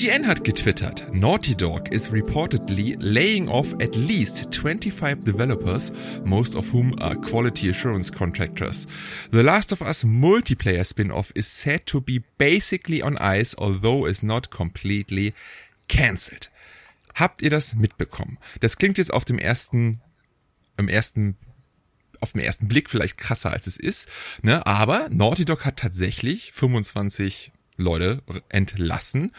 IGN 0.00 0.26
hat 0.26 0.44
getwittert, 0.44 1.12
Naughty 1.12 1.54
Dog 1.54 1.92
is 1.92 2.10
reportedly 2.10 2.96
laying 3.00 3.50
off 3.50 3.74
at 3.82 3.94
least 3.94 4.50
25 4.50 5.24
developers, 5.24 5.92
most 6.24 6.56
of 6.56 6.72
whom 6.72 6.98
are 7.00 7.14
quality 7.16 7.68
assurance 7.68 8.10
contractors. 8.10 8.86
The 9.30 9.42
Last 9.42 9.74
of 9.74 9.82
Us 9.82 10.02
multiplayer 10.04 10.84
spin-off 10.84 11.32
is 11.34 11.48
said 11.48 11.84
to 11.84 12.00
be 12.00 12.22
basically 12.38 13.02
on 13.02 13.18
ice, 13.18 13.54
although 13.58 14.06
is 14.06 14.22
not 14.22 14.48
completely 14.48 15.34
cancelled. 15.88 16.48
Habt 17.14 17.42
ihr 17.42 17.50
das 17.50 17.74
mitbekommen? 17.74 18.38
Das 18.60 18.78
klingt 18.78 18.96
jetzt 18.96 19.12
auf 19.12 19.26
dem 19.26 19.38
ersten, 19.38 20.00
im 20.78 20.88
ersten 20.88 21.36
auf 22.22 22.32
den 22.32 22.40
ersten 22.40 22.68
Blick 22.68 22.88
vielleicht 22.88 23.18
krasser 23.18 23.50
als 23.50 23.66
es 23.66 23.76
ist, 23.76 24.08
ne? 24.40 24.66
Aber 24.66 25.10
Naughty 25.10 25.44
Dog 25.44 25.66
hat 25.66 25.76
tatsächlich 25.76 26.52
25 26.52 27.52
Leute 27.80 28.22
entlassen. 28.50 29.32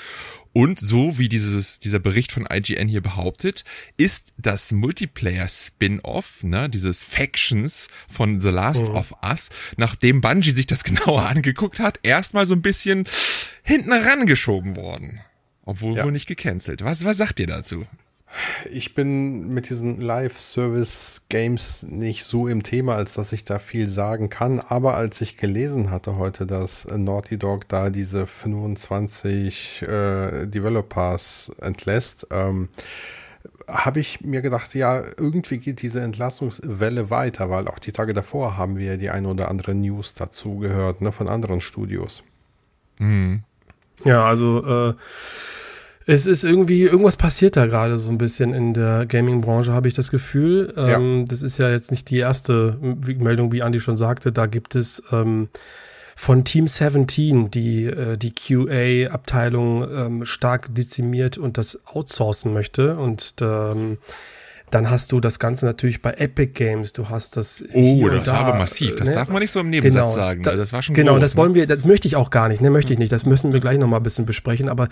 Und 0.54 0.80
so 0.80 1.18
wie 1.18 1.30
dieses, 1.30 1.80
dieser 1.80 2.00
Bericht 2.00 2.32
von 2.32 2.48
IGN 2.52 2.88
hier 2.88 3.02
behauptet, 3.02 3.64
ist 3.98 4.34
das 4.38 4.72
Multiplayer-Spin-Off, 4.72 6.44
ne, 6.44 6.70
dieses 6.70 7.06
Factions 7.06 7.88
von 8.10 8.42
The 8.42 8.50
Last 8.50 8.90
mhm. 8.90 8.96
of 8.96 9.14
Us, 9.24 9.50
nachdem 9.78 10.20
Bungie 10.20 10.52
sich 10.52 10.68
das 10.68 10.84
genauer 10.86 11.28
angeguckt 11.28 11.80
hat, 11.80 12.00
erstmal 12.04 12.46
so 12.46 12.56
ein 12.56 12.62
bisschen 12.62 13.06
hinten 13.64 13.94
rangeschoben 13.94 14.76
worden. 14.76 15.22
Obwohl 15.64 15.96
ja. 15.96 16.04
wohl 16.04 16.12
nicht 16.12 16.28
gecancelt. 16.28 16.84
Was, 16.84 17.06
was 17.06 17.18
sagt 17.18 17.40
ihr 17.40 17.48
dazu? 17.48 17.86
Ich 18.72 18.96
bin 18.96 19.50
mit 19.54 19.70
diesen 19.70 20.00
Live-Service-Games 20.00 21.84
nicht 21.84 22.24
so 22.24 22.48
im 22.48 22.64
Thema, 22.64 22.96
als 22.96 23.14
dass 23.14 23.34
ich 23.34 23.44
da 23.44 23.60
viel 23.60 23.90
sagen 23.90 24.30
kann. 24.30 24.60
Aber 24.60 24.96
als 24.96 25.20
ich 25.22 25.38
gelesen 25.38 25.92
hatte 25.92 26.18
heute, 26.18 26.46
dass 26.46 26.86
Naughty 26.86 27.38
Dog 27.38 27.68
da 27.68 27.90
diese 27.90 28.28
25 28.28 29.82
äh, 29.82 30.48
Developers 30.48 31.52
entlässt, 31.62 32.28
ähm, 32.32 32.70
habe 33.68 34.00
ich 34.00 34.22
mir 34.22 34.42
gedacht, 34.42 34.76
ja, 34.76 35.02
irgendwie 35.18 35.58
geht 35.58 35.82
diese 35.82 36.02
Entlassungswelle 36.02 37.10
weiter, 37.10 37.50
weil 37.50 37.68
auch 37.68 37.80
die 37.80 37.92
Tage 37.92 38.14
davor 38.14 38.58
haben 38.58 38.78
wir 38.78 38.98
die 38.98 39.10
ein 39.10 39.26
oder 39.26 39.50
andere 39.50 39.74
News 39.74 40.14
dazu 40.14 40.60
gehört, 40.60 41.02
ne, 41.02 41.12
von 41.12 41.28
anderen 41.28 41.62
Studios. 41.62 42.24
Mhm. 43.00 43.44
Ja, 44.04 44.26
also 44.26 44.90
äh, 44.90 44.94
es 46.06 46.26
ist 46.26 46.44
irgendwie, 46.44 46.84
irgendwas 46.84 47.16
passiert 47.16 47.56
da 47.58 47.68
gerade 47.68 47.98
so 47.98 48.10
ein 48.10 48.18
bisschen 48.18 48.54
in 48.54 48.74
der 48.74 49.06
Gaming-Branche, 49.06 49.74
habe 49.74 49.88
ich 49.88 49.94
das 49.94 50.10
Gefühl. 50.10 50.74
Ja. 50.76 50.98
Ähm, 50.98 51.26
das 51.28 51.42
ist 51.44 51.58
ja 51.58 51.70
jetzt 51.70 51.92
nicht 51.92 52.10
die 52.10 52.18
erste 52.18 52.78
Meldung, 52.82 53.52
wie 53.52 53.60
Andy 53.60 53.80
schon 53.80 53.98
sagte. 53.98 54.32
Da 54.32 54.48
gibt 54.48 54.76
es 54.76 55.04
ähm, 55.12 55.50
von 56.16 56.44
Team 56.44 56.68
17, 56.68 57.52
die 57.52 57.86
äh, 57.86 58.18
die 58.18 58.34
QA-Abteilung 58.34 59.88
ähm, 59.92 60.26
stark 60.26 60.74
dezimiert 60.74 61.38
und 61.38 61.58
das 61.58 61.80
outsourcen 61.86 62.54
möchte. 62.54 62.98
Und 62.98 63.36
ähm, 63.42 63.98
dann 64.72 64.90
hast 64.90 65.12
du 65.12 65.20
das 65.20 65.38
Ganze 65.38 65.66
natürlich 65.66 66.02
bei 66.02 66.12
Epic 66.14 66.54
Games. 66.54 66.94
Du 66.94 67.10
hast 67.10 67.38
das. 67.38 67.64
Oh, 67.74 68.08
das 68.08 68.24
da, 68.24 68.34
war 68.34 68.40
aber 68.46 68.58
massiv. 68.58 68.96
Das 68.96 69.10
ne? 69.10 69.16
darf 69.16 69.30
man 69.30 69.42
nicht 69.42 69.52
so 69.52 69.60
im 69.60 69.70
Nebensatz 69.70 70.14
genau, 70.14 70.26
sagen. 70.26 70.44
Da, 70.44 70.56
das 70.56 70.72
war 70.74 70.82
schon 70.82 70.96
Genau, 70.96 71.14
groß, 71.14 71.22
das 71.22 71.36
ne? 71.36 71.42
wollen 71.42 71.54
wir, 71.54 71.68
das 71.68 71.86
möchte 71.86 72.08
ich 72.08 72.16
auch 72.16 72.30
gar 72.30 72.48
nicht, 72.48 72.62
ne, 72.62 72.70
möchte 72.70 72.94
ich 72.94 73.00
nicht. 73.00 73.12
Das 73.12 73.26
müssen 73.26 73.52
wir 73.54 73.60
gleich 73.60 73.78
nochmal 73.78 74.00
ein 74.00 74.04
bisschen 74.04 74.26
besprechen. 74.26 74.70
Aber 74.70 74.88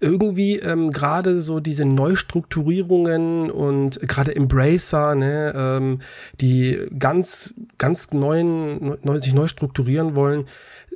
irgendwie 0.00 0.56
ähm, 0.60 0.90
gerade 0.92 1.42
so 1.42 1.60
diese 1.60 1.84
Neustrukturierungen 1.84 3.50
und 3.50 4.00
gerade 4.06 4.34
Embracer, 4.34 5.14
ne, 5.16 5.52
ähm, 5.54 5.98
die 6.40 6.78
ganz, 6.98 7.54
ganz 7.76 8.12
neuen, 8.12 8.96
neu, 9.02 9.20
sich 9.20 9.34
neu 9.34 9.48
strukturieren 9.48 10.14
wollen, 10.14 10.46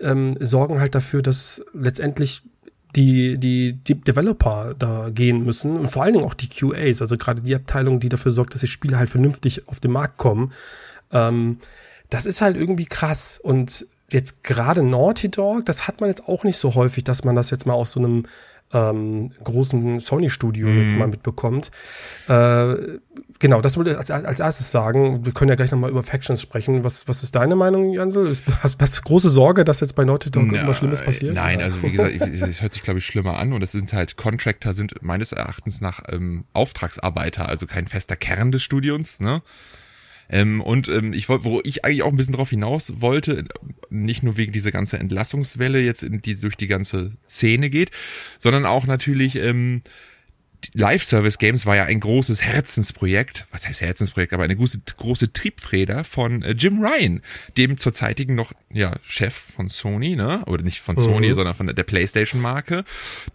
ähm, 0.01 0.37
sorgen 0.41 0.81
halt 0.81 0.95
dafür, 0.95 1.23
dass 1.23 1.63
letztendlich 1.75 2.43
die, 2.97 3.39
die, 3.39 3.73
die 3.73 3.95
Developer 3.95 4.75
da 4.79 5.09
gehen 5.11 5.45
müssen 5.45 5.77
und 5.77 5.91
vor 5.91 6.03
allen 6.03 6.15
Dingen 6.15 6.25
auch 6.25 6.35
die 6.35 6.49
QAs, 6.49 7.01
also 7.01 7.17
gerade 7.17 7.43
die 7.43 7.55
Abteilung, 7.55 8.01
die 8.01 8.09
dafür 8.09 8.33
sorgt, 8.33 8.55
dass 8.55 8.61
die 8.61 8.67
Spiele 8.67 8.99
halt 8.99 9.11
vernünftig 9.11 9.69
auf 9.69 9.81
den 9.81 9.93
Markt 9.93 10.19
kommen. 10.19 10.53
Ähm, 11.11 11.59
das 12.11 12.27
ist 12.27 12.43
halt 12.43 12.57
irgendwie 12.57 12.85
krass. 12.85 13.41
Und 13.43 13.87
jetzt 14.11 14.45
gerade 14.45 14.83
Naughty 14.83 15.31
Dog, 15.31 15.65
das 15.65 15.89
hat 15.89 16.01
man 16.01 16.11
jetzt 16.11 16.29
auch 16.29 16.45
nicht 16.45 16.59
so 16.59 16.75
häufig, 16.75 17.05
dass 17.05 17.25
man 17.25 17.35
das 17.35 17.51
jetzt 17.51 17.67
mal 17.67 17.75
aus 17.75 17.93
so 17.93 18.01
einem 18.01 18.27
ähm, 18.73 19.31
großen 19.43 20.01
Sony-Studio 20.01 20.69
mhm. 20.69 20.83
jetzt 20.83 20.97
mal 20.97 21.09
mitbekommt. 21.09 21.71
Äh, 22.29 22.75
genau, 23.39 23.61
das 23.61 23.77
würde 23.77 23.93
ich 23.93 23.97
als, 23.97 24.11
als 24.11 24.41
erstes 24.41 24.71
sagen. 24.71 25.25
Wir 25.25 25.33
können 25.33 25.51
ja 25.51 25.55
gleich 25.55 25.71
nochmal 25.71 25.91
über 25.91 26.03
Factions 26.03 26.41
sprechen. 26.41 26.85
Was, 26.85 27.09
was 27.09 27.23
ist 27.23 27.35
deine 27.35 27.57
Meinung, 27.57 27.93
Jansel? 27.93 28.35
Hast, 28.61 28.81
hast 28.81 28.99
du 28.99 29.03
große 29.03 29.31
Sorge, 29.31 29.65
dass 29.65 29.81
jetzt 29.81 29.95
bei 29.95 30.05
Naughty 30.05 30.31
Dog 30.31 30.45
Na, 30.47 30.55
irgendwas 30.55 30.79
Schlimmes 30.79 31.03
passiert? 31.03 31.35
Nein, 31.35 31.61
also 31.61 31.83
wie 31.83 31.91
gesagt, 31.91 32.15
es 32.21 32.63
hört 32.63 32.73
sich, 32.73 32.83
glaube 32.83 32.99
ich, 32.99 33.07
schlimmer 33.07 33.39
an. 33.39 33.53
Und 33.53 33.63
es 33.63 33.73
sind 33.73 33.93
halt 33.93 34.17
Contractor, 34.17 34.73
sind 34.73 35.03
meines 35.03 35.33
Erachtens 35.33 35.81
nach 35.81 36.01
ähm, 36.11 36.45
Auftragsarbeiter, 36.53 37.49
also 37.49 37.67
kein 37.67 37.87
fester 37.87 38.17
Kern 38.17 38.53
des 38.53 38.63
Studiums, 38.63 39.21
ne? 39.21 39.43
Ähm, 40.33 40.61
und 40.61 40.89
ähm, 40.89 41.13
ich 41.13 41.29
wollte, 41.29 41.45
wo 41.45 41.61
ich 41.63 41.85
eigentlich 41.85 42.03
auch 42.03 42.11
ein 42.11 42.17
bisschen 42.17 42.35
drauf 42.35 42.51
hinaus 42.51 43.01
wollte, 43.01 43.45
nicht 43.91 44.23
nur 44.23 44.39
wegen 44.39 44.53
dieser 44.53 44.73
ganzen 44.73 44.99
Entlassungswelle 44.99 45.81
jetzt, 45.81 46.03
in 46.03 46.23
die 46.23 46.41
durch 46.41 46.57
die 46.57 46.67
ganze 46.67 47.13
Szene 47.29 47.71
geht, 47.71 47.91
sondern 48.39 48.65
auch 48.65 48.87
natürlich 48.87 49.37
ähm, 49.37 49.83
Live-Service-Games 50.75 51.67
war 51.67 51.77
ja 51.77 51.85
ein 51.85 52.01
großes 52.01 52.43
Herzensprojekt, 52.43 53.47
was 53.51 53.67
heißt 53.67 53.81
Herzensprojekt, 53.81 54.33
aber 54.33 54.45
eine 54.45 54.57
große, 54.57 54.83
große 54.97 55.33
Triebfeder 55.33 56.05
von 56.05 56.43
äh, 56.43 56.53
Jim 56.53 56.83
Ryan, 56.83 57.21
dem 57.57 57.79
zurzeitigen 57.79 58.35
noch, 58.35 58.53
ja, 58.73 58.93
Chef 59.03 59.35
von 59.35 59.69
Sony, 59.69 60.17
ne, 60.17 60.43
oder 60.47 60.63
nicht 60.63 60.81
von 60.81 60.97
Sony, 60.97 61.29
mhm. 61.29 61.35
sondern 61.35 61.55
von 61.55 61.67
der, 61.67 61.83
PlayStation-Marke, 61.83 62.85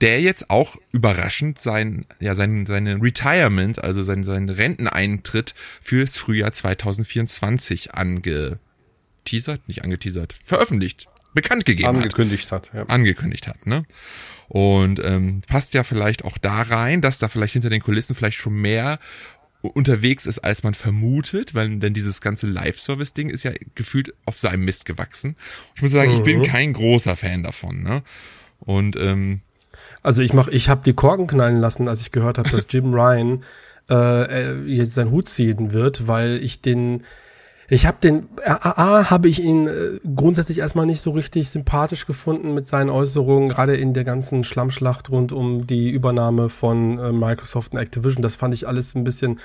der 0.02 0.22
jetzt 0.22 0.50
auch 0.50 0.78
überraschend 0.92 1.60
sein, 1.60 2.06
ja, 2.20 2.34
sein, 2.36 2.66
seine 2.66 3.02
Retirement, 3.02 3.84
also 3.84 4.04
sein, 4.04 4.24
sein 4.24 4.50
Renteneintritt 4.50 5.54
fürs 5.82 6.18
Frühjahr 6.18 6.54
2024 6.54 7.94
angeteasert, 7.94 9.68
nicht 9.68 9.84
angeteasert, 9.84 10.38
veröffentlicht, 10.44 11.08
bekannt 11.34 11.66
gegeben 11.66 11.90
angekündigt 11.90 12.52
hat. 12.52 12.74
hat 12.74 12.74
ja. 12.74 12.86
Angekündigt 12.88 13.48
hat, 13.48 13.66
ne? 13.66 13.86
Und 14.50 15.02
ähm, 15.04 15.42
passt 15.48 15.74
ja 15.74 15.84
vielleicht 15.84 16.24
auch 16.24 16.38
da 16.38 16.62
rein, 16.62 17.02
dass 17.02 17.20
da 17.20 17.28
vielleicht 17.28 17.54
hinter 17.54 17.70
den 17.70 17.82
Kulissen 17.82 18.16
vielleicht 18.16 18.38
schon 18.38 18.54
mehr 18.54 19.00
unterwegs 19.62 20.26
ist, 20.26 20.40
als 20.40 20.64
man 20.64 20.74
vermutet, 20.74 21.54
weil 21.56 21.80
denn 21.80 21.94
dieses 21.94 22.22
ganze 22.22 22.48
Live-Service-Ding 22.48 23.30
ist 23.30 23.44
ja 23.44 23.52
gefühlt 23.76 24.14
auf 24.26 24.38
seinem 24.38 24.66
Mist 24.66 24.86
gewachsen. 24.86 25.36
Ich 25.76 25.82
muss 25.82 25.92
sagen, 25.92 26.12
mhm. 26.12 26.18
ich 26.18 26.24
bin 26.24 26.40
mhm. 26.40 26.44
kein 26.44 26.74
großer 26.74 27.16
Fan 27.16 27.44
davon. 27.44 27.84
Ne? 27.84 28.04
Und 28.60 28.96
ähm, 28.96 29.42
also 30.04 30.22
ich 30.22 30.34
mach, 30.34 30.48
ich 30.48 30.70
habe 30.70 30.82
die 30.86 30.94
Korken 30.94 31.28
knallen 31.28 31.60
lassen, 31.60 31.88
als 31.88 32.02
ich 32.02 32.12
gehört 32.12 32.38
habe, 32.38 32.50
dass 32.50 32.68
Jim 32.70 32.94
Ryan 32.94 33.44
äh, 33.90 34.64
jetzt 34.66 34.94
seinen 34.94 35.12
Hut 35.12 35.30
ziehen 35.30 35.74
wird, 35.74 36.08
weil 36.08 36.38
ich 36.38 36.62
den 36.62 37.04
ich 37.70 37.86
habe 37.86 37.98
den, 38.02 38.30
A, 38.46 39.10
habe 39.10 39.28
ich 39.28 39.44
ihn 39.44 39.68
äh, 39.68 40.00
grundsätzlich 40.16 40.60
erstmal 40.60 40.86
nicht 40.86 41.02
so 41.02 41.12
richtig 41.12 41.50
sympathisch 41.50 42.06
gefunden 42.06 42.54
mit 42.54 42.66
seinen 42.66 42.90
Äußerungen, 42.90 43.50
gerade 43.50 43.76
in 43.76 43.94
der 43.94 44.06
ganzen 44.06 44.46
Schlammschlacht 44.46 45.10
rund 45.10 45.34
um 45.34 45.68
die 45.68 45.90
Übernahme 45.90 46.48
von 46.48 46.98
äh, 46.98 47.12
Microsoft 47.12 47.74
und 47.74 47.80
Activision. 47.80 48.22
Das 48.22 48.38
fand 48.38 48.54
ich 48.54 48.68
alles 48.68 48.96
ein 48.96 49.04
bisschen 49.04 49.42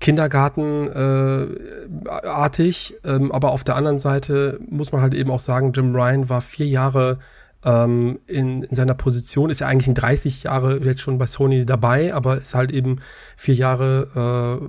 Kindergartenartig. 0.00 2.96
Äh, 3.02 3.08
ähm, 3.08 3.32
aber 3.32 3.52
auf 3.52 3.64
der 3.64 3.76
anderen 3.76 3.98
Seite 3.98 4.60
muss 4.68 4.92
man 4.92 5.00
halt 5.00 5.14
eben 5.14 5.30
auch 5.30 5.40
sagen, 5.40 5.72
Jim 5.72 5.94
Ryan 5.94 6.28
war 6.28 6.42
vier 6.42 6.66
Jahre 6.66 7.18
ähm, 7.64 8.18
in, 8.26 8.62
in 8.62 8.76
seiner 8.76 8.94
Position, 8.94 9.48
ist 9.48 9.60
ja 9.60 9.66
eigentlich 9.66 9.88
in 9.88 9.94
30 9.94 10.44
Jahre 10.44 10.78
jetzt 10.84 11.00
schon 11.00 11.18
bei 11.18 11.26
Sony 11.26 11.64
dabei, 11.64 12.14
aber 12.14 12.36
ist 12.36 12.54
halt 12.54 12.70
eben 12.70 13.00
vier 13.36 13.54
Jahre, 13.54 14.10
äh, 14.14 14.68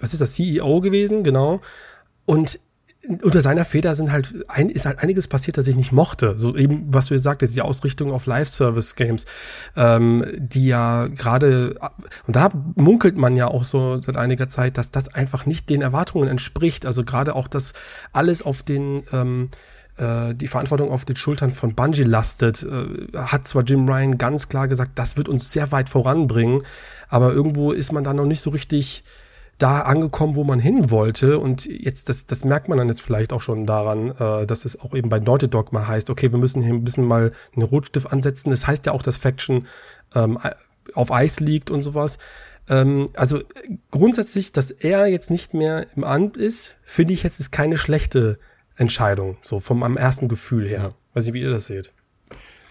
was 0.00 0.12
ist 0.12 0.20
das, 0.20 0.32
CEO 0.32 0.80
gewesen, 0.80 1.24
genau. 1.24 1.60
Und 2.26 2.60
unter 3.22 3.40
seiner 3.40 3.64
Feder 3.64 3.94
sind 3.94 4.10
halt 4.10 4.34
ein, 4.48 4.68
ist 4.68 4.84
halt 4.84 4.98
einiges 4.98 5.28
passiert, 5.28 5.58
das 5.58 5.68
ich 5.68 5.76
nicht 5.76 5.92
mochte. 5.92 6.36
So 6.36 6.56
eben, 6.56 6.92
was 6.92 7.06
du 7.06 7.14
jetzt 7.14 7.22
sagtest, 7.22 7.54
die 7.54 7.62
Ausrichtung 7.62 8.10
auf 8.12 8.26
Live-Service-Games, 8.26 9.24
ähm, 9.76 10.24
die 10.36 10.66
ja 10.66 11.06
gerade, 11.06 11.78
und 12.26 12.36
da 12.36 12.50
munkelt 12.74 13.16
man 13.16 13.36
ja 13.36 13.46
auch 13.46 13.64
so 13.64 14.00
seit 14.00 14.16
einiger 14.16 14.48
Zeit, 14.48 14.76
dass 14.76 14.90
das 14.90 15.08
einfach 15.08 15.46
nicht 15.46 15.70
den 15.70 15.82
Erwartungen 15.82 16.28
entspricht. 16.28 16.84
Also 16.84 17.04
gerade 17.04 17.34
auch, 17.34 17.48
dass 17.48 17.72
alles 18.12 18.42
auf 18.42 18.62
den 18.62 19.04
ähm, 19.12 19.50
äh, 19.98 20.34
die 20.34 20.48
Verantwortung 20.48 20.90
auf 20.90 21.04
den 21.04 21.16
Schultern 21.16 21.50
von 21.50 21.74
Bungie 21.74 22.02
lastet, 22.02 22.64
äh, 22.64 23.16
hat 23.16 23.46
zwar 23.46 23.62
Jim 23.62 23.88
Ryan 23.88 24.18
ganz 24.18 24.48
klar 24.48 24.68
gesagt, 24.68 24.92
das 24.96 25.16
wird 25.16 25.28
uns 25.28 25.52
sehr 25.52 25.70
weit 25.72 25.88
voranbringen, 25.88 26.62
aber 27.08 27.32
irgendwo 27.32 27.72
ist 27.72 27.92
man 27.92 28.04
da 28.04 28.12
noch 28.12 28.26
nicht 28.26 28.40
so 28.40 28.50
richtig 28.50 29.04
da 29.58 29.82
angekommen, 29.82 30.34
wo 30.36 30.44
man 30.44 30.58
hin 30.58 30.90
wollte. 30.90 31.38
Und 31.38 31.66
jetzt, 31.66 32.08
das, 32.08 32.26
das 32.26 32.44
merkt 32.44 32.68
man 32.68 32.78
dann 32.78 32.88
jetzt 32.88 33.02
vielleicht 33.02 33.32
auch 33.32 33.40
schon 33.40 33.66
daran, 33.66 34.10
äh, 34.10 34.46
dass 34.46 34.64
es 34.64 34.78
auch 34.80 34.94
eben 34.94 35.08
bei 35.08 35.18
Naughty 35.18 35.48
Dog 35.48 35.72
mal 35.72 35.86
heißt, 35.86 36.10
okay, 36.10 36.30
wir 36.30 36.38
müssen 36.38 36.62
hier 36.62 36.74
ein 36.74 36.84
bisschen 36.84 37.04
mal 37.04 37.32
einen 37.54 37.62
Rotstift 37.62 38.12
ansetzen. 38.12 38.50
Das 38.50 38.66
heißt 38.66 38.86
ja 38.86 38.92
auch, 38.92 39.02
dass 39.02 39.16
Faction 39.16 39.66
ähm, 40.14 40.38
auf 40.94 41.10
Eis 41.10 41.40
liegt 41.40 41.70
und 41.70 41.82
sowas. 41.82 42.18
Ähm, 42.68 43.08
also 43.14 43.40
grundsätzlich, 43.90 44.52
dass 44.52 44.70
er 44.70 45.06
jetzt 45.06 45.30
nicht 45.30 45.54
mehr 45.54 45.86
im 45.96 46.04
Amt 46.04 46.36
ist, 46.36 46.76
finde 46.82 47.14
ich 47.14 47.22
jetzt 47.22 47.40
ist 47.40 47.52
keine 47.52 47.78
schlechte 47.78 48.38
Entscheidung, 48.76 49.38
so 49.40 49.60
vom 49.60 49.82
am 49.82 49.96
ersten 49.96 50.28
Gefühl 50.28 50.68
her. 50.68 50.94
Weiß 51.14 51.24
nicht, 51.24 51.34
wie 51.34 51.40
ihr 51.40 51.50
das 51.50 51.66
seht. 51.66 51.92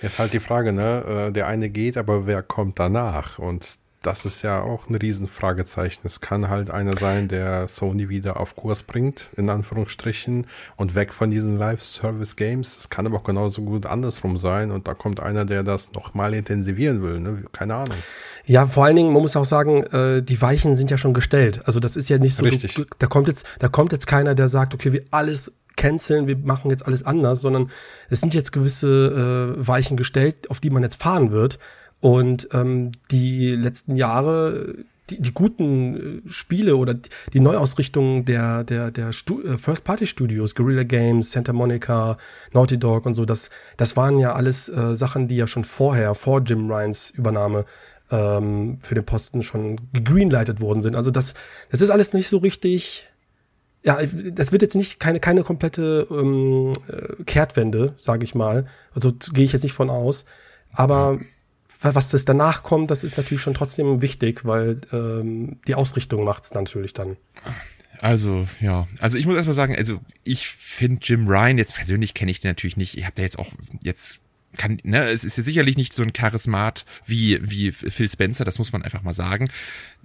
Jetzt 0.02 0.20
halt 0.20 0.34
die 0.34 0.40
Frage, 0.40 0.72
ne? 0.72 1.30
Äh, 1.30 1.32
der 1.32 1.48
eine 1.48 1.70
geht, 1.70 1.98
aber 1.98 2.28
wer 2.28 2.44
kommt 2.44 2.78
danach? 2.78 3.40
Und 3.40 3.80
das 4.06 4.26
ist 4.26 4.42
ja 4.44 4.62
auch 4.62 4.88
ein 4.88 4.96
Riesenfragezeichen. 4.96 6.02
Es 6.06 6.22
kann 6.22 6.50
halt 6.50 6.70
einer 6.70 6.96
sein, 6.98 7.28
der 7.28 7.68
Sony 7.68 8.10
wieder 8.10 8.40
auf 8.40 8.56
Kurs 8.56 8.84
bringt, 8.84 9.30
in 9.36 9.50
Anführungsstrichen, 9.50 10.46
und 10.76 10.96
weg 10.96 11.14
von 11.14 11.32
diesen 11.32 11.58
Live-Service-Games. 11.58 12.78
Es 12.78 12.90
kann 12.90 13.08
aber 13.08 13.18
auch 13.18 13.24
genauso 13.24 13.64
gut 13.64 13.86
andersrum 13.86 14.38
sein 14.38 14.72
und 14.72 14.88
da 14.88 14.94
kommt 14.94 15.20
einer, 15.20 15.46
der 15.46 15.64
das 15.64 15.92
nochmal 15.94 16.34
intensivieren 16.34 17.02
will. 17.02 17.20
Ne? 17.20 17.44
Keine 17.52 17.76
Ahnung. 17.76 17.98
Ja, 18.46 18.68
vor 18.68 18.86
allen 18.86 18.96
Dingen, 18.96 19.12
man 19.12 19.24
muss 19.24 19.36
auch 19.36 19.46
sagen, 19.46 19.84
äh, 19.86 20.22
die 20.22 20.40
Weichen 20.42 20.76
sind 20.76 20.92
ja 20.92 20.98
schon 20.98 21.14
gestellt. 21.14 21.62
Also 21.66 21.80
das 21.80 21.96
ist 21.96 22.10
ja 22.10 22.20
nicht 22.20 22.36
so, 22.36 22.44
Richtig. 22.44 22.76
Du, 22.76 22.84
da 23.00 23.08
kommt 23.08 23.28
jetzt, 23.28 23.46
da 23.60 23.70
kommt 23.70 23.92
jetzt 23.92 24.06
keiner, 24.06 24.36
der 24.36 24.50
sagt, 24.50 24.74
okay, 24.76 24.94
wir 24.94 25.04
alles 25.10 25.52
canceln, 25.76 26.28
wir 26.28 26.38
machen 26.38 26.70
jetzt 26.70 26.86
alles 26.86 27.04
anders, 27.04 27.42
sondern 27.42 27.70
es 28.10 28.22
sind 28.22 28.34
jetzt 28.34 28.52
gewisse 28.52 29.56
äh, 29.58 29.68
Weichen 29.68 29.98
gestellt, 29.98 30.50
auf 30.50 30.60
die 30.60 30.70
man 30.70 30.84
jetzt 30.84 31.02
fahren 31.02 31.32
wird. 31.32 31.60
Und 32.00 32.50
ähm, 32.54 32.92
die 33.12 33.56
letzten 33.56 33.96
Jahre, 33.96 34.76
die, 35.10 35.22
die 35.22 35.34
guten 35.34 36.24
äh, 36.26 36.30
Spiele 36.30 36.78
oder 36.78 36.96
die 37.34 37.40
Neuausrichtung 37.40 38.26
der, 38.26 38.64
der, 38.64 38.92
der 38.92 39.10
äh, 39.10 39.58
First-Party-Studios, 39.58 40.56
Guerrilla 40.56 40.84
Games, 40.84 41.32
Santa 41.32 41.54
Monica, 41.54 42.18
Naughty 42.54 42.78
Dog 42.78 43.06
und 43.06 43.16
so, 43.16 43.26
das, 43.26 43.50
das 43.78 43.96
waren 43.98 44.20
ja 44.20 44.34
alles 44.34 44.70
äh, 44.70 44.96
Sachen, 44.96 45.28
die 45.28 45.38
ja 45.38 45.48
schon 45.48 45.64
vorher, 45.64 46.16
vor 46.16 46.42
Jim 46.42 46.72
Ryans 46.72 47.12
Übernahme, 47.12 47.66
ähm, 48.12 48.78
für 48.82 48.96
den 48.96 49.06
Posten 49.06 49.44
schon 49.44 49.80
gegreenlightet 49.94 50.62
worden 50.62 50.82
sind. 50.82 50.96
Also 50.96 51.12
das, 51.12 51.34
das 51.70 51.82
ist 51.82 51.90
alles 51.90 52.14
nicht 52.14 52.30
so 52.30 52.38
richtig. 52.38 53.08
Ja, 53.84 54.00
das 54.32 54.52
wird 54.52 54.64
jetzt 54.64 54.76
nicht 54.76 55.00
keine 55.00 55.20
keine 55.20 55.44
komplette 55.44 56.08
ähm, 56.10 56.74
äh, 56.88 57.24
Kehrtwende, 57.24 57.94
sage 57.98 58.24
ich 58.24 58.34
mal. 58.34 58.66
Also 58.94 59.12
gehe 59.34 59.46
ich 59.46 59.54
jetzt 59.54 59.64
nicht 59.64 59.74
von 59.74 59.90
aus. 59.90 60.26
Aber 60.72 61.20
was 61.82 62.10
das 62.10 62.26
danach 62.26 62.64
kommt, 62.64 62.92
das 62.92 63.04
ist 63.04 63.18
natürlich 63.18 63.42
schon 63.42 63.54
trotzdem 63.54 64.02
wichtig, 64.02 64.46
weil 64.46 64.82
ähm, 64.92 65.60
die 65.68 65.76
Ausrichtung 65.76 66.24
macht's 66.24 66.54
natürlich 66.54 66.94
dann. 66.94 67.18
Also, 68.00 68.48
ja. 68.60 68.88
Also 69.00 69.18
ich 69.18 69.26
muss 69.26 69.36
erstmal 69.36 69.56
sagen, 69.56 69.76
also 69.76 70.00
ich 70.24 70.48
finde 70.48 71.00
Jim 71.04 71.28
Ryan, 71.28 71.58
jetzt 71.58 71.76
persönlich 71.76 72.14
kenne 72.14 72.32
ich 72.32 72.42
den 72.42 72.50
natürlich 72.50 72.78
nicht. 72.78 72.98
Ich 72.98 73.06
habe 73.06 73.16
da 73.16 73.24
jetzt 73.24 73.40
auch 73.40 73.52
jetzt 73.84 74.20
kann, 74.56 74.80
ne, 74.84 75.10
es 75.10 75.24
ist 75.24 75.38
ja 75.38 75.44
sicherlich 75.44 75.78
nicht 75.78 75.94
so 75.94 76.04
ein 76.04 76.14
Charismat 76.14 76.86
wie, 77.06 77.40
wie 77.42 77.72
Phil 77.72 78.10
Spencer, 78.10 78.46
das 78.46 78.58
muss 78.58 78.72
man 78.72 78.84
einfach 78.84 79.04
mal 79.04 79.14
sagen. 79.14 79.50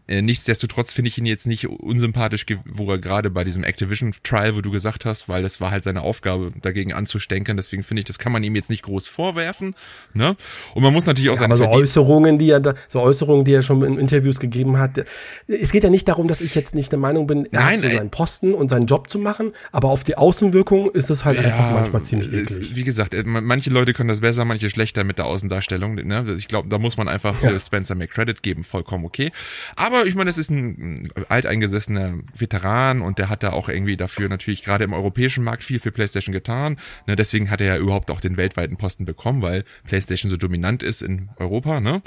Äh, 0.06 0.23
nichtsdestotrotz 0.23 0.93
finde 0.93 1.08
ich 1.08 1.19
ihn 1.19 1.26
jetzt 1.26 1.47
nicht 1.47 1.69
unsympathisch, 1.69 2.47
wo 2.64 2.91
er 2.91 2.99
gerade 2.99 3.31
bei 3.31 3.44
diesem 3.44 3.64
Activision 3.64 4.12
Trial, 4.23 4.56
wo 4.56 4.61
du 4.61 4.70
gesagt 4.70 5.05
hast, 5.05 5.29
weil 5.29 5.43
das 5.43 5.61
war 5.61 5.70
halt 5.70 5.85
seine 5.85 6.02
Aufgabe, 6.02 6.52
dagegen 6.61 6.93
anzustenkern. 6.93 7.56
Deswegen 7.56 7.82
finde 7.82 8.00
ich, 8.00 8.06
das 8.06 8.19
kann 8.19 8.32
man 8.32 8.43
ihm 8.43 8.56
jetzt 8.56 8.70
nicht 8.70 8.82
groß 8.82 9.08
vorwerfen. 9.08 9.75
Ne? 10.14 10.37
Und 10.75 10.82
man 10.82 10.93
muss 10.93 11.06
natürlich 11.06 11.31
auch 11.31 11.35
ja, 11.35 11.41
seine 11.41 11.55
aber 11.55 11.64
so 11.64 11.70
Äußerungen, 11.70 12.38
die 12.38 12.50
er 12.50 12.61
da, 12.61 12.75
so 12.88 13.00
Äußerungen, 13.00 13.44
die 13.44 13.52
er 13.52 13.62
schon 13.62 13.82
in 13.82 13.99
Interviews 13.99 14.41
gegeben 14.41 14.79
hat. 14.79 15.05
Es 15.47 15.73
geht 15.73 15.85
ja 15.85 15.91
nicht 15.91 16.08
darum, 16.08 16.29
dass 16.29 16.41
ich 16.41 16.55
jetzt 16.55 16.75
nicht 16.75 16.93
der 16.93 16.99
Meinung 16.99 17.26
bin, 17.26 17.46
er 17.46 17.61
Nein, 17.61 17.82
hat 17.82 17.91
so 17.91 17.96
seinen 17.96 18.11
Posten 18.11 18.55
und 18.55 18.69
seinen 18.69 18.87
Job 18.87 19.11
zu 19.11 19.19
machen, 19.19 19.53
aber 19.73 19.91
auf 19.91 20.05
die 20.05 20.17
Außenwirkung 20.17 20.91
ist 20.91 21.11
es 21.11 21.25
halt 21.25 21.38
ja, 21.38 21.44
einfach 21.44 21.73
manchmal 21.73 22.03
ziemlich 22.03 22.32
eklig. 22.32 22.75
Wie 22.75 22.85
gesagt, 22.85 23.14
äh, 23.14 23.23
manche 23.25 23.70
Leute 23.70 23.93
können 23.93 24.08
das 24.08 24.20
besser, 24.20 24.44
manche 24.44 24.70
schlechter 24.70 25.05
mit 25.05 25.19
der 25.19 25.26
Außendarstellung. 25.26 25.94
Ne? 25.96 26.35
Ich 26.38 26.49
glaube, 26.49 26.69
da 26.69 26.79
muss 26.79 26.96
man 26.96 27.08
einfach 27.08 27.41
ja. 27.43 27.58
Spencer 27.58 27.94
mehr 27.94 28.08
Credit 28.08 28.43
geben, 28.43 28.64
vollkommen 28.64 29.05
okay. 29.05 29.31
Aber 29.76 29.89
ich 30.06 30.14
meine, 30.14 30.31
es 30.31 30.38
ist 30.38 30.50
ein 30.50 31.10
alteingesessener 31.28 32.19
Veteran 32.37 33.00
und 33.00 33.19
der 33.19 33.28
hat 33.28 33.42
da 33.42 33.50
auch 33.50 33.69
irgendwie 33.69 33.96
dafür 33.96 34.28
natürlich 34.28 34.62
gerade 34.62 34.84
im 34.84 34.92
europäischen 34.92 35.44
Markt 35.44 35.64
viel 35.64 35.81
für 35.81 35.92
PlayStation 35.92 36.32
getan. 36.32 36.76
Ne, 37.06 37.16
deswegen 37.16 37.50
hat 37.50 37.60
er 37.60 37.66
ja 37.66 37.76
überhaupt 37.76 38.10
auch 38.10 38.20
den 38.20 38.37
weltweiten 38.37 38.76
Posten 38.76 39.04
bekommen, 39.04 39.42
weil 39.42 39.64
PlayStation 39.84 40.31
so 40.31 40.37
dominant 40.37 40.82
ist 40.82 41.02
in 41.02 41.31
Europa. 41.37 41.81
Ne? 41.81 42.02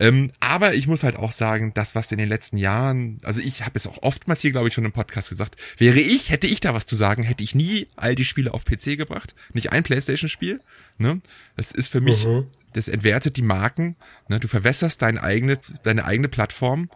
Ähm, 0.00 0.30
aber 0.40 0.74
ich 0.74 0.86
muss 0.86 1.02
halt 1.02 1.16
auch 1.16 1.30
sagen, 1.30 1.72
das, 1.74 1.94
was 1.94 2.10
in 2.10 2.16
den 2.16 2.28
letzten 2.28 2.56
Jahren, 2.56 3.18
also 3.22 3.42
ich 3.42 3.66
habe 3.66 3.72
es 3.74 3.86
auch 3.86 3.98
oftmals 4.02 4.40
hier, 4.40 4.50
glaube 4.50 4.68
ich, 4.68 4.74
schon 4.74 4.86
im 4.86 4.92
Podcast 4.92 5.28
gesagt, 5.28 5.56
wäre 5.76 6.00
ich, 6.00 6.30
hätte 6.30 6.46
ich 6.46 6.60
da 6.60 6.72
was 6.72 6.86
zu 6.86 6.96
sagen, 6.96 7.22
hätte 7.22 7.44
ich 7.44 7.54
nie 7.54 7.86
all 7.96 8.14
die 8.14 8.24
Spiele 8.24 8.54
auf 8.54 8.64
PC 8.64 8.96
gebracht, 8.96 9.34
nicht 9.52 9.72
ein 9.72 9.82
Playstation-Spiel. 9.82 10.62
Ne? 10.96 11.20
Das 11.56 11.72
ist 11.72 11.88
für 11.88 12.00
mich, 12.00 12.26
mhm. 12.26 12.46
das 12.72 12.88
entwertet 12.88 13.36
die 13.36 13.42
Marken. 13.42 13.94
Ne? 14.28 14.40
Du 14.40 14.48
verwässerst 14.48 15.02
deine 15.02 15.22
eigene, 15.22 15.58
deine 15.82 16.06
eigene 16.06 16.28
Plattform 16.28 16.88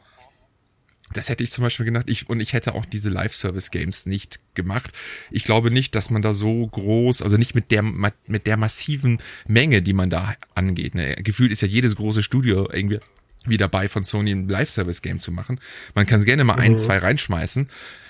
das 1.16 1.28
hätte 1.28 1.42
ich 1.44 1.50
zum 1.50 1.62
Beispiel 1.62 1.86
gedacht, 1.86 2.08
ich, 2.08 2.28
und 2.28 2.40
ich 2.40 2.52
hätte 2.52 2.74
auch 2.74 2.84
diese 2.84 3.10
Live-Service-Games 3.10 4.06
nicht 4.06 4.40
gemacht. 4.54 4.92
Ich 5.30 5.44
glaube 5.44 5.70
nicht, 5.70 5.94
dass 5.94 6.10
man 6.10 6.22
da 6.22 6.32
so 6.32 6.66
groß, 6.66 7.22
also 7.22 7.36
nicht 7.36 7.54
mit 7.54 7.70
der, 7.70 7.82
mit 7.82 8.46
der 8.46 8.56
massiven 8.56 9.18
Menge, 9.46 9.82
die 9.82 9.92
man 9.92 10.10
da 10.10 10.34
angeht. 10.54 10.94
Ne? 10.94 11.14
Gefühlt 11.16 11.52
ist 11.52 11.62
ja 11.62 11.68
jedes 11.68 11.96
große 11.96 12.22
Studio 12.22 12.68
irgendwie 12.72 13.00
wie 13.46 13.56
dabei 13.56 13.88
von 13.88 14.04
Sony 14.04 14.30
ein 14.30 14.48
Live-Service-Game 14.48 15.18
zu 15.18 15.30
machen. 15.30 15.60
Man 15.94 16.06
kann 16.06 16.24
gerne 16.24 16.44
mal 16.44 16.54
mhm. 16.54 16.60
ein, 16.60 16.78
zwei 16.78 16.98
reinschmeißen. 16.98 17.68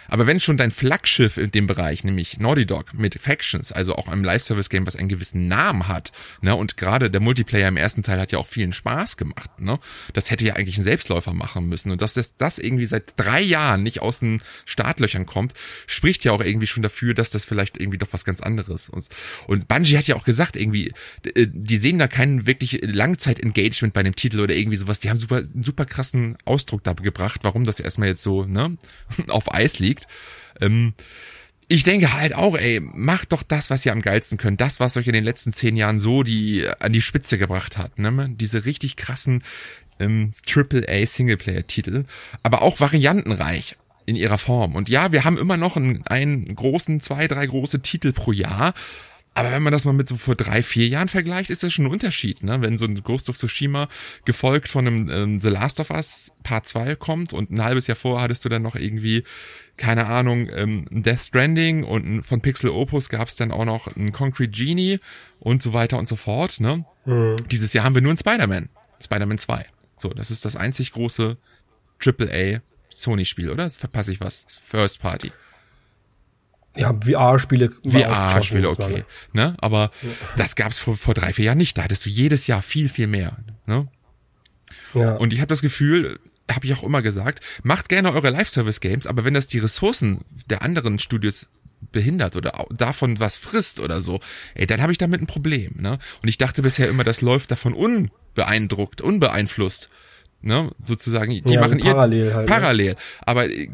Aber 0.09 0.27
wenn 0.27 0.41
schon 0.41 0.57
dein 0.57 0.71
Flaggschiff 0.71 1.37
in 1.37 1.51
dem 1.51 1.67
Bereich, 1.67 2.05
nämlich 2.05 2.39
Naughty 2.39 2.67
Dog 2.67 2.95
mit 2.95 3.19
Factions, 3.21 3.73
also 3.73 3.97
auch 3.97 4.09
einem 4.09 4.25
Live-Service-Game, 4.25 4.87
was 4.87 4.97
einen 4.97 5.09
gewissen 5.09 5.49
Namen 5.49 5.89
hat, 5.89 6.13
ne, 6.41 6.55
und 6.55 6.77
gerade 6.77 7.11
der 7.11 7.21
Multiplayer 7.21 7.69
im 7.69 7.77
ersten 7.77 8.03
Teil 8.03 8.21
hat 8.21 8.33
ja 8.33 8.39
auch 8.39 8.47
vielen 8.47 8.73
Spaß 8.73 9.17
gemacht, 9.17 9.61
ne, 9.61 9.79
das 10.13 10.31
hätte 10.31 10.45
ja 10.45 10.55
eigentlich 10.55 10.79
ein 10.79 10.85
Selbstläufer 10.85 11.33
machen 11.33 11.69
müssen. 11.69 11.91
Und 11.91 12.01
dass 12.01 12.15
das, 12.15 12.37
das 12.37 12.59
irgendwie 12.59 12.87
seit 12.87 13.15
drei 13.17 13.41
Jahren 13.41 13.83
nicht 13.83 14.01
aus 14.01 14.21
den 14.21 14.43
Startlöchern 14.65 15.27
kommt, 15.27 15.55
spricht 15.87 16.25
ja 16.25 16.33
auch 16.33 16.41
irgendwie 16.41 16.67
schon 16.67 16.83
dafür, 16.83 17.15
dass 17.15 17.31
das 17.31 17.45
vielleicht 17.45 17.79
irgendwie 17.79 17.99
doch 17.99 18.13
was 18.13 18.25
ganz 18.25 18.41
anderes 18.41 18.89
ist. 18.89 19.15
Und 19.47 19.69
Bungie 19.69 19.97
hat 19.97 20.07
ja 20.07 20.17
auch 20.17 20.25
gesagt, 20.25 20.57
irgendwie, 20.57 20.93
äh, 21.35 21.47
die 21.51 21.77
sehen 21.77 21.99
da 21.99 22.09
keinen 22.09 22.47
wirklich 22.47 22.81
Langzeit-Engagement 22.83 23.95
bei 23.95 24.03
dem 24.03 24.17
Titel 24.17 24.41
oder 24.41 24.55
irgendwie 24.55 24.77
sowas. 24.77 25.01
Die 25.01 25.11
haben 25.11 25.19
super, 25.19 25.43
super 25.63 25.85
krassen 25.85 26.37
Ausdruck 26.45 26.83
da 26.85 26.93
gebracht, 26.93 27.41
warum 27.43 27.65
das 27.65 27.81
erstmal 27.81 28.09
jetzt 28.09 28.23
so, 28.23 28.45
ne, 28.45 28.77
auf 29.29 29.53
Eis 29.53 29.79
liegt 29.79 29.94
liegt. 29.95 30.07
Ähm, 30.61 30.95
ich 31.69 31.83
denke 31.83 32.13
halt 32.13 32.35
auch, 32.35 32.57
ey, 32.57 32.81
macht 32.81 33.33
doch 33.33 33.43
das, 33.43 33.71
was 33.71 33.87
ihr 33.87 33.93
am 33.93 34.03
geilsten 34.03 34.37
könnt. 34.37 34.61
Das, 34.61 34.81
was 34.81 34.97
euch 34.97 35.07
in 35.07 35.15
den 35.15 35.25
letzten 35.25 35.53
zehn 35.53 35.77
Jahren 35.77 35.99
so 35.99 36.23
die 36.23 36.69
an 36.81 36.93
die 36.93 37.01
Spitze 37.01 37.39
gebracht 37.39 37.79
hat. 37.79 37.99
Ne? 37.99 38.35
Diese 38.39 38.67
richtig 38.67 38.97
krassen 38.97 39.43
ähm, 39.99 40.33
AAA 40.47 41.07
Singleplayer-Titel, 41.07 42.05
aber 42.43 42.63
auch 42.63 42.81
variantenreich 42.81 43.77
in 44.07 44.17
ihrer 44.17 44.39
Form. 44.39 44.75
Und 44.75 44.89
ja, 44.89 45.13
wir 45.13 45.25
haben 45.25 45.39
immer 45.39 45.57
noch 45.57 45.77
einen, 45.77 46.07
einen 46.07 46.55
großen, 46.55 47.01
zwei, 47.01 47.27
drei 47.27 47.47
große 47.47 47.81
Titel 47.81 48.13
pro 48.13 48.33
Jahr. 48.33 48.75
Aber 49.37 49.51
wenn 49.51 49.63
man 49.65 49.73
das 49.73 49.85
mal 49.85 49.93
mit 49.93 50.09
so 50.09 50.17
vor 50.17 50.37
drei, 50.37 50.63
vier 50.63 50.87
Jahren 50.87 51.09
vergleicht, 51.09 51.51
ist 51.51 51.65
das 51.65 51.73
schon 51.73 51.87
ein 51.87 51.91
Unterschied, 51.91 52.45
ne? 52.45 52.61
Wenn 52.61 52.79
so 52.79 52.87
ein 52.87 53.03
Ghost 53.03 53.29
of 53.29 53.37
Tsushima 53.37 53.89
gefolgt 54.25 54.69
von 54.69 54.87
einem 54.87 55.09
ähm, 55.11 55.41
The 55.41 55.49
Last 55.49 55.81
of 55.81 55.91
Us 55.91 56.33
Part 56.45 56.69
2 56.69 56.95
kommt 56.95 57.33
und 57.33 57.51
ein 57.51 57.65
halbes 57.65 57.89
Jahr 57.89 57.97
vorher 57.97 58.23
hattest 58.23 58.45
du 58.45 58.49
dann 58.49 58.63
noch 58.63 58.77
irgendwie 58.77 59.25
keine 59.77 60.07
Ahnung, 60.07 60.49
ähm, 60.53 60.87
Death 60.91 61.21
Stranding 61.21 61.85
und 61.85 62.23
von 62.23 62.41
Pixel 62.41 62.71
Opus 62.71 63.09
gab 63.09 63.29
es 63.29 63.37
dann 63.37 63.51
auch 63.51 63.65
noch 63.65 63.89
ein 63.97 64.13
Concrete 64.13 64.51
Genie 64.51 65.01
und 65.41 65.63
so 65.63 65.73
weiter 65.73 65.99
und 65.99 66.07
so 66.07 66.17
fort. 66.17 66.61
Ne? 66.61 66.85
Mhm. 67.05 67.37
Dieses 67.51 67.73
Jahr 67.73 67.85
haben 67.85 67.95
wir 67.95 68.03
nur 68.03 68.13
ein 68.13 68.17
Spider-Man, 68.17 68.69
Spider-Man 69.03 69.39
2. 69.39 69.67
So, 69.97 70.11
das 70.11 70.31
ist 70.31 70.45
das 70.45 70.57
einzig 70.57 70.93
große 70.93 71.37
AAA 72.05 72.61
Sony-Spiel, 72.89 73.51
oder? 73.51 73.69
Verpasse 73.71 74.13
ich 74.13 74.21
was? 74.21 74.47
First 74.65 75.01
Party. 75.01 75.33
Ja, 76.77 76.93
VR-Spiele. 76.93 77.71
VR-Spiele, 77.71 78.69
okay. 78.69 79.05
Ne? 79.33 79.55
Aber 79.59 79.91
ja. 80.03 80.11
das 80.37 80.57
gab's 80.57 80.79
vor, 80.79 80.97
vor 80.97 81.15
drei, 81.15 81.33
vier 81.33 81.47
Jahren 81.47 81.59
nicht. 81.59 81.79
Da 81.79 81.85
hattest 81.85 82.05
du 82.05 82.11
jedes 82.11 82.47
Jahr 82.47 82.63
viel, 82.63 82.89
viel 82.89 83.07
mehr. 83.07 83.37
Ne? 83.67 83.89
Ja. 84.93 85.15
Und 85.17 85.33
ich 85.33 85.41
habe 85.41 85.49
das 85.49 85.63
Gefühl, 85.63 86.19
habe 86.51 86.67
ich 86.67 86.75
auch 86.75 86.83
immer 86.83 87.03
gesagt, 87.03 87.41
macht 87.63 87.89
gerne 87.89 88.13
eure 88.13 88.31
Live-Service-Games, 88.31 89.07
aber 89.07 89.25
wenn 89.25 89.35
das 89.35 89.47
die 89.47 89.59
Ressourcen 89.59 90.25
der 90.47 90.63
anderen 90.63 90.99
Studios 90.99 91.49
behindert 91.93 92.37
oder 92.37 92.67
davon 92.71 93.21
was 93.21 93.39
frisst 93.39 93.81
oder 93.81 94.01
so, 94.01 94.21
ey, 94.55 94.67
dann 94.67 94.83
habe 94.83 94.93
ich 94.93 94.99
damit 94.99 95.21
ein 95.21 95.27
Problem. 95.27 95.75
Ne? 95.77 95.99
Und 96.23 96.29
ich 96.29 96.39
dachte 96.39 96.63
bisher 96.63 96.89
immer, 96.89 97.05
das 97.05 97.21
läuft 97.21 97.51
davon 97.51 97.75
unbeeindruckt, 97.75 99.01
unbeeinflusst. 99.01 99.91
Ne, 100.47 100.71
sozusagen, 100.83 101.31
die 101.31 101.55
ja, 101.55 101.61
machen 101.63 101.79
parallel 101.79 102.27
ihr 102.27 102.35
halt, 102.35 102.47
ne? 102.47 102.55
parallel. 102.55 102.91
Ne? 102.91 102.97
Aber 103.23 103.49
äh, 103.49 103.71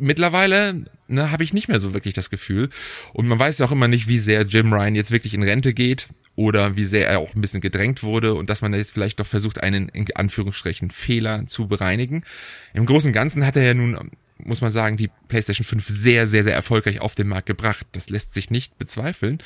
mittlerweile 0.00 0.84
ne, 1.08 1.30
habe 1.30 1.44
ich 1.44 1.52
nicht 1.52 1.68
mehr 1.68 1.80
so 1.80 1.94
wirklich 1.94 2.14
das 2.14 2.30
Gefühl. 2.30 2.70
Und 3.12 3.26
man 3.26 3.38
weiß 3.38 3.60
auch 3.62 3.72
immer 3.72 3.88
nicht, 3.88 4.08
wie 4.08 4.18
sehr 4.18 4.42
Jim 4.42 4.72
Ryan 4.72 4.94
jetzt 4.94 5.10
wirklich 5.10 5.34
in 5.34 5.42
Rente 5.42 5.74
geht 5.74 6.08
oder 6.36 6.76
wie 6.76 6.84
sehr 6.84 7.08
er 7.08 7.20
auch 7.20 7.34
ein 7.34 7.40
bisschen 7.40 7.60
gedrängt 7.60 8.02
wurde 8.02 8.34
und 8.34 8.50
dass 8.50 8.62
man 8.62 8.74
jetzt 8.74 8.92
vielleicht 8.92 9.20
doch 9.20 9.26
versucht, 9.26 9.62
einen 9.62 9.88
in 9.88 10.06
Anführungsstrichen 10.14 10.90
Fehler 10.90 11.44
zu 11.46 11.68
bereinigen. 11.68 12.24
Im 12.72 12.86
Großen 12.86 13.08
und 13.08 13.14
Ganzen 13.14 13.46
hat 13.46 13.56
er 13.56 13.64
ja 13.64 13.74
nun, 13.74 14.10
muss 14.38 14.60
man 14.60 14.70
sagen, 14.70 14.96
die 14.96 15.10
PlayStation 15.28 15.64
5 15.64 15.86
sehr, 15.88 16.26
sehr, 16.26 16.44
sehr 16.44 16.54
erfolgreich 16.54 17.00
auf 17.00 17.14
den 17.14 17.28
Markt 17.28 17.46
gebracht. 17.46 17.86
Das 17.92 18.10
lässt 18.10 18.34
sich 18.34 18.50
nicht 18.50 18.78
bezweifeln. 18.78 19.38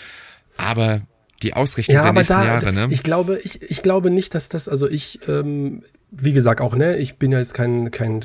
Aber 0.57 1.03
die 1.43 1.55
Ausrichtung 1.55 1.95
ja, 1.95 2.03
der 2.03 2.13
nächsten 2.13 2.33
da, 2.33 2.45
Jahre, 2.45 2.73
ne? 2.73 2.89
Ich 2.91 3.03
glaube, 3.03 3.39
ich, 3.43 3.63
ich 3.63 3.83
glaube 3.83 4.11
nicht, 4.11 4.35
dass 4.35 4.49
das, 4.49 4.69
also 4.69 4.89
ich, 4.89 5.21
ähm, 5.29 5.83
wie 6.11 6.33
gesagt, 6.33 6.61
auch, 6.61 6.75
ne, 6.75 6.97
ich 6.97 7.17
bin 7.17 7.31
ja 7.31 7.39
jetzt 7.39 7.55
kein, 7.55 7.91
kein, 7.91 8.25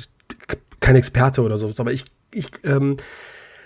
kein 0.80 0.96
Experte 0.96 1.42
oder 1.42 1.58
so, 1.58 1.70
aber 1.78 1.92
ich, 1.92 2.04
ich, 2.34 2.50
ähm, 2.64 2.96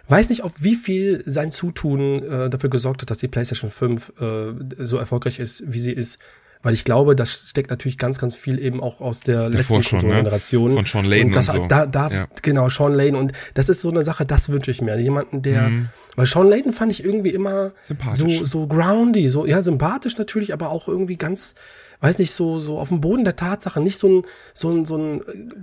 weiß 0.09 0.31
nicht, 0.31 0.45
ob 0.45 0.53
wie 0.59 0.75
viel 0.75 1.23
sein 1.25 1.51
Zutun 1.51 2.23
äh, 2.23 2.51
dafür 2.51 2.71
gesorgt 2.71 3.03
hat, 3.03 3.11
dass 3.11 3.19
die 3.19 3.29
PlayStation 3.29 3.71
5 3.71 4.13
äh, 4.21 4.85
so 4.85 4.97
erfolgreich 4.97 5.39
ist, 5.39 5.63
wie 5.67 5.81
sie 5.81 5.93
ist. 5.93 6.19
Weil 6.61 6.75
ich 6.75 6.85
glaube, 6.85 7.15
das 7.15 7.51
steckt 7.51 7.71
natürlich 7.71 7.99
ganz, 7.99 8.19
ganz 8.19 8.35
viel 8.35 8.59
eben 8.59 8.83
auch 8.83 9.01
aus 9.01 9.21
der 9.21 9.49
Davor 9.49 9.79
letzten 9.79 9.83
schon, 9.85 10.09
ne? 10.09 10.17
Generation. 10.17 10.73
Von 10.73 10.87
Sean 10.87 11.05
Layden 11.05 11.29
und, 11.29 11.37
das, 11.37 11.51
und 11.51 11.57
so. 11.57 11.67
Da, 11.69 11.87
da, 11.87 12.11
Ja. 12.11 12.27
Genau, 12.43 12.69
Sean 12.69 12.95
Layden. 12.95 13.17
Und 13.17 13.33
das 13.55 13.69
ist 13.69 13.81
so 13.81 13.91
eine 13.91 14.03
Sache, 14.03 14.27
das 14.27 14.49
wünsche 14.49 14.73
ich 14.73 14.83
mir. 14.83 14.99
Jemanden, 14.99 15.43
der, 15.43 15.71
weil 16.17 16.27
Sean 16.27 16.49
Layden 16.49 16.73
fand 16.73 16.91
ich 16.91 17.05
irgendwie 17.05 17.31
immer 17.31 17.73
Mhm. 17.89 18.11
So, 18.11 18.45
so 18.45 18.67
groundy, 18.67 19.29
so, 19.29 19.47
ja, 19.47 19.63
sympathisch 19.63 20.19
natürlich, 20.19 20.53
aber 20.53 20.71
auch 20.71 20.89
irgendwie 20.89 21.17
ganz, 21.17 21.55
weiß 22.01 22.19
nicht, 22.19 22.33
so, 22.33 22.59
so 22.59 22.79
auf 22.79 22.89
dem 22.89 23.01
Boden 23.01 23.25
der 23.25 23.37
Tatsache, 23.37 23.81
nicht 23.81 23.99
so 23.99 24.09
ein, 24.09 24.23
so 24.55 24.71
ein, 24.71 24.85
so 24.85 24.97
ein 24.97 25.21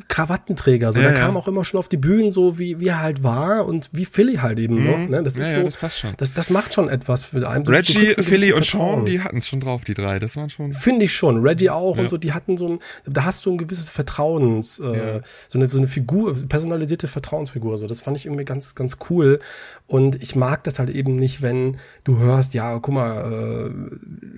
Krawattenträger. 0.08 0.92
So, 0.92 1.00
Ja, 1.00 1.10
der 1.10 1.18
ja. 1.18 1.26
kam 1.26 1.38
auch 1.38 1.48
immer 1.48 1.64
schon 1.66 1.80
auf 1.80 1.88
die 1.88 1.98
Bühnen, 1.98 2.32
so 2.32 2.58
wie, 2.60 2.80
wie 2.80 2.88
er 2.88 3.02
halt 3.02 3.24
war 3.24 3.66
und 3.66 3.90
wie 3.92 4.06
Philly 4.06 4.36
halt 4.36 4.60
eben 4.60 4.84
noch. 4.84 5.10
Ne? 5.10 5.24
Das 5.24 5.36
Mhm. 5.36 5.42
Ist 5.42 5.52
ja, 5.52 5.58
so, 5.60 5.64
das 5.66 5.78
passt 5.78 6.00
schon. 6.00 6.14
Das, 6.18 6.34
das 6.34 6.50
macht 6.50 6.74
schon 6.74 6.90
etwas 6.90 7.26
für 7.26 7.48
einen. 7.50 7.66
Reggie, 7.68 8.14
Philly 8.22 8.54
und 8.54 8.66
Sean, 8.66 9.06
die 9.06 9.22
hatten 9.22 9.38
es 9.38 9.48
schon 9.48 9.60
drauf, 9.60 9.84
die 9.84 9.94
drei. 9.94 10.20
Das 10.20 10.36
waren 10.38 10.50
schon. 10.50 10.74
Finde 10.74 11.06
ich 11.06 11.14
schon. 11.14 11.42
Reggie 11.42 11.70
auch 11.70 11.98
und 11.98 12.10
so, 12.10 12.18
die 12.18 12.34
hatten 12.34 12.58
so 12.58 12.68
ein, 12.68 12.80
da 13.06 13.24
hast 13.26 13.46
du 13.46 13.52
ein 13.52 13.58
gewisses 13.58 13.90
Vertrauens, 13.90 14.80
äh, 14.80 15.22
so, 15.48 15.58
eine, 15.58 15.70
so 15.70 15.78
eine 15.78 15.88
Figur, 15.88 16.36
personalisierte 16.48 17.08
Vertrauensfigur. 17.08 17.78
So, 17.78 17.88
das 17.88 18.02
fand 18.02 18.18
ich 18.18 18.26
irgendwie 18.26 18.46
ganz, 18.46 18.76
ganz 18.76 18.98
cool. 19.10 19.40
Und 19.88 20.22
ich 20.22 20.36
mag 20.36 20.64
das 20.64 20.80
halt 20.80 20.90
eben 20.90 21.16
nicht, 21.16 21.42
wenn 21.42 21.78
du 22.04 22.18
hörst, 22.18 22.54
ja, 22.54 22.80
guck 22.80 22.94
mal, 22.94 23.72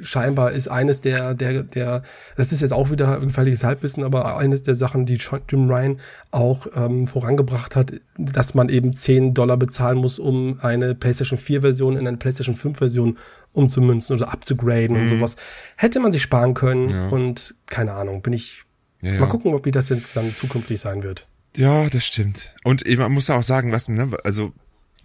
äh, 0.02 0.04
scheinbar 0.04 0.52
ist 0.52 0.68
eines 0.68 1.02
der, 1.02 1.34
der, 1.34 1.64
der, 1.64 1.87
das 2.36 2.52
ist 2.52 2.62
jetzt 2.62 2.72
auch 2.74 2.90
wieder 2.92 3.20
gefährliches 3.20 3.64
Halbwissen, 3.64 4.04
aber 4.04 4.38
eines 4.38 4.64
der 4.64 4.76
Sachen, 4.76 5.06
die 5.06 5.18
Jim 5.50 5.70
Ryan 5.70 6.00
auch 6.32 6.68
ähm, 6.76 7.08
vorangebracht 7.08 7.76
hat, 7.76 7.94
dass 8.18 8.54
man 8.54 8.70
eben 8.70 8.94
10 8.94 9.34
Dollar 9.34 9.58
bezahlen 9.58 9.98
muss, 9.98 10.20
um 10.20 10.58
eine 10.62 10.96
PlayStation 10.96 11.38
4 11.40 11.62
Version 11.62 11.98
in 11.98 12.08
eine 12.08 12.18
PlayStation 12.18 12.56
5 12.56 12.78
Version 12.78 13.18
umzumünzen 13.54 14.16
oder 14.16 14.32
abzugraden 14.32 14.96
und 14.96 15.08
sowas. 15.08 15.36
Hätte 15.76 16.00
man 16.00 16.12
sich 16.12 16.22
sparen 16.22 16.54
können 16.54 16.86
Mhm. 16.88 16.92
Ja. 16.92 17.08
und 17.10 17.56
keine 17.68 17.94
Ahnung, 17.94 18.22
bin 18.22 18.34
ich. 18.34 18.64
Ja, 19.02 19.14
ja. 19.14 19.20
Mal 19.20 19.28
gucken, 19.28 19.54
ob 19.54 19.66
wie 19.66 19.72
das 19.72 19.90
jetzt 19.90 20.16
dann 20.16 20.36
zukünftig 20.36 20.80
sein 20.80 21.04
wird. 21.04 21.28
Ja, 21.56 21.88
das 21.90 22.06
stimmt. 22.06 22.56
Und 22.64 22.86
man 22.98 23.12
muss 23.12 23.28
ja 23.30 23.38
auch 23.40 23.44
sagen, 23.44 23.72
was, 23.72 23.88
ne, 23.90 24.10
also 24.24 24.52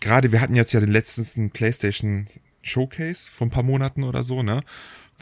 gerade 0.01 0.33
wir 0.33 0.41
hatten 0.41 0.55
jetzt 0.55 0.73
ja 0.73 0.81
den 0.81 0.91
letzten 0.91 1.51
PlayStation 1.51 2.27
Showcase 2.63 3.31
vor 3.31 3.47
ein 3.47 3.51
paar 3.51 3.63
Monaten 3.63 4.05
oder 4.05 4.23
so, 4.23 4.43
ne, 4.43 4.61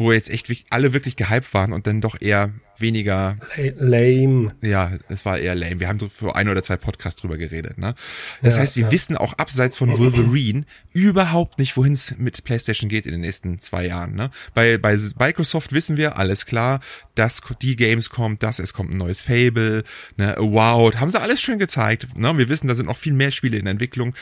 wo 0.01 0.13
jetzt 0.13 0.31
echt 0.31 0.49
alle 0.71 0.93
wirklich 0.93 1.15
gehypt 1.17 1.53
waren 1.55 1.73
und 1.73 1.87
dann 1.87 2.01
doch 2.01 2.21
eher 2.21 2.51
weniger 2.81 3.37
La- 3.79 3.99
Lame. 3.99 4.53
ja, 4.63 4.93
es 5.09 5.25
war 5.25 5.39
eher 5.39 5.55
lame. 5.55 5.81
Wir 5.81 5.89
haben 5.89 5.99
so 5.99 6.09
für 6.09 6.35
ein 6.37 6.49
oder 6.49 6.63
zwei 6.63 6.77
Podcasts 6.77 7.21
drüber 7.21 7.37
geredet, 7.39 7.79
ne? 7.79 7.95
Das 8.43 8.57
Ja, 8.57 8.63
heißt, 8.63 8.77
wir 8.77 8.85
ja. 8.85 8.93
wissen 8.93 9.17
auch 9.17 9.35
abseits 9.35 9.77
von 9.77 9.97
Wolverine 9.99 10.65
überhaupt 10.93 11.59
nicht, 11.59 11.77
wohin 11.77 11.93
es 11.93 12.15
mit 12.19 12.43
PlayStation 12.45 12.89
geht 12.89 13.07
in 13.07 13.13
den 13.13 13.21
nächsten 13.21 13.61
zwei 13.61 13.87
Jahren, 13.87 14.15
ne? 14.15 14.31
Bei, 14.55 14.79
bei 14.79 14.97
Microsoft 15.19 15.73
wissen 15.73 15.97
wir, 15.97 16.19
alles 16.19 16.47
klar, 16.47 16.81
dass 17.15 17.43
die 17.63 17.77
Games 17.77 18.11
kommt, 18.11 18.43
dass 18.43 18.59
es 18.59 18.73
kommt 18.73 18.93
ein 18.93 18.97
neues 18.97 19.23
Fable, 19.23 19.83
ne, 20.17 20.35
Wow, 20.39 20.95
haben 20.97 21.11
sie 21.11 21.21
alles 21.21 21.41
schön 21.41 21.59
gezeigt, 21.59 22.17
ne? 22.17 22.37
Wir 22.39 22.49
wissen, 22.49 22.67
da 22.69 22.75
sind 22.75 22.87
noch 22.87 22.97
viel 22.97 23.13
mehr 23.13 23.31
Spiele 23.31 23.59
in 23.59 23.67
Entwicklung. 23.67 24.15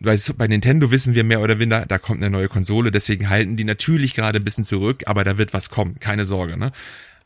Bei, 0.00 0.16
bei 0.36 0.46
Nintendo 0.46 0.90
wissen 0.90 1.14
wir 1.14 1.24
mehr 1.24 1.40
oder 1.40 1.58
weniger, 1.58 1.86
da 1.86 1.98
kommt 1.98 2.22
eine 2.22 2.30
neue 2.30 2.48
Konsole, 2.48 2.90
deswegen 2.90 3.28
halten 3.28 3.56
die 3.56 3.64
natürlich 3.64 4.14
gerade 4.14 4.38
ein 4.38 4.44
bisschen 4.44 4.64
zurück, 4.64 5.02
aber 5.06 5.24
da 5.24 5.38
wird 5.38 5.52
was 5.52 5.70
kommen, 5.70 5.98
keine 6.00 6.24
Sorge, 6.24 6.56
ne? 6.56 6.72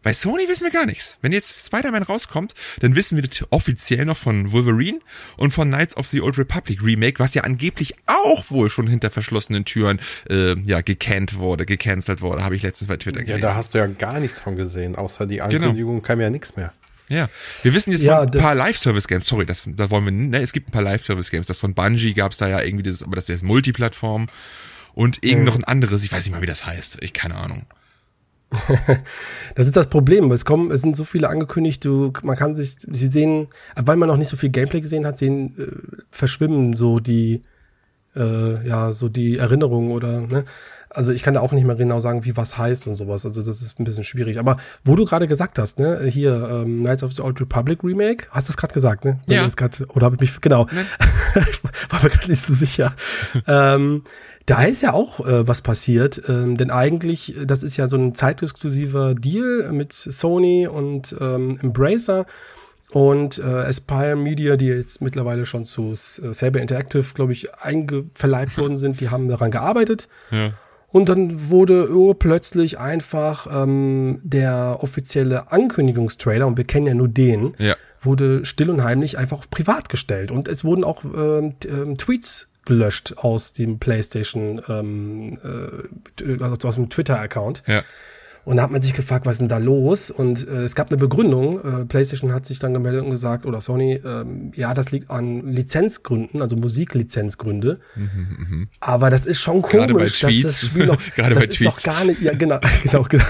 Bei 0.02 0.14
Sony 0.14 0.48
wissen 0.48 0.64
wir 0.64 0.70
gar 0.70 0.86
nichts. 0.86 1.18
Wenn 1.20 1.32
jetzt 1.32 1.66
Spider-Man 1.66 2.02
rauskommt, 2.02 2.54
dann 2.80 2.94
wissen 2.96 3.16
wir 3.16 3.22
das 3.22 3.44
offiziell 3.50 4.06
noch 4.06 4.16
von 4.16 4.50
Wolverine 4.50 4.98
und 5.36 5.52
von 5.52 5.68
Knights 5.68 5.96
of 5.96 6.06
the 6.08 6.22
Old 6.22 6.38
Republic 6.38 6.82
Remake, 6.82 7.18
was 7.18 7.34
ja 7.34 7.42
angeblich 7.42 7.94
auch 8.06 8.50
wohl 8.50 8.70
schon 8.70 8.86
hinter 8.86 9.10
verschlossenen 9.10 9.66
Türen 9.66 10.00
äh, 10.30 10.58
ja 10.60 10.80
gecannt 10.80 11.36
wurde, 11.36 11.66
gecancelt 11.66 12.22
wurde, 12.22 12.42
habe 12.42 12.56
ich 12.56 12.62
letztens 12.62 12.88
bei 12.88 12.96
Twitter 12.96 13.20
Ja, 13.20 13.26
gelesen. 13.26 13.42
da 13.42 13.54
hast 13.56 13.74
du 13.74 13.78
ja 13.78 13.86
gar 13.86 14.20
nichts 14.20 14.40
von 14.40 14.56
gesehen, 14.56 14.96
außer 14.96 15.26
die 15.26 15.42
Ankündigung 15.42 16.00
kam 16.02 16.20
ja 16.20 16.30
nichts 16.30 16.56
mehr. 16.56 16.72
Ja, 17.10 17.28
wir 17.62 17.74
wissen 17.74 17.90
jetzt 17.90 18.02
Ja, 18.02 18.18
von 18.18 18.28
ein 18.32 18.40
paar 18.40 18.54
Live-Service-Games, 18.54 19.26
sorry, 19.26 19.44
das, 19.44 19.64
da 19.66 19.90
wollen 19.90 20.04
wir, 20.04 20.12
ne, 20.12 20.38
es 20.40 20.52
gibt 20.52 20.68
ein 20.68 20.72
paar 20.72 20.82
Live-Service-Games, 20.82 21.46
das 21.46 21.58
von 21.58 21.74
Bungie 21.74 22.14
gab's 22.14 22.38
da 22.38 22.48
ja 22.48 22.62
irgendwie, 22.62 22.84
das, 22.84 23.02
aber 23.02 23.16
das 23.16 23.24
ist 23.24 23.34
jetzt 23.34 23.42
Multiplattform 23.42 24.28
und 24.94 25.22
irgend 25.24 25.44
noch 25.44 25.56
ein 25.56 25.64
anderes, 25.64 26.04
ich 26.04 26.12
weiß 26.12 26.24
nicht 26.24 26.32
mal, 26.34 26.40
wie 26.40 26.46
das 26.46 26.64
heißt, 26.64 26.98
ich 27.02 27.12
keine 27.12 27.34
Ahnung. 27.34 27.66
Das 29.54 29.66
ist 29.66 29.76
das 29.76 29.88
Problem. 29.88 30.30
Es 30.30 30.44
kommen, 30.44 30.70
es 30.70 30.80
sind 30.80 30.96
so 30.96 31.04
viele 31.04 31.28
angekündigt, 31.28 31.84
du, 31.84 32.12
man 32.22 32.36
kann 32.36 32.54
sich, 32.54 32.76
sie 32.78 33.08
sehen, 33.08 33.48
weil 33.76 33.96
man 33.96 34.08
noch 34.08 34.16
nicht 34.16 34.28
so 34.28 34.36
viel 34.36 34.50
Gameplay 34.50 34.80
gesehen 34.80 35.06
hat, 35.06 35.18
sehen, 35.18 35.54
äh, 35.58 35.66
verschwimmen 36.10 36.74
so 36.74 37.00
die, 37.00 37.42
äh, 38.14 38.66
ja, 38.66 38.92
so 38.92 39.08
die 39.08 39.38
Erinnerungen 39.38 39.92
oder, 39.92 40.20
ne? 40.20 40.44
Also 40.92 41.12
ich 41.12 41.22
kann 41.22 41.34
da 41.34 41.40
auch 41.40 41.52
nicht 41.52 41.64
mehr 41.64 41.76
genau 41.76 42.00
sagen, 42.00 42.24
wie 42.24 42.36
was 42.36 42.58
heißt 42.58 42.88
und 42.88 42.96
sowas. 42.96 43.24
Also 43.24 43.42
das 43.42 43.62
ist 43.62 43.78
ein 43.78 43.84
bisschen 43.84 44.02
schwierig. 44.02 44.40
Aber 44.40 44.56
wo 44.84 44.96
du 44.96 45.04
gerade 45.04 45.28
gesagt 45.28 45.60
hast, 45.60 45.78
ne, 45.78 46.00
hier 46.06 46.32
ähm, 46.50 46.80
Knights 46.80 47.04
of 47.04 47.12
the 47.12 47.22
Old 47.22 47.40
Republic 47.40 47.84
Remake, 47.84 48.26
hast 48.30 48.48
du 48.48 48.52
das 48.52 48.56
gerade 48.56 48.74
gesagt, 48.74 49.04
ne? 49.04 49.20
Ja. 49.28 49.46
Grad, 49.46 49.86
oder 49.94 50.06
habe 50.06 50.16
ich 50.16 50.20
mich 50.20 50.40
genau? 50.40 50.66
war 51.90 52.02
mir 52.02 52.10
gerade 52.10 52.28
nicht 52.28 52.42
so 52.42 52.54
sicher. 52.54 52.92
ähm, 53.46 54.02
da 54.46 54.64
ist 54.64 54.82
ja 54.82 54.92
auch 54.92 55.20
äh, 55.20 55.46
was 55.46 55.62
passiert, 55.62 56.22
ähm, 56.28 56.56
denn 56.56 56.70
eigentlich, 56.70 57.36
äh, 57.36 57.46
das 57.46 57.62
ist 57.62 57.76
ja 57.76 57.88
so 57.88 57.96
ein 57.96 58.14
zeitexklusiver 58.14 59.14
Deal 59.14 59.70
mit 59.72 59.92
Sony 59.92 60.66
und 60.66 61.14
ähm, 61.20 61.58
Embracer 61.62 62.26
und 62.90 63.38
äh, 63.38 63.42
Aspire 63.42 64.16
Media, 64.16 64.56
die 64.56 64.66
jetzt 64.66 65.00
mittlerweile 65.00 65.46
schon 65.46 65.64
zu 65.64 65.92
äh, 65.92 66.32
Saber 66.32 66.60
Interactive, 66.60 67.04
glaube 67.14 67.32
ich, 67.32 67.54
eingeverleibt 67.54 68.58
worden 68.58 68.76
sind, 68.76 69.00
die 69.00 69.10
haben 69.10 69.28
daran 69.28 69.50
gearbeitet. 69.52 70.08
Ja. 70.30 70.52
Und 70.88 71.08
dann 71.08 71.50
wurde 71.50 71.88
urplötzlich 71.88 72.80
einfach 72.80 73.46
ähm, 73.62 74.18
der 74.24 74.78
offizielle 74.80 75.52
Ankündigungstrailer, 75.52 76.48
und 76.48 76.56
wir 76.56 76.64
kennen 76.64 76.88
ja 76.88 76.94
nur 76.94 77.06
den, 77.06 77.54
Ja. 77.58 77.76
wurde 78.00 78.44
still 78.44 78.70
und 78.70 78.82
heimlich 78.82 79.16
einfach 79.16 79.38
auf 79.38 79.50
privat 79.50 79.88
gestellt. 79.88 80.32
Und 80.32 80.48
es 80.48 80.64
wurden 80.64 80.82
auch 80.82 81.04
ähm, 81.04 81.54
ähm, 81.68 81.96
Tweets 81.96 82.48
gelöscht 82.64 83.14
aus 83.16 83.52
dem 83.52 83.78
PlayStation, 83.78 84.62
ähm, 84.68 85.38
äh, 85.42 86.42
also 86.42 86.68
aus 86.68 86.74
dem 86.74 86.88
Twitter-Account. 86.88 87.62
Ja. 87.66 87.84
Und 88.50 88.56
da 88.56 88.64
hat 88.64 88.72
man 88.72 88.82
sich 88.82 88.94
gefragt, 88.94 89.26
was 89.26 89.34
ist 89.34 89.38
denn 89.42 89.48
da 89.48 89.58
los? 89.58 90.10
Und 90.10 90.48
äh, 90.48 90.62
es 90.64 90.74
gab 90.74 90.88
eine 90.88 90.96
Begründung. 90.96 91.60
Äh, 91.60 91.84
PlayStation 91.84 92.32
hat 92.32 92.46
sich 92.46 92.58
dann 92.58 92.74
gemeldet 92.74 93.04
und 93.04 93.10
gesagt, 93.10 93.46
oder 93.46 93.60
Sony, 93.60 94.00
ähm, 94.04 94.50
ja, 94.56 94.74
das 94.74 94.90
liegt 94.90 95.08
an 95.08 95.46
Lizenzgründen, 95.52 96.42
also 96.42 96.56
Musiklizenzgründe. 96.56 97.78
Aber 98.80 99.08
das 99.08 99.24
ist 99.24 99.38
schon 99.40 99.58
Mhm, 99.58 99.62
Gerade 99.62 99.92
bei 99.94 100.00
komisch, 100.00 100.20
dass 100.20 100.30
Tweets. 100.32 100.42
das 100.42 100.66
Spiel 100.68 100.86
noch, 100.86 100.98
Gerade 101.14 101.34
das 101.36 101.44
bei 101.44 101.46
ist 101.48 101.56
Tweets. 101.58 101.86
noch 101.86 101.94
gar 101.94 102.04
nicht, 102.06 102.22
ja 102.22 102.34
genau, 102.34 102.58
genau, 102.82 103.02
genau. 103.04 103.24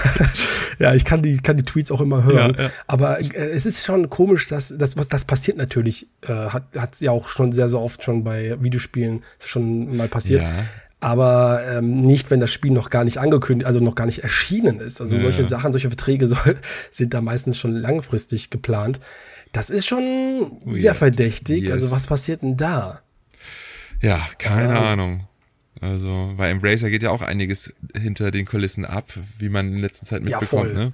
ja, 0.79 0.95
ich 0.95 1.05
kann 1.05 1.21
die, 1.21 1.37
kann 1.37 1.55
die 1.55 1.63
Tweets 1.63 1.91
auch 1.91 2.01
immer 2.01 2.23
hören. 2.23 2.55
Ja, 2.57 2.63
ja. 2.63 2.69
Aber 2.87 3.19
äh, 3.21 3.25
es 3.51 3.67
ist 3.67 3.85
schon 3.85 4.09
komisch, 4.09 4.47
dass 4.47 4.75
das, 4.75 4.97
was 4.97 5.07
das 5.07 5.25
passiert 5.25 5.55
natürlich, 5.57 6.07
äh, 6.27 6.33
hat 6.33 6.63
hat 6.75 6.99
ja 6.99 7.11
auch 7.11 7.27
schon 7.27 7.51
sehr, 7.51 7.69
sehr 7.69 7.79
oft 7.79 8.03
schon 8.03 8.23
bei 8.23 8.57
Videospielen 8.59 9.21
schon 9.45 9.95
mal 9.95 10.07
passiert. 10.07 10.41
Ja. 10.41 10.49
Aber 11.01 11.61
ähm, 11.67 12.01
nicht, 12.05 12.29
wenn 12.31 12.39
das 12.39 12.51
Spiel 12.53 12.71
noch 12.71 12.89
gar 12.91 13.03
nicht 13.03 13.17
angekündigt, 13.17 13.67
also 13.67 13.79
noch 13.79 13.95
gar 13.95 14.05
nicht 14.05 14.19
erschienen 14.23 14.79
ist. 14.79 15.01
Also 15.01 15.15
Ja. 15.15 15.23
solche 15.23 15.45
Sachen, 15.45 15.71
solche 15.73 15.89
Verträge 15.89 16.27
soll, 16.29 16.57
sind 16.91 17.13
da 17.13 17.21
meistens 17.21 17.57
schon 17.57 17.73
langfristig 17.73 18.49
geplant. 18.51 18.99
Das 19.51 19.69
ist 19.69 19.85
schon 19.87 20.61
sehr 20.67 20.91
Weird. 20.91 20.97
verdächtig. 20.97 21.63
Yes. 21.63 21.73
Also 21.73 21.91
was 21.91 22.07
passiert 22.07 22.43
denn 22.43 22.55
da? 22.55 23.01
Ja, 24.01 24.25
keine 24.37 24.73
Ja. 24.73 24.91
Ahnung. 24.91 25.27
Also, 25.81 26.33
bei 26.37 26.49
Embracer 26.49 26.91
geht 26.91 27.01
ja 27.01 27.09
auch 27.09 27.23
einiges 27.23 27.73
hinter 27.99 28.29
den 28.29 28.45
Kulissen 28.45 28.85
ab, 28.85 29.05
wie 29.39 29.49
man 29.49 29.69
in 29.73 29.79
letzter 29.79 30.05
Zeit 30.05 30.19
Ja, 30.27 30.39
mitbekommt, 30.39 30.49
voll. 30.49 30.73
ne? 30.75 30.91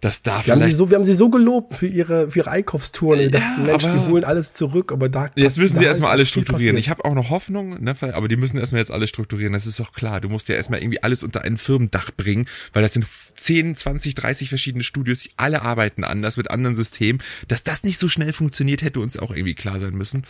Dass 0.00 0.22
da 0.22 0.30
Wir 0.30 0.52
haben, 0.52 0.60
sie 0.60 0.66
vielleicht. 0.66 0.76
so, 0.76 0.90
wir 0.90 0.94
haben 0.94 1.04
sie 1.04 1.12
so 1.12 1.28
gelobt 1.28 1.74
für 1.74 1.88
ihre, 1.88 2.30
für 2.30 2.38
ihre 2.38 2.50
Einkaufstouren. 2.52 3.18
Wir 3.18 3.30
dachten, 3.30 3.64
Mensch, 3.64 3.82
die 3.82 4.10
holen 4.10 4.22
alles 4.22 4.52
zurück, 4.52 4.92
aber 4.92 5.08
da. 5.08 5.28
Jetzt 5.34 5.58
müssen 5.58 5.74
da 5.74 5.80
sie 5.80 5.86
erstmal 5.86 6.12
alles 6.12 6.28
strukturieren. 6.28 6.76
Ich 6.76 6.88
habe 6.88 7.04
auch 7.04 7.14
noch 7.14 7.30
Hoffnung, 7.30 7.82
ne, 7.82 7.96
aber 8.12 8.28
die 8.28 8.36
müssen 8.36 8.58
erstmal 8.58 8.80
jetzt 8.80 8.92
alles 8.92 9.08
strukturieren. 9.08 9.54
Das 9.54 9.66
ist 9.66 9.80
doch 9.80 9.92
klar. 9.92 10.20
Du 10.20 10.28
musst 10.28 10.48
ja 10.48 10.54
erstmal 10.54 10.80
irgendwie 10.80 11.02
alles 11.02 11.24
unter 11.24 11.42
ein 11.42 11.58
Firmendach 11.58 12.12
bringen, 12.16 12.46
weil 12.72 12.82
das 12.82 12.92
sind 12.92 13.06
10, 13.36 13.74
20, 13.74 14.14
30 14.14 14.48
verschiedene 14.48 14.84
Studios, 14.84 15.20
die 15.20 15.30
alle 15.36 15.62
arbeiten 15.62 16.04
anders 16.04 16.36
mit 16.36 16.48
anderen 16.52 16.76
Systemen. 16.76 17.20
Dass 17.48 17.64
das 17.64 17.82
nicht 17.82 17.98
so 17.98 18.08
schnell 18.08 18.32
funktioniert, 18.32 18.82
hätte 18.82 19.00
uns 19.00 19.18
auch 19.18 19.32
irgendwie 19.32 19.56
klar 19.56 19.80
sein 19.80 19.94
müssen. 19.94 20.24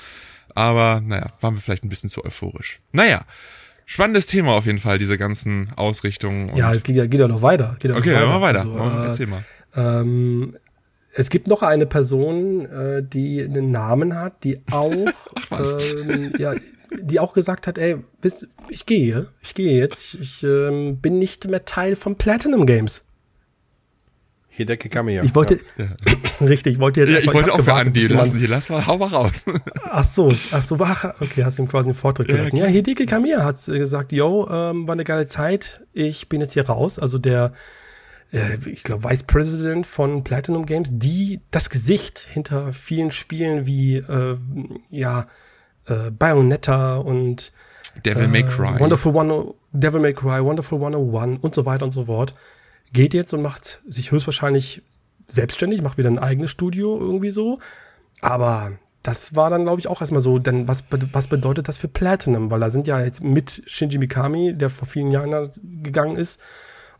Aber 0.54 1.02
naja, 1.04 1.30
waren 1.42 1.54
wir 1.54 1.60
vielleicht 1.60 1.84
ein 1.84 1.90
bisschen 1.90 2.08
zu 2.08 2.24
euphorisch. 2.24 2.78
Naja, 2.92 3.26
spannendes 3.84 4.24
Thema 4.26 4.52
auf 4.52 4.64
jeden 4.64 4.78
Fall, 4.78 4.98
diese 4.98 5.18
ganzen 5.18 5.70
Ausrichtungen. 5.76 6.56
Ja, 6.56 6.72
es 6.72 6.84
geht 6.84 6.96
ja, 6.96 7.06
geht 7.06 7.20
ja 7.20 7.28
noch 7.28 7.42
weiter. 7.42 7.76
Geht 7.78 7.90
ja 7.90 7.96
noch 7.96 7.98
okay, 7.98 8.14
dann 8.14 8.28
mal 8.28 8.40
weiter. 8.40 8.60
Also, 8.60 8.78
äh, 8.78 9.06
Erzähl 9.08 9.26
mal. 9.26 9.44
Ähm, 9.78 10.54
es 11.14 11.30
gibt 11.30 11.48
noch 11.48 11.62
eine 11.62 11.86
Person, 11.86 12.66
äh, 12.66 13.02
die 13.02 13.42
einen 13.42 13.70
Namen 13.70 14.14
hat, 14.14 14.44
die 14.44 14.60
auch, 14.70 14.92
ähm, 15.50 16.32
ja, 16.38 16.54
die 17.00 17.20
auch 17.20 17.32
gesagt 17.32 17.66
hat, 17.66 17.78
ey, 17.78 17.98
wisst, 18.22 18.48
ich 18.68 18.86
gehe, 18.86 19.28
ich 19.42 19.54
gehe 19.54 19.78
jetzt, 19.78 20.14
ich, 20.14 20.20
ich 20.20 20.42
ähm, 20.42 20.98
bin 20.98 21.18
nicht 21.18 21.46
mehr 21.48 21.64
Teil 21.64 21.96
von 21.96 22.16
Platinum 22.16 22.66
Games. 22.66 23.02
Hideki 24.48 24.88
Kamiya. 24.88 25.22
Ich 25.22 25.36
wollte, 25.36 25.60
ja. 25.76 25.86
richtig, 26.40 26.74
ich 26.74 26.78
wollte 26.80 27.00
jetzt. 27.00 27.12
Ja, 27.12 27.18
ich 27.20 27.32
wollte 27.32 27.52
auch 27.52 27.62
für 27.62 27.74
Andi 27.74 28.08
lassen, 28.08 28.38
hier 28.38 28.48
lass 28.48 28.68
mal, 28.68 28.84
hau 28.84 28.98
mal 28.98 29.06
raus. 29.06 29.44
Ach 29.84 30.04
so, 30.04 30.32
ach 30.50 30.62
so, 30.62 30.74
okay, 30.74 31.44
hast 31.44 31.60
ihm 31.60 31.68
quasi 31.68 31.88
einen 31.88 31.94
Vortritt 31.94 32.26
gelassen. 32.26 32.56
Ja, 32.56 32.64
ja 32.64 32.70
Hideki 32.70 33.06
Kamiya 33.06 33.44
hat 33.44 33.64
gesagt, 33.64 34.12
yo, 34.12 34.48
ähm, 34.50 34.88
war 34.88 34.94
eine 34.94 35.04
geile 35.04 35.28
Zeit, 35.28 35.86
ich 35.92 36.28
bin 36.28 36.40
jetzt 36.40 36.54
hier 36.54 36.66
raus. 36.66 36.98
Also 36.98 37.18
der, 37.18 37.52
äh, 38.32 38.56
ich 38.66 38.82
glaube, 38.82 39.08
Vice 39.08 39.22
President 39.22 39.86
von 39.86 40.24
Platinum 40.24 40.66
Games, 40.66 40.90
die 40.92 41.40
das 41.50 41.70
Gesicht 41.70 42.18
hinter 42.18 42.72
vielen 42.72 43.10
Spielen 43.10 43.66
wie, 43.66 43.96
äh, 43.96 44.36
ja, 44.90 45.26
äh, 45.86 46.10
Bayonetta 46.10 46.96
und 46.96 47.52
Devil 48.04 48.28
May 48.28 48.40
äh, 48.40 48.44
Cry. 48.44 48.80
Wonderful 48.80 49.14
One, 49.14 49.54
Devil 49.72 50.00
May 50.00 50.14
Cry, 50.14 50.44
Wonderful 50.44 50.78
101 50.78 51.38
und 51.42 51.54
so 51.54 51.64
weiter 51.66 51.84
und 51.84 51.92
so 51.92 52.04
fort 52.04 52.34
geht 52.92 53.14
jetzt 53.14 53.32
und 53.34 53.42
macht 53.42 53.80
sich 53.86 54.10
höchstwahrscheinlich 54.10 54.82
selbstständig, 55.26 55.82
macht 55.82 55.98
wieder 55.98 56.10
ein 56.10 56.18
eigenes 56.18 56.50
Studio 56.50 56.98
irgendwie 56.98 57.30
so. 57.30 57.58
Aber 58.20 58.72
das 59.02 59.36
war 59.36 59.50
dann, 59.50 59.64
glaube 59.64 59.80
ich, 59.80 59.88
auch 59.88 60.00
erstmal 60.00 60.22
so, 60.22 60.38
denn 60.38 60.68
was, 60.68 60.84
was 61.12 61.28
bedeutet 61.28 61.68
das 61.68 61.78
für 61.78 61.88
Platinum? 61.88 62.50
Weil 62.50 62.60
da 62.60 62.70
sind 62.70 62.86
ja 62.86 63.00
jetzt 63.00 63.22
mit 63.22 63.62
Shinji 63.66 63.98
Mikami, 63.98 64.54
der 64.54 64.70
vor 64.70 64.88
vielen 64.88 65.12
Jahren 65.12 65.50
gegangen 65.82 66.16
ist 66.16 66.40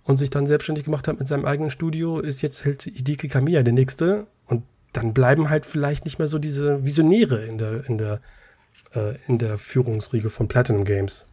und 0.09 0.17
sich 0.17 0.31
dann 0.31 0.47
selbstständig 0.47 0.87
gemacht 0.87 1.07
hat 1.07 1.19
mit 1.19 1.29
seinem 1.29 1.45
eigenen 1.45 1.71
Studio, 1.71 2.19
ist 2.19 2.41
jetzt 2.41 2.65
halt 2.65 2.85
Hideki 2.85 3.29
Kamiya 3.29 3.63
der 3.63 3.75
nächste. 3.75 4.27
Und 4.47 4.65
dann 4.95 5.13
bleiben 5.13 5.51
halt 5.51 5.67
vielleicht 5.67 6.07
nicht 6.07 6.19
mehr 6.19 6.29
so 6.29 6.39
diese 6.39 6.83
Visionäre 6.83 7.45
in 7.45 7.59
der, 7.59 7.87
in 7.87 7.99
der, 7.99 8.21
äh, 8.95 9.17
in 9.27 9.37
der 9.37 9.59
Führungsriege 9.59 10.31
von 10.31 10.49
Platinum 10.49 10.87
Games. 10.87 11.27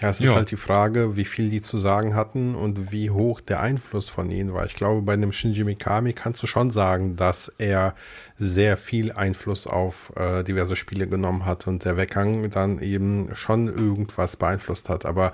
Ja, 0.00 0.10
es 0.10 0.20
ist 0.20 0.26
ja. 0.26 0.34
halt 0.36 0.52
die 0.52 0.56
Frage, 0.56 1.16
wie 1.16 1.24
viel 1.24 1.50
die 1.50 1.60
zu 1.60 1.78
sagen 1.78 2.14
hatten 2.14 2.54
und 2.54 2.92
wie 2.92 3.10
hoch 3.10 3.40
der 3.40 3.60
Einfluss 3.60 4.08
von 4.08 4.30
ihnen 4.30 4.54
war. 4.54 4.64
Ich 4.64 4.74
glaube, 4.74 5.02
bei 5.02 5.14
einem 5.14 5.32
Shinji 5.32 5.64
Mikami 5.64 6.12
kannst 6.12 6.40
du 6.40 6.46
schon 6.46 6.70
sagen, 6.70 7.16
dass 7.16 7.52
er 7.58 7.96
sehr 8.38 8.76
viel 8.76 9.10
Einfluss 9.10 9.66
auf 9.66 10.12
äh, 10.14 10.44
diverse 10.44 10.76
Spiele 10.76 11.08
genommen 11.08 11.46
hat 11.46 11.66
und 11.66 11.84
der 11.84 11.96
Weggang 11.96 12.48
dann 12.52 12.78
eben 12.78 13.34
schon 13.34 13.66
irgendwas 13.66 14.36
beeinflusst 14.36 14.88
hat. 14.88 15.04
Aber 15.04 15.32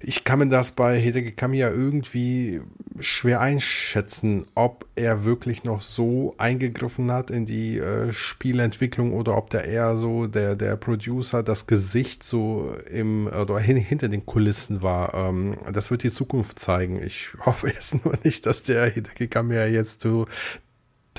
ich 0.00 0.24
kann 0.24 0.38
mir 0.38 0.48
das 0.48 0.72
bei 0.72 0.98
Hideki 0.98 1.32
Kamiya 1.32 1.70
irgendwie 1.70 2.60
schwer 3.00 3.40
einschätzen, 3.40 4.46
ob 4.54 4.86
er 4.94 5.24
wirklich 5.24 5.64
noch 5.64 5.80
so 5.80 6.34
eingegriffen 6.38 7.10
hat 7.10 7.30
in 7.30 7.46
die 7.46 7.78
äh, 7.78 8.12
Spielentwicklung 8.12 9.12
oder 9.12 9.36
ob 9.36 9.50
der 9.50 9.64
eher 9.64 9.96
so 9.96 10.26
der, 10.26 10.54
der 10.54 10.76
Producer, 10.76 11.42
das 11.42 11.66
Gesicht 11.66 12.22
so 12.22 12.74
im 12.90 13.26
oder 13.26 13.58
hin, 13.58 13.76
hinter 13.76 14.08
den 14.08 14.24
Kulissen 14.24 14.82
war. 14.82 15.14
Ähm, 15.14 15.56
das 15.72 15.90
wird 15.90 16.02
die 16.02 16.10
Zukunft 16.10 16.58
zeigen. 16.58 17.02
Ich 17.02 17.30
hoffe 17.46 17.68
jetzt 17.68 18.04
nur 18.04 18.14
nicht, 18.22 18.46
dass 18.46 18.62
der 18.62 18.86
Hideki 18.86 19.28
Kamiya 19.28 19.66
jetzt 19.66 20.00
zu 20.00 20.26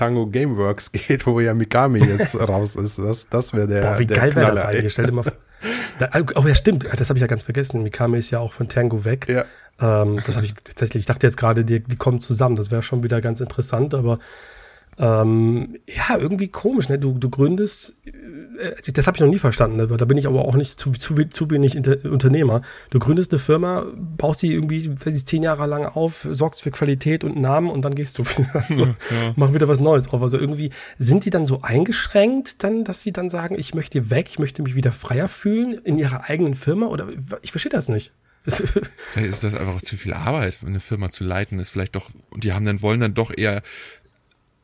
Tango 0.00 0.26
Gameworks 0.26 0.92
geht, 0.92 1.26
wo 1.26 1.38
ja 1.40 1.52
Mikami 1.52 1.98
jetzt 1.98 2.34
raus 2.48 2.76
ist. 2.76 2.98
Das, 2.98 3.26
das 3.28 3.52
wäre 3.52 3.68
der. 3.68 3.82
Boah, 3.82 3.98
wie 3.98 4.06
der 4.06 4.16
geil 4.16 4.34
wäre 4.34 4.54
das 4.54 4.64
eigentlich? 4.64 4.92
Stell 4.92 5.06
dir 5.06 5.12
mal 5.12 5.24
vor. 5.24 5.32
Da, 5.98 6.10
oh 6.34 6.46
ja, 6.46 6.54
stimmt. 6.54 6.84
Das 6.84 7.08
habe 7.08 7.18
ich 7.18 7.20
ja 7.20 7.26
ganz 7.26 7.42
vergessen. 7.42 7.82
Mikami 7.82 8.18
ist 8.18 8.30
ja 8.30 8.38
auch 8.38 8.52
von 8.52 8.68
Tango 8.68 9.04
weg. 9.04 9.28
Ja. 9.28 9.44
Ähm, 9.80 10.16
das 10.24 10.36
habe 10.36 10.44
ich 10.44 10.54
tatsächlich. 10.54 11.02
Ich 11.02 11.06
dachte 11.06 11.26
jetzt 11.26 11.36
gerade, 11.36 11.64
die, 11.64 11.80
die 11.80 11.96
kommen 11.96 12.20
zusammen. 12.20 12.56
Das 12.56 12.70
wäre 12.70 12.82
schon 12.82 13.02
wieder 13.02 13.20
ganz 13.20 13.40
interessant, 13.40 13.94
aber 13.94 14.18
ähm, 14.98 15.76
ja, 15.86 16.16
irgendwie 16.16 16.48
komisch. 16.48 16.88
Ne? 16.88 16.98
Du, 16.98 17.12
du 17.18 17.30
gründest 17.30 17.96
äh, 18.60 18.92
das 18.92 19.06
habe 19.06 19.16
ich 19.16 19.20
noch 19.20 19.28
nie 19.28 19.38
verstanden, 19.38 19.76
ne? 19.76 19.86
da 19.86 20.04
bin 20.04 20.18
ich 20.18 20.26
aber 20.26 20.44
auch 20.44 20.54
nicht 20.54 20.78
zu, 20.78 20.92
zu, 20.92 21.14
zu 21.14 21.50
wenig 21.50 21.76
Unternehmer. 22.04 22.62
Du 22.90 22.98
gründest 22.98 23.32
eine 23.32 23.38
Firma, 23.38 23.86
baust 23.96 24.40
sie 24.40 24.52
irgendwie, 24.52 24.90
weiß 24.90 25.16
ich, 25.16 25.26
zehn 25.26 25.42
Jahre 25.42 25.66
lang 25.66 25.84
auf, 25.84 26.26
sorgst 26.30 26.62
für 26.62 26.70
Qualität 26.70 27.24
und 27.24 27.36
Namen 27.36 27.70
und 27.70 27.82
dann 27.82 27.94
gehst 27.94 28.18
du 28.18 28.24
wieder, 28.24 28.62
so, 28.68 28.84
ja, 28.84 28.94
ja. 29.10 29.32
mach 29.36 29.54
wieder 29.54 29.68
was 29.68 29.80
Neues 29.80 30.08
auf. 30.08 30.22
Also 30.22 30.38
irgendwie 30.38 30.70
sind 30.98 31.24
die 31.24 31.30
dann 31.30 31.46
so 31.46 31.60
eingeschränkt 31.62 32.62
dann, 32.62 32.84
dass 32.84 33.02
sie 33.02 33.12
dann 33.12 33.30
sagen, 33.30 33.58
ich 33.58 33.74
möchte 33.74 34.10
weg, 34.10 34.28
ich 34.30 34.38
möchte 34.38 34.62
mich 34.62 34.74
wieder 34.74 34.92
freier 34.92 35.28
fühlen 35.28 35.74
in 35.84 35.98
ihrer 35.98 36.28
eigenen 36.28 36.54
Firma 36.54 36.86
oder 36.86 37.08
ich 37.42 37.52
verstehe 37.52 37.72
das 37.72 37.88
nicht. 37.88 38.12
Vielleicht 38.44 39.28
ist 39.28 39.44
das 39.44 39.54
einfach 39.54 39.82
zu 39.82 39.98
viel 39.98 40.14
Arbeit, 40.14 40.58
eine 40.66 40.80
Firma 40.80 41.10
zu 41.10 41.24
leiten, 41.24 41.58
ist 41.58 41.68
vielleicht 41.70 41.94
doch, 41.94 42.10
und 42.30 42.42
die 42.42 42.54
haben 42.54 42.64
dann, 42.64 42.80
wollen 42.80 42.98
dann 42.98 43.12
doch 43.12 43.30
eher 43.36 43.60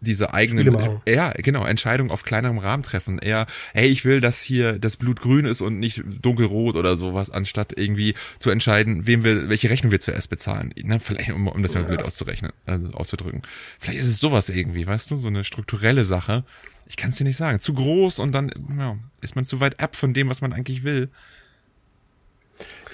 diese 0.00 0.34
eigenen, 0.34 1.00
ja, 1.06 1.30
genau, 1.30 1.64
Entscheidungen 1.64 2.10
auf 2.10 2.22
kleinerem 2.22 2.58
Rahmen 2.58 2.82
treffen. 2.82 3.18
Eher, 3.18 3.46
hey, 3.72 3.88
ich 3.88 4.04
will, 4.04 4.20
dass 4.20 4.42
hier 4.42 4.78
das 4.78 4.96
Blut 4.96 5.20
grün 5.20 5.46
ist 5.46 5.60
und 5.60 5.78
nicht 5.78 6.02
dunkelrot 6.20 6.76
oder 6.76 6.96
sowas, 6.96 7.30
anstatt 7.30 7.72
irgendwie 7.76 8.14
zu 8.38 8.50
entscheiden, 8.50 9.06
wem 9.06 9.24
wir, 9.24 9.48
welche 9.48 9.70
Rechnung 9.70 9.92
wir 9.92 10.00
zuerst 10.00 10.28
bezahlen. 10.28 10.72
Ne? 10.82 11.00
Vielleicht, 11.00 11.32
um, 11.32 11.48
um 11.48 11.62
das 11.62 11.74
mal 11.74 11.80
ja. 11.80 11.86
blöd 11.86 12.02
auszurechnen, 12.02 12.52
also 12.66 12.92
auszudrücken. 12.92 13.42
Vielleicht 13.78 14.00
ist 14.00 14.08
es 14.08 14.18
sowas 14.18 14.48
irgendwie, 14.48 14.86
weißt 14.86 15.10
du, 15.10 15.16
so 15.16 15.28
eine 15.28 15.44
strukturelle 15.44 16.04
Sache. 16.04 16.44
Ich 16.88 16.96
kann 16.96 17.10
es 17.10 17.16
dir 17.16 17.24
nicht 17.24 17.36
sagen. 17.36 17.60
Zu 17.60 17.74
groß 17.74 18.18
und 18.18 18.32
dann 18.32 18.50
ja, 18.78 18.96
ist 19.22 19.34
man 19.34 19.44
zu 19.44 19.60
weit 19.60 19.80
ab 19.80 19.96
von 19.96 20.14
dem, 20.14 20.28
was 20.28 20.40
man 20.40 20.52
eigentlich 20.52 20.84
will. 20.84 21.10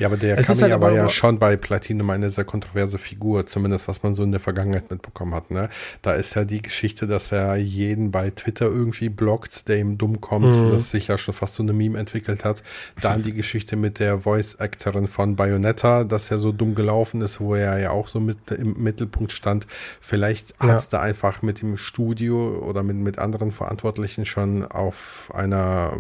Ja, 0.03 0.09
aber 0.09 0.17
der 0.17 0.35
Kamiya 0.35 0.71
halt 0.71 0.81
war 0.81 0.93
ja 0.93 1.09
schon 1.09 1.39
bei 1.39 1.57
Platinum 1.57 2.11
eine 2.11 2.29
sehr 2.31 2.45
kontroverse 2.45 2.99
Figur, 2.99 3.47
zumindest 3.47 3.87
was 3.87 4.03
man 4.03 4.17
so 4.17 4.25
in 4.25 4.33
der 4.33 4.41
Vergangenheit 4.41 4.91
mitbekommen 4.91 5.33
hat. 5.33 5.53
Ne? 5.53 5.69
Da 6.03 6.15
ist 6.15 6.35
ja 6.35 6.45
die 6.45 6.61
Geschichte, 6.61 7.07
dass 7.07 7.31
er 7.31 7.55
jeden 7.55 8.11
bei 8.11 8.31
Twitter 8.31 8.67
irgendwie 8.67 9.11
blockt, 9.11 9.69
der 9.69 9.79
ihm 9.79 9.99
dumm 9.99 10.21
kommt, 10.21 10.53
mhm. 10.53 10.73
das 10.73 10.91
sich 10.91 11.07
ja 11.07 11.19
schon 11.19 11.35
fast 11.35 11.55
so 11.55 11.63
eine 11.63 11.73
Meme 11.73 12.01
entwickelt 12.01 12.45
hat. 12.45 12.65
Dann 13.01 13.23
die 13.23 13.33
Geschichte 13.33 13.77
mit 13.77 14.01
der 14.01 14.19
Voice-Actorin 14.19 15.07
von 15.07 15.37
Bayonetta, 15.37 16.03
dass 16.03 16.33
er 16.33 16.39
so 16.39 16.51
dumm 16.51 16.75
gelaufen 16.75 17.21
ist, 17.23 17.41
wo 17.41 17.55
er 17.55 17.79
ja 17.79 17.91
auch 17.93 18.09
so 18.09 18.19
mit 18.19 18.51
im 18.51 18.83
Mittelpunkt 18.83 19.31
stand. 19.31 19.69
Vielleicht 20.01 20.51
ja. 20.61 20.67
hat 20.67 20.79
es 20.81 20.89
da 20.89 21.01
einfach 21.01 21.43
mit 21.43 21.63
dem 21.63 21.77
Studio 21.77 22.59
oder 22.59 22.83
mit, 22.83 22.97
mit 22.97 23.21
anderen 23.21 23.53
Verantwortlichen 23.53 24.27
schon 24.27 24.67
auf 24.67 25.31
einer, 25.33 25.93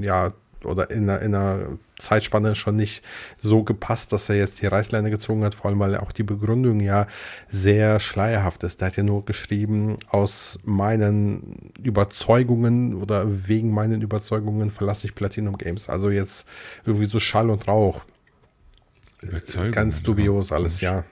ja, 0.00 0.30
oder 0.64 0.90
in 0.90 1.08
einer, 1.08 1.22
in 1.22 1.34
einer 1.34 1.78
Zeitspanne 1.98 2.54
schon 2.54 2.76
nicht 2.76 3.02
so 3.40 3.62
gepasst, 3.62 4.12
dass 4.12 4.28
er 4.28 4.36
jetzt 4.36 4.62
die 4.62 4.66
Reißleine 4.66 5.10
gezogen 5.10 5.44
hat, 5.44 5.54
vor 5.54 5.70
allem 5.70 5.78
weil 5.78 5.96
auch 5.96 6.12
die 6.12 6.22
Begründung 6.22 6.80
ja 6.80 7.06
sehr 7.50 8.00
schleierhaft 8.00 8.62
ist. 8.62 8.80
Der 8.80 8.88
hat 8.88 8.96
ja 8.96 9.02
nur 9.02 9.24
geschrieben, 9.24 9.98
aus 10.08 10.58
meinen 10.64 11.72
Überzeugungen 11.82 12.94
oder 12.94 13.24
wegen 13.48 13.72
meinen 13.72 14.02
Überzeugungen 14.02 14.70
verlasse 14.70 15.06
ich 15.06 15.14
Platinum 15.14 15.58
Games. 15.58 15.88
Also 15.88 16.10
jetzt 16.10 16.46
irgendwie 16.84 17.06
so 17.06 17.20
Schall 17.20 17.50
und 17.50 17.68
Rauch. 17.68 18.02
Überzeugung. 19.20 19.72
Ganz 19.72 20.02
dubios 20.02 20.52
alles, 20.52 20.80
ja. 20.80 21.04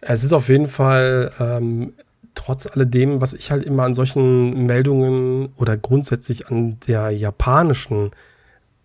Es 0.00 0.22
ist 0.22 0.32
auf 0.32 0.48
jeden 0.48 0.68
Fall 0.68 1.32
ähm, 1.40 1.94
trotz 2.36 2.66
alledem, 2.66 3.20
was 3.20 3.32
ich 3.32 3.50
halt 3.50 3.64
immer 3.64 3.82
an 3.82 3.94
solchen 3.94 4.66
Meldungen 4.66 5.48
oder 5.56 5.76
grundsätzlich 5.76 6.48
an 6.48 6.78
der 6.86 7.10
japanischen 7.10 8.12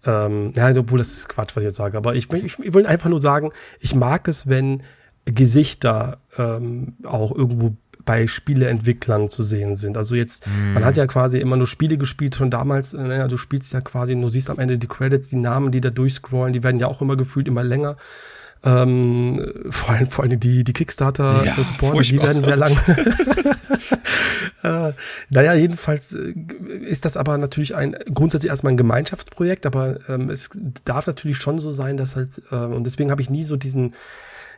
ähm, 0.05 0.53
ja, 0.55 0.75
obwohl 0.75 0.97
das 0.97 1.11
ist 1.11 1.29
Quatsch, 1.29 1.55
was 1.55 1.61
ich 1.61 1.67
jetzt 1.67 1.77
sage, 1.77 1.95
aber 1.95 2.15
ich, 2.15 2.31
ich, 2.33 2.57
ich 2.57 2.73
will 2.73 2.87
einfach 2.87 3.09
nur 3.09 3.21
sagen, 3.21 3.51
ich 3.79 3.93
mag 3.93 4.27
es, 4.27 4.49
wenn 4.49 4.81
Gesichter 5.25 6.17
ähm, 6.37 6.93
auch 7.03 7.35
irgendwo 7.35 7.75
bei 8.03 8.25
Spieleentwicklern 8.25 9.29
zu 9.29 9.43
sehen 9.43 9.75
sind. 9.75 9.95
Also 9.95 10.15
jetzt, 10.15 10.47
mm. 10.47 10.73
man 10.73 10.85
hat 10.85 10.97
ja 10.97 11.05
quasi 11.05 11.37
immer 11.37 11.55
nur 11.55 11.67
Spiele 11.67 11.99
gespielt, 11.99 12.35
schon 12.35 12.49
damals, 12.49 12.93
äh, 12.95 13.01
naja, 13.01 13.27
du 13.27 13.37
spielst 13.37 13.73
ja 13.73 13.81
quasi, 13.81 14.19
du 14.19 14.29
siehst 14.29 14.49
am 14.49 14.57
Ende 14.57 14.79
die 14.79 14.87
Credits, 14.87 15.29
die 15.29 15.35
Namen, 15.35 15.71
die 15.71 15.81
da 15.81 15.91
durchscrollen, 15.91 16.53
die 16.53 16.63
werden 16.63 16.79
ja 16.79 16.87
auch 16.87 17.01
immer 17.01 17.15
gefühlt 17.15 17.47
immer 17.47 17.63
länger. 17.63 17.97
Ähm, 18.63 19.43
vor 19.69 19.89
allem, 19.89 20.07
vor 20.07 20.23
allem 20.23 20.39
die, 20.39 20.63
die 20.63 20.73
Kickstarter 20.73 21.43
ja, 21.43 21.63
Supporter, 21.63 22.01
die 22.03 22.21
werden 22.21 22.43
sehr 22.43 22.55
lang. 22.55 22.71
äh, 24.63 24.93
naja, 25.29 25.53
jedenfalls 25.53 26.13
äh, 26.13 26.33
ist 26.85 27.05
das 27.05 27.17
aber 27.17 27.37
natürlich 27.37 27.75
ein 27.75 27.95
grundsätzlich 28.13 28.51
erstmal 28.51 28.73
ein 28.73 28.77
Gemeinschaftsprojekt, 28.77 29.65
aber 29.65 29.97
ähm, 30.07 30.29
es 30.29 30.49
darf 30.85 31.07
natürlich 31.07 31.37
schon 31.37 31.57
so 31.57 31.71
sein, 31.71 31.97
dass 31.97 32.15
halt, 32.15 32.41
äh, 32.51 32.55
und 32.55 32.83
deswegen 32.83 33.09
habe 33.09 33.21
ich 33.21 33.29
nie 33.29 33.43
so 33.43 33.57
diesen 33.57 33.93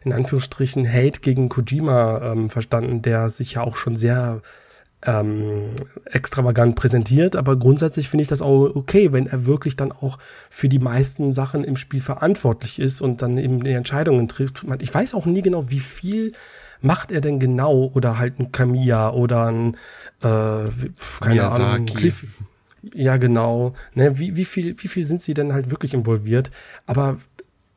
in 0.04 0.12
Anführungsstrichen 0.12 0.86
Hate 0.86 1.22
gegen 1.22 1.48
Kojima 1.48 2.34
ähm, 2.34 2.50
verstanden, 2.50 3.02
der 3.02 3.30
sich 3.30 3.54
ja 3.54 3.62
auch 3.62 3.78
schon 3.78 3.96
sehr 3.96 4.42
ähm, 5.06 5.72
extravagant 6.06 6.76
präsentiert, 6.76 7.36
aber 7.36 7.58
grundsätzlich 7.58 8.10
finde 8.10 8.24
ich 8.24 8.30
das 8.30 8.42
auch 8.42 8.76
okay, 8.76 9.12
wenn 9.12 9.28
er 9.28 9.46
wirklich 9.46 9.76
dann 9.76 9.92
auch 9.92 10.18
für 10.50 10.70
die 10.70 10.80
meisten 10.80 11.34
Sachen 11.34 11.64
im 11.64 11.76
Spiel 11.76 12.02
verantwortlich 12.02 12.80
ist 12.80 13.02
und 13.02 13.22
dann 13.22 13.38
eben 13.38 13.64
die 13.64 13.72
Entscheidungen 13.72 14.28
trifft. 14.28 14.66
Ich 14.80 14.94
weiß 14.94 15.14
auch 15.14 15.26
nie 15.26 15.42
genau, 15.42 15.70
wie 15.70 15.80
viel 15.80 16.34
macht 16.82 17.12
er 17.12 17.22
denn 17.22 17.40
genau 17.40 17.92
oder 17.94 18.18
halt 18.18 18.40
ein 18.40 18.52
Kamiya 18.52 19.12
oder 19.12 19.48
ein 19.48 19.78
äh, 20.22 20.70
keine 21.20 21.34
Miyazaki. 21.34 21.64
Ahnung, 21.64 21.86
Cliff. 21.86 22.26
Ja, 22.94 23.18
genau. 23.18 23.74
Ne, 23.94 24.20
wie, 24.20 24.36
wie 24.36 24.46
viel, 24.46 24.76
wie 24.78 24.88
viel 24.88 25.06
sind 25.06 25.22
sie 25.22 25.34
denn 25.34 25.54
halt 25.54 25.72
wirklich 25.72 25.94
involviert? 25.94 26.52
Aber 26.86 27.18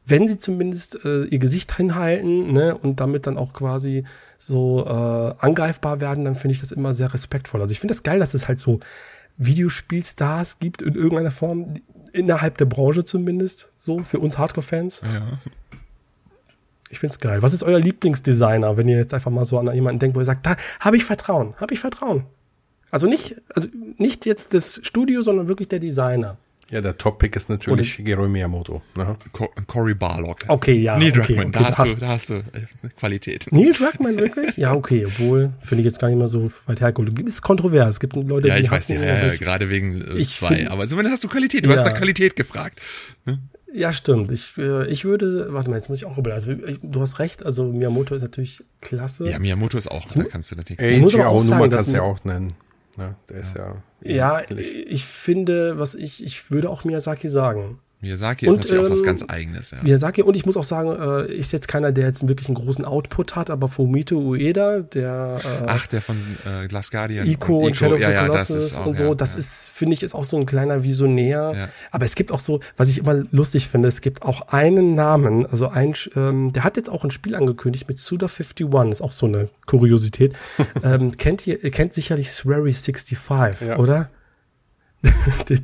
wenn 0.04 0.26
sie 0.26 0.38
zumindest 0.38 1.04
äh, 1.04 1.24
ihr 1.24 1.38
Gesicht 1.38 1.76
hinhalten, 1.76 2.52
ne, 2.52 2.76
und 2.76 3.00
damit 3.00 3.26
dann 3.26 3.36
auch 3.36 3.52
quasi 3.52 4.04
so 4.38 4.86
äh, 4.86 5.44
angreifbar 5.44 6.00
werden, 6.00 6.24
dann 6.24 6.36
finde 6.36 6.54
ich 6.54 6.60
das 6.60 6.72
immer 6.72 6.94
sehr 6.94 7.12
respektvoll. 7.12 7.60
Also 7.60 7.72
ich 7.72 7.80
finde 7.80 7.94
das 7.94 8.02
geil, 8.02 8.18
dass 8.18 8.34
es 8.34 8.48
halt 8.48 8.58
so 8.58 8.80
Videospielstars 9.38 10.58
gibt 10.58 10.82
in 10.82 10.94
irgendeiner 10.94 11.30
Form, 11.30 11.74
innerhalb 12.12 12.58
der 12.58 12.64
Branche 12.64 13.04
zumindest, 13.04 13.68
so 13.78 14.02
für 14.02 14.18
uns 14.18 14.38
Hardcore-Fans. 14.38 15.02
Ja. 15.04 15.38
Ich 16.88 16.98
find's 16.98 17.18
geil. 17.18 17.42
Was 17.42 17.52
ist 17.52 17.62
euer 17.62 17.80
Lieblingsdesigner, 17.80 18.76
wenn 18.76 18.88
ihr 18.88 18.96
jetzt 18.96 19.12
einfach 19.12 19.30
mal 19.30 19.44
so 19.44 19.58
an 19.58 19.72
jemanden 19.74 19.98
denkt, 19.98 20.16
wo 20.16 20.20
ihr 20.20 20.24
sagt, 20.24 20.46
da 20.46 20.56
habe 20.80 20.96
ich 20.96 21.04
Vertrauen, 21.04 21.54
habe 21.56 21.74
ich 21.74 21.80
Vertrauen. 21.80 22.24
Also 22.90 23.08
nicht, 23.08 23.36
also 23.54 23.68
nicht 23.98 24.24
jetzt 24.24 24.54
das 24.54 24.80
Studio, 24.82 25.22
sondern 25.22 25.48
wirklich 25.48 25.68
der 25.68 25.80
Designer. 25.80 26.38
Ja, 26.68 26.80
der 26.80 26.98
Top-Pick 26.98 27.36
ist 27.36 27.48
natürlich 27.48 27.92
Shigeru 27.94 28.26
Miyamoto. 28.26 28.82
Ne? 28.96 29.16
Co 29.32 29.48
Cory 29.68 29.94
Barlock. 29.94 30.38
Okay, 30.48 30.72
ja. 30.80 30.98
Neil 30.98 31.10
okay, 31.10 31.18
Druckmann, 31.34 31.46
okay, 31.46 31.58
da, 31.60 31.64
hast 31.68 31.78
hast- 31.78 31.92
du, 31.92 31.96
da 31.96 32.08
hast 32.08 32.30
du 32.30 32.34
äh, 32.34 32.42
Qualität. 32.98 33.46
Neil 33.52 33.72
Druckmann 33.72 34.18
wirklich? 34.18 34.56
Ja, 34.56 34.74
okay, 34.74 35.06
obwohl 35.06 35.52
finde 35.60 35.82
ich 35.82 35.86
jetzt 35.86 36.00
gar 36.00 36.08
nicht 36.08 36.18
mal 36.18 36.26
so 36.26 36.50
weit 36.66 36.80
hergeholt. 36.80 37.16
Ist 37.20 37.42
kontrovers. 37.42 37.90
Es 37.90 38.00
gibt 38.00 38.16
Leute, 38.16 38.48
Ja, 38.48 38.56
die 38.56 38.64
ich 38.64 38.70
weiß 38.70 38.88
ja, 38.88 39.00
ja, 39.00 39.26
ja 39.28 39.36
gerade 39.36 39.70
wegen 39.70 40.00
äh, 40.00 40.14
ich 40.16 40.32
zwei. 40.34 40.56
find- 40.56 40.70
aber 40.72 40.88
zumindest 40.88 41.14
hast 41.14 41.24
du 41.24 41.28
Qualität. 41.28 41.64
Du 41.64 41.70
Ja. 41.70 41.76
hast 41.76 41.84
nach 41.84 41.94
Qualität 41.96 42.34
gefragt. 42.34 42.80
Ja, 43.72 43.92
stimmt. 43.92 44.32
Ich, 44.32 44.54
äh, 44.58 44.86
ich 44.88 45.04
würde, 45.04 45.48
warte 45.50 45.70
mal, 45.70 45.76
jetzt 45.76 45.88
muss 45.88 45.98
ich 45.98 46.04
auch 46.06 46.18
überlegen. 46.18 46.34
Also, 46.34 46.50
ich, 46.68 46.78
du 46.82 47.00
hast 47.00 47.18
recht, 47.20 47.44
also 47.46 47.64
Miyamoto 47.64 48.14
ist 48.16 48.22
natürlich 48.22 48.64
klasse. 48.80 49.28
Ja, 49.30 49.38
Miyamoto 49.38 49.76
ist 49.78 49.88
auch, 49.90 50.04
da 50.14 50.24
kannst 50.24 50.50
du 50.50 50.56
natürlich 50.56 50.80
Ich 50.96 50.98
muss 51.00 51.14
aber 51.14 51.28
auch 51.28 51.34
Nummer 51.44 51.58
sagen, 51.58 51.70
kannst 51.70 51.86
dass- 51.86 51.86
du 51.92 51.92
ja 51.92 52.02
auch 52.02 52.24
nennen. 52.24 52.54
Ne? 52.96 53.16
Der 53.28 53.36
ist 53.36 53.54
ja. 53.56 53.82
Ja, 54.02 54.40
ähnlich. 54.40 54.86
ich 54.88 55.04
finde, 55.04 55.78
was 55.78 55.94
ich, 55.94 56.22
ich 56.22 56.50
würde 56.50 56.70
auch 56.70 56.84
Miyazaki 56.84 57.28
sagen. 57.28 57.80
Miyazaki 58.06 58.48
Und, 58.48 58.54
ist 58.54 58.70
natürlich 58.70 58.86
auch 58.86 58.90
was 58.90 59.00
ähm, 59.00 59.06
ganz 59.06 59.24
Eigenes. 59.28 59.70
Ja. 59.70 59.82
Miyazaki, 59.82 60.22
und 60.22 60.34
ich 60.34 60.46
muss 60.46 60.56
auch 60.56 60.64
sagen, 60.64 60.90
äh, 60.90 61.32
ist 61.32 61.52
jetzt 61.52 61.68
keiner, 61.68 61.92
der 61.92 62.06
jetzt 62.06 62.26
wirklich 62.26 62.48
einen 62.48 62.54
großen 62.54 62.84
Output 62.84 63.36
hat, 63.36 63.50
aber 63.50 63.68
Fumito 63.68 64.16
Ueda, 64.16 64.80
der 64.80 65.40
äh, 65.44 65.64
Ach, 65.66 65.86
der 65.86 66.00
von 66.00 66.16
äh, 66.44 66.66
Glass 66.68 66.90
Guardian. 66.90 67.26
Ico 67.26 67.58
und, 67.58 67.76
Shadow 67.76 67.94
of 67.94 68.00
ja, 68.00 68.08
the 68.08 68.14
ja, 68.14 68.26
Colossus 68.26 68.64
ist 68.64 68.78
auch, 68.78 68.86
und 68.86 68.96
so, 68.96 69.04
ja, 69.04 69.14
das 69.14 69.32
ja. 69.32 69.38
ist, 69.40 69.70
finde 69.70 69.94
ich, 69.94 70.02
ist 70.02 70.14
auch 70.14 70.24
so 70.24 70.36
ein 70.36 70.46
kleiner 70.46 70.82
Visionär. 70.82 71.52
Ja. 71.54 71.68
Aber 71.90 72.04
es 72.04 72.14
gibt 72.14 72.32
auch 72.32 72.40
so, 72.40 72.60
was 72.76 72.88
ich 72.88 72.98
immer 72.98 73.24
lustig 73.30 73.68
finde, 73.68 73.88
es 73.88 74.00
gibt 74.00 74.22
auch 74.22 74.48
einen 74.48 74.94
Namen, 74.94 75.46
also 75.46 75.68
ein, 75.68 75.94
ähm, 76.14 76.52
der 76.52 76.64
hat 76.64 76.76
jetzt 76.76 76.88
auch 76.88 77.04
ein 77.04 77.10
Spiel 77.10 77.34
angekündigt 77.34 77.88
mit 77.88 77.98
Suda51, 77.98 78.92
ist 78.92 79.02
auch 79.02 79.12
so 79.12 79.26
eine 79.26 79.48
Kuriosität. 79.66 80.34
ähm, 80.82 81.16
kennt 81.16 81.46
ihr, 81.46 81.62
ihr 81.62 81.70
kennt 81.70 81.92
sicherlich 81.92 82.28
Swery65, 82.28 83.66
Ja. 83.66 83.78
oder? 83.78 84.10
der, 85.48 85.58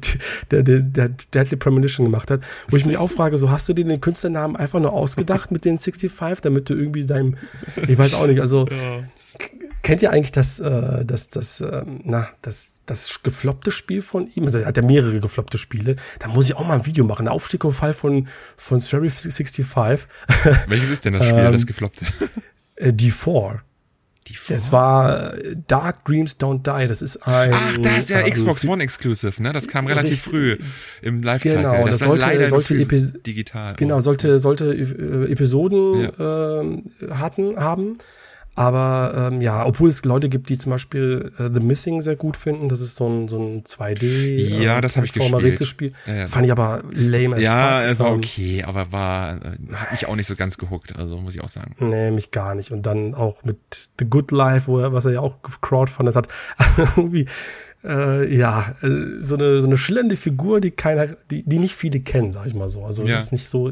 der, 0.51 0.63
der, 0.63 0.83
der 0.83 1.09
Deadly 1.09 1.57
Premonition 1.57 2.07
gemacht 2.07 2.31
hat, 2.31 2.43
wo 2.69 2.77
ich 2.77 2.87
mich 2.87 2.97
auch 2.97 3.11
frage, 3.11 3.39
so 3.39 3.51
hast 3.51 3.69
du 3.69 3.73
dir 3.73 3.85
den 3.85 4.01
Künstlernamen 4.01 4.57
einfach 4.57 4.81
nur 4.81 4.93
ausgedacht 4.93 5.51
mit 5.51 5.65
den 5.65 5.79
65, 5.79 6.41
damit 6.43 6.71
du 6.71 6.75
irgendwie 6.75 7.07
deinem, 7.07 7.37
ich 7.89 7.99
weiß 7.99 8.15
auch 8.15 8.27
nicht, 8.27 8.41
also 8.41 8.69
kennt 9.83 10.03
ihr 10.03 10.13
eigentlich 10.13 10.33
das, 10.33 10.61
äh, 10.61 11.05
das, 11.05 11.29
das, 11.29 11.61
ähm, 11.61 12.01
na, 12.05 12.29
das, 12.41 12.75
das 12.87 13.23
gefloppte 13.23 13.71
Spiel 13.71 14.03
von 14.03 14.29
ihm? 14.35 14.45
Also 14.45 14.59
er 14.59 14.67
hat 14.67 14.77
ja 14.77 14.83
mehrere 14.83 15.21
gefloppte 15.21 15.59
Spiele. 15.59 15.97
Da 16.19 16.29
muss 16.29 16.49
ich 16.49 16.57
auch 16.57 16.67
mal 16.67 16.75
ein 16.75 16.87
Video 16.87 17.05
machen. 17.05 17.27
Der 17.27 17.35
Aufstieg 17.35 17.65
und 17.65 17.73
Fall 17.73 17.93
von, 17.93 18.29
von 18.57 18.81
Swery 18.81 19.11
65, 19.11 19.67
Welches 20.69 20.91
ist 20.91 21.05
denn 21.05 21.15
das 21.15 21.27
Spiel, 21.27 21.39
Ähm, 21.43 21.53
das 21.53 21.67
gefloppte? 21.67 22.07
äh, 22.77 22.91
D4. 22.91 23.61
Das 24.49 24.73
war 24.73 25.35
äh, 25.35 25.57
Dark 25.67 26.05
Dreams 26.05 26.37
Don't 26.39 26.63
Die. 26.63 26.89
Das 26.89 27.03
ist 27.03 27.17
ein. 27.27 27.51
Ach, 27.53 27.79
das 27.79 27.99
ist 27.99 28.11
ja 28.11 28.21
ähm, 28.21 28.33
Xbox 28.33 28.65
One 28.65 28.83
Exclusive, 28.83 29.43
ne? 29.43 29.53
Das 29.53 29.69
kam 29.69 29.87
relativ 29.87 30.23
früh 30.23 30.57
im 31.03 31.23
Lifecycle. 31.23 31.59
Genau, 31.63 31.87
das 31.87 32.01
ist 32.01 32.07
sollte- 32.07 32.27
leider 32.27 32.49
sollte 32.49 32.75
digital. 33.27 33.75
Genau, 33.77 34.01
sollte, 34.01 34.39
sollte 34.39 34.73
äh, 34.73 35.31
Episoden 35.33 36.09
ähm, 36.19 36.85
hatten, 37.11 37.57
haben. 37.57 37.99
Aber 38.55 39.31
ähm, 39.33 39.41
ja, 39.41 39.65
obwohl 39.65 39.89
es 39.89 40.05
Leute 40.05 40.29
gibt, 40.29 40.51
die 40.51 40.59
zum 40.59 40.71
Beispiel 40.73 41.33
äh, 41.39 41.49
The 41.53 41.61
Missing 41.61 42.03
sehr 42.03 42.17
gut 42.17 42.37
finden, 42.37 42.69
das 42.69 42.83
ist 42.83 42.97
so 42.97 43.09
ein, 43.09 43.27
so 43.29 43.39
ein 43.39 43.65
2D 43.65 44.61
Ja, 44.63 44.81
das 44.83 44.97
hab 44.99 45.05
ich 45.05 45.13
gespielt. 45.15 45.43
Rätselspiel. 45.43 45.93
Ja, 46.07 46.15
ja. 46.15 46.27
Fand 46.29 46.45
ich 46.45 46.53
aber 46.53 46.83
lame 46.93 47.37
as 47.37 47.43
Ja, 47.43 47.81
fuck. 47.81 47.91
es 47.93 47.99
war 48.01 48.09
Ähm, 48.09 48.15
okay, 48.19 48.63
aber 48.65 48.93
war 48.93 49.37
äh, 49.37 49.75
hat 49.75 49.93
mich 49.93 50.07
auch 50.07 50.17
nicht 50.17 50.27
so 50.27 50.37
ganz 50.37 50.59
gehuckt, 50.59 50.99
also 50.99 51.17
muss 51.17 51.35
ich 51.35 51.41
auch 51.43 51.49
sagen. 51.49 51.75
Nee, 51.79 52.11
mich 52.11 52.31
gar 52.31 52.55
nicht. 52.55 52.73
Und 52.73 52.85
dann 52.85 53.15
auch 53.15 53.43
mit 53.43 53.57
The 53.99 54.05
Good 54.05 54.31
Life, 54.33 54.67
wo 54.67 54.79
er, 54.81 54.93
was 54.93 55.07
er 55.07 55.13
ja 55.13 55.21
auch 55.21 55.37
crowdfundet 55.63 56.15
hat. 56.15 56.29
Irgendwie, 56.97 57.27
äh, 57.85 58.37
ja, 58.37 58.75
äh, 58.83 58.89
so 59.21 59.35
eine, 59.37 59.61
so 59.63 59.67
eine 59.67 59.79
schillernde 59.79 60.17
Figur, 60.17 60.61
die 60.61 60.73
keiner, 60.73 61.07
die, 61.31 61.43
die 61.49 61.59
nicht 61.59 61.75
viele 61.75 62.01
kennen, 62.01 62.33
sag 62.33 62.47
ich 62.47 62.55
mal 62.55 62.69
so. 62.69 62.85
Also 62.85 63.05
Ja. 63.05 63.19
ist 63.19 63.33
nicht 63.33 63.49
so 63.49 63.71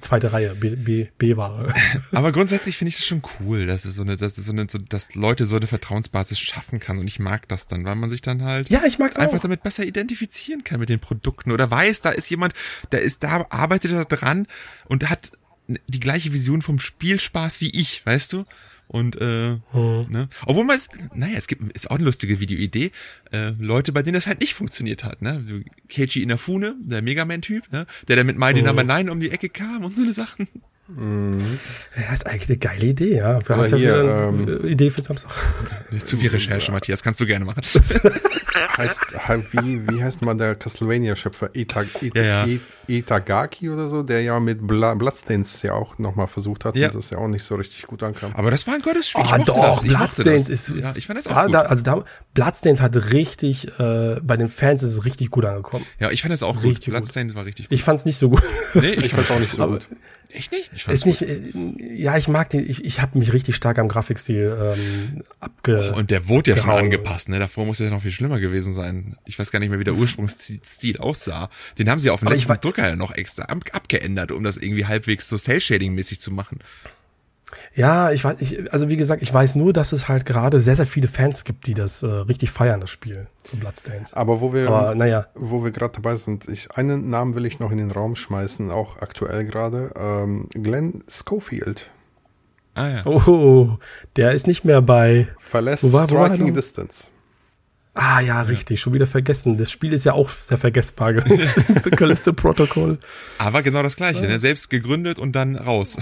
zweite 0.00 0.32
Reihe, 0.32 0.54
B- 0.54 0.76
B- 0.76 1.08
B-Ware. 1.18 1.72
Aber 2.12 2.32
grundsätzlich 2.32 2.76
finde 2.76 2.88
ich 2.90 2.96
das 2.96 3.06
schon 3.06 3.22
cool, 3.40 3.66
dass 3.66 3.84
es 3.84 3.96
so 3.96 4.02
eine, 4.02 4.16
dass 4.16 4.36
so 4.36 4.52
eine, 4.52 4.66
so, 4.68 4.78
dass 4.78 5.14
Leute 5.14 5.44
so 5.44 5.56
eine 5.56 5.66
Vertrauensbasis 5.66 6.38
schaffen 6.38 6.80
kann 6.80 6.98
und 6.98 7.06
ich 7.06 7.18
mag 7.18 7.48
das 7.48 7.66
dann, 7.66 7.84
weil 7.84 7.94
man 7.94 8.10
sich 8.10 8.22
dann 8.22 8.42
halt 8.42 8.68
ja, 8.70 8.82
ich 8.86 8.98
mag's 8.98 9.16
einfach 9.16 9.38
auch. 9.38 9.42
damit 9.42 9.62
besser 9.62 9.84
identifizieren 9.84 10.64
kann 10.64 10.80
mit 10.80 10.88
den 10.88 11.00
Produkten 11.00 11.52
oder 11.52 11.70
weiß, 11.70 12.02
da 12.02 12.10
ist 12.10 12.28
jemand, 12.30 12.54
der 12.92 13.02
ist 13.02 13.22
da, 13.22 13.46
arbeitet 13.50 13.92
da 13.92 14.04
dran 14.04 14.46
und 14.86 15.08
hat 15.08 15.32
die 15.88 16.00
gleiche 16.00 16.32
Vision 16.32 16.62
vom 16.62 16.78
Spielspaß 16.78 17.60
wie 17.60 17.70
ich, 17.70 18.04
weißt 18.06 18.32
du? 18.32 18.44
Und 18.88 19.16
äh, 19.20 19.56
Mhm. 19.72 20.06
ne? 20.10 20.28
Obwohl 20.46 20.64
man 20.64 20.76
es, 20.76 20.88
naja, 21.14 21.34
es 21.36 21.48
gibt, 21.48 21.72
ist 21.72 21.90
auch 21.90 21.96
eine 21.96 22.04
lustige 22.04 22.38
Videoidee, 22.40 22.92
äh, 23.32 23.50
Leute, 23.58 23.92
bei 23.92 24.02
denen 24.02 24.14
das 24.14 24.26
halt 24.28 24.40
nicht 24.40 24.54
funktioniert 24.54 25.02
hat, 25.04 25.22
ne? 25.22 25.42
So 25.44 25.60
Keiji 25.88 26.22
Inafune, 26.22 26.76
der 26.80 27.02
Megaman-Typ, 27.02 27.70
ne? 27.72 27.86
Der 28.06 28.16
dann 28.16 28.26
mit 28.26 28.38
Mighty 28.38 28.60
Mhm. 28.60 28.66
Number 28.66 28.84
9 28.84 29.10
um 29.10 29.18
die 29.20 29.30
Ecke 29.30 29.48
kam 29.48 29.84
und 29.84 29.96
so 29.96 30.02
eine 30.02 30.12
Sachen. 30.12 30.46
Ja, 30.88 32.12
ist 32.14 32.26
eigentlich 32.26 32.48
eine 32.48 32.58
geile 32.58 32.86
Idee, 32.86 33.16
ja. 33.16 33.38
Du 33.40 33.56
hast 33.56 33.72
ja 33.72 33.76
hier, 33.76 34.02
wieder 34.04 34.28
eine 34.28 34.42
ähm, 34.52 34.60
äh, 34.64 34.68
Idee 34.68 34.90
für 34.90 35.02
Samstag. 35.02 35.30
Nicht 35.90 36.06
zu 36.06 36.16
viel 36.16 36.30
Recherche, 36.30 36.70
Matthias, 36.70 37.02
kannst 37.02 37.18
du 37.20 37.26
gerne 37.26 37.44
machen. 37.44 37.60
heißt, 38.76 39.52
wie, 39.52 39.88
wie 39.88 40.02
heißt 40.02 40.22
man 40.22 40.38
der 40.38 40.54
Castlevania-Schöpfer? 40.54 41.50
Ita, 41.54 41.82
Ita, 42.00 42.20
Ja, 42.20 42.24
ja. 42.24 42.46
I- 42.46 42.60
Itagaki 42.88 43.68
oder 43.68 43.88
so, 43.88 44.04
der 44.04 44.22
ja 44.22 44.38
mit 44.38 44.64
Bla 44.64 44.94
Bloodstains 44.94 45.62
ja 45.62 45.72
auch 45.72 45.98
nochmal 45.98 46.28
versucht 46.28 46.64
hat 46.64 46.76
Ja. 46.76 46.86
und 46.88 46.94
das 46.94 47.10
ja 47.10 47.18
auch 47.18 47.26
nicht 47.26 47.44
so 47.44 47.56
richtig 47.56 47.82
gut 47.82 48.02
ankam. 48.04 48.32
Aber 48.34 48.52
das 48.52 48.64
war 48.68 48.74
ein 48.74 48.82
gutes 48.82 49.08
Spiel. 49.08 49.24
ich 49.24 49.32
Oh, 49.32 49.42
doch. 49.44 49.82
Ich 49.82 49.88
Bloodstains 49.90 50.44
das. 50.48 50.68
ist. 50.68 50.76
Ja, 50.80 50.92
ich 50.94 51.06
fand 51.06 51.18
das 51.18 51.26
auch 51.26 51.34
da, 51.34 51.44
gut. 51.46 51.54
Da, 51.54 51.60
also 51.62 51.82
da, 51.82 52.04
Bloodstains 52.34 52.80
hat 52.80 52.94
richtig, 53.12 53.68
äh, 53.80 54.20
bei 54.22 54.36
den 54.36 54.48
Fans 54.48 54.84
ist 54.84 54.92
es 54.92 55.04
richtig 55.04 55.30
gut 55.32 55.44
angekommen. 55.46 55.84
ja, 55.98 56.10
ich 56.12 56.22
fand 56.22 56.32
das 56.32 56.44
auch. 56.44 56.62
Richtig 56.62 56.86
gut. 56.86 56.94
Bloodstains 56.94 57.34
war 57.34 57.44
richtig 57.44 57.66
gut. 57.68 57.72
Ich 57.72 57.82
fand's 57.82 58.04
nicht 58.04 58.18
so 58.18 58.28
gut. 58.30 58.42
nee, 58.74 58.90
Ich 58.92 59.08
fand's 59.10 59.30
auch 59.32 59.40
nicht 59.40 59.50
so 59.52 59.62
Aber- 59.62 59.72
gut. 59.78 59.86
Echt 60.36 60.52
nicht? 60.52 60.70
Ich 60.74 60.86
Ist 60.86 61.06
nicht, 61.06 61.22
äh, 61.22 61.40
ja, 61.78 62.16
ich 62.18 62.28
mag 62.28 62.50
den, 62.50 62.68
ich, 62.68 62.84
ich 62.84 63.00
habe 63.00 63.18
mich 63.18 63.32
richtig 63.32 63.56
stark 63.56 63.78
am 63.78 63.88
Grafikstil 63.88 64.76
ähm, 64.76 65.22
abge. 65.40 65.94
Und 65.94 66.10
der 66.10 66.28
wurde 66.28 66.50
ja 66.50 66.56
schon 66.58 66.70
angepasst, 66.70 67.30
ne? 67.30 67.38
Davor 67.38 67.64
muss 67.64 67.80
er 67.80 67.86
ja 67.86 67.92
noch 67.92 68.02
viel 68.02 68.10
schlimmer 68.10 68.38
gewesen 68.38 68.74
sein. 68.74 69.16
Ich 69.24 69.38
weiß 69.38 69.50
gar 69.50 69.60
nicht 69.60 69.70
mehr, 69.70 69.78
wie 69.78 69.84
der 69.84 69.94
Ursprungsstil 69.94 70.98
aussah. 70.98 71.48
Den 71.78 71.88
haben 71.88 72.00
sie 72.00 72.10
auf 72.10 72.20
dem 72.20 72.28
letzten 72.28 72.60
Drucker 72.60 72.86
ja 72.86 72.96
noch 72.96 73.12
extra 73.12 73.44
ab 73.44 73.64
abgeändert, 73.72 74.30
um 74.30 74.42
das 74.42 74.58
irgendwie 74.58 74.84
halbwegs 74.84 75.28
so 75.28 75.36
Cell-Shading-mäßig 75.36 76.20
zu 76.20 76.30
machen. 76.30 76.58
Ja, 77.74 78.10
ich 78.10 78.24
weiß, 78.24 78.40
ich, 78.40 78.72
also 78.72 78.88
wie 78.88 78.96
gesagt, 78.96 79.22
ich 79.22 79.32
weiß 79.32 79.54
nur, 79.54 79.72
dass 79.72 79.92
es 79.92 80.08
halt 80.08 80.26
gerade 80.26 80.60
sehr, 80.60 80.76
sehr 80.76 80.86
viele 80.86 81.06
Fans 81.08 81.44
gibt, 81.44 81.66
die 81.66 81.74
das 81.74 82.02
äh, 82.02 82.06
richtig 82.06 82.50
feiern, 82.50 82.80
das 82.80 82.90
Spiel, 82.90 83.28
so 83.44 83.56
Bloodstains. 83.56 84.14
Aber 84.14 84.40
wo 84.40 84.52
wir, 84.52 84.66
Aber 84.68 84.94
naja, 84.94 85.26
wo 85.34 85.62
wir 85.62 85.70
gerade 85.70 85.94
dabei 85.94 86.16
sind, 86.16 86.48
ich, 86.48 86.70
einen 86.72 87.08
Namen 87.08 87.34
will 87.34 87.46
ich 87.46 87.58
noch 87.60 87.70
in 87.70 87.78
den 87.78 87.90
Raum 87.92 88.16
schmeißen, 88.16 88.70
auch 88.70 88.98
aktuell 88.98 89.44
gerade. 89.44 89.92
Ähm, 89.96 90.48
Glenn 90.54 91.04
Schofield 91.08 91.90
Ah 92.74 92.88
ja. 92.88 93.06
oh, 93.06 93.78
der 94.16 94.32
ist 94.32 94.46
nicht 94.46 94.64
mehr 94.64 94.82
bei. 94.82 95.28
verlässt 95.38 95.82
Wo 95.84 95.92
war- 95.92 96.10
wo 96.10 96.16
er 96.16 96.26
Striking? 96.34 96.52
Distance. 96.52 97.06
Ah 97.94 98.20
ja, 98.20 98.42
richtig, 98.42 98.78
schon 98.80 98.92
wieder 98.92 99.06
vergessen. 99.06 99.56
Das 99.56 99.70
Spiel 99.70 99.94
ist 99.94 100.04
ja 100.04 100.12
auch 100.12 100.28
sehr 100.28 100.58
vergessbar 100.58 101.14
gewesen. 101.14 101.64
The 101.84 101.90
Callisto 101.90 102.34
Protocol. 102.34 102.98
Aber 103.38 103.62
genau 103.62 103.82
das 103.82 103.96
gleiche, 103.96 104.20
ne? 104.20 104.38
Selbst 104.38 104.68
gegründet 104.68 105.18
und 105.18 105.32
dann 105.32 105.56
raus. 105.56 105.96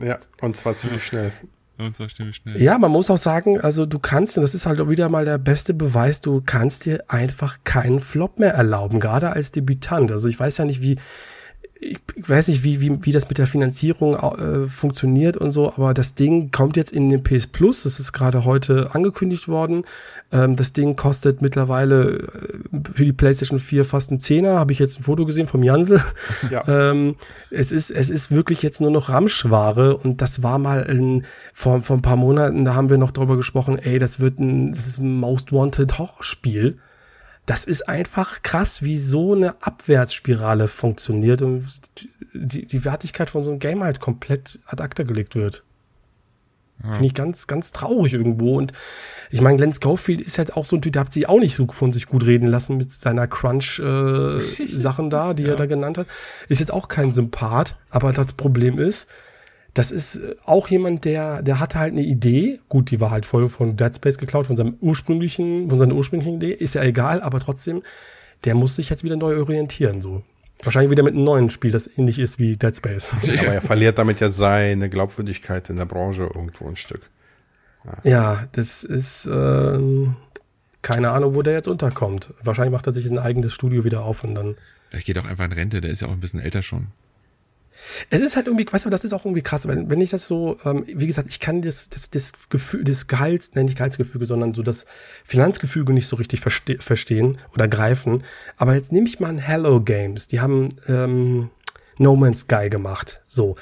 Ja, 0.00 0.18
und 0.40 0.56
zwar 0.56 0.76
ziemlich 0.78 1.04
schnell. 1.04 1.32
und 1.78 1.94
zwar 1.94 2.08
stimme 2.08 2.32
schnell. 2.32 2.60
Ja, 2.60 2.78
man 2.78 2.90
muss 2.90 3.10
auch 3.10 3.18
sagen, 3.18 3.60
also 3.60 3.86
du 3.86 3.98
kannst, 3.98 4.36
und 4.36 4.42
das 4.42 4.54
ist 4.54 4.66
halt 4.66 4.80
auch 4.80 4.88
wieder 4.88 5.08
mal 5.08 5.24
der 5.24 5.38
beste 5.38 5.74
Beweis, 5.74 6.20
du 6.20 6.42
kannst 6.44 6.86
dir 6.86 7.04
einfach 7.08 7.58
keinen 7.64 8.00
Flop 8.00 8.38
mehr 8.38 8.54
erlauben, 8.54 9.00
gerade 9.00 9.30
als 9.30 9.52
Debütant. 9.52 10.12
Also 10.12 10.28
ich 10.28 10.38
weiß 10.38 10.58
ja 10.58 10.64
nicht, 10.64 10.82
wie, 10.82 10.96
ich 11.80 12.28
weiß 12.28 12.48
nicht, 12.48 12.64
wie, 12.64 12.80
wie, 12.80 13.04
wie 13.04 13.12
das 13.12 13.28
mit 13.28 13.38
der 13.38 13.46
Finanzierung 13.46 14.16
äh, 14.16 14.66
funktioniert 14.66 15.36
und 15.36 15.52
so, 15.52 15.72
aber 15.72 15.94
das 15.94 16.14
Ding 16.14 16.50
kommt 16.50 16.76
jetzt 16.76 16.90
in 16.90 17.08
den 17.08 17.22
PS 17.22 17.46
Plus, 17.46 17.84
das 17.84 18.00
ist 18.00 18.12
gerade 18.12 18.44
heute 18.44 18.94
angekündigt 18.94 19.46
worden. 19.46 19.84
Ähm, 20.32 20.56
das 20.56 20.72
Ding 20.72 20.96
kostet 20.96 21.40
mittlerweile 21.40 22.18
äh, 22.18 22.92
für 22.94 23.04
die 23.04 23.12
PlayStation 23.12 23.60
4 23.60 23.84
fast 23.84 24.10
ein 24.10 24.18
Zehner, 24.18 24.58
habe 24.58 24.72
ich 24.72 24.80
jetzt 24.80 24.98
ein 24.98 25.04
Foto 25.04 25.24
gesehen 25.24 25.46
vom 25.46 25.62
Jansel. 25.62 26.02
Ja. 26.50 26.66
Ähm, 26.68 27.16
es 27.50 27.72
ist, 27.72 27.90
es 27.90 28.10
ist 28.10 28.30
wirklich 28.30 28.62
jetzt 28.62 28.80
nur 28.80 28.90
noch 28.90 29.08
Ramschware 29.08 29.96
und 29.96 30.22
das 30.22 30.42
war 30.42 30.58
mal 30.58 30.82
in, 30.82 31.24
vor, 31.52 31.82
vor 31.82 31.96
ein 31.96 32.02
paar 32.02 32.16
Monaten, 32.16 32.64
da 32.64 32.74
haben 32.74 32.90
wir 32.90 32.96
noch 32.96 33.10
drüber 33.10 33.36
gesprochen, 33.36 33.78
ey, 33.78 33.98
das 33.98 34.20
wird 34.20 34.38
ein, 34.38 34.72
das 34.72 34.86
ist 34.86 34.98
ein 34.98 35.18
Most 35.18 35.52
Wanted 35.52 35.98
Horrorspiel. 35.98 36.78
Das 37.48 37.64
ist 37.64 37.88
einfach 37.88 38.42
krass, 38.42 38.82
wie 38.82 38.98
so 38.98 39.34
eine 39.34 39.62
Abwärtsspirale 39.62 40.68
funktioniert 40.68 41.40
und 41.40 41.66
die, 42.34 42.66
die 42.66 42.84
Wertigkeit 42.84 43.30
von 43.30 43.42
so 43.42 43.48
einem 43.48 43.58
Game 43.58 43.82
halt 43.82 44.00
komplett 44.00 44.58
ad 44.66 44.82
acta 44.82 45.02
gelegt 45.02 45.34
wird. 45.34 45.64
Finde 46.80 47.06
ich 47.06 47.14
ganz, 47.14 47.46
ganz 47.46 47.72
traurig 47.72 48.12
irgendwo. 48.12 48.58
Und 48.58 48.72
ich 49.30 49.40
meine, 49.40 49.56
Glenn 49.56 49.72
Schofield 49.72 50.20
ist 50.20 50.36
halt 50.36 50.58
auch 50.58 50.66
so 50.66 50.76
ein 50.76 50.82
Typ, 50.82 50.92
der 50.92 51.00
hat 51.00 51.12
sich 51.12 51.26
auch 51.26 51.40
nicht 51.40 51.56
so 51.56 51.66
von 51.66 51.90
sich 51.90 52.06
gut 52.06 52.26
reden 52.26 52.48
lassen 52.48 52.76
mit 52.76 52.92
seiner 52.92 53.26
Crunch-Sachen 53.26 55.10
da, 55.10 55.32
die 55.32 55.46
er 55.46 55.56
da 55.56 55.64
genannt 55.64 55.96
hat. 55.96 56.06
Ist 56.48 56.60
jetzt 56.60 56.72
auch 56.72 56.88
kein 56.88 57.12
Sympath, 57.12 57.76
aber 57.88 58.12
das 58.12 58.34
Problem 58.34 58.78
ist, 58.78 59.06
das 59.74 59.90
ist 59.90 60.16
äh, 60.16 60.34
auch 60.44 60.68
jemand, 60.68 61.04
der, 61.04 61.42
der 61.42 61.60
hatte 61.60 61.78
halt 61.78 61.92
eine 61.92 62.02
Idee. 62.02 62.60
Gut, 62.68 62.90
die 62.90 63.00
war 63.00 63.10
halt 63.10 63.26
voll 63.26 63.48
von 63.48 63.76
Dead 63.76 63.94
Space 63.94 64.18
geklaut, 64.18 64.46
von 64.46 64.56
seinem 64.56 64.76
ursprünglichen, 64.80 65.68
von 65.68 65.78
seiner 65.78 65.94
ursprünglichen 65.94 66.36
Idee. 66.36 66.52
Ist 66.52 66.74
ja 66.74 66.82
egal, 66.82 67.20
aber 67.20 67.40
trotzdem, 67.40 67.82
der 68.44 68.54
muss 68.54 68.76
sich 68.76 68.90
jetzt 68.90 69.04
wieder 69.04 69.16
neu 69.16 69.38
orientieren, 69.38 70.00
so. 70.00 70.22
Wahrscheinlich 70.62 70.90
wieder 70.90 71.04
mit 71.04 71.14
einem 71.14 71.22
neuen 71.22 71.50
Spiel, 71.50 71.70
das 71.70 71.88
ähnlich 71.98 72.18
ist 72.18 72.40
wie 72.40 72.56
Dead 72.56 72.74
Space. 72.74 73.10
Ja, 73.22 73.42
aber 73.42 73.54
er 73.54 73.62
verliert 73.62 73.98
damit 73.98 74.18
ja 74.18 74.28
seine 74.28 74.88
Glaubwürdigkeit 74.88 75.70
in 75.70 75.76
der 75.76 75.84
Branche 75.84 76.22
irgendwo 76.22 76.66
ein 76.66 76.76
Stück. 76.76 77.10
Ja, 77.84 78.10
ja 78.10 78.48
das 78.52 78.82
ist 78.82 79.28
ähm, 79.32 80.16
keine 80.82 81.10
Ahnung, 81.10 81.36
wo 81.36 81.42
der 81.42 81.52
jetzt 81.52 81.68
unterkommt. 81.68 82.32
Wahrscheinlich 82.42 82.72
macht 82.72 82.86
er 82.86 82.92
sich 82.92 83.06
ein 83.06 83.18
eigenes 83.18 83.52
Studio 83.52 83.84
wieder 83.84 84.02
auf 84.02 84.24
und 84.24 84.34
dann. 84.34 84.56
Vielleicht 84.90 85.06
geht 85.06 85.18
auch 85.18 85.26
einfach 85.26 85.44
in 85.44 85.52
Rente, 85.52 85.80
der 85.80 85.90
ist 85.90 86.00
ja 86.00 86.08
auch 86.08 86.12
ein 86.12 86.20
bisschen 86.20 86.40
älter 86.40 86.62
schon. 86.62 86.88
Es 88.10 88.20
ist 88.20 88.36
halt 88.36 88.46
irgendwie, 88.46 88.66
weißt 88.70 88.84
du, 88.84 88.90
das 88.90 89.04
ist 89.04 89.12
auch 89.12 89.24
irgendwie 89.24 89.42
krass, 89.42 89.66
wenn, 89.68 89.90
wenn 89.90 90.00
ich 90.00 90.10
das 90.10 90.26
so, 90.26 90.58
ähm, 90.64 90.84
wie 90.86 91.06
gesagt, 91.06 91.28
ich 91.28 91.40
kann 91.40 91.62
das, 91.62 91.88
das, 91.88 92.10
das 92.10 92.32
Gefühl, 92.48 92.84
das 92.84 93.06
Gehalts, 93.06 93.54
nenne 93.54 93.68
ich 93.68 93.76
Gehaltsgefüge, 93.76 94.26
sondern 94.26 94.54
so 94.54 94.62
das 94.62 94.86
Finanzgefüge 95.24 95.92
nicht 95.92 96.06
so 96.06 96.16
richtig 96.16 96.40
verste 96.40 96.78
verstehen 96.78 97.38
oder 97.54 97.68
greifen. 97.68 98.24
Aber 98.56 98.74
jetzt 98.74 98.92
nehme 98.92 99.08
ich 99.08 99.20
mal 99.20 99.28
ein 99.28 99.38
Hello 99.38 99.80
Games, 99.80 100.26
die 100.28 100.40
haben 100.40 100.70
ähm, 100.86 101.50
No 101.98 102.16
Man's 102.16 102.40
Sky 102.40 102.68
gemacht. 102.70 103.22
So. 103.26 103.56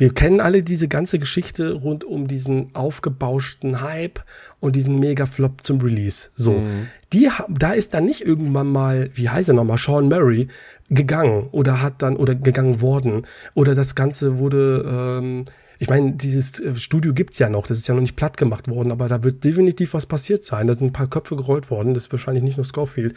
Wir 0.00 0.14
kennen 0.14 0.40
alle 0.40 0.62
diese 0.62 0.88
ganze 0.88 1.18
Geschichte 1.18 1.74
rund 1.74 2.04
um 2.04 2.26
diesen 2.26 2.74
aufgebauschten 2.74 3.82
Hype 3.82 4.24
und 4.58 4.74
diesen 4.74 4.98
Mega-Flop 4.98 5.62
zum 5.62 5.78
Release. 5.82 6.30
So. 6.34 6.52
Mhm. 6.52 6.88
Die, 7.12 7.28
da 7.50 7.72
ist 7.72 7.92
dann 7.92 8.06
nicht 8.06 8.22
irgendwann 8.22 8.68
mal, 8.72 9.10
wie 9.12 9.28
heißt 9.28 9.50
er 9.50 9.54
nochmal, 9.54 9.76
Sean 9.76 10.08
Murray, 10.08 10.48
gegangen 10.88 11.48
oder 11.52 11.82
hat 11.82 12.00
dann 12.00 12.16
oder 12.16 12.34
gegangen 12.34 12.80
worden 12.80 13.26
oder 13.52 13.74
das 13.74 13.94
Ganze 13.94 14.38
wurde 14.38 15.20
ähm, 15.20 15.44
ich 15.78 15.90
meine, 15.90 16.12
dieses 16.12 16.58
äh, 16.60 16.74
Studio 16.76 17.12
gibt's 17.12 17.38
ja 17.38 17.50
noch, 17.50 17.66
das 17.66 17.76
ist 17.76 17.86
ja 17.86 17.94
noch 17.94 18.00
nicht 18.00 18.16
platt 18.16 18.38
gemacht 18.38 18.68
worden, 18.68 18.92
aber 18.92 19.06
da 19.08 19.22
wird 19.22 19.44
definitiv 19.44 19.92
was 19.92 20.06
passiert 20.06 20.44
sein. 20.44 20.66
Da 20.66 20.74
sind 20.74 20.88
ein 20.88 20.92
paar 20.92 21.08
Köpfe 21.08 21.36
gerollt 21.36 21.70
worden, 21.70 21.92
das 21.92 22.04
ist 22.04 22.12
wahrscheinlich 22.12 22.42
nicht 22.42 22.56
nur 22.56 22.66
Schofield. 22.66 23.14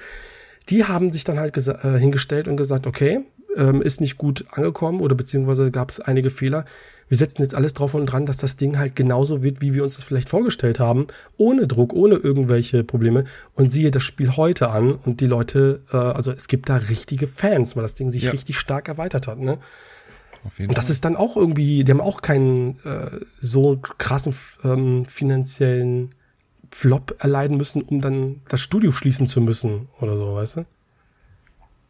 Die 0.70 0.84
haben 0.84 1.12
sich 1.12 1.24
dann 1.24 1.40
halt 1.40 1.56
äh, 1.58 1.98
hingestellt 1.98 2.48
und 2.48 2.58
gesagt, 2.58 2.88
okay, 2.88 3.22
ähm, 3.58 3.82
ist 3.82 4.02
nicht 4.02 4.18
gut 4.18 4.46
angekommen 4.52 5.02
oder 5.02 5.16
beziehungsweise 5.16 5.72
gab 5.72 5.90
es 5.90 6.00
einige 6.00 6.30
Fehler 6.30 6.66
wir 7.14 7.18
setzen 7.18 7.44
jetzt 7.44 7.54
alles 7.54 7.74
drauf 7.74 7.94
und 7.94 8.08
dran, 8.08 8.26
dass 8.26 8.38
das 8.38 8.56
Ding 8.56 8.80
halt 8.80 8.96
genauso 8.96 9.44
wird, 9.44 9.62
wie 9.62 9.76
wir 9.76 9.84
uns 9.84 9.96
das 9.96 10.04
vielleicht 10.04 10.30
vorgestellt 10.30 10.80
haben, 10.80 11.06
ohne 11.38 11.68
Druck, 11.68 11.94
ohne 11.94 12.16
irgendwelche 12.16 12.84
Probleme. 12.84 13.26
Und 13.54 13.72
siehe 13.72 13.92
das 13.92 14.02
Spiel 14.02 14.36
heute 14.36 14.70
an 14.70 14.94
und 14.94 15.22
die 15.22 15.28
Leute, 15.28 15.82
äh, 15.92 15.98
also 15.98 16.32
es 16.32 16.48
gibt 16.48 16.70
da 16.70 16.78
richtige 16.78 17.28
Fans, 17.28 17.76
weil 17.76 17.84
das 17.84 17.94
Ding 17.94 18.10
sich 18.10 18.24
ja. 18.24 18.32
richtig 18.32 18.58
stark 18.58 18.88
erweitert 18.88 19.28
hat, 19.28 19.40
ne? 19.40 19.60
Auf 20.44 20.58
jeden 20.58 20.72
und 20.72 20.78
das 20.78 20.90
ist 20.90 21.06
dann 21.06 21.16
auch 21.16 21.38
irgendwie, 21.38 21.84
die 21.84 21.92
haben 21.92 22.02
auch 22.02 22.22
keinen 22.22 22.80
äh, 22.84 23.12
so 23.40 23.80
krassen 24.00 24.34
ähm, 24.64 25.06
finanziellen 25.06 26.16
Flop 26.72 27.16
erleiden 27.20 27.58
müssen, 27.58 27.82
um 27.84 28.02
dann 28.02 28.42
das 28.50 28.60
Studio 28.60 28.92
schließen 28.92 29.28
zu 29.28 29.40
müssen 29.40 29.88
oder 30.02 30.18
so, 30.18 30.34
weißt 30.34 30.58
du? 30.58 30.66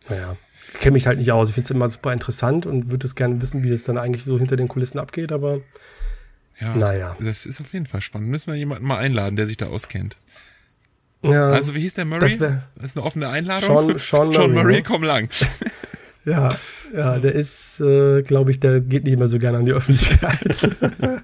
Naja 0.10 0.38
kenne 0.80 0.94
mich 0.94 1.08
halt 1.08 1.20
nicht 1.20 1.32
aus. 1.32 1.50
Ich 1.50 1.56
finde 1.56 1.66
es 1.66 1.72
immer 1.72 1.89
super 1.89 2.13
interessant 2.13 2.66
und 2.66 2.92
würde 2.92 3.08
es 3.08 3.16
gerne 3.16 3.42
wissen, 3.42 3.63
wie 3.63 3.72
es 3.72 3.84
dann 3.84 3.98
eigentlich 3.98 4.24
so 4.24 4.38
hinter 4.38 4.56
den 4.56 4.68
Kulissen 4.68 5.00
abgeht, 5.00 5.32
aber 5.32 5.62
ja, 6.60 6.76
naja. 6.76 7.18
Das 7.20 7.46
ist 7.46 7.62
auf 7.62 7.74
jeden 7.74 7.86
Fall 7.86 8.02
spannend. 8.02 8.30
Müssen 8.30 8.52
wir 8.52 8.58
jemanden 8.58 8.86
mal 8.86 8.98
einladen, 8.98 9.36
der 9.36 9.48
sich 9.48 9.58
da 9.58 9.68
auskennt. 9.68 10.18
Ja, 11.24 11.52
also 11.52 11.74
wie 11.74 11.80
hieß 11.80 11.96
der 11.96 12.06
Murray? 12.06 12.38
Das, 12.38 12.54
das 12.76 12.86
ist 12.86 12.98
eine 12.98 13.06
offene 13.06 13.30
Einladung. 13.30 13.70
Sean, 13.70 14.00
Sean, 14.00 14.34
Sean 14.34 14.52
Murray, 14.52 14.63
Murray 14.63 14.84
komm 14.84 15.04
lang. 15.04 15.30
ja, 16.26 16.56
ja, 16.94 17.18
der 17.18 17.34
ist, 17.34 17.80
äh, 17.80 18.22
glaube 18.24 18.52
ich, 18.52 18.60
der 18.60 18.82
geht 18.82 19.06
nicht 19.06 19.18
mehr 19.18 19.30
so 19.30 19.39
gerne 19.39 19.60
an 19.60 19.66
die 19.66 19.72
Öffentlichkeit. 19.72 20.70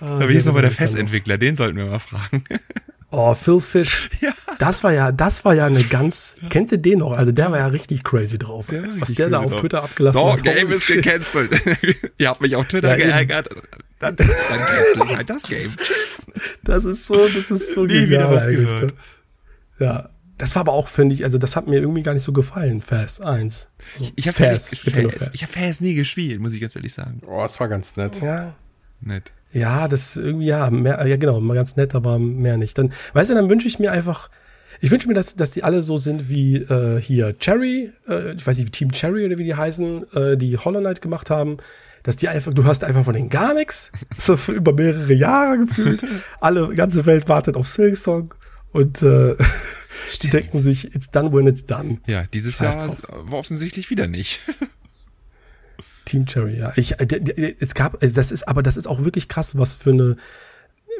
ah, 0.00 0.20
wie 0.28 0.32
hieß 0.32 0.46
nochmal 0.46 0.62
der 0.62 0.70
Festentwickler? 0.70 1.38
Den 1.38 1.56
sollten 1.56 1.76
wir 1.76 1.86
mal 1.86 1.98
fragen. 1.98 2.44
Oh, 3.10 3.34
Phil 3.34 3.60
Fish. 3.60 4.10
Ja. 4.20 4.32
Das 4.58 4.84
war 4.84 4.92
ja, 4.92 5.12
das 5.12 5.44
war 5.44 5.54
ja 5.54 5.66
eine 5.66 5.84
ganz, 5.84 6.36
kennt 6.50 6.72
ihr 6.72 6.78
den 6.78 7.00
noch? 7.00 7.12
Also 7.12 7.32
der 7.32 7.50
war 7.50 7.58
ja 7.58 7.66
richtig 7.66 8.04
crazy 8.04 8.38
drauf. 8.38 8.66
Ja, 8.72 8.82
was 8.98 9.12
der 9.12 9.28
da 9.28 9.38
auf 9.38 9.52
drauf. 9.52 9.60
Twitter 9.60 9.82
abgelassen 9.82 10.20
no, 10.20 10.32
hat. 10.32 10.42
Game 10.42 10.70
ist 10.70 10.86
gecancelt. 10.86 11.52
ihr 12.18 12.28
habt 12.28 12.40
mich 12.40 12.56
auf 12.56 12.66
Twitter 12.66 12.96
ja, 12.96 13.06
geärgert. 13.06 13.48
Dann, 13.98 14.16
dann 14.16 14.28
cancel 14.28 15.06
ich 15.06 15.16
halt 15.16 15.30
das 15.30 15.42
Game. 15.44 15.74
Tschüss. 15.76 16.26
Das 16.64 16.84
ist 16.84 17.06
so, 17.06 17.28
das 17.28 17.50
ist 17.50 17.72
so 17.74 17.86
Nie 17.86 18.08
wieder 18.08 18.30
was 18.30 18.46
gehört. 18.46 18.94
Ja. 19.78 20.10
Das 20.38 20.54
war 20.54 20.60
aber 20.60 20.72
auch, 20.72 20.88
finde 20.88 21.14
ich, 21.14 21.24
also 21.24 21.38
das 21.38 21.56
hat 21.56 21.66
mir 21.66 21.80
irgendwie 21.80 22.02
gar 22.02 22.12
nicht 22.12 22.22
so 22.22 22.32
gefallen, 22.32 22.82
Fast 22.82 23.22
1. 23.22 23.68
Also 23.94 24.12
ich 24.16 24.28
habe 24.28 24.36
Fast, 24.36 24.76
Fast, 24.78 25.30
ich 25.32 25.42
hab 25.42 25.50
Fast 25.50 25.80
nie 25.80 25.94
gespielt, 25.94 26.40
muss 26.42 26.52
ich 26.52 26.60
ganz 26.60 26.76
ehrlich 26.76 26.92
sagen. 26.92 27.22
Oh, 27.26 27.42
es 27.42 27.58
war 27.58 27.68
ganz 27.68 27.96
nett. 27.96 28.20
Ja. 28.20 28.54
Nett. 29.00 29.32
Ja, 29.52 29.88
das 29.88 30.16
irgendwie, 30.16 30.46
ja, 30.46 30.68
mehr, 30.68 31.06
ja 31.06 31.16
genau, 31.16 31.40
mal 31.40 31.54
ganz 31.54 31.76
nett, 31.76 31.94
aber 31.94 32.18
mehr 32.18 32.58
nicht. 32.58 32.76
Dann, 32.76 32.92
weißt 33.14 33.30
du, 33.30 33.34
dann 33.34 33.48
wünsche 33.48 33.66
ich 33.66 33.78
mir 33.78 33.92
einfach, 33.92 34.28
ich 34.80 34.90
wünsche 34.90 35.08
mir, 35.08 35.14
dass, 35.14 35.34
dass 35.34 35.50
die 35.50 35.64
alle 35.64 35.82
so 35.82 35.98
sind 35.98 36.28
wie 36.28 36.56
äh, 36.56 37.00
hier 37.00 37.38
Cherry, 37.38 37.92
äh, 38.08 38.34
ich 38.34 38.46
weiß 38.46 38.58
nicht, 38.58 38.72
Team 38.72 38.92
Cherry 38.92 39.24
oder 39.24 39.38
wie 39.38 39.44
die 39.44 39.54
heißen, 39.54 40.12
äh, 40.14 40.36
die 40.36 40.58
Hollow 40.58 40.80
Knight 40.80 41.00
gemacht 41.00 41.30
haben, 41.30 41.58
dass 42.02 42.16
die 42.16 42.28
einfach, 42.28 42.54
du 42.54 42.64
hast 42.64 42.84
einfach 42.84 43.04
von 43.04 43.14
denen 43.14 43.28
gar 43.28 43.54
nichts, 43.54 43.90
so 44.18 44.36
über 44.52 44.72
mehrere 44.72 45.12
Jahre 45.12 45.58
gefühlt. 45.58 46.02
Alle, 46.40 46.74
ganze 46.74 47.06
Welt 47.06 47.28
wartet 47.28 47.56
auf 47.56 47.68
Silksong 47.68 48.34
und 48.72 49.02
äh, 49.02 49.36
die 50.22 50.30
denken 50.30 50.60
sich, 50.60 50.94
it's 50.94 51.10
done 51.10 51.32
when 51.32 51.46
it's 51.46 51.66
done. 51.66 51.98
Ja, 52.06 52.24
dieses 52.32 52.58
Scheiß 52.58 52.76
Jahr 52.76 52.86
drauf. 52.88 52.98
war 53.08 53.38
offensichtlich 53.38 53.90
wieder 53.90 54.06
nicht. 54.06 54.40
Team 56.04 56.26
Cherry, 56.26 56.58
ja. 56.58 56.72
Ich, 56.76 56.98
äh, 57.00 57.54
es 57.58 57.74
gab, 57.74 58.02
äh, 58.02 58.08
das 58.08 58.30
ist, 58.30 58.46
aber 58.48 58.62
das 58.62 58.76
ist 58.76 58.86
auch 58.86 59.04
wirklich 59.04 59.28
krass, 59.28 59.58
was 59.58 59.76
für 59.76 59.90
eine, 59.90 60.16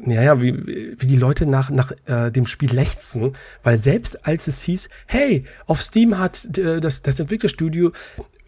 naja, 0.03 0.41
wie, 0.43 0.97
wie 0.99 1.07
die 1.07 1.17
Leute 1.17 1.47
nach, 1.47 1.71
nach 1.71 1.93
äh, 2.07 2.31
dem 2.31 2.47
Spiel 2.47 2.73
lechzen, 2.73 3.33
weil 3.63 3.79
selbst 3.79 4.27
als 4.27 4.47
es 4.47 4.63
hieß, 4.63 4.89
hey, 5.07 5.45
auf 5.67 5.81
Steam 5.81 6.19
hat 6.19 6.59
äh, 6.59 6.81
das, 6.81 7.03
das 7.03 7.19
Entwicklerstudio 7.19 7.93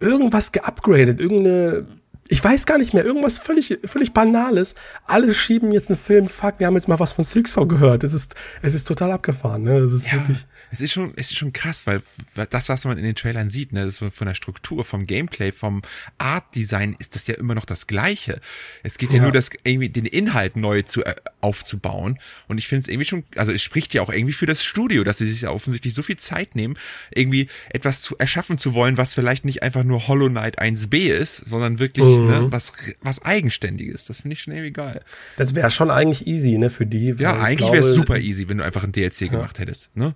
irgendwas 0.01 0.53
geupgradet, 0.53 1.21
irgendeine 1.21 1.87
ich 2.31 2.45
weiß 2.45 2.67
gar 2.67 2.77
nicht 2.79 2.93
mehr, 2.93 3.05
irgendwas 3.05 3.39
völlig, 3.39 3.79
völlig 3.85 4.13
Banales. 4.13 4.75
Alle 5.07 5.33
schieben 5.33 5.73
jetzt 5.73 5.89
einen 5.89 5.99
Film, 5.99 6.29
fuck, 6.29 6.59
wir 6.59 6.67
haben 6.67 6.75
jetzt 6.75 6.87
mal 6.87 7.01
was 7.01 7.13
von 7.13 7.25
Silksong 7.25 7.69
gehört. 7.69 8.05
Es 8.05 8.13
ist, 8.13 8.35
es 8.61 8.75
ist 8.75 8.87
total 8.87 9.13
abgefahren, 9.13 9.63
ne? 9.63 9.79
Es 9.79 9.93
ist 9.93 10.07
ja, 10.07 10.13
wirklich. 10.15 10.47
Es 10.71 10.83
ist 10.83 10.93
schon, 10.93 11.15
es 11.17 11.31
ist 11.31 11.39
schon 11.39 11.55
krass, 11.55 11.87
weil 11.87 12.03
das, 12.51 12.69
was 12.69 12.85
man 12.85 12.99
in 12.99 13.05
den 13.05 13.15
Trailern 13.15 13.49
sieht, 13.49 13.73
ne, 13.73 13.87
das 13.87 14.03
ist 14.03 14.15
von 14.15 14.27
der 14.27 14.35
Struktur, 14.35 14.85
vom 14.85 15.07
Gameplay, 15.07 15.53
vom 15.53 15.81
Art-Design 16.19 16.95
ist 16.99 17.15
das 17.15 17.27
ja 17.27 17.35
immer 17.35 17.55
noch 17.55 17.65
das 17.65 17.87
Gleiche. 17.87 18.41
Es 18.83 18.99
geht 18.99 19.11
ja, 19.11 19.17
ja 19.17 19.23
nur, 19.23 19.33
das 19.33 19.51
irgendwie 19.65 19.89
den 19.89 20.05
Inhalt 20.05 20.57
neu 20.57 20.83
zu, 20.83 21.05
äh, 21.05 21.15
aufzubauen. 21.41 22.19
Und 22.47 22.59
ich 22.59 22.69
finde 22.69 22.83
es 22.83 22.89
irgendwie 22.89 23.07
schon, 23.07 23.25
also 23.37 23.53
es 23.53 23.63
spricht 23.63 23.95
ja 23.95 24.03
auch 24.03 24.11
irgendwie 24.11 24.35
für 24.35 24.47
das 24.47 24.63
Studio, 24.63 25.03
dass 25.03 25.19
sie 25.19 25.27
sich 25.27 25.43
ja 25.43 25.51
offensichtlich 25.51 25.95
so 25.95 26.03
viel 26.03 26.19
Zeit 26.19 26.55
nehmen, 26.55 26.77
irgendwie 27.11 27.49
etwas 27.71 28.03
zu 28.03 28.19
erschaffen 28.19 28.59
zu 28.59 28.75
wollen, 28.75 28.99
was 28.99 29.15
vielleicht 29.15 29.47
nicht 29.47 29.63
einfach 29.63 29.85
nur 29.85 30.09
Hollow 30.09 30.29
Knight 30.29 30.61
1b 30.61 31.09
ist, 31.09 31.37
sondern 31.37 31.79
wirklich 31.79 32.05
ne, 32.05 32.18
mhm. 32.21 32.29
ne, 32.29 32.47
was, 32.51 32.93
was 33.03 33.25
Eigenständiges. 33.25 34.07
Das 34.07 34.21
finde 34.21 34.35
ich 34.35 34.43
schon 34.43 34.55
irgendwie 34.55 34.73
geil. 34.73 35.01
Das 35.37 35.55
wäre 35.55 35.71
schon 35.71 35.91
eigentlich 35.91 36.27
easy, 36.27 36.59
ne, 36.59 36.71
für 36.71 36.87
die. 36.87 37.15
Ja, 37.19 37.41
eigentlich 37.41 37.73
wäre 37.73 37.85
es 37.85 37.95
super 37.95 38.19
easy, 38.19 38.49
wenn 38.49 38.59
du 38.59 38.65
einfach 38.65 38.85
ein 38.85 38.93
DLC 38.93 39.23
ja. 39.23 39.29
gemacht 39.29 39.59
hättest, 39.59 39.97
ne? 39.97 40.15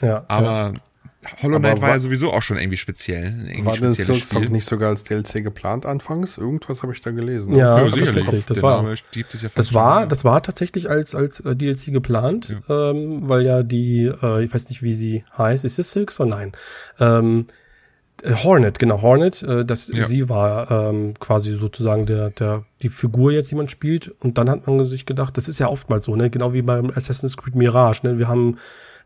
Ja. 0.00 0.24
Aber 0.28 0.74
Hollow 1.40 1.58
Knight 1.60 1.76
war, 1.76 1.82
war, 1.82 1.90
ja 1.90 1.98
sowieso 2.00 2.32
auch 2.32 2.42
schon 2.42 2.58
irgendwie 2.58 2.76
speziell. 2.76 3.26
Irgendwie 3.46 3.64
war 3.64 3.76
denn 3.76 3.92
Silksong 3.92 4.50
nicht 4.50 4.66
sogar 4.66 4.90
als 4.90 5.04
DLC 5.04 5.44
geplant 5.44 5.86
anfangs? 5.86 6.36
Irgendwas 6.36 6.82
habe 6.82 6.92
ich 6.92 7.00
da 7.00 7.12
gelesen. 7.12 7.54
Ja, 7.54 7.78
ja 7.78 7.90
sicherlich. 7.90 8.44
Das 8.44 8.60
war, 8.60 8.82
ja 8.84 8.96
das, 9.54 9.74
war, 9.74 10.06
das 10.06 10.24
war 10.24 10.42
tatsächlich 10.42 10.90
als, 10.90 11.14
als 11.14 11.38
äh, 11.40 11.54
DLC 11.54 11.92
geplant, 11.92 12.56
ja. 12.68 12.90
ähm, 12.90 13.28
weil 13.28 13.46
ja 13.46 13.62
die, 13.62 14.10
äh, 14.22 14.44
ich 14.44 14.52
weiß 14.52 14.68
nicht, 14.68 14.82
wie 14.82 14.94
sie 14.94 15.24
heißt. 15.38 15.64
Ist 15.64 15.78
es 15.78 15.92
Silksong? 15.92 16.28
Nein. 16.28 16.52
Ähm, 16.98 17.46
äh, 17.48 17.52
Hornet, 18.24 18.78
genau, 18.78 19.02
Hornet, 19.02 19.42
äh, 19.42 19.64
das, 19.64 19.88
ja. 19.88 20.04
sie 20.04 20.28
war 20.28 20.70
ähm, 20.70 21.14
quasi 21.18 21.54
sozusagen 21.54 22.06
der, 22.06 22.30
der, 22.30 22.64
die 22.82 22.88
Figur 22.88 23.32
jetzt, 23.32 23.50
die 23.50 23.56
man 23.56 23.68
spielt. 23.68 24.08
Und 24.20 24.38
dann 24.38 24.48
hat 24.48 24.66
man 24.66 24.84
sich 24.86 25.06
gedacht, 25.06 25.36
das 25.36 25.48
ist 25.48 25.58
ja 25.58 25.68
oftmals 25.68 26.04
so, 26.04 26.14
ne, 26.14 26.30
genau 26.30 26.52
wie 26.52 26.62
beim 26.62 26.90
Assassin's 26.90 27.36
Creed 27.36 27.56
Mirage, 27.56 28.00
ne, 28.04 28.18
wir 28.18 28.28
haben 28.28 28.58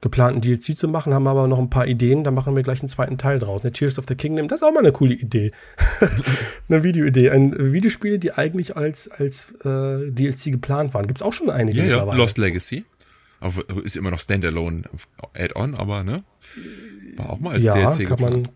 geplanten 0.03 0.43
DLC 0.43 0.77
zu 0.77 0.89
machen, 0.89 1.15
haben 1.15 1.27
aber 1.27 1.49
noch 1.49 1.59
ein 1.59 1.71
paar 1.71 1.87
Ideen, 1.87 2.23
da 2.23 2.31
machen 2.31 2.55
wir 2.55 2.63
gleich 2.63 2.81
einen 2.81 2.91
zweiten 2.91 3.17
Teil 3.17 3.39
draus. 3.39 3.65
Ne, 3.65 3.73
Tears 3.73 3.99
of 3.99 4.05
the 4.07 4.15
Kingdom, 4.15 4.49
das 4.49 4.61
ist 4.61 4.63
auch 4.63 4.73
mal 4.73 4.81
eine 4.81 4.93
coole 4.93 5.15
Idee. 5.15 5.51
eine 6.69 6.85
Videoidee. 6.85 7.31
Ein 7.31 7.73
Videospiele, 7.73 8.19
die 8.19 8.33
eigentlich 8.33 8.77
als, 8.77 9.09
als 9.09 9.53
äh, 9.65 10.11
DLC 10.11 10.53
geplant 10.53 10.93
waren. 10.93 11.07
Gibt's 11.07 11.23
auch 11.23 11.33
schon 11.33 11.49
einige. 11.49 11.81
Ja, 11.81 12.05
ja, 12.05 12.15
Lost 12.15 12.37
Legacy. 12.37 12.85
Ist 13.85 13.97
immer 13.97 14.11
noch 14.11 14.21
Standalone 14.21 14.85
Add-on, 15.35 15.75
aber 15.75 16.03
ne? 16.03 16.25
War 17.17 17.31
auch 17.31 17.41
mal 17.41 17.55
als 17.55 17.65
ja, 17.65 17.75
DLC 17.75 18.09
kann 18.09 18.17
geplant. 18.17 18.37
man 18.43 18.49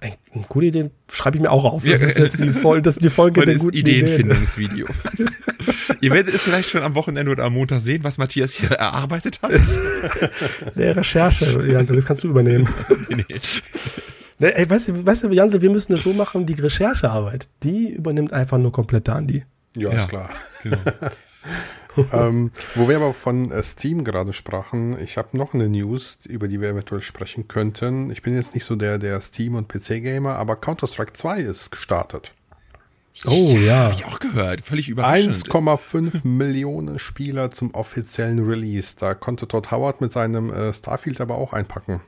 eine 0.00 0.44
gute 0.48 0.66
Idee 0.66 0.90
schreibe 1.10 1.36
ich 1.36 1.42
mir 1.42 1.50
auch 1.50 1.64
auf. 1.64 1.84
Das 1.84 2.02
ist 2.02 2.18
jetzt 2.18 2.38
die, 2.38 2.50
Folge, 2.50 2.82
das 2.82 2.96
ist 2.96 3.04
die 3.04 3.10
Folge 3.10 3.44
der 3.44 3.56
guten 3.56 3.76
Ideenfindungsvideo. 3.76 4.86
Ihr 6.00 6.12
werdet 6.12 6.34
es 6.34 6.42
vielleicht 6.42 6.68
schon 6.68 6.82
am 6.82 6.94
Wochenende 6.94 7.32
oder 7.32 7.44
am 7.44 7.54
Montag 7.54 7.80
sehen, 7.80 8.04
was 8.04 8.18
Matthias 8.18 8.52
hier 8.52 8.70
erarbeitet 8.70 9.40
hat. 9.42 9.52
Der 10.76 10.96
Recherche, 10.96 11.66
Jans, 11.66 11.88
das 11.88 12.04
kannst 12.04 12.22
du 12.24 12.28
übernehmen. 12.28 12.68
nee. 13.08 13.24
Ne, 14.38 14.54
ey, 14.54 14.68
weißt 14.68 14.88
du, 14.88 15.06
weißt 15.06 15.24
du, 15.24 15.30
Jansel, 15.30 15.62
wir 15.62 15.70
müssen 15.70 15.92
das 15.92 16.02
so 16.02 16.12
machen, 16.12 16.44
die 16.44 16.54
Recherchearbeit, 16.54 17.48
die 17.62 17.88
übernimmt 17.88 18.34
einfach 18.34 18.58
nur 18.58 18.70
komplett 18.70 19.06
der 19.06 19.14
Andi. 19.14 19.44
Ja, 19.74 19.92
ja, 19.92 20.00
ist 20.00 20.08
klar. 20.08 20.30
Genau. 20.62 20.76
ähm, 22.12 22.50
wo 22.74 22.88
wir 22.88 22.96
aber 22.96 23.14
von 23.14 23.50
äh, 23.50 23.62
Steam 23.62 24.04
gerade 24.04 24.32
sprachen, 24.32 24.98
ich 25.00 25.16
habe 25.16 25.36
noch 25.36 25.54
eine 25.54 25.68
News, 25.68 26.18
über 26.26 26.48
die 26.48 26.60
wir 26.60 26.70
eventuell 26.70 27.00
sprechen 27.00 27.48
könnten. 27.48 28.10
Ich 28.10 28.22
bin 28.22 28.34
jetzt 28.34 28.54
nicht 28.54 28.64
so 28.64 28.76
der, 28.76 28.98
der 28.98 29.20
Steam- 29.20 29.54
und 29.54 29.68
PC-Gamer, 29.68 30.36
aber 30.36 30.56
Counter-Strike 30.56 31.12
2 31.14 31.40
ist 31.40 31.70
gestartet. 31.70 32.32
Oh 33.24 33.56
ja. 33.58 33.84
Habe 33.84 33.94
ich 33.94 34.04
auch 34.04 34.18
gehört. 34.18 34.60
Völlig 34.60 34.88
überraschend. 34.88 35.48
1,5 35.48 36.20
Millionen 36.26 36.98
Spieler 36.98 37.50
zum 37.50 37.72
offiziellen 37.74 38.44
Release. 38.44 38.94
Da 38.98 39.14
konnte 39.14 39.48
Todd 39.48 39.70
Howard 39.70 40.00
mit 40.00 40.12
seinem 40.12 40.52
äh, 40.52 40.72
Starfield 40.72 41.20
aber 41.20 41.36
auch 41.36 41.52
einpacken. 41.54 42.02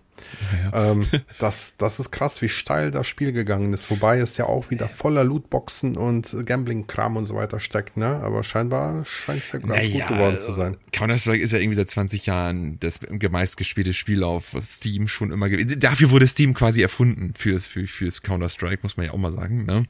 Ja. 0.73 0.91
Ähm, 0.91 1.07
das, 1.39 1.75
das 1.79 2.01
ist 2.01 2.11
krass, 2.11 2.43
wie 2.43 2.49
steil 2.49 2.91
das 2.91 3.07
Spiel 3.07 3.33
gegangen 3.33 3.73
ist. 3.73 3.91
Wobei 3.91 4.19
es 4.19 4.37
ja 4.37 4.47
auch 4.47 4.71
wieder 4.71 4.89
voller 4.89 5.25
Lootboxen 5.25 5.97
und 5.97 6.35
Gambling-Kram 6.45 7.17
und 7.17 7.27
so 7.27 7.35
weiter 7.35 7.61
steckt, 7.61 7.97
ne? 7.97 8.21
Aber 8.23 8.45
scheinbar 8.45 9.05
scheint 9.05 9.43
es 9.43 9.53
ja 9.53 9.59
ganz 9.59 9.73
naja, 9.73 10.07
gut 10.07 10.17
geworden 10.17 10.39
zu 10.45 10.53
sein. 10.53 10.77
Counter-Strike 10.93 11.43
ist 11.43 11.53
ja 11.53 11.59
irgendwie 11.59 11.77
seit 11.77 11.91
20 11.91 12.27
Jahren 12.27 12.79
das 12.81 13.01
meistgespielte 13.31 13.93
Spiel 13.93 14.23
auf 14.23 14.57
Steam 14.61 15.09
schon 15.09 15.31
immer 15.33 15.49
gewesen. 15.49 15.81
Dafür 15.81 16.11
wurde 16.11 16.27
Steam 16.27 16.55
quasi 16.55 16.83
erfunden 16.83 17.35
fürs, 17.37 17.67
für, 17.67 17.87
fürs 17.87 18.23
Counter-Strike, 18.23 18.81
muss 18.83 18.97
man 18.97 19.07
ja 19.07 19.13
auch 19.13 19.19
mal 19.19 19.33
sagen, 19.33 19.65
ne? 19.65 19.85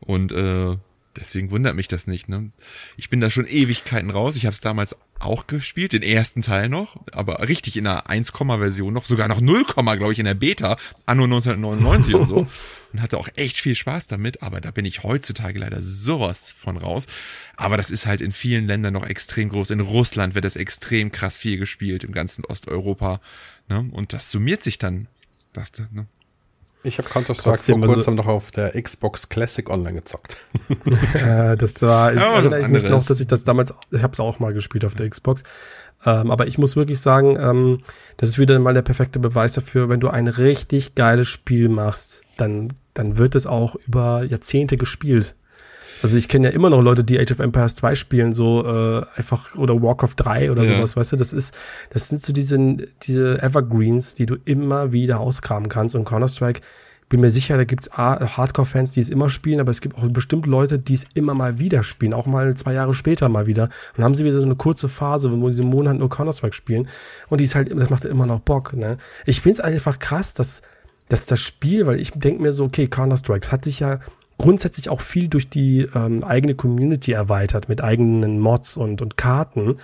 Und 0.00 0.32
äh, 0.32 0.76
deswegen 1.16 1.50
wundert 1.50 1.74
mich 1.74 1.88
das 1.88 2.06
nicht. 2.06 2.28
Ne? 2.28 2.50
Ich 2.96 3.10
bin 3.10 3.20
da 3.20 3.30
schon 3.30 3.46
Ewigkeiten 3.46 4.10
raus. 4.10 4.36
Ich 4.36 4.46
habe 4.46 4.54
es 4.54 4.60
damals 4.60 4.96
auch 5.18 5.46
gespielt, 5.46 5.92
den 5.92 6.02
ersten 6.02 6.42
Teil 6.42 6.68
noch, 6.68 6.96
aber 7.12 7.46
richtig 7.48 7.76
in 7.76 7.84
der 7.84 8.06
1-Version 8.06 8.92
noch, 8.92 9.04
sogar 9.04 9.28
noch 9.28 9.40
0, 9.40 9.64
glaube 9.64 10.12
ich, 10.12 10.18
in 10.18 10.24
der 10.24 10.34
Beta, 10.34 10.76
anno 11.06 11.24
1999 11.24 12.14
und 12.14 12.26
so. 12.26 12.46
Und 12.92 13.02
hatte 13.02 13.18
auch 13.18 13.28
echt 13.34 13.60
viel 13.60 13.74
Spaß 13.74 14.06
damit, 14.06 14.40
aber 14.40 14.60
da 14.60 14.70
bin 14.70 14.84
ich 14.84 15.02
heutzutage 15.02 15.58
leider 15.58 15.82
sowas 15.82 16.52
von 16.52 16.76
raus. 16.76 17.08
Aber 17.56 17.76
das 17.76 17.90
ist 17.90 18.06
halt 18.06 18.20
in 18.20 18.30
vielen 18.30 18.68
Ländern 18.68 18.92
noch 18.92 19.04
extrem 19.04 19.48
groß. 19.48 19.70
In 19.70 19.80
Russland 19.80 20.36
wird 20.36 20.44
das 20.44 20.54
extrem 20.54 21.10
krass 21.10 21.36
viel 21.36 21.58
gespielt, 21.58 22.04
im 22.04 22.12
ganzen 22.12 22.44
Osteuropa. 22.44 23.20
Ne? 23.68 23.88
Und 23.90 24.12
das 24.12 24.30
summiert 24.30 24.62
sich 24.62 24.78
dann. 24.78 25.08
Das, 25.52 25.72
ne? 25.90 26.06
Ich 26.84 26.98
habe 26.98 27.08
Counter-Strike 27.08 27.56
vor 27.56 27.80
kurzem 27.80 27.82
also, 27.82 28.10
noch 28.10 28.26
auf 28.26 28.50
der 28.50 28.80
Xbox 28.80 29.30
Classic 29.30 29.68
online 29.70 29.94
gezockt. 29.94 30.36
äh, 31.14 31.56
das 31.56 31.80
war, 31.80 32.12
ich 32.12 32.20
ja, 32.20 32.34
erinnere 32.34 32.68
mich 32.68 32.82
noch, 32.82 33.04
dass 33.04 33.20
ich 33.20 33.26
das 33.26 33.42
damals, 33.44 33.72
ich 33.90 34.02
habe 34.02 34.12
es 34.12 34.20
auch 34.20 34.38
mal 34.38 34.52
gespielt 34.52 34.84
auf 34.84 34.94
der 34.94 35.08
Xbox. 35.08 35.42
Ähm, 36.04 36.30
aber 36.30 36.46
ich 36.46 36.58
muss 36.58 36.76
wirklich 36.76 37.00
sagen, 37.00 37.38
ähm, 37.40 37.78
das 38.18 38.28
ist 38.28 38.38
wieder 38.38 38.58
mal 38.58 38.74
der 38.74 38.82
perfekte 38.82 39.18
Beweis 39.18 39.54
dafür, 39.54 39.88
wenn 39.88 40.00
du 40.00 40.08
ein 40.08 40.28
richtig 40.28 40.94
geiles 40.94 41.28
Spiel 41.28 41.70
machst, 41.70 42.22
dann, 42.36 42.74
dann 42.92 43.16
wird 43.16 43.34
es 43.34 43.46
auch 43.46 43.76
über 43.86 44.22
Jahrzehnte 44.22 44.76
gespielt. 44.76 45.34
Also 46.04 46.18
ich 46.18 46.28
kenne 46.28 46.48
ja 46.48 46.54
immer 46.54 46.68
noch 46.68 46.82
Leute, 46.82 47.02
die 47.02 47.18
Age 47.18 47.32
of 47.32 47.38
Empires 47.38 47.76
2 47.76 47.94
spielen, 47.94 48.34
so 48.34 48.62
äh, 48.66 49.06
einfach 49.16 49.54
oder 49.54 49.80
Warcraft 49.80 50.12
3 50.16 50.50
oder 50.52 50.62
ja. 50.62 50.76
sowas, 50.76 50.96
weißt 50.96 51.12
du, 51.12 51.16
das 51.16 51.32
ist, 51.32 51.54
das 51.88 52.08
sind 52.10 52.20
so 52.20 52.34
diese, 52.34 52.76
diese 53.04 53.42
Evergreens, 53.42 54.12
die 54.12 54.26
du 54.26 54.36
immer 54.44 54.92
wieder 54.92 55.18
ausgraben 55.20 55.70
kannst 55.70 55.94
und 55.94 56.04
Counter-Strike, 56.04 56.60
bin 57.08 57.22
mir 57.22 57.30
sicher, 57.30 57.56
da 57.56 57.64
gibt's 57.64 57.88
Hardcore-Fans, 57.90 58.90
die 58.90 59.00
es 59.00 59.08
immer 59.08 59.30
spielen, 59.30 59.60
aber 59.60 59.70
es 59.70 59.80
gibt 59.80 59.96
auch 59.96 60.06
bestimmt 60.10 60.44
Leute, 60.44 60.78
die 60.78 60.92
es 60.92 61.06
immer 61.14 61.32
mal 61.32 61.58
wieder 61.58 61.82
spielen, 61.82 62.12
auch 62.12 62.26
mal 62.26 62.54
zwei 62.54 62.74
Jahre 62.74 62.92
später 62.92 63.30
mal 63.30 63.46
wieder. 63.46 63.64
Und 63.64 63.70
dann 63.96 64.04
haben 64.04 64.14
sie 64.14 64.26
wieder 64.26 64.40
so 64.40 64.44
eine 64.44 64.56
kurze 64.56 64.90
Phase, 64.90 65.32
wo 65.32 65.52
sie 65.52 65.62
im 65.62 65.70
Monat 65.70 65.96
nur 65.96 66.10
Counter-Strike 66.10 66.54
spielen. 66.54 66.86
Und 67.30 67.38
die 67.38 67.44
ist 67.44 67.54
halt, 67.54 67.70
das 67.74 67.88
macht 67.88 68.04
immer 68.04 68.26
noch 68.26 68.40
Bock, 68.40 68.74
ne? 68.74 68.98
Ich 69.24 69.40
find's 69.40 69.60
einfach 69.60 69.98
krass, 69.98 70.34
dass, 70.34 70.60
dass 71.08 71.24
das 71.24 71.40
Spiel, 71.40 71.86
weil 71.86 71.98
ich 71.98 72.10
denke 72.10 72.42
mir 72.42 72.52
so, 72.52 72.64
okay, 72.64 72.88
Counter-Strike, 72.88 73.40
das 73.40 73.52
hat 73.52 73.64
sich 73.64 73.80
ja 73.80 74.00
grundsätzlich 74.38 74.88
auch 74.88 75.00
viel 75.00 75.28
durch 75.28 75.48
die 75.48 75.88
ähm, 75.94 76.24
eigene 76.24 76.54
Community 76.54 77.12
erweitert 77.12 77.68
mit 77.68 77.82
eigenen 77.82 78.40
Mods 78.40 78.76
und, 78.76 79.02
und 79.02 79.16
Karten. 79.16 79.76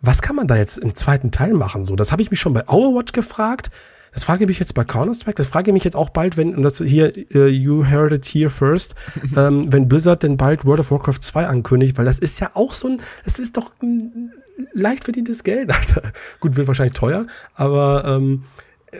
Was 0.00 0.22
kann 0.22 0.36
man 0.36 0.46
da 0.46 0.56
jetzt 0.56 0.78
im 0.78 0.94
zweiten 0.94 1.30
Teil 1.30 1.52
machen? 1.52 1.84
So, 1.84 1.96
das 1.96 2.12
habe 2.12 2.22
ich 2.22 2.30
mich 2.30 2.40
schon 2.40 2.54
bei 2.54 2.68
Overwatch 2.68 3.12
gefragt. 3.12 3.70
Das 4.12 4.24
frage 4.24 4.44
ich 4.44 4.48
mich 4.48 4.58
jetzt 4.58 4.72
bei 4.72 4.82
Counter-Strike, 4.82 5.36
das 5.36 5.46
frage 5.46 5.70
ich 5.70 5.74
mich 5.74 5.84
jetzt 5.84 5.94
auch 5.94 6.08
bald, 6.08 6.38
wenn, 6.38 6.56
und 6.56 6.62
das 6.62 6.78
hier, 6.78 7.12
uh, 7.34 7.44
you 7.44 7.84
heard 7.84 8.12
it 8.12 8.24
here 8.24 8.48
first, 8.48 8.94
ähm, 9.36 9.70
wenn 9.70 9.88
Blizzard 9.88 10.22
denn 10.22 10.38
bald 10.38 10.64
World 10.64 10.80
of 10.80 10.90
Warcraft 10.90 11.20
2 11.20 11.46
ankündigt, 11.46 11.98
weil 11.98 12.06
das 12.06 12.18
ist 12.18 12.40
ja 12.40 12.50
auch 12.54 12.72
so 12.72 12.88
ein, 12.88 13.00
das 13.26 13.38
ist 13.38 13.58
doch 13.58 13.72
ein 13.82 14.32
leicht 14.72 15.04
verdientes 15.04 15.44
Geld. 15.44 15.70
Gut, 16.40 16.56
wird 16.56 16.66
wahrscheinlich 16.66 16.96
teuer, 16.96 17.26
aber 17.54 18.06
ähm, 18.06 18.44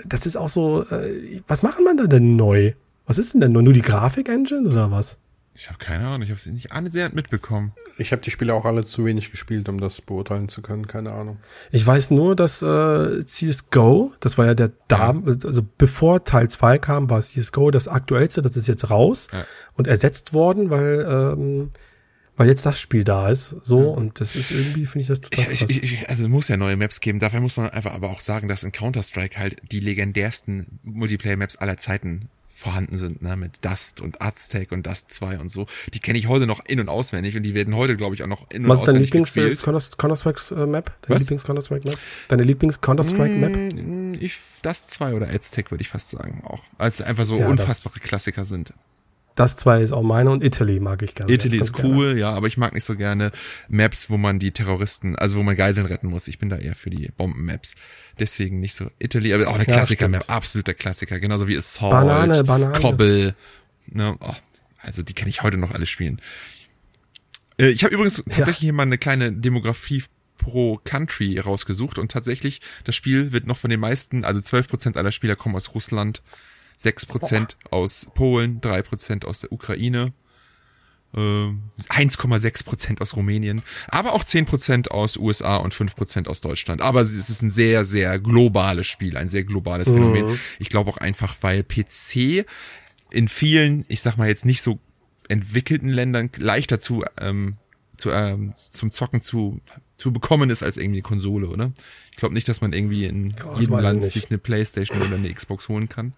das 0.05 0.27
ist 0.27 0.37
auch 0.37 0.51
so, 0.51 0.83
äh, 0.83 1.41
was 1.47 1.63
machen 1.63 1.85
man 1.85 1.97
da 1.97 2.07
denn 2.07 2.37
neu? 2.37 2.73
Was 3.07 3.19
ist 3.19 3.35
denn 3.35 3.41
denn 3.41 3.53
nur, 3.53 3.63
nur 3.63 3.73
die 3.73 3.83
Grafik-Engine 3.83 4.69
oder 4.69 4.91
was? 4.91 5.17
Ich 5.55 5.69
habe 5.69 5.79
keine 5.79 6.07
Ahnung, 6.07 6.21
ich 6.23 6.29
habe 6.29 6.37
es 6.37 6.45
nicht 6.47 6.73
annähernd 6.73 7.15
mitbekommen. 7.15 7.73
Ich 7.97 8.13
habe 8.13 8.21
die 8.21 8.31
Spiele 8.31 8.53
auch 8.53 8.67
alle 8.67 8.85
zu 8.85 9.07
wenig 9.07 9.31
gespielt, 9.31 9.71
um 9.71 9.81
das 9.81 10.03
beurteilen 10.03 10.51
zu 10.51 10.61
können, 10.61 10.87
keine 10.87 11.13
Ahnung. 11.13 11.39
Ich 11.73 11.87
weiß 11.87 12.11
nur, 12.11 12.37
dass 12.37 12.61
äh, 12.61 13.25
CSGO, 13.25 14.13
das 14.21 14.37
war 14.37 14.45
ja 14.45 14.55
der 14.55 14.73
da, 14.89 15.13
ja. 15.13 15.23
also 15.25 15.63
bevor 15.79 16.25
Teil 16.25 16.51
2 16.51 16.79
kam, 16.79 17.09
war 17.09 17.23
CSGO 17.23 17.71
das 17.71 17.89
aktuellste, 17.89 18.43
das 18.43 18.55
ist 18.57 18.69
jetzt 18.69 18.91
raus 18.91 19.29
ja. 19.33 19.47
und 19.75 19.87
ersetzt 19.87 20.35
worden, 20.35 20.69
weil 20.69 21.07
ähm, 21.09 21.71
weil 22.37 22.49
jetzt 22.49 22.67
das 22.67 22.79
Spiel 22.79 23.03
da 23.03 23.31
ist, 23.31 23.57
so 23.63 23.81
ja. 23.81 23.87
und 23.87 24.21
das 24.21 24.37
ist 24.37 24.51
irgendwie 24.51 24.85
finde 24.85 25.03
ich 25.03 25.09
das 25.09 25.23
total 25.23 25.51
ich, 25.51 25.63
ich, 25.63 25.83
ich, 25.83 26.09
also 26.11 26.29
muss 26.29 26.49
ja 26.49 26.59
neue 26.59 26.77
Maps 26.77 27.01
geben. 27.01 27.19
Dafür 27.19 27.41
muss 27.41 27.57
man 27.57 27.71
einfach 27.71 27.95
aber 27.95 28.11
auch 28.11 28.21
sagen, 28.21 28.47
dass 28.47 28.63
in 28.63 28.73
Counter 28.73 29.03
Strike 29.03 29.39
halt 29.39 29.57
die 29.73 29.81
legendärsten 29.81 30.81
Multiplayer 30.83 31.39
Maps 31.39 31.57
aller 31.57 31.79
Zeiten 31.79 32.29
vorhanden 32.57 32.97
sind, 32.97 33.21
ne, 33.21 33.37
mit 33.37 33.65
Dust 33.65 34.01
und 34.01 34.23
Aztec 34.23 34.73
und 34.73 34.87
Dust 34.87 35.13
2 35.13 35.39
und 35.39 35.51
so. 35.51 35.67
Die 35.93 36.01
kenne 36.01 36.19
ich 36.19 36.27
heute 36.27 36.47
noch 36.47 36.65
in- 36.65 36.81
und 36.81 36.89
auswendig 36.89 37.37
und 37.37 37.43
die 37.43 37.53
werden 37.53 37.77
heute, 37.77 37.97
glaube 37.97 38.15
ich, 38.15 38.23
auch 38.23 38.27
noch 38.27 38.51
in- 38.51 38.65
und 38.65 38.71
Was 38.71 38.81
auswendig 38.81 39.13
Was 39.13 39.29
ist 39.29 39.37
deine 39.37 39.47
Lieblings-Counter-Strike-Map? 39.47 40.93
Deine 41.03 41.19
Lieblings-Counter-Strike-Map? 41.19 41.99
Deine 42.29 42.43
Lieblings-Counter-Strike-Map? 42.45 43.75
Mm, 43.75 44.13
ich, 44.19 44.39
Dust 44.63 44.91
2 44.91 45.13
oder 45.13 45.29
Aztec 45.29 45.71
würde 45.71 45.83
ich 45.83 45.91
fast 45.91 46.09
sagen 46.09 46.43
auch. 46.45 46.63
Als 46.79 47.03
einfach 47.03 47.27
so 47.27 47.39
ja, 47.39 47.47
unfassbare 47.47 48.01
Klassiker 48.01 48.47
sind. 48.47 48.73
Das 49.37 49.57
zwei 49.57 49.83
ist 49.83 49.93
auch 49.93 50.03
meine 50.03 50.31
und 50.31 50.43
Italy 50.43 50.81
mag 50.81 51.03
ich 51.03 51.15
gerne. 51.15 51.31
Italy 51.31 51.59
ist 51.59 51.79
cool, 51.85 52.07
gerne. 52.07 52.21
ja, 52.21 52.31
aber 52.33 52.47
ich 52.47 52.57
mag 52.57 52.73
nicht 52.73 52.85
so 52.85 52.97
gerne 52.97 53.31
Maps, 53.69 54.09
wo 54.09 54.17
man 54.17 54.39
die 54.39 54.51
Terroristen, 54.51 55.15
also 55.15 55.37
wo 55.37 55.43
man 55.43 55.55
Geiseln 55.55 55.87
retten 55.87 56.09
muss. 56.09 56.27
Ich 56.27 56.39
bin 56.39 56.49
da 56.49 56.57
eher 56.57 56.75
für 56.75 56.89
die 56.89 57.11
Bomben-Maps. 57.19 57.77
Deswegen 58.19 58.61
nicht 58.61 58.75
so 58.75 58.91
Italy, 58.99 59.35
aber 59.35 59.49
auch 59.49 59.57
eine 59.57 59.67
Klassiker-Map, 59.67 60.25
absoluter 60.29 60.73
Klassiker, 60.73 61.21
genauso 61.21 61.47
wie 61.49 61.57
Assault, 61.57 61.93
Banane, 61.93 62.45
Banane. 62.45 62.79
Cobble. 62.79 63.35
Ne, 63.89 64.17
oh, 64.19 64.35
also 64.79 65.03
die 65.03 65.13
kann 65.13 65.29
ich 65.29 65.43
heute 65.43 65.59
noch 65.59 65.73
alle 65.73 65.85
spielen. 65.85 66.21
Äh, 67.59 67.69
ich 67.69 67.85
habe 67.85 67.93
übrigens 67.95 68.17
tatsächlich 68.17 68.57
ja. 68.57 68.61
hier 68.63 68.73
mal 68.73 68.85
eine 68.85 68.97
kleine 68.97 69.33
Demografie 69.33 70.03
pro 70.39 70.81
Country 70.83 71.39
rausgesucht 71.39 71.99
und 71.99 72.11
tatsächlich, 72.11 72.63
das 72.85 72.95
Spiel 72.95 73.33
wird 73.33 73.47
noch 73.47 73.59
von 73.59 73.69
den 73.69 73.81
meisten, 73.81 74.25
also 74.25 74.41
12% 74.41 74.97
aller 74.97 75.13
Spieler 75.13 75.37
kommen 75.37 75.57
aus 75.57 75.75
Russland, 75.75 76.23
6% 76.83 77.57
aus 77.71 78.11
Polen, 78.15 78.61
3% 78.61 79.25
aus 79.25 79.41
der 79.41 79.53
Ukraine, 79.53 80.13
äh, 81.15 81.21
1,6% 81.89 83.01
aus 83.01 83.17
Rumänien, 83.17 83.63
aber 83.89 84.13
auch 84.13 84.25
10% 84.25 84.89
aus 84.91 85.17
USA 85.17 85.57
und 85.57 85.75
5% 85.75 86.29
aus 86.29 86.41
Deutschland. 86.41 86.83
Aber 86.83 87.01
es 87.01 87.13
ist 87.13 87.43
ein 87.43 87.51
sehr, 87.51 87.85
sehr 87.85 88.19
globales 88.19 88.87
Spiel, 88.87 89.17
ein 89.17 89.29
sehr 89.29 89.45
globales 89.45 89.89
Phänomen. 89.89 90.27
Mhm. 90.27 90.39
Ich 90.59 90.69
glaube 90.69 90.91
auch 90.91 90.99
einfach, 90.99 91.37
weil 91.41 91.65
PC 91.65 92.45
in 93.11 93.29
vielen, 93.29 93.85
ich 93.89 94.03
sag 94.03 94.17
mal 94.17 94.29
jetzt 94.29 94.45
nicht 94.45 94.63
so 94.63 94.79
entwickelten 95.29 95.89
Ländern 95.89 96.31
leichter 96.37 96.81
zu, 96.81 97.05
ähm, 97.19 97.57
zu 97.97 98.11
ähm, 98.11 98.53
zum 98.57 98.93
Zocken 98.93 99.23
zu, 99.23 99.61
zu 99.97 100.13
bekommen 100.13 100.51
ist 100.51 100.63
als 100.63 100.77
irgendwie 100.77 100.99
eine 100.99 101.03
Konsole, 101.03 101.49
oder? 101.49 101.73
Ich 102.11 102.17
glaube 102.17 102.35
nicht, 102.35 102.49
dass 102.49 102.61
man 102.61 102.73
irgendwie 102.73 103.07
in 103.07 103.35
oh, 103.45 103.59
jedem 103.59 103.79
Land 103.79 104.05
sich 104.05 104.31
eine 104.31 104.39
Playstation 104.39 105.01
oder 105.03 105.17
eine 105.17 105.33
Xbox 105.33 105.69
holen 105.69 105.89
kann. 105.89 106.13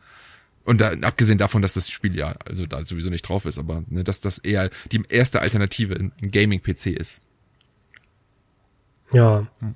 Und 0.69 0.83
da, 0.83 0.91
abgesehen 1.01 1.39
davon, 1.39 1.63
dass 1.63 1.73
das 1.73 1.89
Spiel 1.89 2.15
ja 2.15 2.35
also 2.45 2.67
da 2.67 2.85
sowieso 2.85 3.09
nicht 3.09 3.27
drauf 3.27 3.47
ist, 3.47 3.59
aber 3.59 3.85
ne, 3.89 4.05
dass 4.05 4.21
das 4.21 4.37
eher 4.37 4.69
die 4.93 5.03
erste 5.09 5.41
Alternative 5.41 5.95
in 5.95 6.13
Gaming-PC 6.31 6.89
ist. 6.89 7.23
Ja. 9.15 9.47
Hm. 9.61 9.75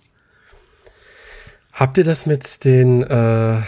Habt 1.73 1.97
ihr 1.97 2.05
das 2.05 2.27
mit 2.27 2.67
den 2.67 3.03
äh, 3.05 3.63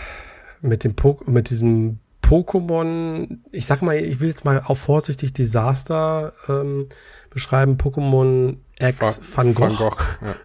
mit 0.60 0.84
dem 0.84 0.96
po 0.96 1.18
mit 1.24 1.48
diesem 1.48 1.98
Pokémon, 2.20 3.38
ich 3.52 3.64
sag 3.64 3.80
mal, 3.80 3.96
ich 3.96 4.20
will 4.20 4.28
jetzt 4.28 4.44
mal 4.44 4.60
auch 4.60 4.76
vorsichtig 4.76 5.32
Desaster 5.32 6.34
ähm, 6.50 6.90
beschreiben, 7.30 7.78
Pokémon 7.78 8.58
X 8.78 9.20
Van 9.34 9.54
Gogh. 9.54 9.62
Van 9.62 9.76
Gogh 9.76 10.02
ja. 10.20 10.36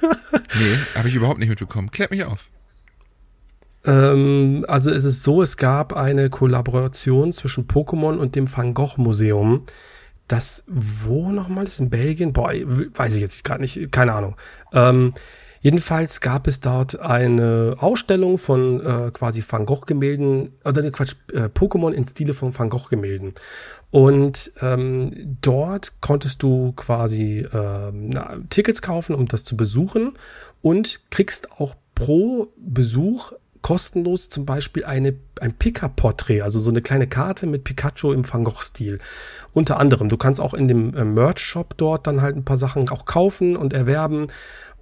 nee, 0.58 0.78
habe 0.96 1.08
ich 1.08 1.14
überhaupt 1.14 1.38
nicht 1.38 1.48
mitbekommen. 1.48 1.92
Klärt 1.92 2.10
mich 2.10 2.24
auf. 2.24 2.48
Ähm, 3.88 4.64
also 4.68 4.90
es 4.90 5.04
ist 5.04 5.22
so, 5.22 5.42
es 5.42 5.56
gab 5.56 5.94
eine 5.94 6.28
Kollaboration 6.28 7.32
zwischen 7.32 7.66
Pokémon 7.66 8.18
und 8.18 8.36
dem 8.36 8.54
Van 8.54 8.74
Gogh 8.74 8.98
Museum. 8.98 9.64
Das, 10.28 10.62
wo 10.66 11.32
nochmal 11.32 11.64
ist 11.64 11.80
in 11.80 11.88
Belgien? 11.88 12.34
Boah, 12.34 12.52
weiß 12.52 13.14
ich 13.14 13.22
jetzt 13.22 13.42
gerade 13.44 13.62
nicht, 13.62 13.90
keine 13.90 14.12
Ahnung. 14.12 14.36
Ähm, 14.72 15.14
Jedenfalls 15.60 16.20
gab 16.20 16.46
es 16.46 16.60
dort 16.60 17.00
eine 17.00 17.76
Ausstellung 17.80 18.38
von 18.38 18.80
äh, 18.80 19.10
quasi 19.10 19.42
Van 19.46 19.66
Gogh-Gemälden, 19.66 20.52
oder 20.64 20.88
Quatsch, 20.90 21.16
äh, 21.32 21.46
Pokémon 21.46 21.90
in 21.90 22.06
Stile 22.06 22.34
von 22.34 22.56
Van 22.56 22.70
Gogh-Gemälden. 22.70 23.34
Und 23.90 24.52
ähm, 24.60 25.38
dort 25.40 26.00
konntest 26.00 26.42
du 26.42 26.72
quasi 26.76 27.46
ähm, 27.52 28.10
na, 28.10 28.36
Tickets 28.50 28.82
kaufen, 28.82 29.14
um 29.14 29.26
das 29.26 29.44
zu 29.44 29.56
besuchen 29.56 30.16
und 30.62 31.00
kriegst 31.10 31.50
auch 31.52 31.74
pro 31.94 32.48
Besuch 32.56 33.32
kostenlos 33.68 34.30
zum 34.30 34.46
Beispiel 34.46 34.86
eine, 34.86 35.14
ein 35.42 35.52
Pika-Porträt, 35.52 36.40
also 36.40 36.58
so 36.58 36.70
eine 36.70 36.80
kleine 36.80 37.06
Karte 37.06 37.46
mit 37.46 37.64
Pikachu 37.64 38.14
im 38.14 38.24
Van 38.26 38.42
Gogh-Stil. 38.42 38.98
Unter 39.52 39.78
anderem, 39.78 40.08
du 40.08 40.16
kannst 40.16 40.40
auch 40.40 40.54
in 40.54 40.68
dem 40.68 40.94
äh, 40.94 41.04
Merch-Shop 41.04 41.74
dort 41.76 42.06
dann 42.06 42.22
halt 42.22 42.34
ein 42.34 42.46
paar 42.46 42.56
Sachen 42.56 42.88
auch 42.88 43.04
kaufen 43.04 43.58
und 43.58 43.74
erwerben. 43.74 44.28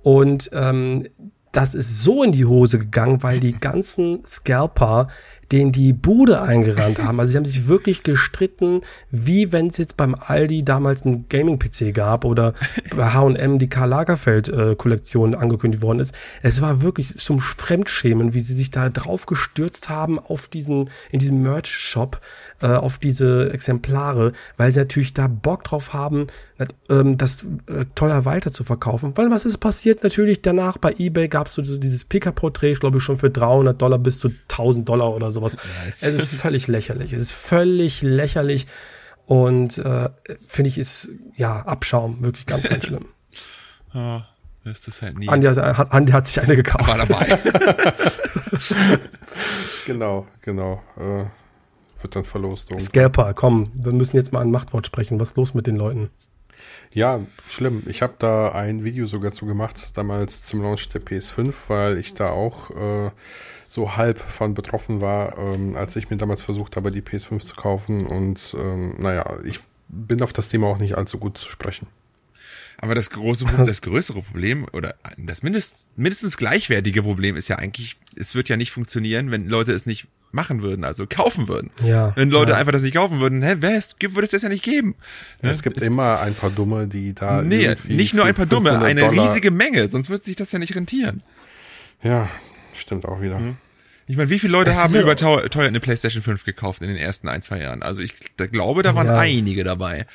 Und 0.05 0.51
ähm, 0.53 1.09
das 1.51 1.74
ist 1.74 2.05
so 2.05 2.22
in 2.22 2.30
die 2.30 2.45
Hose 2.45 2.78
gegangen, 2.78 3.24
weil 3.24 3.41
die 3.41 3.55
ganzen 3.61 4.24
Scalper 4.24 5.09
den 5.53 5.72
die 5.72 5.92
Bude 5.92 6.42
eingerannt 6.42 7.03
haben. 7.03 7.20
Also 7.20 7.32
sie 7.32 7.36
haben 7.36 7.44
sich 7.44 7.68
wirklich 7.68 8.03
gestritten, 8.03 8.82
wie 9.11 9.53
wenn 9.53 9.68
es 9.68 9.76
jetzt 9.76 9.97
beim 9.97 10.14
Aldi 10.14 10.64
damals 10.64 11.05
einen 11.05 11.28
Gaming-PC 11.28 11.94
gab 11.94 12.24
oder 12.24 12.55
bei 12.97 13.12
H&M 13.12 13.59
die 13.59 13.68
Karl 13.68 13.88
Lagerfeld-Kollektion 13.90 15.34
äh, 15.34 15.36
angekündigt 15.36 15.82
worden 15.82 16.01
ist. 16.01 16.14
Es 16.42 16.61
war 16.61 16.82
wirklich 16.82 17.16
zum 17.16 17.38
Fremdschämen, 17.38 18.34
wie 18.34 18.40
sie 18.40 18.55
sich 18.55 18.70
da 18.70 18.88
drauf 18.88 19.26
gestürzt 19.26 19.88
haben 19.88 20.18
auf 20.18 20.49
diesen, 20.49 20.90
in 21.11 21.18
diesem 21.18 21.42
Merch-Shop, 21.42 22.20
äh, 22.61 22.68
auf 22.68 22.99
diese 22.99 23.53
Exemplare, 23.53 24.32
weil 24.57 24.72
sie 24.72 24.80
natürlich 24.80 25.14
da 25.14 25.28
Bock 25.28 25.64
drauf 25.64 25.92
haben, 25.92 26.26
das 26.89 27.45
äh, 27.67 27.85
teuer 27.95 28.25
weiter 28.25 28.51
zu 28.51 28.65
verkaufen. 28.65 29.13
Weil 29.17 29.31
was 29.31 29.45
ist 29.45 29.59
passiert? 29.59 30.03
Natürlich 30.03 30.41
danach 30.41 30.79
bei 30.79 30.95
eBay 30.97 31.29
gab 31.29 31.49
es 31.49 31.55
so 31.55 31.63
dieses 31.63 32.05
Pika-Porträt, 32.05 32.73
ich 32.73 32.81
glaube 32.81 33.01
schon 33.01 33.19
für 33.19 33.31
300 33.31 33.81
Dollar 33.81 33.99
bis 33.99 34.19
zu 34.19 34.29
1000 34.29 34.89
Dollar 34.89 35.15
oder 35.15 35.31
sowas. 35.31 35.57
Nice. 35.85 36.03
Es 36.03 36.15
ist 36.15 36.29
völlig 36.41 36.67
lächerlich. 36.67 37.13
Es 37.13 37.21
ist 37.21 37.33
völlig 37.33 38.01
lächerlich 38.01 38.67
und 39.27 39.77
äh, 39.79 40.09
finde 40.47 40.69
ich 40.69 40.79
ist 40.79 41.11
ja 41.37 41.61
Abschaum, 41.61 42.23
wirklich 42.23 42.47
ganz, 42.47 42.69
ganz 42.69 42.85
schlimm. 42.87 43.07
oh, 43.95 44.21
ist 44.65 44.87
das 44.87 45.03
halt 45.03 45.19
nie. 45.19 45.29
Andi 45.29 45.49
hat, 45.49 45.93
Andi 45.93 46.13
hat 46.13 46.27
sich 46.27 46.41
eine 46.41 46.57
gekauft. 46.57 46.89
War 46.89 47.07
dabei. 47.07 47.39
genau, 49.87 50.27
genau. 50.41 50.83
Äh, 50.97 51.25
wird 52.03 52.17
dann 52.17 52.25
verlost. 52.25 52.71
Scalper, 52.81 53.35
komm, 53.35 53.71
wir 53.75 53.93
müssen 53.93 54.17
jetzt 54.17 54.33
mal 54.33 54.41
ein 54.41 54.51
Machtwort 54.51 54.87
sprechen. 54.87 55.21
Was 55.21 55.31
ist 55.31 55.37
los 55.37 55.55
mit 55.55 55.67
den 55.67 55.77
Leuten? 55.77 56.11
Ja, 56.93 57.21
schlimm. 57.49 57.83
Ich 57.87 58.03
habe 58.03 58.15
da 58.19 58.53
ein 58.53 58.85
Video 58.85 59.07
sogar 59.07 59.33
zu 59.33 59.47
gemacht, 59.47 59.97
damals 59.97 60.43
zum 60.43 60.63
Launch 60.63 60.89
der 60.89 61.03
PS5, 61.03 61.55
weil 61.69 61.99
ich 61.99 62.15
da 62.15 62.31
auch 62.31 62.71
äh, 62.71 63.11
so 63.67 63.97
halb 63.97 64.19
von 64.19 64.55
betroffen 64.55 65.01
war, 65.01 65.37
ähm, 65.39 65.77
als 65.77 65.97
ich 65.97 66.11
mir 66.11 66.17
damals 66.17 66.43
versucht 66.43 66.77
habe, 66.77 66.93
die 66.93 67.03
PS5 67.03 67.41
zu 67.41 67.55
kaufen. 67.55 68.07
Und 68.07 68.57
ähm, 68.59 68.95
naja, 68.99 69.39
ich 69.45 69.61
bin 69.89 70.23
auf 70.23 70.33
das 70.33 70.49
Thema 70.49 70.69
auch 70.69 70.79
nicht 70.79 70.97
allzu 70.97 71.19
gut 71.19 71.39
zu 71.39 71.51
sprechen. 71.51 71.89
Aber 72.79 72.95
das 72.95 73.11
große, 73.11 73.47
das 73.66 73.83
größere 73.83 74.22
Problem 74.22 74.66
oder 74.72 74.95
das 75.16 75.43
mindest, 75.43 75.87
mindestens 75.97 76.37
gleichwertige 76.37 77.03
Problem 77.03 77.37
ist 77.37 77.49
ja 77.49 77.57
eigentlich, 77.57 77.97
es 78.16 78.35
wird 78.35 78.49
ja 78.49 78.57
nicht 78.57 78.70
funktionieren, 78.70 79.31
wenn 79.31 79.49
Leute 79.49 79.72
es 79.72 79.87
nicht 79.87 80.09
machen 80.33 80.62
würden, 80.62 80.85
also 80.85 81.07
kaufen 81.09 81.49
würden. 81.49 81.70
Ja. 81.83 82.12
Wenn 82.16 82.31
Leute 82.31 82.53
ja. 82.53 82.59
einfach 82.59 82.72
das 82.72 82.83
nicht 82.83 82.95
kaufen 82.95 83.20
würden, 83.20 83.43
hä, 83.43 83.57
wer 83.61 83.77
ist, 83.77 83.97
würde 84.01 84.22
es 84.22 84.31
das 84.31 84.43
ja 84.43 84.49
nicht 84.49 84.62
geben. 84.62 84.95
Ne? 85.43 85.51
Es 85.51 85.62
gibt 85.62 85.79
es, 85.79 85.87
immer 85.87 86.20
ein 86.20 86.35
paar 86.35 86.51
Dumme, 86.51 86.87
die 86.87 87.14
da. 87.14 87.43
Nee, 87.43 87.74
nicht 87.85 88.14
nur 88.14 88.24
ein 88.24 88.35
paar 88.35 88.47
Dumme, 88.47 88.79
eine 88.79 89.01
Dollar 89.01 89.24
riesige 89.24 89.51
Menge, 89.51 89.89
sonst 89.89 90.11
wird 90.11 90.24
sich 90.24 90.37
das 90.37 90.53
ja 90.53 90.59
nicht 90.59 90.74
rentieren. 90.77 91.22
Ja, 92.03 92.29
stimmt 92.74 93.07
auch 93.07 93.20
wieder. 93.20 93.39
Hm. 93.39 93.57
Ich 94.09 94.16
meine, 94.16 94.31
wie 94.31 94.39
viele 94.39 94.53
Leute 94.53 94.77
haben 94.77 94.95
über 94.95 95.16
teuer, 95.16 95.49
teuer 95.51 95.66
eine 95.66 95.81
PlayStation 95.81 96.22
5 96.22 96.45
gekauft 96.45 96.81
in 96.83 96.89
den 96.89 96.97
ersten 96.97 97.29
ein, 97.29 97.43
zwei 97.43 97.61
Jahren? 97.61 97.83
Also 97.83 98.01
ich 98.01 98.12
da 98.37 98.47
glaube, 98.47 98.85
da 98.85 98.95
waren 98.95 99.09
ja. 99.09 99.18
einige 99.18 99.64
dabei. 99.64 100.07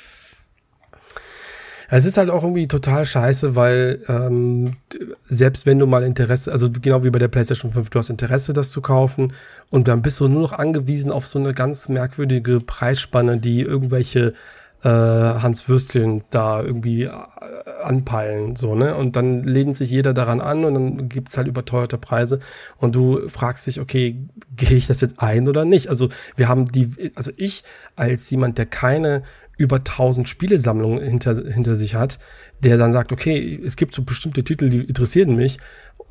Es 1.94 2.06
ist 2.06 2.18
halt 2.18 2.30
auch 2.30 2.44
irgendwie 2.44 2.70
total 2.70 3.06
scheiße, 3.06 3.58
weil 3.58 4.00
ähm, 4.08 4.78
selbst 5.26 5.66
wenn 5.66 5.78
du 5.78 5.86
mal 5.86 6.04
Interesse, 6.04 6.50
also 6.50 6.70
genau 6.72 7.04
wie 7.04 7.10
bei 7.10 7.20
der 7.20 7.28
PlayStation 7.28 7.74
5, 7.74 7.90
du 7.90 8.00
hast 8.00 8.10
Interesse, 8.10 8.54
das 8.54 8.72
zu 8.72 8.80
kaufen 8.80 9.34
und 9.70 9.90
dann 9.90 10.02
bist 10.02 10.22
du 10.22 10.30
nur 10.30 10.42
noch 10.42 10.54
angewiesen 10.54 11.12
auf 11.12 11.28
so 11.28 11.38
eine 11.38 11.54
ganz 11.54 11.90
merkwürdige 11.90 12.62
Preisspanne, 12.62 13.40
die 13.40 13.62
irgendwelche 13.62 14.34
äh, 14.84 14.90
Hans 14.90 15.68
Würsteln 15.68 16.24
da 16.32 16.64
irgendwie 16.64 17.04
äh, 17.04 17.12
anpeilen, 17.84 18.56
so, 18.56 18.74
ne? 18.74 18.96
Und 18.96 19.16
dann 19.16 19.44
lehnt 19.44 19.78
sich 19.78 19.92
jeder 19.92 20.14
daran 20.14 20.42
an 20.42 20.64
und 20.66 20.74
dann 20.74 21.10
gibt's 21.10 21.38
halt 21.38 21.48
überteuerte 21.48 21.98
Preise 21.98 22.40
und 22.78 22.96
du 22.96 23.28
fragst 23.28 23.68
dich, 23.68 23.80
okay, 23.80 24.18
gehe 24.56 24.78
ich 24.78 24.88
das 24.88 25.02
jetzt 25.02 25.22
ein 25.22 25.48
oder 25.48 25.66
nicht? 25.66 25.90
Also 25.90 26.10
wir 26.36 26.48
haben 26.48 26.72
die, 26.72 27.12
also 27.16 27.32
ich 27.36 27.64
als 27.96 28.30
jemand, 28.30 28.58
der 28.58 28.66
keine 28.66 29.24
über 29.58 29.78
1000 29.78 30.28
Spielesammlungen 30.28 31.02
hinter, 31.02 31.36
hinter 31.36 31.76
sich 31.76 31.96
hat, 31.96 32.20
der 32.60 32.78
dann 32.78 32.92
sagt, 32.92 33.12
okay, 33.12 33.60
es 33.64 33.76
gibt 33.76 33.94
so 33.94 34.04
bestimmte 34.04 34.44
Titel, 34.44 34.70
die 34.70 34.84
interessieren 34.84 35.36
mich, 35.36 35.60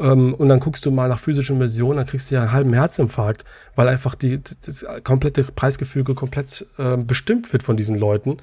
ähm, 0.00 0.34
und 0.34 0.48
dann 0.48 0.60
guckst 0.60 0.86
du 0.86 0.90
mal 0.90 1.08
nach 1.08 1.20
physischen 1.20 1.58
Versionen, 1.58 1.98
dann 1.98 2.06
kriegst 2.06 2.30
du 2.30 2.34
ja 2.34 2.42
einen 2.42 2.52
halben 2.52 2.72
Herzinfarkt, 2.72 3.44
weil 3.76 3.88
einfach 3.88 4.14
die, 4.14 4.40
das 4.64 4.84
komplette 5.04 5.44
Preisgefüge 5.44 6.14
komplett 6.14 6.66
äh, 6.78 6.96
bestimmt 6.96 7.52
wird 7.52 7.62
von 7.62 7.76
diesen 7.76 7.96
Leuten. 7.98 8.38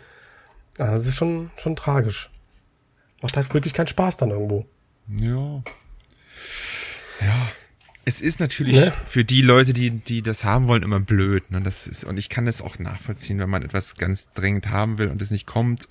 Ja, 0.78 0.92
das 0.92 1.08
ist 1.08 1.16
schon, 1.16 1.50
schon 1.58 1.76
tragisch. 1.76 2.30
Macht 3.22 3.36
halt 3.36 3.54
wirklich 3.54 3.74
keinen 3.74 3.88
Spaß 3.88 4.18
dann 4.18 4.30
irgendwo. 4.30 4.66
Ja. 5.08 5.64
Ja. 7.22 7.48
Es 8.08 8.22
ist 8.22 8.40
natürlich 8.40 8.76
ne? 8.76 8.94
für 9.06 9.26
die 9.26 9.42
Leute, 9.42 9.74
die, 9.74 9.90
die 9.90 10.22
das 10.22 10.46
haben 10.46 10.70
wollen, 10.70 10.82
immer 10.82 11.02
blöd. 11.02 11.52
Ne? 11.52 11.60
Das 11.60 11.88
ist, 11.88 12.06
und 12.06 12.18
ich 12.18 12.30
kann 12.30 12.46
das 12.46 12.62
auch 12.62 12.80
nachvollziehen, 12.80 13.38
wenn 13.38 13.50
man 13.50 13.64
etwas 13.64 13.96
ganz 13.96 14.30
dringend 14.34 14.70
haben 14.70 14.98
will 14.98 15.10
und 15.10 15.22
es 15.22 15.30
nicht 15.30 15.46
kommt. 15.46 15.90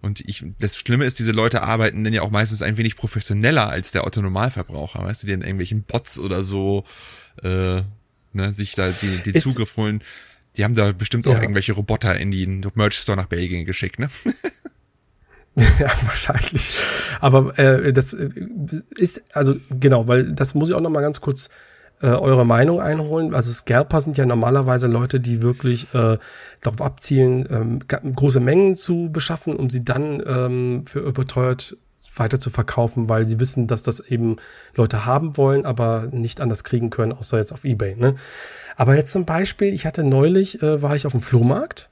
Und 0.00 0.20
ich, 0.20 0.46
das 0.60 0.78
Schlimme 0.78 1.04
ist, 1.04 1.18
diese 1.18 1.32
Leute 1.32 1.62
arbeiten 1.62 2.04
dann 2.04 2.14
ja 2.14 2.22
auch 2.22 2.30
meistens 2.30 2.62
ein 2.62 2.78
wenig 2.78 2.96
professioneller 2.96 3.68
als 3.68 3.92
der 3.92 4.04
Autonormalverbraucher, 4.04 5.02
weißt 5.02 5.22
du, 5.22 5.26
die 5.26 5.34
in 5.34 5.42
irgendwelchen 5.42 5.82
Bots 5.82 6.18
oder 6.18 6.42
so, 6.42 6.84
äh, 7.42 7.82
ne, 8.32 8.52
sich 8.52 8.74
da 8.74 8.88
die, 8.88 9.30
die 9.30 9.38
Zugriff 9.38 9.76
holen. 9.76 10.02
Die 10.56 10.64
haben 10.64 10.74
da 10.74 10.92
bestimmt 10.92 11.26
auch 11.26 11.34
ja. 11.34 11.42
irgendwelche 11.42 11.74
Roboter 11.74 12.18
in 12.18 12.30
den 12.30 12.64
Merch 12.76 12.94
Store 12.94 13.18
nach 13.18 13.26
Belgien 13.26 13.66
geschickt, 13.66 13.98
ne? 13.98 14.08
ja, 15.78 15.90
wahrscheinlich. 16.04 16.80
Aber 17.20 17.58
äh, 17.58 17.92
das 17.92 18.14
äh, 18.14 18.28
ist, 18.96 19.24
also 19.32 19.56
genau, 19.70 20.06
weil 20.06 20.32
das 20.34 20.54
muss 20.54 20.68
ich 20.68 20.74
auch 20.74 20.80
noch 20.80 20.90
mal 20.90 21.00
ganz 21.00 21.20
kurz 21.20 21.48
äh, 22.00 22.06
eure 22.06 22.46
Meinung 22.46 22.80
einholen. 22.80 23.34
Also 23.34 23.50
Scalper 23.50 24.00
sind 24.00 24.16
ja 24.16 24.26
normalerweise 24.26 24.86
Leute, 24.86 25.20
die 25.20 25.42
wirklich 25.42 25.92
äh, 25.94 26.16
darauf 26.60 26.80
abzielen, 26.80 27.46
ähm, 27.50 28.14
große 28.14 28.40
Mengen 28.40 28.76
zu 28.76 29.10
beschaffen, 29.12 29.56
um 29.56 29.68
sie 29.68 29.84
dann 29.84 30.22
ähm, 30.24 30.84
für 30.86 31.00
überteuert 31.00 31.76
weiter 32.14 32.40
zu 32.40 32.50
verkaufen, 32.50 33.08
weil 33.08 33.26
sie 33.26 33.38
wissen, 33.38 33.66
dass 33.66 33.82
das 33.82 34.00
eben 34.00 34.36
Leute 34.74 35.06
haben 35.06 35.36
wollen, 35.36 35.64
aber 35.64 36.08
nicht 36.10 36.40
anders 36.40 36.64
kriegen 36.64 36.90
können, 36.90 37.12
außer 37.12 37.38
jetzt 37.38 37.52
auf 37.52 37.64
Ebay. 37.64 37.96
Ne? 37.96 38.16
Aber 38.76 38.96
jetzt 38.96 39.12
zum 39.12 39.24
Beispiel, 39.24 39.72
ich 39.72 39.86
hatte 39.86 40.04
neulich, 40.04 40.62
äh, 40.62 40.82
war 40.82 40.96
ich 40.96 41.06
auf 41.06 41.12
dem 41.12 41.22
Flohmarkt 41.22 41.90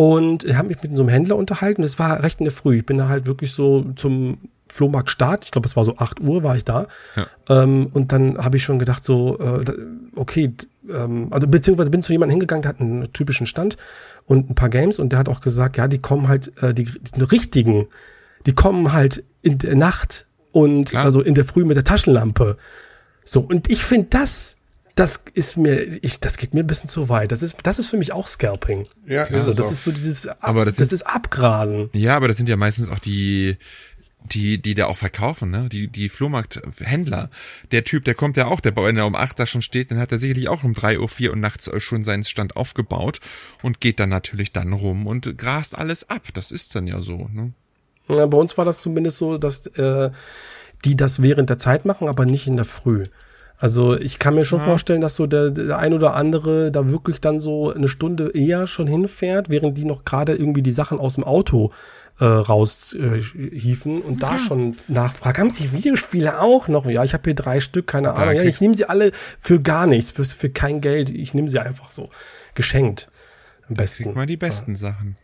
und 0.00 0.46
habe 0.56 0.68
mich 0.68 0.82
mit 0.82 0.96
so 0.96 1.02
einem 1.02 1.10
Händler 1.10 1.36
unterhalten. 1.36 1.82
Es 1.82 1.98
war 1.98 2.22
recht 2.22 2.40
in 2.40 2.44
der 2.44 2.54
Früh. 2.54 2.78
Ich 2.78 2.86
bin 2.86 2.96
da 2.96 3.10
halt 3.10 3.26
wirklich 3.26 3.52
so 3.52 3.84
zum 3.96 4.38
Flohmarktstart, 4.72 5.44
ich 5.44 5.50
glaube, 5.50 5.68
es 5.68 5.76
war 5.76 5.84
so 5.84 5.98
8 5.98 6.20
Uhr, 6.20 6.42
war 6.42 6.56
ich 6.56 6.64
da. 6.64 6.86
Ja. 7.16 7.26
Ähm, 7.50 7.86
und 7.92 8.10
dann 8.10 8.38
habe 8.38 8.56
ich 8.56 8.64
schon 8.64 8.78
gedacht, 8.78 9.04
so, 9.04 9.38
äh, 9.38 9.62
okay, 10.16 10.54
ähm, 10.88 11.26
also 11.30 11.46
beziehungsweise 11.46 11.90
bin 11.90 12.00
zu 12.00 12.12
jemandem 12.12 12.30
hingegangen, 12.32 12.62
der 12.62 12.70
hat 12.70 12.80
einen 12.80 13.12
typischen 13.12 13.46
Stand 13.46 13.76
und 14.24 14.48
ein 14.48 14.54
paar 14.54 14.70
Games 14.70 14.98
und 14.98 15.10
der 15.10 15.18
hat 15.18 15.28
auch 15.28 15.42
gesagt, 15.42 15.76
ja, 15.76 15.86
die 15.86 15.98
kommen 15.98 16.28
halt, 16.28 16.50
äh, 16.62 16.72
die, 16.72 16.84
die 16.84 17.22
richtigen, 17.22 17.86
die 18.46 18.54
kommen 18.54 18.94
halt 18.94 19.22
in 19.42 19.58
der 19.58 19.76
Nacht 19.76 20.24
und 20.50 20.88
Klar. 20.88 21.04
also 21.04 21.20
in 21.20 21.34
der 21.34 21.44
Früh 21.44 21.66
mit 21.66 21.76
der 21.76 21.84
Taschenlampe. 21.84 22.56
So, 23.26 23.40
und 23.42 23.70
ich 23.70 23.84
finde 23.84 24.06
das 24.08 24.56
das 25.00 25.24
ist 25.32 25.56
mir, 25.56 25.80
ich, 26.02 26.20
das 26.20 26.36
geht 26.36 26.52
mir 26.52 26.60
ein 26.60 26.66
bisschen 26.66 26.90
zu 26.90 27.08
weit. 27.08 27.32
Das 27.32 27.42
ist, 27.42 27.56
das 27.62 27.78
ist 27.78 27.88
für 27.88 27.96
mich 27.96 28.12
auch 28.12 28.28
Scalping. 28.28 28.86
Ja, 29.06 29.24
also, 29.24 29.54
das 29.54 29.66
auch. 29.66 29.72
ist 29.72 29.84
so 29.84 29.92
dieses, 29.92 30.28
Ab, 30.28 30.36
aber 30.42 30.66
das, 30.66 30.76
das 30.76 30.88
ist, 30.88 30.92
ist 30.92 31.02
Abgrasen. 31.04 31.88
Ja, 31.94 32.16
aber 32.16 32.28
das 32.28 32.36
sind 32.36 32.50
ja 32.50 32.56
meistens 32.56 32.90
auch 32.90 32.98
die, 32.98 33.56
die, 34.30 34.60
die 34.60 34.74
da 34.74 34.86
auch 34.86 34.98
verkaufen, 34.98 35.50
ne? 35.50 35.70
Die, 35.70 35.88
die 35.88 36.10
Flohmarkthändler. 36.10 37.30
Der 37.72 37.84
Typ, 37.84 38.04
der 38.04 38.14
kommt 38.14 38.36
ja 38.36 38.48
auch, 38.48 38.60
der 38.60 38.76
wenn 38.76 38.98
er 38.98 39.06
um 39.06 39.14
acht 39.14 39.38
da 39.38 39.46
schon 39.46 39.62
steht, 39.62 39.90
dann 39.90 39.98
hat 39.98 40.12
er 40.12 40.18
sicherlich 40.18 40.48
auch 40.48 40.64
um 40.64 40.74
drei 40.74 40.98
Uhr, 40.98 41.08
vier 41.08 41.30
Uhr 41.30 41.36
nachts 41.36 41.70
schon 41.78 42.04
seinen 42.04 42.24
Stand 42.24 42.56
aufgebaut 42.56 43.20
und 43.62 43.80
geht 43.80 44.00
dann 44.00 44.10
natürlich 44.10 44.52
dann 44.52 44.74
rum 44.74 45.06
und 45.06 45.38
grast 45.38 45.78
alles 45.78 46.10
ab. 46.10 46.28
Das 46.34 46.52
ist 46.52 46.74
dann 46.74 46.86
ja 46.86 47.00
so, 47.00 47.26
ne? 47.32 47.54
Ja, 48.08 48.26
bei 48.26 48.36
uns 48.36 48.58
war 48.58 48.66
das 48.66 48.82
zumindest 48.82 49.16
so, 49.16 49.38
dass 49.38 49.66
äh, 49.66 50.10
die 50.84 50.94
das 50.94 51.22
während 51.22 51.48
der 51.48 51.58
Zeit 51.58 51.86
machen, 51.86 52.06
aber 52.06 52.26
nicht 52.26 52.46
in 52.46 52.56
der 52.56 52.66
Früh. 52.66 53.04
Also 53.60 53.94
ich 53.94 54.18
kann 54.18 54.34
mir 54.34 54.46
schon 54.46 54.58
ja. 54.58 54.64
vorstellen, 54.64 55.02
dass 55.02 55.16
so 55.16 55.26
der, 55.26 55.50
der 55.50 55.78
ein 55.78 55.92
oder 55.92 56.14
andere 56.14 56.72
da 56.72 56.88
wirklich 56.88 57.20
dann 57.20 57.40
so 57.40 57.70
eine 57.70 57.88
Stunde 57.88 58.30
eher 58.34 58.66
schon 58.66 58.86
hinfährt, 58.86 59.50
während 59.50 59.76
die 59.76 59.84
noch 59.84 60.06
gerade 60.06 60.34
irgendwie 60.34 60.62
die 60.62 60.72
Sachen 60.72 60.98
aus 60.98 61.16
dem 61.16 61.24
Auto 61.24 61.70
äh, 62.18 62.24
raushiefen 62.24 63.98
äh, 63.98 64.04
und 64.04 64.22
da 64.22 64.38
schon 64.38 64.74
nachfragt, 64.88 65.38
haben 65.38 65.50
Sie 65.50 65.72
Videospiele 65.72 66.40
auch 66.40 66.68
noch? 66.68 66.86
Ja, 66.86 67.04
ich 67.04 67.12
habe 67.12 67.24
hier 67.24 67.34
drei 67.34 67.60
Stück, 67.60 67.86
keine 67.86 68.14
Ahnung. 68.14 68.34
Ja, 68.34 68.42
ich 68.44 68.62
nehme 68.62 68.74
sie 68.74 68.86
alle 68.86 69.12
für 69.38 69.60
gar 69.60 69.86
nichts, 69.86 70.10
für, 70.10 70.24
für 70.24 70.48
kein 70.48 70.80
Geld. 70.80 71.10
Ich 71.10 71.34
nehme 71.34 71.50
sie 71.50 71.58
einfach 71.58 71.90
so 71.90 72.08
geschenkt. 72.54 73.08
Am 73.68 73.74
besten. 73.74 74.04
Krieg 74.04 74.16
mal 74.16 74.26
die 74.26 74.38
besten 74.38 74.72
ja. 74.72 74.78
Sachen. 74.78 75.16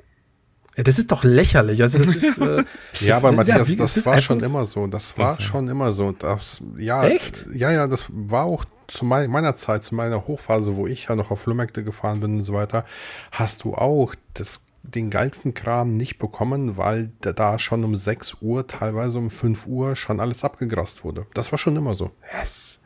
Ja, 0.76 0.82
das 0.82 0.98
ist 0.98 1.10
doch 1.10 1.24
lächerlich. 1.24 1.80
Also 1.82 1.98
das 1.98 2.08
ist, 2.08 2.38
äh, 2.38 2.62
ja, 3.06 3.16
aber 3.16 3.32
Matthias, 3.32 3.68
ja, 3.68 3.76
das, 3.76 3.94
das 3.94 4.06
war 4.06 4.20
schon 4.20 4.40
immer 4.40 4.66
so. 4.66 4.86
Das 4.86 5.16
war 5.16 5.34
das 5.34 5.42
schon 5.42 5.68
immer 5.68 5.92
so. 5.92 6.12
Das, 6.12 6.60
ja, 6.76 7.06
Echt? 7.06 7.46
Ja, 7.54 7.70
ja, 7.70 7.86
das 7.86 8.04
war 8.08 8.44
auch 8.44 8.64
zu 8.86 9.04
meiner 9.04 9.56
Zeit, 9.56 9.82
zu 9.82 9.94
meiner 9.94 10.26
Hochphase, 10.26 10.76
wo 10.76 10.86
ich 10.86 11.08
ja 11.08 11.16
noch 11.16 11.30
auf 11.30 11.40
Flohmärkte 11.40 11.82
gefahren 11.82 12.20
bin 12.20 12.36
und 12.36 12.42
so 12.42 12.52
weiter, 12.52 12.84
hast 13.32 13.64
du 13.64 13.74
auch 13.74 14.14
das 14.34 14.60
den 14.82 15.10
geilsten 15.10 15.52
Kram 15.52 15.96
nicht 15.96 16.18
bekommen, 16.18 16.76
weil 16.76 17.10
da 17.20 17.58
schon 17.58 17.82
um 17.82 17.96
6 17.96 18.36
Uhr, 18.40 18.68
teilweise 18.68 19.18
um 19.18 19.30
5 19.30 19.66
Uhr 19.66 19.96
schon 19.96 20.20
alles 20.20 20.44
abgegrast 20.44 21.02
wurde. 21.02 21.26
Das 21.34 21.50
war 21.50 21.58
schon 21.58 21.74
immer 21.74 21.94
so. 21.94 22.12
Yes. 22.38 22.80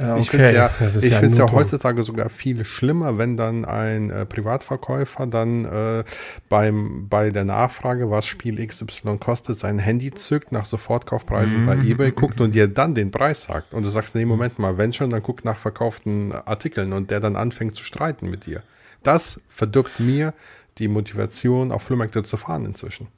Ja, 0.00 0.12
okay. 0.14 0.22
Ich 0.22 0.30
finde 0.30 0.46
es 0.46 0.54
ja, 0.54 0.70
ich 1.02 1.10
ja, 1.10 1.44
ja 1.44 1.52
heutzutage 1.52 2.02
sogar 2.04 2.30
viel 2.30 2.64
schlimmer, 2.64 3.18
wenn 3.18 3.36
dann 3.36 3.66
ein 3.66 4.08
äh, 4.08 4.24
Privatverkäufer 4.24 5.26
dann 5.26 5.66
äh, 5.66 6.04
beim, 6.48 7.06
bei 7.10 7.28
der 7.28 7.44
Nachfrage, 7.44 8.10
was 8.10 8.24
Spiel 8.24 8.66
XY 8.66 9.18
kostet, 9.18 9.58
sein 9.58 9.78
Handy 9.78 10.10
zückt, 10.12 10.52
nach 10.52 10.64
Sofortkaufpreisen 10.64 11.62
mhm. 11.62 11.66
bei 11.66 11.74
eBay 11.76 12.12
guckt 12.12 12.40
und 12.40 12.54
dir 12.54 12.66
dann 12.66 12.94
den 12.94 13.10
Preis 13.10 13.42
sagt. 13.42 13.74
Und 13.74 13.82
du 13.82 13.90
sagst, 13.90 14.14
nee, 14.14 14.24
Moment 14.24 14.58
mal, 14.58 14.78
wenn 14.78 14.94
schon, 14.94 15.10
dann 15.10 15.22
guck 15.22 15.44
nach 15.44 15.58
verkauften 15.58 16.32
Artikeln 16.32 16.94
und 16.94 17.10
der 17.10 17.20
dann 17.20 17.36
anfängt 17.36 17.74
zu 17.74 17.84
streiten 17.84 18.30
mit 18.30 18.46
dir. 18.46 18.62
Das 19.02 19.38
verdirbt 19.50 20.00
mir 20.00 20.32
die 20.78 20.88
Motivation, 20.88 21.72
auf 21.72 21.82
Flohmärkte 21.82 22.22
zu 22.22 22.38
fahren 22.38 22.64
inzwischen. 22.64 23.08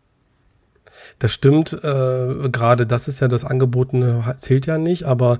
Das 1.20 1.32
stimmt, 1.32 1.72
äh, 1.72 2.48
gerade 2.50 2.88
das 2.88 3.06
ist 3.06 3.20
ja 3.20 3.28
das 3.28 3.44
Angebotene, 3.44 4.34
zählt 4.38 4.66
ja 4.66 4.78
nicht, 4.78 5.04
aber 5.04 5.38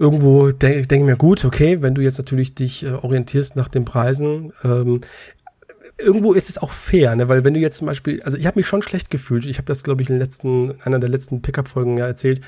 irgendwo 0.00 0.50
denke 0.50 0.88
denk 0.88 1.04
mir, 1.04 1.16
gut, 1.16 1.44
okay, 1.44 1.82
wenn 1.82 1.94
du 1.94 2.00
jetzt 2.00 2.16
natürlich 2.16 2.54
dich 2.54 2.84
äh, 2.84 2.92
orientierst 2.92 3.54
nach 3.54 3.68
den 3.68 3.84
Preisen, 3.84 4.50
ähm, 4.64 5.02
irgendwo 5.98 6.32
ist 6.32 6.48
es 6.48 6.56
auch 6.56 6.70
fair, 6.70 7.14
ne? 7.14 7.28
weil 7.28 7.44
wenn 7.44 7.52
du 7.52 7.60
jetzt 7.60 7.76
zum 7.76 7.86
Beispiel, 7.86 8.22
also 8.22 8.38
ich 8.38 8.46
habe 8.46 8.58
mich 8.58 8.66
schon 8.66 8.80
schlecht 8.80 9.10
gefühlt, 9.10 9.44
ich 9.44 9.58
habe 9.58 9.66
das, 9.66 9.84
glaube 9.84 10.00
ich, 10.00 10.08
in 10.08 10.14
den 10.14 10.20
letzten, 10.20 10.80
einer 10.82 10.98
der 10.98 11.10
letzten 11.10 11.42
Pickup-Folgen 11.42 11.98
ja 11.98 12.06
erzählt, 12.06 12.40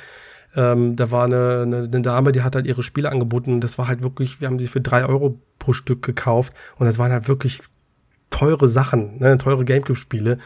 ähm, 0.57 0.97
da 0.97 1.11
war 1.11 1.27
eine, 1.27 1.63
eine, 1.63 1.77
eine 1.85 2.03
Dame, 2.03 2.33
die 2.33 2.41
hat 2.41 2.55
halt 2.55 2.67
ihre 2.67 2.83
Spiele 2.83 3.11
angeboten. 3.11 3.61
Das 3.61 3.77
war 3.77 3.87
halt 3.87 4.03
wirklich, 4.03 4.41
wir 4.41 4.49
haben 4.49 4.59
sie 4.59 4.69
für 4.69 4.81
drei 4.81 5.05
Euro 5.05 5.39
pro 5.59 5.75
Stück 5.75 6.03
gekauft 6.03 6.55
und 6.79 6.87
das 6.87 6.99
waren 6.99 7.13
halt 7.13 7.29
wirklich 7.29 7.61
teure 8.31 8.67
Sachen, 8.69 9.19
ne, 9.19 9.37
teure 9.37 9.67
Gamecube-Spiele. 9.67 10.39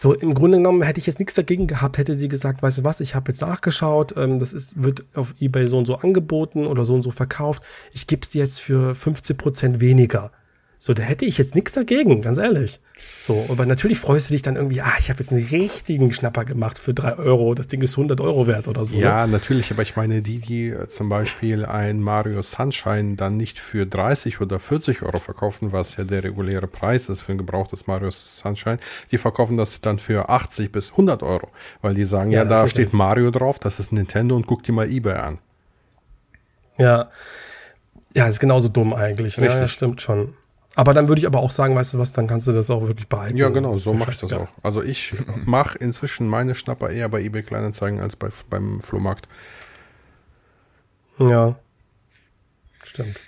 So, 0.00 0.14
im 0.14 0.32
Grunde 0.32 0.58
genommen 0.58 0.82
hätte 0.82 1.00
ich 1.00 1.06
jetzt 1.08 1.18
nichts 1.18 1.34
dagegen 1.34 1.66
gehabt, 1.66 1.98
hätte 1.98 2.14
sie 2.14 2.28
gesagt, 2.28 2.62
weißt 2.62 2.78
du 2.78 2.84
was, 2.84 3.00
ich 3.00 3.16
habe 3.16 3.32
jetzt 3.32 3.40
nachgeschaut, 3.40 4.14
ähm, 4.16 4.38
das 4.38 4.52
ist, 4.52 4.80
wird 4.80 5.02
auf 5.16 5.34
Ebay 5.40 5.66
so 5.66 5.76
und 5.76 5.86
so 5.86 5.96
angeboten 5.96 6.68
oder 6.68 6.84
so 6.84 6.94
und 6.94 7.02
so 7.02 7.10
verkauft. 7.10 7.64
Ich 7.92 8.06
gebe 8.06 8.22
es 8.22 8.30
dir 8.30 8.42
jetzt 8.42 8.60
für 8.60 8.94
15 8.94 9.36
Prozent 9.36 9.80
weniger. 9.80 10.30
So, 10.80 10.94
da 10.94 11.02
hätte 11.02 11.24
ich 11.24 11.38
jetzt 11.38 11.56
nichts 11.56 11.72
dagegen, 11.72 12.22
ganz 12.22 12.38
ehrlich. 12.38 12.80
So, 12.98 13.46
aber 13.48 13.66
natürlich 13.66 13.98
freust 13.98 14.30
du 14.30 14.34
dich 14.34 14.42
dann 14.42 14.54
irgendwie, 14.54 14.80
ah, 14.80 14.92
ich 15.00 15.10
habe 15.10 15.20
jetzt 15.20 15.32
einen 15.32 15.44
richtigen 15.44 16.12
Schnapper 16.12 16.44
gemacht 16.44 16.78
für 16.78 16.94
drei 16.94 17.16
Euro. 17.16 17.54
Das 17.54 17.66
Ding 17.66 17.82
ist 17.82 17.96
100 17.96 18.20
Euro 18.20 18.46
wert 18.46 18.68
oder 18.68 18.84
so. 18.84 18.94
Ja, 18.94 19.26
ne? 19.26 19.32
natürlich, 19.32 19.72
aber 19.72 19.82
ich 19.82 19.96
meine, 19.96 20.22
die, 20.22 20.38
die 20.38 20.68
äh, 20.68 20.88
zum 20.88 21.08
Beispiel 21.08 21.64
ein 21.64 22.00
Mario 22.00 22.42
Sunshine 22.42 23.16
dann 23.16 23.36
nicht 23.36 23.58
für 23.58 23.86
30 23.86 24.40
oder 24.40 24.60
40 24.60 25.02
Euro 25.02 25.18
verkaufen, 25.18 25.72
was 25.72 25.96
ja 25.96 26.04
der 26.04 26.22
reguläre 26.22 26.68
Preis 26.68 27.08
ist 27.08 27.22
für 27.22 27.32
ein 27.32 27.38
gebrauchtes 27.38 27.88
Mario 27.88 28.12
Sunshine, 28.12 28.78
die 29.10 29.18
verkaufen 29.18 29.56
das 29.56 29.80
dann 29.80 29.98
für 29.98 30.28
80 30.28 30.70
bis 30.70 30.92
100 30.92 31.24
Euro, 31.24 31.48
weil 31.82 31.94
die 31.94 32.04
sagen, 32.04 32.30
ja, 32.30 32.40
ja 32.40 32.44
da 32.44 32.68
steht 32.68 32.92
Mario 32.92 33.32
drauf, 33.32 33.58
das 33.58 33.80
ist 33.80 33.92
Nintendo 33.92 34.36
und 34.36 34.46
guck 34.46 34.62
dir 34.62 34.72
mal 34.72 34.88
eBay 34.88 35.16
an. 35.16 35.38
Ja, 36.76 37.10
ja, 38.14 38.26
ist 38.26 38.40
genauso 38.40 38.68
dumm 38.68 38.94
eigentlich. 38.94 39.36
Ne? 39.36 39.44
Richtig. 39.44 39.56
Ja, 39.56 39.60
das 39.60 39.70
stimmt 39.72 40.00
schon. 40.00 40.34
Aber 40.78 40.94
dann 40.94 41.08
würde 41.08 41.18
ich 41.18 41.26
aber 41.26 41.40
auch 41.40 41.50
sagen, 41.50 41.74
weißt 41.74 41.94
du 41.94 41.98
was, 41.98 42.12
dann 42.12 42.28
kannst 42.28 42.46
du 42.46 42.52
das 42.52 42.70
auch 42.70 42.86
wirklich 42.86 43.08
behalten. 43.08 43.36
Ja, 43.36 43.48
genau, 43.48 43.78
so 43.78 43.92
mache 43.92 44.12
ich 44.12 44.18
das 44.20 44.32
auch. 44.32 44.46
Also 44.62 44.80
ich 44.80 45.12
mache 45.44 45.76
inzwischen 45.76 46.28
meine 46.28 46.54
Schnapper 46.54 46.88
eher 46.88 47.08
bei 47.08 47.20
eBay 47.20 47.42
Kleinanzeigen 47.42 47.98
als 47.98 48.14
bei, 48.14 48.28
beim 48.48 48.80
Flohmarkt. 48.80 49.26
Ja, 51.18 51.56
stimmt. 52.84 53.18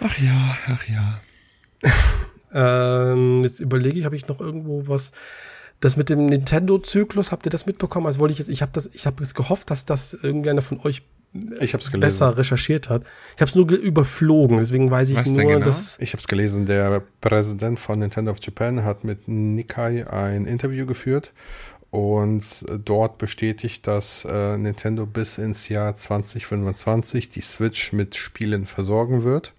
Ach 0.00 0.18
ja, 0.18 0.56
ach 0.66 0.84
ja. 0.88 1.20
ähm, 3.12 3.44
jetzt 3.44 3.60
überlege 3.60 4.00
ich, 4.00 4.04
habe 4.04 4.16
ich 4.16 4.26
noch 4.26 4.40
irgendwo 4.40 4.88
was. 4.88 5.12
Das 5.78 5.96
mit 5.96 6.08
dem 6.08 6.26
Nintendo-Zyklus, 6.26 7.30
habt 7.30 7.46
ihr 7.46 7.50
das 7.50 7.66
mitbekommen? 7.66 8.06
Also 8.06 8.18
wollte 8.18 8.32
ich 8.32 8.40
jetzt, 8.40 8.48
ich 8.48 8.62
habe 8.62 8.72
das, 8.74 8.86
ich 8.86 9.06
habe 9.06 9.22
jetzt 9.22 9.36
gehofft, 9.36 9.70
dass 9.70 9.84
das 9.84 10.14
irgendeiner 10.14 10.62
von 10.62 10.80
euch 10.80 11.04
ich 11.60 11.74
hab's 11.74 11.90
gelesen. 11.90 12.00
besser 12.00 12.36
recherchiert 12.36 12.88
hat. 12.88 13.02
Ich 13.34 13.40
habe 13.40 13.48
es 13.48 13.54
nur 13.54 13.70
überflogen, 13.70 14.58
deswegen 14.58 14.90
weiß 14.90 15.10
ich 15.10 15.16
Was 15.16 15.30
nur, 15.30 15.44
genau? 15.44 15.64
dass 15.64 15.98
ich 16.00 16.12
habe 16.12 16.20
es 16.20 16.28
gelesen. 16.28 16.66
Der 16.66 17.02
Präsident 17.20 17.78
von 17.78 17.98
Nintendo 17.98 18.30
of 18.30 18.38
Japan 18.40 18.84
hat 18.84 19.04
mit 19.04 19.28
Nikkei 19.28 20.06
ein 20.10 20.46
Interview 20.46 20.86
geführt 20.86 21.32
und 21.90 22.44
dort 22.84 23.18
bestätigt, 23.18 23.86
dass 23.86 24.24
äh, 24.24 24.58
Nintendo 24.58 25.06
bis 25.06 25.38
ins 25.38 25.68
Jahr 25.68 25.94
2025 25.94 27.30
die 27.30 27.40
Switch 27.40 27.92
mit 27.92 28.16
Spielen 28.16 28.66
versorgen 28.66 29.24
wird. 29.24 29.52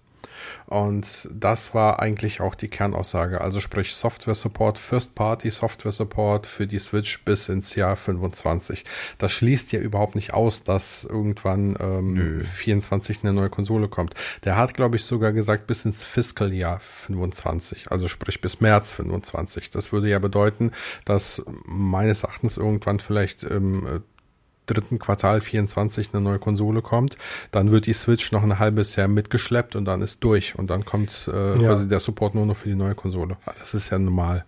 Und 0.66 1.28
das 1.32 1.74
war 1.74 2.00
eigentlich 2.00 2.40
auch 2.40 2.54
die 2.54 2.68
Kernaussage. 2.68 3.40
Also 3.40 3.60
sprich 3.60 3.94
Software 3.94 4.34
Support, 4.34 4.78
First 4.78 5.14
Party 5.14 5.50
Software 5.50 5.92
Support 5.92 6.46
für 6.46 6.66
die 6.66 6.78
Switch 6.78 7.24
bis 7.24 7.48
ins 7.48 7.74
Jahr 7.74 7.96
25. 7.96 8.84
Das 9.18 9.32
schließt 9.32 9.72
ja 9.72 9.80
überhaupt 9.80 10.14
nicht 10.14 10.34
aus, 10.34 10.64
dass 10.64 11.04
irgendwann 11.04 11.76
ähm, 11.80 12.44
24 12.44 13.20
eine 13.22 13.32
neue 13.32 13.50
Konsole 13.50 13.88
kommt. 13.88 14.14
Der 14.44 14.56
hat, 14.56 14.74
glaube 14.74 14.96
ich, 14.96 15.04
sogar 15.04 15.32
gesagt 15.32 15.66
bis 15.66 15.84
ins 15.84 16.04
Fiscal-Jahr 16.04 16.80
25. 16.80 17.90
Also 17.90 18.08
sprich 18.08 18.40
bis 18.40 18.60
März 18.60 18.92
25. 18.92 19.70
Das 19.70 19.92
würde 19.92 20.08
ja 20.08 20.18
bedeuten, 20.18 20.72
dass 21.04 21.42
meines 21.64 22.22
Erachtens 22.22 22.56
irgendwann 22.56 23.00
vielleicht 23.00 23.44
ähm, 23.44 24.02
dritten 24.68 24.98
Quartal 24.98 25.40
24 25.40 26.10
eine 26.12 26.22
neue 26.22 26.38
Konsole 26.38 26.82
kommt, 26.82 27.16
dann 27.50 27.70
wird 27.72 27.86
die 27.86 27.92
Switch 27.92 28.32
noch 28.32 28.42
ein 28.42 28.58
halbes 28.58 28.96
Jahr 28.96 29.08
mitgeschleppt 29.08 29.74
und 29.74 29.84
dann 29.84 30.00
ist 30.00 30.22
durch 30.22 30.58
und 30.58 30.70
dann 30.70 30.84
kommt 30.84 31.28
äh, 31.32 31.52
ja. 31.52 31.58
quasi 31.58 31.88
der 31.88 32.00
Support 32.00 32.34
nur 32.34 32.46
noch 32.46 32.56
für 32.56 32.68
die 32.68 32.74
neue 32.74 32.94
Konsole. 32.94 33.36
Das 33.58 33.74
ist 33.74 33.90
ja 33.90 33.98
normal. 33.98 34.44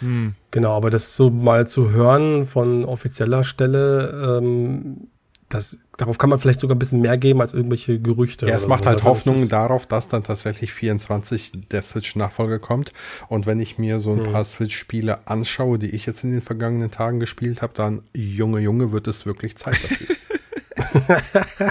Hm. 0.00 0.34
Genau, 0.50 0.76
aber 0.76 0.90
das 0.90 1.16
so 1.16 1.30
mal 1.30 1.66
zu 1.66 1.90
hören 1.90 2.46
von 2.46 2.84
offizieller 2.84 3.44
Stelle, 3.44 4.38
ähm, 4.40 5.08
das, 5.48 5.78
darauf 5.96 6.18
kann 6.18 6.30
man 6.30 6.38
vielleicht 6.38 6.60
sogar 6.60 6.76
ein 6.76 6.78
bisschen 6.78 7.00
mehr 7.00 7.16
geben 7.16 7.40
als 7.40 7.54
irgendwelche 7.54 7.98
Gerüchte. 8.00 8.46
Ja, 8.46 8.56
es 8.56 8.66
macht 8.66 8.86
halt 8.86 8.98
also 8.98 9.08
Hoffnung 9.08 9.48
darauf, 9.48 9.86
dass 9.86 10.08
dann 10.08 10.22
tatsächlich 10.22 10.72
24 10.72 11.52
der 11.70 11.82
Switch-Nachfolger 11.82 12.58
kommt. 12.58 12.92
Und 13.28 13.46
wenn 13.46 13.60
ich 13.60 13.78
mir 13.78 14.00
so 14.00 14.12
ein 14.12 14.24
hm. 14.24 14.32
paar 14.32 14.44
Switch-Spiele 14.44 15.26
anschaue, 15.26 15.78
die 15.78 15.90
ich 15.90 16.06
jetzt 16.06 16.24
in 16.24 16.32
den 16.32 16.42
vergangenen 16.42 16.90
Tagen 16.90 17.20
gespielt 17.20 17.62
habe, 17.62 17.72
dann, 17.74 18.02
Junge, 18.12 18.60
Junge, 18.60 18.92
wird 18.92 19.06
es 19.08 19.26
wirklich 19.26 19.56
Zeit 19.56 19.78
dafür. 19.82 20.16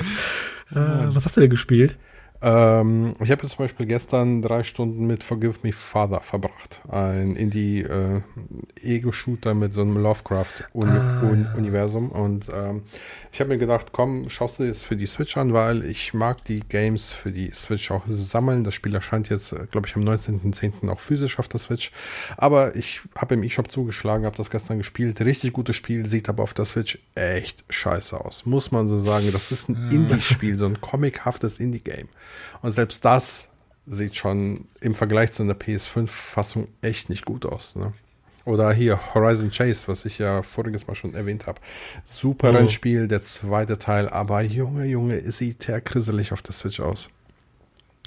äh, 0.71 1.15
was 1.15 1.26
hast 1.26 1.38
du 1.38 1.41
denn 1.41 1.49
gespielt? 1.49 1.97
Ähm, 2.45 3.13
ich 3.19 3.29
habe 3.31 3.45
zum 3.47 3.57
Beispiel 3.57 3.87
gestern 3.87 4.43
drei 4.43 4.63
Stunden 4.63 5.07
mit 5.07 5.23
Forgive 5.23 5.55
Me 5.63 5.73
Father 5.73 6.19
verbracht. 6.19 6.83
Ein 6.87 7.35
Indie-Ego-Shooter 7.35 9.49
äh, 9.49 9.55
mit 9.55 9.73
so 9.73 9.81
einem 9.81 9.97
Lovecraft-Universum. 9.97 12.11
Ah, 12.13 12.15
ja. 12.15 12.21
Und 12.23 12.47
ähm, 12.53 12.83
ich 13.31 13.39
habe 13.39 13.49
mir 13.49 13.57
gedacht, 13.57 13.87
komm, 13.93 14.29
schaust 14.29 14.59
du 14.59 14.63
jetzt 14.63 14.83
für 14.83 14.95
die 14.95 15.07
Switch 15.07 15.35
an, 15.37 15.53
weil 15.53 15.83
ich 15.85 16.13
mag 16.13 16.45
die 16.45 16.59
Games 16.59 17.13
für 17.13 17.31
die 17.31 17.49
Switch 17.49 17.89
auch 17.89 18.03
sammeln. 18.05 18.63
Das 18.63 18.75
Spiel 18.75 18.93
erscheint 18.93 19.29
jetzt, 19.29 19.51
äh, 19.51 19.65
glaube 19.71 19.87
ich, 19.87 19.95
am 19.95 20.03
19.10. 20.03 20.87
auch 20.89 20.99
physisch 20.99 21.39
auf 21.39 21.47
der 21.47 21.59
Switch. 21.59 21.91
Aber 22.37 22.75
ich 22.75 23.01
habe 23.17 23.33
im 23.33 23.41
eShop 23.41 23.71
zugeschlagen, 23.71 24.23
habe 24.23 24.37
das 24.37 24.51
gestern 24.51 24.77
gespielt. 24.77 25.19
Richtig 25.19 25.51
gutes 25.51 25.75
Spiel, 25.75 26.05
sieht 26.05 26.29
aber 26.29 26.43
auf 26.43 26.53
der 26.53 26.65
Switch 26.65 26.99
echt 27.15 27.63
scheiße 27.71 28.23
aus. 28.23 28.45
Muss 28.45 28.71
man 28.71 28.87
so 28.87 28.99
sagen. 28.99 29.31
Das 29.31 29.51
ist 29.51 29.67
ein 29.67 29.89
Indie-Spiel, 29.89 30.59
so 30.59 30.67
ein 30.67 30.79
comichaftes 30.79 31.59
Indie-Game. 31.59 32.07
Und 32.61 32.71
selbst 32.71 33.03
das 33.05 33.49
sieht 33.88 34.15
schon 34.15 34.65
im 34.81 34.95
Vergleich 34.95 35.31
zu 35.31 35.43
einer 35.43 35.53
PS5-Fassung 35.53 36.67
echt 36.81 37.09
nicht 37.09 37.25
gut 37.25 37.45
aus. 37.45 37.75
Ne? 37.75 37.93
Oder 38.45 38.71
hier 38.73 38.99
Horizon 39.13 39.51
Chase, 39.51 39.88
was 39.88 40.05
ich 40.05 40.19
ja 40.19 40.43
voriges 40.43 40.88
Mal 40.88 40.95
schon 40.95 41.15
erwähnt 41.15 41.47
habe. 41.47 41.59
Super 42.03 42.51
oh. 42.51 42.55
Rennspiel, 42.55 43.07
der 43.07 43.21
zweite 43.21 43.79
Teil, 43.79 44.07
aber 44.09 44.41
Junge, 44.41 44.86
Junge, 44.86 45.19
sieht 45.31 45.67
der 45.67 45.81
krisselig 45.81 46.31
auf 46.31 46.41
der 46.41 46.53
Switch 46.53 46.79
aus. 46.79 47.09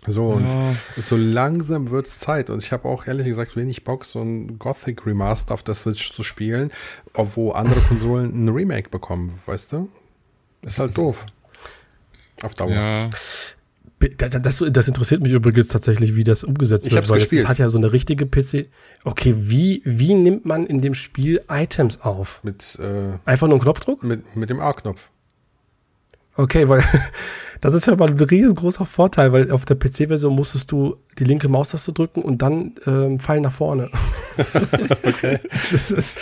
So, 0.07 0.29
und 0.29 0.49
ja. 0.49 0.75
so 0.97 1.17
langsam 1.17 1.91
wird 1.91 2.07
es 2.07 2.21
Zeit. 2.21 2.51
Und 2.51 2.63
ich 2.63 2.73
habe 2.73 2.89
auch 2.89 3.07
ehrlich 3.07 3.27
gesagt 3.27 3.57
wenig 3.57 3.83
Bock, 3.83 4.05
so 4.05 4.23
ein 4.23 4.59
Gothic 4.59 5.05
Remaster 5.05 5.55
auf 5.55 5.65
der 5.65 5.75
Switch 5.75 6.13
zu 6.13 6.23
spielen, 6.23 6.71
obwohl 7.15 7.55
andere 7.55 7.81
Konsolen 7.89 8.45
ein 8.45 8.49
Remake 8.49 8.91
bekommen, 8.91 9.41
weißt 9.47 9.73
du? 9.73 9.89
Ist 10.63 10.79
halt 10.79 10.97
doof. 10.97 11.27
Auf 12.43 12.55
Dauer. 12.55 12.71
Ja. 12.71 13.11
Das, 14.17 14.63
das, 14.71 14.89
interessiert 14.89 15.23
mich 15.23 15.33
übrigens 15.33 15.69
tatsächlich, 15.69 16.15
wie 16.15 16.23
das 16.23 16.45
umgesetzt 16.45 16.87
ich 16.87 16.93
wird, 16.93 17.09
weil 17.09 17.19
gespielt. 17.19 17.43
es 17.43 17.49
hat 17.49 17.59
ja 17.59 17.69
so 17.69 17.79
eine 17.79 17.93
richtige 17.93 18.27
PC. 18.27 18.69
Okay, 19.03 19.35
wie, 19.37 19.83
wie 19.85 20.15
nimmt 20.15 20.47
man 20.47 20.67
in 20.67 20.81
dem 20.81 20.95
Spiel 20.95 21.43
Items 21.49 22.03
auf? 22.03 22.41
Mit 22.45 22.79
äh, 22.81 23.19
einfach 23.25 23.49
nur 23.49 23.57
einen 23.57 23.63
Knopfdruck? 23.63 24.05
Mit, 24.05 24.37
mit 24.37 24.51
dem 24.51 24.61
A-Knopf. 24.61 25.01
Okay, 26.37 26.69
weil 26.69 26.85
das 27.61 27.75
ist 27.75 27.87
ja 27.87 27.97
mal 27.97 28.09
ein 28.09 28.21
riesengroßer 28.21 28.87
Vorteil, 28.87 29.33
weil 29.33 29.51
auf 29.51 29.65
der 29.65 29.75
PC-Version 29.75 30.33
musstest 30.33 30.71
du 30.71 30.97
die 31.19 31.25
linke 31.25 31.49
Maustaste 31.49 31.93
drücken 31.93 32.23
und 32.23 32.41
dann 32.41 32.77
ähm, 32.87 33.19
Pfeil 33.19 33.41
nach 33.41 33.53
vorne. 33.53 33.91
okay. 35.03 35.41
das 35.51 35.91
ist, 35.91 36.17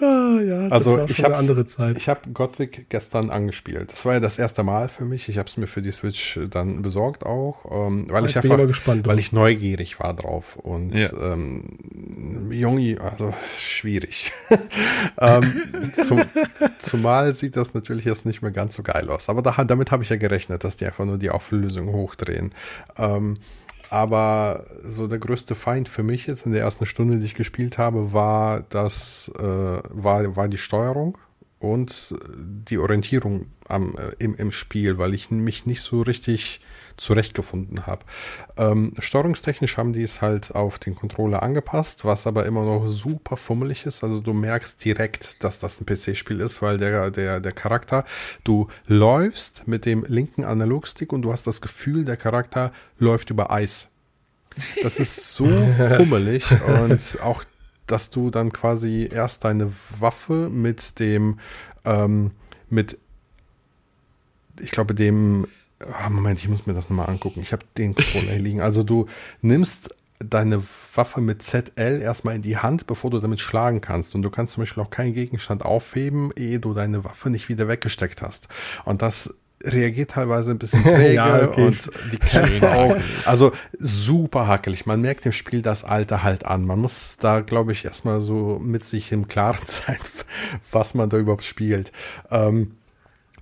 Ah, 0.00 0.40
ja, 0.40 0.62
das 0.68 0.72
also 0.72 0.98
war 0.98 1.10
ich 1.10 1.22
habe 1.22 1.36
andere 1.36 1.66
Zeit. 1.66 1.98
Ich 1.98 2.08
habe 2.08 2.30
Gothic 2.32 2.88
gestern 2.88 3.30
angespielt. 3.30 3.92
Das 3.92 4.04
war 4.04 4.14
ja 4.14 4.20
das 4.20 4.38
erste 4.38 4.62
Mal 4.62 4.88
für 4.88 5.04
mich. 5.04 5.28
Ich 5.28 5.38
habe 5.38 5.48
es 5.48 5.56
mir 5.56 5.66
für 5.66 5.82
die 5.82 5.92
Switch 5.92 6.38
dann 6.50 6.82
besorgt 6.82 7.24
auch, 7.24 7.64
ähm, 7.70 8.06
weil 8.08 8.24
ich 8.24 8.36
einfach, 8.36 8.66
gespannt, 8.66 9.06
weil 9.06 9.18
ich 9.18 9.32
neugierig 9.32 10.00
war 10.00 10.14
drauf 10.14 10.56
und 10.56 10.94
ja. 10.94 11.10
ähm, 11.12 12.50
Jungi, 12.50 12.98
also 12.98 13.34
schwierig. 13.58 14.32
ähm, 15.20 15.62
zum, 16.04 16.22
zumal 16.80 17.34
sieht 17.34 17.56
das 17.56 17.74
natürlich 17.74 18.04
jetzt 18.04 18.24
nicht 18.24 18.42
mehr 18.42 18.52
ganz 18.52 18.76
so 18.76 18.82
geil 18.82 19.10
aus. 19.10 19.28
Aber 19.28 19.42
da, 19.42 19.62
damit 19.64 19.90
habe 19.90 20.02
ich 20.02 20.08
ja 20.08 20.16
gerechnet, 20.16 20.64
dass 20.64 20.76
die 20.76 20.86
einfach 20.86 21.04
nur 21.04 21.18
die 21.18 21.30
Auflösung 21.30 21.92
hochdrehen. 21.92 22.52
Ähm, 22.96 23.38
aber 23.90 24.64
so 24.84 25.08
der 25.08 25.18
größte 25.18 25.56
Feind 25.56 25.88
für 25.88 26.04
mich 26.04 26.28
jetzt 26.28 26.46
in 26.46 26.52
der 26.52 26.62
ersten 26.62 26.86
Stunde, 26.86 27.18
die 27.18 27.26
ich 27.26 27.34
gespielt 27.34 27.76
habe, 27.76 28.12
war 28.12 28.62
das, 28.68 29.30
äh, 29.36 29.42
war, 29.42 30.36
war 30.36 30.48
die 30.48 30.58
Steuerung 30.58 31.18
und 31.58 32.14
die 32.36 32.78
Orientierung 32.78 33.46
am, 33.66 33.96
äh, 33.96 34.12
im, 34.20 34.36
im 34.36 34.52
Spiel, 34.52 34.98
weil 34.98 35.12
ich 35.12 35.32
mich 35.32 35.66
nicht 35.66 35.82
so 35.82 36.02
richtig 36.02 36.60
zurechtgefunden 37.00 37.86
habe. 37.86 38.04
Ähm, 38.56 38.92
steuerungstechnisch 38.98 39.76
haben 39.76 39.92
die 39.92 40.02
es 40.02 40.20
halt 40.20 40.54
auf 40.54 40.78
den 40.78 40.94
Controller 40.94 41.42
angepasst, 41.42 42.04
was 42.04 42.26
aber 42.26 42.44
immer 42.44 42.64
noch 42.64 42.86
super 42.86 43.36
fummelig 43.36 43.86
ist. 43.86 44.04
Also 44.04 44.20
du 44.20 44.34
merkst 44.34 44.84
direkt, 44.84 45.42
dass 45.42 45.58
das 45.58 45.80
ein 45.80 45.86
PC-Spiel 45.86 46.40
ist, 46.40 46.60
weil 46.60 46.76
der, 46.78 47.10
der, 47.10 47.40
der 47.40 47.52
Charakter, 47.52 48.04
du 48.44 48.68
läufst 48.86 49.66
mit 49.66 49.86
dem 49.86 50.04
linken 50.06 50.44
Analogstick 50.44 51.12
und 51.12 51.22
du 51.22 51.32
hast 51.32 51.46
das 51.46 51.60
Gefühl, 51.60 52.04
der 52.04 52.18
Charakter 52.18 52.70
läuft 52.98 53.30
über 53.30 53.50
Eis. 53.50 53.88
Das 54.82 54.98
ist 54.98 55.34
so 55.34 55.46
fummelig 55.96 56.44
und 56.66 57.18
auch, 57.22 57.44
dass 57.86 58.10
du 58.10 58.30
dann 58.30 58.52
quasi 58.52 59.08
erst 59.10 59.44
deine 59.44 59.72
Waffe 59.98 60.50
mit 60.50 60.98
dem, 60.98 61.40
ähm, 61.84 62.32
mit, 62.68 62.98
ich 64.60 64.70
glaube, 64.70 64.94
dem 64.94 65.46
Oh, 65.82 66.10
Moment, 66.10 66.40
ich 66.40 66.48
muss 66.48 66.66
mir 66.66 66.74
das 66.74 66.90
nochmal 66.90 67.08
angucken. 67.08 67.40
Ich 67.40 67.52
habe 67.52 67.64
den 67.78 67.94
Controller 67.94 68.32
hier 68.32 68.42
liegen. 68.42 68.60
Also 68.60 68.82
du 68.82 69.06
nimmst 69.40 69.94
deine 70.18 70.62
Waffe 70.94 71.20
mit 71.20 71.42
ZL 71.42 72.02
erstmal 72.02 72.36
in 72.36 72.42
die 72.42 72.58
Hand, 72.58 72.86
bevor 72.86 73.10
du 73.10 73.18
damit 73.20 73.40
schlagen 73.40 73.80
kannst. 73.80 74.14
Und 74.14 74.22
du 74.22 74.30
kannst 74.30 74.54
zum 74.54 74.62
Beispiel 74.62 74.82
auch 74.82 74.90
keinen 74.90 75.14
Gegenstand 75.14 75.64
aufheben, 75.64 76.30
ehe 76.36 76.60
du 76.60 76.74
deine 76.74 77.04
Waffe 77.04 77.30
nicht 77.30 77.48
wieder 77.48 77.68
weggesteckt 77.68 78.20
hast. 78.20 78.48
Und 78.84 79.00
das 79.00 79.34
reagiert 79.62 80.12
teilweise 80.12 80.50
ein 80.50 80.58
bisschen 80.58 80.82
träge 80.84 81.14
ja, 81.14 81.48
okay. 81.48 81.66
und 81.66 81.90
die 82.12 82.18
Kämpfe 82.18 82.70
auch. 82.70 82.96
Also 83.24 83.52
super 83.78 84.46
hackelig. 84.46 84.86
Man 84.86 85.00
merkt 85.00 85.24
dem 85.24 85.32
Spiel 85.32 85.62
das 85.62 85.84
Alter 85.84 86.22
halt 86.22 86.44
an. 86.44 86.66
Man 86.66 86.78
muss 86.78 87.16
da, 87.20 87.40
glaube 87.40 87.72
ich, 87.72 87.84
erstmal 87.84 88.20
so 88.20 88.58
mit 88.62 88.84
sich 88.84 89.12
im 89.12 89.28
Klaren 89.28 89.60
sein, 89.66 89.98
was 90.70 90.94
man 90.94 91.08
da 91.08 91.18
überhaupt 91.18 91.44
spielt. 91.44 91.92
Ähm, 92.30 92.76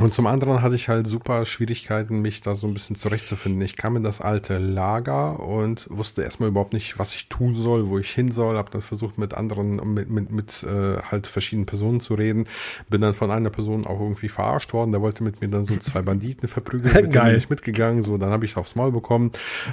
und 0.00 0.14
zum 0.14 0.28
anderen 0.28 0.62
hatte 0.62 0.76
ich 0.76 0.88
halt 0.88 1.08
super 1.08 1.44
Schwierigkeiten, 1.44 2.22
mich 2.22 2.40
da 2.40 2.54
so 2.54 2.68
ein 2.68 2.74
bisschen 2.74 2.94
zurechtzufinden. 2.94 3.60
Ich 3.62 3.74
kam 3.74 3.96
in 3.96 4.04
das 4.04 4.20
alte 4.20 4.58
Lager 4.58 5.40
und 5.40 5.88
wusste 5.90 6.22
erstmal 6.22 6.50
überhaupt 6.50 6.72
nicht, 6.72 7.00
was 7.00 7.14
ich 7.14 7.28
tun 7.28 7.56
soll, 7.56 7.88
wo 7.88 7.98
ich 7.98 8.08
hin 8.10 8.30
soll. 8.30 8.56
Hab 8.56 8.70
dann 8.70 8.80
versucht, 8.80 9.18
mit 9.18 9.34
anderen, 9.34 9.94
mit, 9.94 10.08
mit, 10.08 10.30
mit 10.30 10.62
äh, 10.62 11.02
halt 11.02 11.26
verschiedenen 11.26 11.66
Personen 11.66 11.98
zu 11.98 12.14
reden. 12.14 12.46
Bin 12.88 13.00
dann 13.00 13.12
von 13.12 13.32
einer 13.32 13.50
Person 13.50 13.88
auch 13.88 13.98
irgendwie 13.98 14.28
verarscht 14.28 14.72
worden. 14.72 14.92
Der 14.92 15.00
wollte 15.00 15.24
mit 15.24 15.40
mir 15.40 15.48
dann 15.48 15.64
so 15.64 15.76
zwei 15.78 16.02
Banditen 16.02 16.48
verprügeln. 16.48 16.94
mit 16.94 17.12
Geil. 17.12 17.32
bin 17.32 17.38
ich 17.38 17.50
mitgegangen. 17.50 18.04
So, 18.04 18.18
dann 18.18 18.30
habe 18.30 18.44
ich 18.44 18.56
aufs 18.56 18.76
Maul 18.76 18.92
bekommen. 18.92 19.32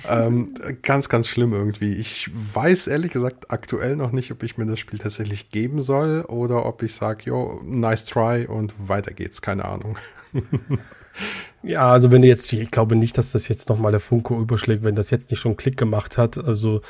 Ähm, 0.09 0.55
ganz, 0.81 1.07
ganz 1.07 1.27
schlimm 1.27 1.53
irgendwie. 1.53 1.93
Ich 1.93 2.31
weiß 2.33 2.87
ehrlich 2.87 3.11
gesagt 3.11 3.51
aktuell 3.51 3.95
noch 3.95 4.11
nicht, 4.11 4.31
ob 4.31 4.41
ich 4.41 4.57
mir 4.57 4.65
das 4.65 4.79
Spiel 4.79 4.97
tatsächlich 4.97 5.51
geben 5.51 5.81
soll 5.81 6.21
oder 6.27 6.65
ob 6.65 6.81
ich 6.81 6.95
sage, 6.95 7.25
jo, 7.25 7.61
nice 7.63 8.05
try 8.05 8.47
und 8.47 8.73
weiter 8.79 9.13
geht's. 9.13 9.43
Keine 9.43 9.65
Ahnung. 9.65 9.97
ja, 11.63 11.91
also 11.91 12.11
wenn 12.11 12.21
du 12.21 12.27
jetzt, 12.27 12.51
ich 12.51 12.71
glaube 12.71 12.95
nicht, 12.95 13.17
dass 13.17 13.31
das 13.31 13.47
jetzt 13.47 13.69
nochmal 13.69 13.91
der 13.91 14.01
Funko 14.01 14.39
überschlägt, 14.39 14.83
wenn 14.83 14.95
das 14.95 15.09
jetzt 15.09 15.31
nicht 15.31 15.39
schon 15.39 15.57
Klick 15.57 15.77
gemacht 15.77 16.17
hat. 16.17 16.37
Also 16.37 16.81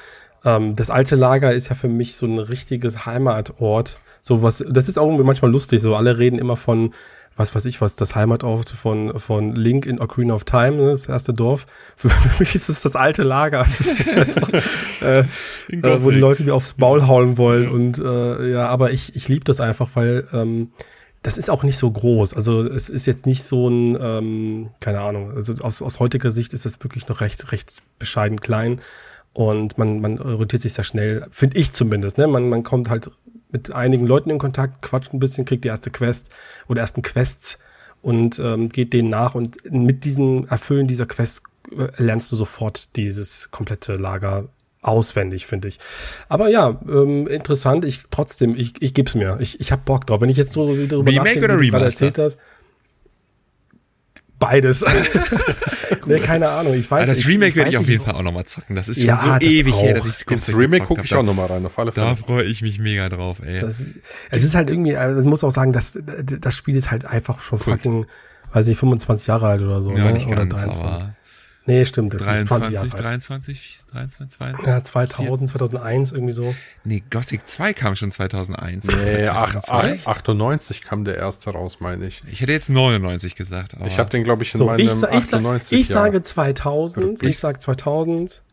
ähm, 0.44 0.76
das 0.76 0.90
alte 0.90 1.16
Lager 1.16 1.54
ist 1.54 1.70
ja 1.70 1.76
für 1.76 1.88
mich 1.88 2.16
so 2.16 2.26
ein 2.26 2.40
richtiges 2.40 3.06
Heimatort. 3.06 4.00
So 4.22 4.42
was, 4.42 4.64
das 4.68 4.90
ist 4.90 4.98
auch 4.98 5.06
irgendwie 5.06 5.24
manchmal 5.24 5.52
lustig. 5.52 5.82
So 5.82 5.96
alle 5.96 6.18
reden 6.18 6.40
immer 6.40 6.58
von, 6.58 6.94
was 7.36 7.54
weiß 7.54 7.66
ich 7.66 7.82
was, 7.82 7.96
das 7.96 8.16
Heimatort 8.16 8.70
von, 8.70 9.20
von 9.20 9.56
Link 9.56 9.86
in 9.86 10.00
Ocarina 10.00 10.34
of 10.34 10.46
Time, 10.46 10.78
ne, 10.78 10.92
das 10.92 11.08
erste 11.08 11.34
Dorf. 11.34 11.66
Für 11.96 12.10
mich 12.40 12.56
ist 12.56 12.70
es 12.70 12.82
das 12.82 12.96
alte 12.96 13.24
Lager. 13.24 13.60
Das 13.60 14.18
einfach, 14.18 14.50
äh, 15.02 15.20
äh, 15.20 16.04
wo 16.04 16.12
die 16.12 16.20
Leute 16.20 16.44
mir 16.44 16.54
aufs 16.54 16.78
Maul 16.78 17.08
hauen 17.08 17.38
wollen. 17.38 17.70
Und 17.70 18.00
äh, 18.00 18.52
ja, 18.52 18.68
aber 18.68 18.92
ich, 18.92 19.16
ich 19.16 19.28
liebe 19.28 19.44
das 19.44 19.60
einfach, 19.60 19.90
weil 19.96 20.28
ähm, 20.34 20.72
das 21.26 21.40
ist 21.40 21.50
auch 21.50 21.64
nicht 21.64 21.80
so 21.80 21.90
groß. 21.90 22.36
Also 22.36 22.62
es 22.62 22.88
ist 22.88 23.08
jetzt 23.08 23.26
nicht 23.26 23.44
so 23.44 23.68
ein, 23.68 23.98
ähm, 24.00 24.70
keine 24.80 25.02
Ahnung, 25.02 25.32
also 25.32 25.54
aus, 25.64 25.82
aus 25.82 26.00
heutiger 26.00 26.30
Sicht 26.30 26.54
ist 26.54 26.66
das 26.66 26.84
wirklich 26.84 27.08
noch 27.08 27.20
recht, 27.20 27.52
recht 27.52 27.82
bescheiden 27.98 28.40
klein. 28.40 28.80
Und 29.34 29.80
man, 29.80 30.02
man 30.02 30.20
orientiert 30.20 30.62
sich 30.62 30.74
sehr 30.74 30.84
schnell, 30.84 31.26
finde 31.32 31.58
ich 31.58 31.72
zumindest. 31.72 32.20
Ne? 32.20 32.28
Man, 32.28 32.48
man 32.48 32.62
kommt 32.62 32.92
halt 32.92 33.10
mit 33.52 33.72
einigen 33.72 34.06
Leuten 34.06 34.30
in 34.30 34.38
Kontakt, 34.38 34.84
quatscht 34.84 35.14
ein 35.14 35.20
bisschen, 35.20 35.46
kriegt 35.46 35.64
die 35.64 35.70
erste 35.70 35.90
Quest 35.90 36.30
oder 36.68 36.82
ersten 36.82 37.02
Quests 37.02 37.58
und 38.04 38.38
ähm, 38.38 38.70
geht 38.70 38.94
denen 38.94 39.10
nach. 39.10 39.34
Und 39.34 39.58
mit 39.72 40.06
diesem 40.06 40.46
Erfüllen 40.48 40.88
dieser 40.88 41.08
Quests 41.08 41.42
äh, 41.76 41.88
lernst 42.02 42.32
du 42.32 42.36
sofort 42.36 42.96
dieses 42.96 43.50
komplette 43.50 43.96
Lager 43.96 44.48
auswendig, 44.88 45.46
finde 45.46 45.68
ich. 45.68 45.80
Aber 46.30 46.50
ja, 46.50 46.80
ähm, 46.88 47.28
interessant. 47.28 47.86
Ich 47.86 48.04
trotzdem, 48.12 48.56
ich, 48.56 48.82
ich 48.82 48.94
gebe 48.94 49.10
es 49.10 49.16
mir. 49.16 49.38
Ich, 49.40 49.60
ich 49.60 49.72
habe 49.72 49.82
Bock 49.84 50.08
drauf. 50.08 50.22
Wenn 50.22 50.30
ich 50.30 50.38
jetzt 50.38 50.54
so 50.54 50.68
darüber 50.68 51.12
Remake 51.12 51.44
oder 51.44 51.60
wie 51.60 51.72
du 51.72 51.78
erzählt 51.78 52.18
hast, 52.18 52.40
beides. 54.40 54.86
nee, 56.06 56.20
keine 56.20 56.50
Ahnung. 56.50 56.74
Ich 56.74 56.90
weiß. 56.90 57.04
Aber 57.04 57.14
das 57.14 57.28
Remake 57.28 57.56
werde 57.56 57.72
ich 57.72 57.78
auf 57.78 57.88
jeden 57.88 58.04
Fall 58.04 58.16
auch 58.16 58.24
nochmal 58.24 58.46
zocken. 58.46 58.76
Das 58.76 58.88
ist 58.90 59.00
schon 59.00 59.08
ja, 59.08 59.18
so 59.18 59.46
ewig 59.46 59.74
auch. 59.74 59.84
her, 59.84 59.96
dass 59.96 60.06
ich 60.08 60.30
ins 60.30 60.50
Remake 60.50 60.86
gucke 60.86 61.02
ich 61.04 61.16
auch 61.16 61.24
nochmal 61.24 61.48
rein. 61.48 61.66
Auf 61.66 61.78
alle 61.80 61.92
Fälle. 61.92 62.08
Da 62.08 62.16
freue 62.16 62.44
ich 62.44 62.62
mich 62.62 62.80
mega 62.80 63.10
drauf. 63.10 63.42
Ey. 63.44 63.62
Das, 63.62 63.86
es 64.30 64.44
ist 64.44 64.56
halt 64.56 64.70
irgendwie, 64.70 64.96
also 64.96 65.20
ich 65.20 65.26
muss 65.26 65.44
auch 65.44 65.52
sagen, 65.52 65.74
dass 65.74 65.98
das 65.98 66.56
Spiel 66.56 66.76
ist 66.76 66.92
halt 66.92 67.06
einfach 67.06 67.40
schon 67.40 67.60
Gut. 67.60 67.74
fucking, 67.74 68.06
weiß 68.54 68.68
ich, 68.68 68.78
25 68.78 69.28
Jahre 69.28 69.48
alt 69.48 69.62
oder 69.62 69.82
so. 69.82 69.92
Ja, 69.92 70.06
ne? 70.06 70.14
nicht 70.14 70.28
oder 70.28 70.46
ganz, 70.46 70.62
23. 70.62 70.84
Nee, 71.68 71.86
stimmt. 71.86 72.14
Das 72.14 72.22
23, 72.22 72.74
ist 72.74 72.80
20 72.80 72.92
23, 72.92 73.80
23, 73.92 74.38
22? 74.38 74.68
Ja, 74.68 74.84
2000, 74.84 75.50
2001 75.50 76.12
irgendwie 76.12 76.34
so. 76.34 76.54
Nee, 76.84 77.04
Gothic 77.10 77.48
2 77.48 77.74
kam 77.74 77.96
schon 77.96 78.12
2001. 78.12 78.86
Nee, 78.86 79.24
2002? 79.24 80.02
98 80.06 80.82
kam 80.82 81.06
der 81.06 81.18
erste 81.18 81.50
raus, 81.52 81.78
meine 81.80 82.06
ich. 82.06 82.22
Ich 82.28 82.42
hätte 82.42 82.52
jetzt 82.52 82.70
99 82.70 83.36
gesagt. 83.36 83.76
ich 83.86 83.98
habe 83.98 84.10
den, 84.12 84.24
glaube 84.24 84.44
ich, 84.44 84.54
in 84.54 84.60
so, 84.60 84.66
meinem 84.66 84.80
ich, 84.80 84.92
ich, 84.92 85.04
98 85.04 85.80
Ich 85.80 85.88
sage 85.88 86.22
2000. 86.22 87.24
Ich 87.24 87.40
sage 87.40 87.60
2000. 87.60 88.44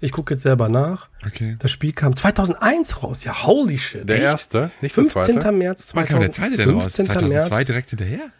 Ich 0.00 0.10
gucke 0.10 0.34
jetzt 0.34 0.42
selber 0.42 0.68
nach. 0.68 1.08
Okay. 1.24 1.56
Das 1.60 1.70
Spiel 1.70 1.92
kam 1.92 2.16
2001 2.16 3.02
raus. 3.04 3.22
Ja, 3.22 3.44
holy 3.46 3.78
shit. 3.78 4.08
Der 4.08 4.20
erste, 4.20 4.72
nicht 4.80 4.94
15. 4.94 5.36
März 5.56 5.88
2000. 5.88 5.94
Wann 5.94 6.06
kam 6.06 6.20
der 6.20 6.32
zweite 6.32 6.56
denn 6.56 6.70
raus? 6.70 6.94
2002 6.94 7.28
März, 7.28 7.66
direkt 7.66 7.90
hinterher? 7.90 8.30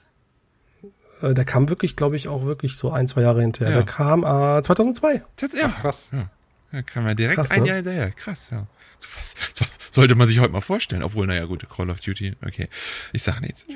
Äh, 1.23 1.35
der 1.35 1.45
kam 1.45 1.69
wirklich, 1.69 1.97
glaube 1.97 2.17
ich, 2.17 2.29
auch 2.29 2.45
wirklich 2.45 2.77
so 2.77 2.91
ein, 2.91 3.09
zwei 3.09 3.23
Jahre 3.23 3.41
hinterher. 3.41 3.71
Ja. 3.71 3.83
Der 3.83 3.87
kam 3.87 4.21
äh, 4.25 4.63
2002. 4.63 5.23
Das, 5.37 5.53
ja, 5.53 5.73
Ach, 5.75 5.81
krass. 5.81 6.09
Ja. 6.13 6.31
ja, 6.73 6.83
kam 6.83 7.07
ja 7.07 7.15
direkt 7.15 7.37
krass, 7.37 7.51
ein 7.51 7.63
ne? 7.63 7.69
Jahr 7.69 7.77
hinterher. 7.77 8.11
Krass, 8.13 8.51
ja. 8.51 8.67
So 8.99 9.09
was, 9.19 9.35
so, 9.55 9.65
sollte 9.91 10.15
man 10.15 10.29
sich 10.29 10.39
heute 10.39 10.53
mal 10.53 10.61
vorstellen. 10.61 11.03
Obwohl, 11.03 11.27
naja, 11.27 11.45
gut, 11.47 11.67
Call 11.69 11.91
of 11.91 12.01
Duty, 12.01 12.35
okay. 12.47 12.69
Ich 13.13 13.23
sag 13.23 13.41
nichts. 13.41 13.67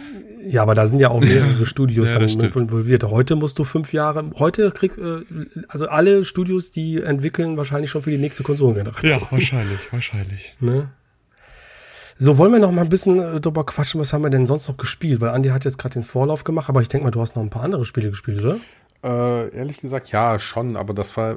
Ja, 0.44 0.62
aber 0.62 0.74
da 0.74 0.86
sind 0.86 1.00
ja 1.00 1.08
auch 1.08 1.20
mehrere 1.20 1.66
Studios 1.66 2.10
ja, 2.10 2.18
dann 2.18 2.28
involviert. 2.28 3.02
Heute 3.04 3.34
musst 3.34 3.58
du 3.58 3.64
fünf 3.64 3.92
Jahre, 3.92 4.30
heute 4.36 4.70
kriegst, 4.70 4.98
äh, 4.98 5.22
also 5.68 5.88
alle 5.88 6.24
Studios, 6.24 6.70
die 6.70 7.02
entwickeln 7.02 7.56
wahrscheinlich 7.56 7.90
schon 7.90 8.02
für 8.02 8.10
die 8.10 8.18
nächste 8.18 8.44
Konsolengeneration. 8.44 9.10
Ja, 9.10 9.26
wahrscheinlich, 9.30 9.92
wahrscheinlich. 9.92 10.54
Ne? 10.60 10.90
So, 12.18 12.38
wollen 12.38 12.52
wir 12.52 12.58
noch 12.58 12.72
mal 12.72 12.82
ein 12.82 12.88
bisschen 12.88 13.18
äh, 13.18 13.40
drüber 13.40 13.66
quatschen, 13.66 14.00
was 14.00 14.14
haben 14.14 14.22
wir 14.22 14.30
denn 14.30 14.46
sonst 14.46 14.68
noch 14.68 14.78
gespielt? 14.78 15.20
Weil 15.20 15.30
Andi 15.30 15.50
hat 15.50 15.64
jetzt 15.64 15.78
gerade 15.78 15.94
den 15.94 16.02
Vorlauf 16.02 16.44
gemacht, 16.44 16.70
aber 16.70 16.80
ich 16.80 16.88
denke 16.88 17.04
mal, 17.04 17.10
du 17.10 17.20
hast 17.20 17.36
noch 17.36 17.42
ein 17.42 17.50
paar 17.50 17.62
andere 17.62 17.84
Spiele 17.84 18.08
gespielt, 18.08 18.42
oder? 18.42 18.58
Äh, 19.04 19.54
ehrlich 19.54 19.78
gesagt, 19.78 20.10
ja, 20.10 20.38
schon, 20.38 20.76
aber 20.76 20.94
das 20.94 21.16
war, 21.18 21.36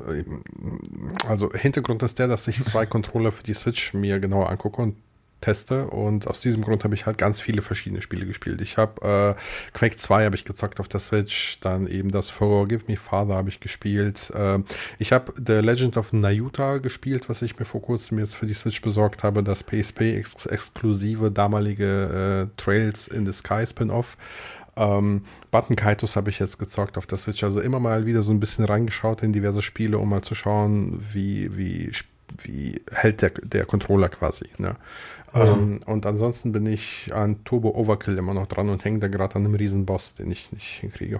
also 1.27 1.51
Hintergrund 1.51 2.01
ist 2.03 2.17
der, 2.17 2.29
dass 2.29 2.47
ich 2.47 2.63
zwei 2.63 2.85
Controller 2.85 3.33
für 3.33 3.43
die 3.43 3.53
Switch 3.53 3.93
mir 3.93 4.19
genauer 4.21 4.49
angucke 4.49 4.81
und 4.81 4.95
teste 5.41 5.87
und 5.87 6.27
aus 6.27 6.41
diesem 6.41 6.63
Grund 6.63 6.83
habe 6.83 6.95
ich 6.95 7.05
halt 7.05 7.17
ganz 7.17 7.41
viele 7.41 7.61
verschiedene 7.61 8.01
Spiele 8.01 8.25
gespielt. 8.25 8.61
Ich 8.61 8.77
habe 8.77 9.35
äh, 9.37 9.77
Quake 9.77 9.97
2 9.97 10.25
habe 10.25 10.35
ich 10.35 10.45
gezockt 10.45 10.79
auf 10.79 10.87
der 10.87 10.99
Switch, 10.99 11.59
dann 11.61 11.87
eben 11.87 12.11
das 12.11 12.29
Forgive 12.29 12.83
Me 12.87 12.97
Father 12.97 13.35
habe 13.35 13.49
ich 13.49 13.59
gespielt. 13.59 14.31
Äh, 14.35 14.59
ich 14.97 15.11
habe 15.11 15.33
The 15.35 15.53
Legend 15.53 15.97
of 15.97 16.13
Nayuta 16.13 16.77
gespielt, 16.77 17.29
was 17.29 17.41
ich 17.41 17.59
mir 17.59 17.65
vor 17.65 17.81
kurzem 17.81 18.19
jetzt 18.19 18.35
für 18.35 18.45
die 18.45 18.53
Switch 18.53 18.81
besorgt 18.81 19.23
habe, 19.23 19.43
das 19.43 19.63
PSP-exklusive 19.63 21.31
damalige 21.31 22.49
äh, 22.49 22.61
Trails 22.61 23.07
in 23.07 23.25
the 23.25 23.33
Sky 23.33 23.65
Spin-Off. 23.65 24.17
Ähm, 24.79 25.23
Button 25.51 25.75
Kaitos 25.75 26.15
habe 26.15 26.29
ich 26.29 26.39
jetzt 26.39 26.57
gezockt 26.57 26.97
auf 26.97 27.05
der 27.05 27.17
Switch, 27.17 27.43
also 27.43 27.59
immer 27.59 27.81
mal 27.81 28.05
wieder 28.05 28.23
so 28.23 28.31
ein 28.31 28.39
bisschen 28.39 28.63
reingeschaut 28.63 29.23
in 29.23 29.33
diverse 29.33 29.61
Spiele, 29.61 29.97
um 29.97 30.09
mal 30.09 30.21
zu 30.21 30.35
schauen, 30.35 31.03
wie, 31.13 31.57
wie, 31.57 31.91
wie 32.37 32.81
hält 32.91 33.21
der, 33.21 33.31
der 33.31 33.65
Controller 33.65 34.07
quasi. 34.07 34.45
Ne? 34.57 34.75
Also. 35.31 35.53
Ähm, 35.53 35.81
und 35.85 36.05
ansonsten 36.05 36.51
bin 36.51 36.65
ich 36.65 37.11
an 37.13 37.43
Turbo 37.43 37.69
Overkill 37.69 38.17
immer 38.17 38.33
noch 38.33 38.47
dran 38.47 38.69
und 38.69 38.83
hänge 38.83 38.99
da 38.99 39.07
gerade 39.07 39.35
an 39.35 39.45
einem 39.45 39.55
riesen 39.55 39.85
Boss, 39.85 40.15
den 40.15 40.31
ich 40.31 40.51
nicht 40.51 40.79
hinkriege. 40.79 41.19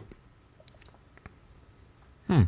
Hm. 2.27 2.47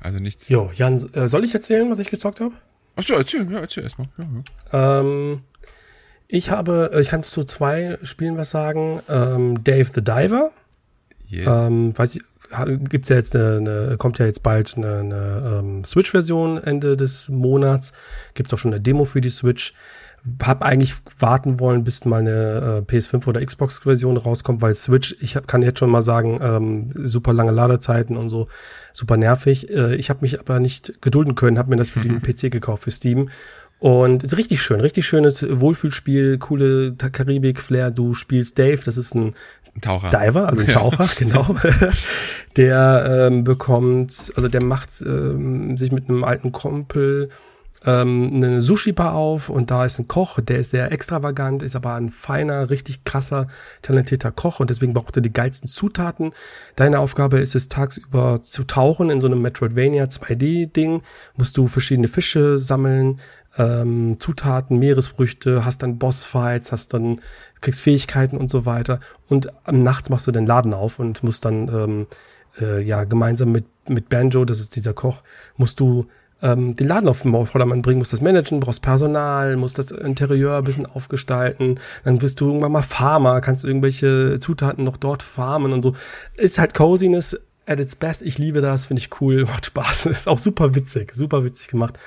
Also 0.00 0.18
nichts. 0.18 0.48
Jo, 0.48 0.70
Jan, 0.74 0.94
äh, 1.14 1.28
soll 1.28 1.44
ich 1.44 1.54
erzählen, 1.54 1.90
was 1.90 1.98
ich 1.98 2.10
gezockt 2.10 2.40
habe? 2.40 2.54
Achso, 2.96 3.14
erzähl, 3.14 3.50
ja, 3.50 3.60
erzähl 3.60 3.84
erstmal. 3.84 4.08
Ja, 4.18 4.26
ja. 4.72 5.00
Ähm, 5.00 5.40
ich 6.28 6.50
habe, 6.50 6.90
äh, 6.92 7.00
ich 7.00 7.08
kann 7.08 7.22
zu 7.22 7.44
zwei 7.44 7.98
Spielen 8.02 8.36
was 8.36 8.50
sagen. 8.50 9.00
Ähm, 9.08 9.64
Dave 9.64 9.90
the 9.94 10.02
Diver. 10.02 10.52
Yes. 11.26 11.46
Ähm, 11.48 11.96
weiß 11.96 12.16
ich, 12.16 12.22
gibt's 12.88 13.08
ja 13.08 13.16
jetzt 13.16 13.34
eine, 13.34 13.56
eine 13.56 13.96
kommt 13.96 14.18
ja 14.18 14.26
jetzt 14.26 14.42
bald 14.42 14.76
eine, 14.76 14.98
eine 14.98 15.58
ähm, 15.58 15.84
Switch-Version 15.84 16.58
Ende 16.58 16.96
des 16.96 17.28
Monats. 17.28 17.92
Gibt's 18.34 18.52
auch 18.52 18.58
schon 18.58 18.72
eine 18.72 18.80
Demo 18.80 19.04
für 19.04 19.20
die 19.20 19.30
Switch. 19.30 19.74
Hab 20.42 20.62
eigentlich 20.62 20.94
warten 21.18 21.60
wollen, 21.60 21.84
bis 21.84 22.04
mal 22.04 22.20
eine 22.20 22.84
äh, 22.88 22.90
PS5 22.90 23.26
oder 23.26 23.44
Xbox-Version 23.44 24.16
rauskommt, 24.16 24.62
weil 24.62 24.74
Switch, 24.74 25.14
ich 25.20 25.36
hab, 25.36 25.46
kann 25.46 25.62
jetzt 25.62 25.78
schon 25.78 25.90
mal 25.90 26.02
sagen, 26.02 26.38
ähm, 26.42 26.90
super 26.92 27.32
lange 27.32 27.50
Ladezeiten 27.50 28.16
und 28.16 28.30
so, 28.30 28.48
super 28.92 29.16
nervig. 29.16 29.68
Äh, 29.70 29.96
ich 29.96 30.08
habe 30.08 30.20
mich 30.22 30.40
aber 30.40 30.60
nicht 30.60 31.02
gedulden 31.02 31.34
können, 31.34 31.58
habe 31.58 31.70
mir 31.70 31.76
das 31.76 31.90
für 31.90 32.00
den 32.00 32.22
PC 32.22 32.50
gekauft 32.50 32.84
für 32.84 32.90
Steam 32.90 33.28
und 33.84 34.24
ist 34.24 34.38
richtig 34.38 34.62
schön, 34.62 34.80
richtig 34.80 35.06
schönes 35.06 35.44
Wohlfühlspiel, 35.60 36.38
coole 36.38 36.94
Karibik-Flair. 36.94 37.90
Du 37.90 38.14
spielst 38.14 38.58
Dave, 38.58 38.80
das 38.82 38.96
ist 38.96 39.14
ein 39.14 39.34
Taucher. 39.80 40.08
Diver, 40.08 40.48
also 40.48 40.62
ein 40.62 40.68
Taucher, 40.72 41.06
genau. 41.18 41.54
der 42.56 43.28
ähm, 43.28 43.44
bekommt, 43.44 44.32
also 44.36 44.48
der 44.48 44.62
macht 44.62 45.02
ähm, 45.04 45.76
sich 45.76 45.92
mit 45.92 46.08
einem 46.08 46.24
alten 46.24 46.52
Kumpel 46.52 47.28
ähm, 47.86 48.30
eine 48.34 48.62
Sushi-Bar 48.62 49.14
auf 49.14 49.48
und 49.48 49.70
da 49.70 49.84
ist 49.84 49.98
ein 49.98 50.08
Koch, 50.08 50.40
der 50.40 50.58
ist 50.58 50.70
sehr 50.70 50.90
extravagant, 50.90 51.62
ist 51.62 51.76
aber 51.76 51.94
ein 51.94 52.10
feiner, 52.10 52.70
richtig 52.70 53.04
krasser, 53.04 53.46
talentierter 53.82 54.30
Koch 54.30 54.60
und 54.60 54.70
deswegen 54.70 54.94
braucht 54.94 55.16
er 55.16 55.22
die 55.22 55.32
geilsten 55.32 55.68
Zutaten. 55.68 56.32
Deine 56.76 56.98
Aufgabe 56.98 57.38
ist 57.38 57.54
es, 57.54 57.68
tagsüber 57.68 58.42
zu 58.42 58.64
tauchen 58.64 59.10
in 59.10 59.20
so 59.20 59.26
einem 59.26 59.42
Metroidvania 59.42 60.04
2D-Ding, 60.04 61.02
musst 61.36 61.56
du 61.56 61.66
verschiedene 61.66 62.08
Fische 62.08 62.58
sammeln, 62.58 63.20
ähm, 63.58 64.16
Zutaten, 64.18 64.78
Meeresfrüchte, 64.78 65.64
hast 65.64 65.82
dann 65.82 65.98
Bossfights, 65.98 66.72
hast 66.72 66.94
dann, 66.94 67.20
kriegst 67.60 67.82
Fähigkeiten 67.82 68.36
und 68.36 68.50
so 68.50 68.66
weiter. 68.66 69.00
Und 69.28 69.48
nachts 69.70 70.10
machst 70.10 70.26
du 70.26 70.32
den 70.32 70.46
Laden 70.46 70.74
auf 70.74 70.98
und 70.98 71.22
musst 71.22 71.44
dann 71.44 71.68
ähm, 71.68 72.06
äh, 72.60 72.82
ja 72.82 73.04
gemeinsam 73.04 73.52
mit, 73.52 73.66
mit 73.88 74.08
Banjo, 74.08 74.44
das 74.44 74.60
ist 74.60 74.76
dieser 74.76 74.92
Koch, 74.92 75.22
musst 75.56 75.78
du 75.80 76.06
ähm, 76.44 76.76
den 76.76 76.86
Laden 76.86 77.08
auf 77.08 77.22
den 77.22 77.46
Vordermann 77.46 77.82
bringen, 77.82 77.98
musst 77.98 78.12
das 78.12 78.20
managen, 78.20 78.60
brauchst 78.60 78.82
Personal, 78.82 79.56
musst 79.56 79.78
das 79.78 79.90
Interieur 79.90 80.58
ein 80.58 80.64
bisschen 80.64 80.86
aufgestalten, 80.86 81.80
dann 82.04 82.20
wirst 82.20 82.40
du 82.40 82.46
irgendwann 82.48 82.72
mal 82.72 82.82
Farmer, 82.82 83.40
kannst 83.40 83.64
irgendwelche 83.64 84.38
Zutaten 84.38 84.84
noch 84.84 84.98
dort 84.98 85.22
farmen 85.22 85.72
und 85.72 85.82
so. 85.82 85.94
Ist 86.36 86.58
halt 86.58 86.74
Coziness 86.74 87.40
at 87.66 87.80
its 87.80 87.96
best. 87.96 88.20
Ich 88.20 88.36
liebe 88.36 88.60
das, 88.60 88.86
finde 88.86 89.00
ich 89.00 89.20
cool, 89.20 89.44
macht 89.46 89.66
Spaß. 89.66 90.06
Ist 90.06 90.28
auch 90.28 90.38
super 90.38 90.74
witzig, 90.74 91.14
super 91.14 91.44
witzig 91.44 91.68
gemacht. 91.68 91.98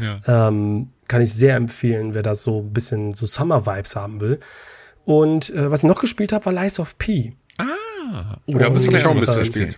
Ja. 0.00 0.48
Ähm, 0.48 0.90
kann 1.08 1.22
ich 1.22 1.32
sehr 1.32 1.56
empfehlen, 1.56 2.12
wer 2.12 2.22
da 2.22 2.34
so 2.34 2.60
ein 2.60 2.72
bisschen 2.72 3.14
so 3.14 3.26
Summer-Vibes 3.26 3.96
haben 3.96 4.20
will. 4.20 4.40
Und 5.06 5.50
äh, 5.50 5.70
was 5.70 5.84
ich 5.84 5.88
noch 5.88 6.00
gespielt 6.00 6.32
habe, 6.32 6.44
war 6.46 6.52
Lies 6.52 6.78
of 6.80 6.98
P. 6.98 7.32
Ah, 7.56 8.36
oh, 8.46 8.58
da 8.58 8.68
muss 8.68 8.86
ich 8.86 9.04
auch 9.04 9.12
ein 9.12 9.20
bisschen 9.20 9.38
erzählen. 9.38 9.74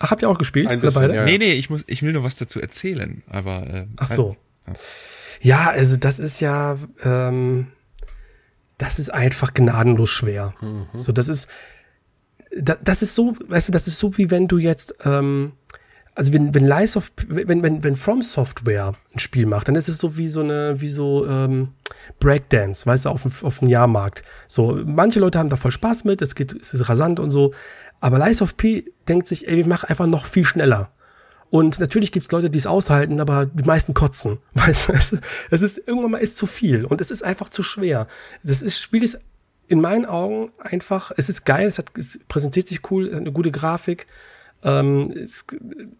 Ach, 0.00 0.10
habt 0.10 0.22
ihr 0.22 0.30
auch 0.30 0.38
gespielt? 0.38 0.68
Ein 0.68 0.80
bisschen, 0.80 1.00
beide? 1.00 1.14
Ja. 1.14 1.24
Nee, 1.24 1.38
nee, 1.38 1.52
ich 1.52 1.70
muss, 1.70 1.84
ich 1.86 2.02
will 2.02 2.12
nur 2.12 2.24
was 2.24 2.36
dazu 2.36 2.60
erzählen, 2.60 3.22
aber. 3.28 3.66
Äh, 3.68 3.86
Ach 3.98 4.08
so. 4.08 4.36
Ja. 4.66 4.72
ja, 5.42 5.70
also 5.70 5.96
das 5.96 6.18
ist 6.18 6.40
ja, 6.40 6.76
ähm, 7.04 7.68
das 8.78 8.98
ist 8.98 9.12
einfach 9.12 9.52
gnadenlos 9.52 10.10
schwer. 10.10 10.54
Mhm. 10.62 10.86
So, 10.94 11.12
das 11.12 11.28
ist, 11.28 11.48
das, 12.56 12.78
das 12.82 13.02
ist 13.02 13.14
so, 13.14 13.36
weißt 13.46 13.68
du, 13.68 13.72
das 13.72 13.86
ist 13.86 13.98
so 13.98 14.16
wie 14.16 14.30
wenn 14.30 14.48
du 14.48 14.56
jetzt, 14.56 14.94
ähm, 15.04 15.52
also 16.14 16.32
wenn, 16.32 16.54
wenn 16.54 16.66
Lies 16.66 16.96
of, 16.96 17.12
wenn, 17.28 17.62
wenn, 17.62 17.84
wenn 17.84 17.94
From 17.94 18.22
Software 18.22 18.94
ein 19.14 19.18
Spiel 19.18 19.44
macht, 19.44 19.68
dann 19.68 19.74
ist 19.74 19.88
es 19.88 19.98
so 19.98 20.16
wie 20.16 20.28
so 20.28 20.40
eine, 20.40 20.80
wie 20.80 20.90
so 20.90 21.26
ähm, 21.26 21.68
Breakdance, 22.20 22.86
weißt 22.86 23.04
du, 23.04 23.10
auf 23.10 23.22
dem, 23.22 23.32
auf 23.42 23.58
dem 23.58 23.68
Jahrmarkt. 23.68 24.22
So, 24.48 24.80
manche 24.84 25.20
Leute 25.20 25.38
haben 25.38 25.50
da 25.50 25.56
voll 25.56 25.72
Spaß 25.72 26.04
mit, 26.04 26.22
es 26.22 26.34
geht, 26.34 26.52
es 26.52 26.72
ist 26.72 26.88
rasant 26.88 27.20
und 27.20 27.30
so. 27.30 27.52
Aber 28.00 28.18
Lies 28.18 28.42
of 28.42 28.56
P 28.56 28.92
denkt 29.08 29.28
sich, 29.28 29.46
ey, 29.46 29.56
wir 29.56 29.66
machen 29.66 29.88
einfach 29.88 30.06
noch 30.06 30.24
viel 30.24 30.44
schneller. 30.44 30.90
Und 31.50 31.80
natürlich 31.80 32.12
gibt's 32.12 32.30
Leute, 32.30 32.48
die 32.48 32.58
es 32.58 32.66
aushalten, 32.66 33.20
aber 33.20 33.46
die 33.46 33.64
meisten 33.64 33.92
kotzen. 33.92 34.38
Weißt 34.54 34.88
du, 34.88 34.92
es 35.50 35.62
ist 35.62 35.78
irgendwann 35.78 36.12
mal 36.12 36.18
ist 36.18 36.36
zu 36.36 36.46
viel 36.46 36.84
und 36.84 37.00
es 37.00 37.10
ist 37.10 37.22
einfach 37.22 37.48
zu 37.48 37.62
schwer. 37.62 38.06
Das 38.42 38.62
ist, 38.62 38.80
Spiel 38.80 39.02
ist 39.02 39.20
in 39.66 39.80
meinen 39.80 40.06
Augen 40.06 40.50
einfach, 40.58 41.12
es 41.16 41.28
ist 41.28 41.44
geil, 41.44 41.66
es, 41.66 41.78
hat, 41.78 41.96
es 41.96 42.20
präsentiert 42.28 42.68
sich 42.68 42.90
cool, 42.90 43.12
eine 43.12 43.32
gute 43.32 43.50
Grafik, 43.50 44.06
ähm, 44.62 45.12
es, 45.12 45.44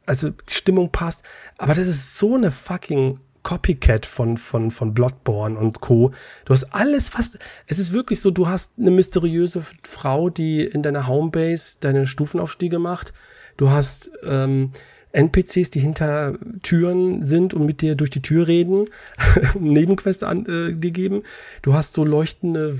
also 0.07 0.31
die 0.31 0.55
Stimmung 0.55 0.91
passt, 0.91 1.23
aber 1.57 1.75
das 1.75 1.87
ist 1.87 2.19
so 2.19 2.35
eine 2.35 2.51
fucking 2.51 3.19
Copycat 3.43 4.07
von, 4.07 4.37
von, 4.37 4.71
von 4.71 4.95
Bloodborne 4.95 5.59
und 5.59 5.81
Co. 5.81 6.13
Du 6.45 6.55
hast 6.55 6.65
alles 6.75 7.09
fast, 7.09 7.39
es 7.67 7.79
ist 7.79 7.93
wirklich 7.93 8.21
so, 8.21 8.31
du 8.31 8.49
hast 8.49 8.73
eine 8.79 8.91
mysteriöse 8.91 9.63
Frau, 9.83 10.31
die 10.31 10.65
in 10.65 10.83
deiner 10.83 11.07
Homebase 11.07 11.77
deine 11.81 12.07
Stufenaufstiege 12.07 12.79
macht. 12.79 13.13
Du 13.57 13.71
hast 13.71 14.11
ähm, 14.25 14.73
NPCs, 15.13 15.71
die 15.71 15.81
hinter 15.81 16.35
Türen 16.63 17.23
sind 17.23 17.55
und 17.55 17.67
mit 17.67 17.81
dir 17.81 17.95
durch 17.95 18.11
die 18.11 18.23
Tür 18.23 18.47
reden, 18.47 18.87
Nebenquests 19.59 20.23
an 20.23 20.47
äh, 20.47 20.73
dir 20.73 20.91
geben. 20.91 21.23
Du 21.63 21.75
hast 21.75 21.95
so 21.95 22.05
leuchtende 22.05 22.79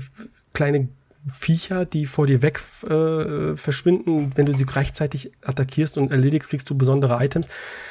kleine 0.53 0.89
Viecher, 1.27 1.85
die 1.85 2.05
vor 2.05 2.27
dir 2.27 2.41
weg 2.41 2.61
äh, 2.83 3.55
verschwinden. 3.55 4.31
Wenn 4.35 4.45
du 4.45 4.57
sie 4.57 4.63
rechtzeitig 4.63 5.31
attackierst 5.43 5.97
und 5.97 6.11
erledigst, 6.11 6.49
kriegst 6.49 6.69
du 6.69 6.77
besondere 6.77 7.23
Items. 7.23 7.47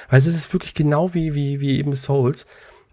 Weil 0.08 0.18
es 0.18 0.26
ist 0.26 0.52
wirklich 0.52 0.74
genau 0.74 1.14
wie, 1.14 1.34
wie, 1.34 1.60
wie 1.60 1.78
eben 1.78 1.94
Souls. 1.94 2.46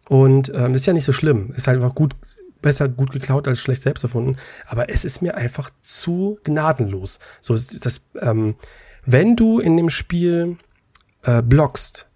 Und 0.09 0.51
ähm, 0.53 0.75
ist 0.75 0.85
ja 0.85 0.93
nicht 0.93 1.05
so 1.05 1.11
schlimm. 1.11 1.51
Ist 1.55 1.67
halt 1.67 1.77
einfach 1.81 1.95
gut, 1.95 2.15
besser 2.61 2.87
gut 2.87 3.11
geklaut 3.11 3.47
als 3.47 3.59
schlecht 3.59 3.81
selbst 3.81 4.03
erfunden. 4.03 4.37
Aber 4.67 4.89
es 4.89 5.05
ist 5.05 5.21
mir 5.21 5.35
einfach 5.35 5.71
zu 5.81 6.39
gnadenlos. 6.43 7.19
So 7.41 7.53
ist 7.53 7.85
das, 7.85 8.01
ähm, 8.21 8.55
wenn 9.05 9.35
du 9.35 9.59
in 9.59 9.75
dem 9.75 9.89
Spiel 9.89 10.57
äh, 11.23 11.41
blockst, 11.41 12.07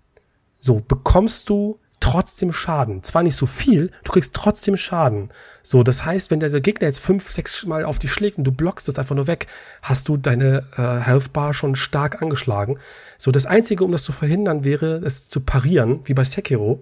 so 0.59 0.79
bekommst 0.79 1.49
du 1.49 1.79
trotzdem 2.01 2.51
Schaden. 2.51 3.03
Zwar 3.03 3.23
nicht 3.23 3.37
so 3.37 3.45
viel, 3.45 3.91
du 4.03 4.11
kriegst 4.11 4.33
trotzdem 4.33 4.75
Schaden. 4.75 5.29
So, 5.63 5.83
das 5.83 6.03
heißt, 6.03 6.31
wenn 6.31 6.39
der 6.41 6.49
Gegner 6.59 6.87
jetzt 6.87 6.99
fünf, 6.99 7.31
sechs 7.31 7.65
Mal 7.65 7.85
auf 7.85 7.99
dich 7.99 8.11
schlägt 8.11 8.37
und 8.37 8.43
du 8.43 8.51
blockst 8.51 8.87
das 8.87 8.99
einfach 8.99 9.15
nur 9.15 9.27
weg, 9.27 9.47
hast 9.81 10.09
du 10.09 10.17
deine 10.17 10.65
äh, 10.75 10.99
Health 10.99 11.31
Bar 11.31 11.53
schon 11.53 11.75
stark 11.75 12.21
angeschlagen. 12.21 12.79
So, 13.17 13.31
das 13.31 13.45
Einzige, 13.45 13.85
um 13.85 13.91
das 13.91 14.03
zu 14.03 14.11
verhindern, 14.11 14.63
wäre, 14.63 14.97
es 14.97 15.29
zu 15.29 15.39
parieren, 15.39 16.01
wie 16.05 16.13
bei 16.13 16.23
Sekiro. 16.23 16.81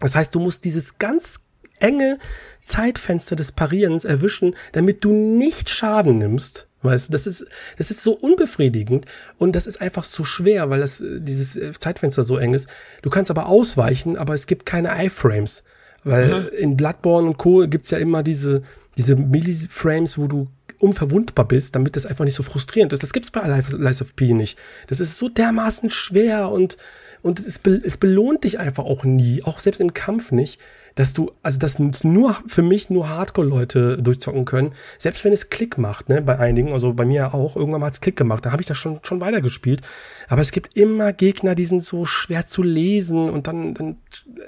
Das 0.00 0.14
heißt, 0.14 0.34
du 0.34 0.40
musst 0.40 0.64
dieses 0.64 0.98
ganz 0.98 1.40
enge 1.78 2.18
Zeitfenster 2.64 3.36
des 3.36 3.52
Parierens 3.52 4.04
erwischen, 4.04 4.56
damit 4.72 5.04
du 5.04 5.12
nicht 5.12 5.68
Schaden 5.68 6.18
nimmst. 6.18 6.69
Weißt 6.82 7.08
du, 7.08 7.12
das 7.12 7.26
ist, 7.26 7.46
das 7.76 7.90
ist 7.90 8.02
so 8.02 8.12
unbefriedigend 8.12 9.04
und 9.36 9.54
das 9.54 9.66
ist 9.66 9.80
einfach 9.80 10.04
so 10.04 10.24
schwer, 10.24 10.70
weil 10.70 10.80
das, 10.80 11.00
äh, 11.00 11.20
dieses 11.20 11.56
äh, 11.56 11.72
Zeitfenster 11.78 12.24
so 12.24 12.38
eng 12.38 12.54
ist. 12.54 12.68
Du 13.02 13.10
kannst 13.10 13.30
aber 13.30 13.46
ausweichen, 13.46 14.16
aber 14.16 14.34
es 14.34 14.46
gibt 14.46 14.64
keine 14.64 15.04
Iframes. 15.04 15.62
Weil 16.04 16.40
mhm. 16.40 16.48
in 16.56 16.76
Bloodborne 16.76 17.28
und 17.28 17.36
Co. 17.36 17.66
gibt's 17.66 17.90
ja 17.90 17.98
immer 17.98 18.22
diese, 18.22 18.62
diese 18.96 19.16
Milliframes, 19.16 20.16
wo 20.16 20.26
du 20.26 20.48
unverwundbar 20.78 21.46
bist, 21.46 21.74
damit 21.74 21.94
das 21.94 22.06
einfach 22.06 22.24
nicht 22.24 22.34
so 22.34 22.42
frustrierend 22.42 22.92
ist. 22.94 23.02
Das 23.02 23.12
gibt's 23.12 23.30
bei 23.30 23.62
Lies 23.72 24.00
of 24.00 24.16
P 24.16 24.32
nicht. 24.32 24.58
Das 24.86 25.00
ist 25.00 25.18
so 25.18 25.28
dermaßen 25.28 25.90
schwer 25.90 26.48
und, 26.48 26.78
und 27.20 27.38
es, 27.38 27.58
be 27.58 27.80
es 27.84 27.98
belohnt 27.98 28.44
dich 28.44 28.58
einfach 28.58 28.84
auch 28.84 29.04
nie, 29.04 29.42
auch 29.42 29.58
selbst 29.58 29.82
im 29.82 29.92
Kampf 29.92 30.32
nicht. 30.32 30.58
Dass 30.94 31.12
du, 31.12 31.32
also 31.42 31.58
dass 31.58 31.78
nur 31.78 32.36
für 32.46 32.62
mich 32.62 32.90
nur 32.90 33.08
Hardcore-Leute 33.08 34.02
durchzocken 34.02 34.44
können, 34.44 34.72
selbst 34.98 35.24
wenn 35.24 35.32
es 35.32 35.50
Klick 35.50 35.78
macht, 35.78 36.08
ne, 36.08 36.22
bei 36.22 36.38
einigen, 36.38 36.72
also 36.72 36.92
bei 36.92 37.04
mir 37.04 37.34
auch, 37.34 37.56
irgendwann 37.56 37.84
hat 37.84 37.94
es 37.94 38.00
Klick 38.00 38.16
gemacht, 38.16 38.44
da 38.44 38.52
habe 38.52 38.62
ich 38.62 38.68
das 38.68 38.76
schon, 38.76 39.00
schon 39.02 39.20
weitergespielt. 39.20 39.82
Aber 40.28 40.42
es 40.42 40.52
gibt 40.52 40.76
immer 40.76 41.12
Gegner, 41.12 41.54
die 41.54 41.64
sind 41.64 41.82
so 41.82 42.04
schwer 42.04 42.46
zu 42.46 42.62
lesen 42.62 43.30
und 43.30 43.46
dann, 43.46 43.74
dann 43.74 43.96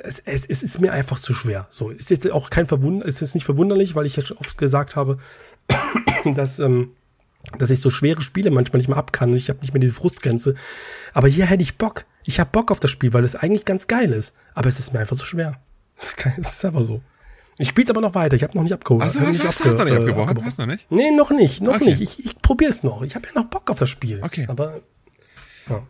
es, 0.02 0.20
es, 0.24 0.46
es 0.46 0.62
ist 0.62 0.80
mir 0.80 0.92
einfach 0.92 1.18
zu 1.18 1.34
schwer. 1.34 1.66
So, 1.70 1.90
ist 1.90 2.10
jetzt 2.10 2.30
auch 2.30 2.50
kein 2.50 2.66
Verwunder, 2.66 3.06
ist 3.06 3.20
jetzt 3.20 3.34
nicht 3.34 3.44
verwunderlich, 3.44 3.94
weil 3.94 4.06
ich 4.06 4.14
schon 4.14 4.36
oft 4.38 4.58
gesagt 4.58 4.96
habe, 4.96 5.18
dass, 6.34 6.58
ähm, 6.58 6.92
dass 7.58 7.70
ich 7.70 7.80
so 7.80 7.90
schwere 7.90 8.22
Spiele 8.22 8.50
manchmal 8.50 8.78
nicht 8.78 8.88
mehr 8.88 8.98
ab 8.98 9.12
kann 9.12 9.30
und 9.30 9.36
ich 9.36 9.48
habe 9.48 9.60
nicht 9.60 9.72
mehr 9.72 9.80
diese 9.80 9.94
Frustgrenze. 9.94 10.54
Aber 11.12 11.28
hier 11.28 11.46
hätte 11.46 11.62
ich 11.62 11.78
Bock. 11.78 12.04
Ich 12.24 12.38
habe 12.38 12.50
Bock 12.50 12.70
auf 12.70 12.80
das 12.80 12.90
Spiel, 12.90 13.12
weil 13.12 13.24
es 13.24 13.34
eigentlich 13.36 13.64
ganz 13.64 13.86
geil 13.86 14.12
ist. 14.12 14.34
Aber 14.54 14.68
es 14.68 14.78
ist 14.78 14.92
mir 14.92 15.00
einfach 15.00 15.18
so 15.18 15.24
schwer. 15.24 15.60
Das 16.36 16.54
ist, 16.54 16.64
einfach 16.64 16.84
so. 16.84 17.00
Ich 17.58 17.68
spiele 17.68 17.84
es 17.84 17.90
aber 17.90 18.00
noch 18.00 18.14
weiter. 18.14 18.36
Ich 18.36 18.42
habe 18.42 18.56
noch 18.56 18.62
nicht 18.62 18.72
abgeholt. 18.72 19.02
Also 19.02 19.20
hast, 19.20 19.44
hast, 19.44 19.64
hast 19.64 19.74
du 19.74 19.78
noch 19.78 19.84
nicht 19.84 19.94
abgebrochen? 19.94 20.08
Äh, 20.08 20.22
abgebrochen. 20.22 20.46
Hast 20.46 20.58
du 20.58 20.62
noch 20.62 20.72
nicht? 20.72 20.90
Nee, 20.90 21.10
noch 21.10 21.30
nicht. 21.30 21.62
Noch 21.62 21.76
okay. 21.76 21.94
nicht. 21.94 22.00
Ich, 22.00 22.26
ich 22.26 22.42
probiere 22.42 22.70
es 22.70 22.82
noch. 22.82 23.02
Ich 23.02 23.14
habe 23.14 23.26
ja 23.26 23.40
noch 23.40 23.48
Bock 23.48 23.70
auf 23.70 23.78
das 23.78 23.88
Spiel. 23.88 24.20
Okay. 24.22 24.46
Aber 24.48 24.80
ja. 25.68 25.86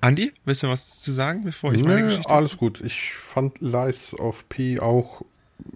Andi, 0.00 0.32
willst 0.44 0.62
du 0.62 0.68
was 0.68 1.00
zu 1.00 1.12
sagen, 1.12 1.44
bevor 1.44 1.72
ich 1.72 1.82
nee, 1.82 1.88
meine 1.88 2.02
Geschichte 2.04 2.30
Alles 2.30 2.56
gut. 2.56 2.80
Ich 2.80 3.12
fand 3.14 3.60
Lies 3.60 4.14
of 4.14 4.48
P 4.48 4.78
auch 4.78 5.22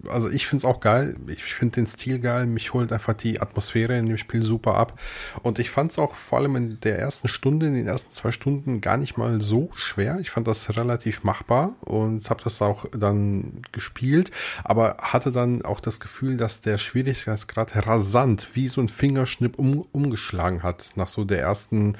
also 0.09 0.29
ich 0.29 0.47
finde 0.47 0.61
es 0.61 0.65
auch 0.65 0.79
geil. 0.79 1.15
Ich 1.27 1.53
finde 1.53 1.75
den 1.75 1.87
Stil 1.87 2.19
geil. 2.19 2.45
Mich 2.45 2.73
holt 2.73 2.91
einfach 2.91 3.13
die 3.13 3.39
Atmosphäre 3.39 3.97
in 3.97 4.07
dem 4.07 4.17
Spiel 4.17 4.43
super 4.43 4.75
ab. 4.75 4.99
Und 5.41 5.59
ich 5.59 5.69
fand 5.69 5.91
es 5.91 5.99
auch 5.99 6.15
vor 6.15 6.39
allem 6.39 6.55
in 6.55 6.79
der 6.81 6.99
ersten 6.99 7.27
Stunde, 7.27 7.67
in 7.67 7.73
den 7.73 7.87
ersten 7.87 8.11
zwei 8.11 8.31
Stunden 8.31 8.81
gar 8.81 8.97
nicht 8.97 9.17
mal 9.17 9.41
so 9.41 9.69
schwer. 9.75 10.19
Ich 10.19 10.29
fand 10.29 10.47
das 10.47 10.77
relativ 10.77 11.23
machbar 11.23 11.75
und 11.81 12.29
habe 12.29 12.43
das 12.43 12.61
auch 12.61 12.85
dann 12.91 13.61
gespielt. 13.71 14.31
Aber 14.63 14.97
hatte 14.99 15.31
dann 15.31 15.63
auch 15.63 15.79
das 15.79 15.99
Gefühl, 15.99 16.37
dass 16.37 16.61
der 16.61 16.77
Schwierigkeitsgrad 16.77 17.87
rasant 17.87 18.49
wie 18.53 18.67
so 18.67 18.81
ein 18.81 18.89
Fingerschnipp 18.89 19.57
um, 19.57 19.85
umgeschlagen 19.91 20.63
hat. 20.63 20.91
Nach 20.95 21.07
so 21.07 21.23
der 21.23 21.41
ersten, 21.41 21.97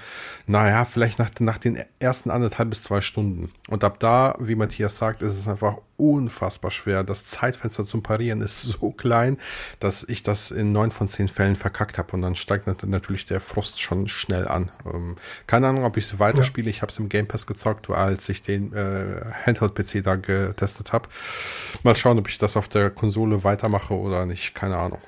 naja, 0.47 0.85
vielleicht 0.85 1.19
nach, 1.19 1.29
nach 1.39 1.57
den 1.57 1.79
ersten 1.99 2.29
anderthalb 2.29 2.69
bis 2.69 2.83
zwei 2.83 3.01
Stunden. 3.01 3.51
Und 3.69 3.83
ab 3.83 3.99
da, 3.99 4.35
wie 4.39 4.55
Matthias 4.55 4.97
sagt, 4.97 5.21
ist 5.21 5.37
es 5.37 5.47
einfach 5.47 5.77
unfassbar 6.01 6.71
schwer. 6.71 7.03
Das 7.03 7.27
Zeitfenster 7.27 7.85
zum 7.85 8.01
Parieren 8.01 8.41
ist 8.41 8.61
so 8.81 8.91
klein, 8.91 9.37
dass 9.79 10.03
ich 10.03 10.23
das 10.23 10.49
in 10.49 10.71
neun 10.71 10.91
von 10.91 11.07
zehn 11.07 11.29
Fällen 11.29 11.55
verkackt 11.55 11.97
habe 11.97 12.13
und 12.13 12.23
dann 12.23 12.35
steigt 12.35 12.67
natürlich 12.83 13.25
der 13.27 13.39
Frust 13.39 13.81
schon 13.81 14.07
schnell 14.07 14.47
an. 14.47 14.71
Ähm, 14.91 15.17
keine 15.45 15.67
Ahnung, 15.67 15.85
ob 15.85 15.97
ich 15.97 16.05
es 16.05 16.19
weiterspiele. 16.19 16.67
Ja. 16.67 16.71
Ich 16.71 16.81
habe 16.81 16.91
es 16.91 16.97
im 16.97 17.07
Game 17.07 17.27
Pass 17.27 17.45
gezockt, 17.45 17.89
als 17.89 18.27
ich 18.29 18.41
den 18.41 18.73
äh, 18.73 19.21
Handheld-PC 19.45 20.03
da 20.03 20.15
getestet 20.15 20.91
habe. 20.91 21.07
Mal 21.83 21.95
schauen, 21.95 22.17
ob 22.17 22.27
ich 22.27 22.39
das 22.39 22.57
auf 22.57 22.67
der 22.67 22.89
Konsole 22.89 23.43
weitermache 23.43 23.93
oder 23.93 24.25
nicht. 24.25 24.55
Keine 24.55 24.77
Ahnung. 24.77 25.01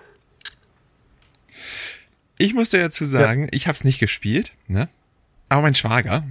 Ich 2.37 2.53
musste 2.53 2.77
dazu 2.77 3.05
sagen, 3.05 3.43
ja. 3.43 3.49
ich 3.51 3.67
habe 3.67 3.75
es 3.75 3.83
nicht 3.83 3.99
gespielt, 3.99 4.51
ne? 4.67 4.89
Aber 5.49 5.61
mein 5.61 5.75
Schwager, 5.75 6.23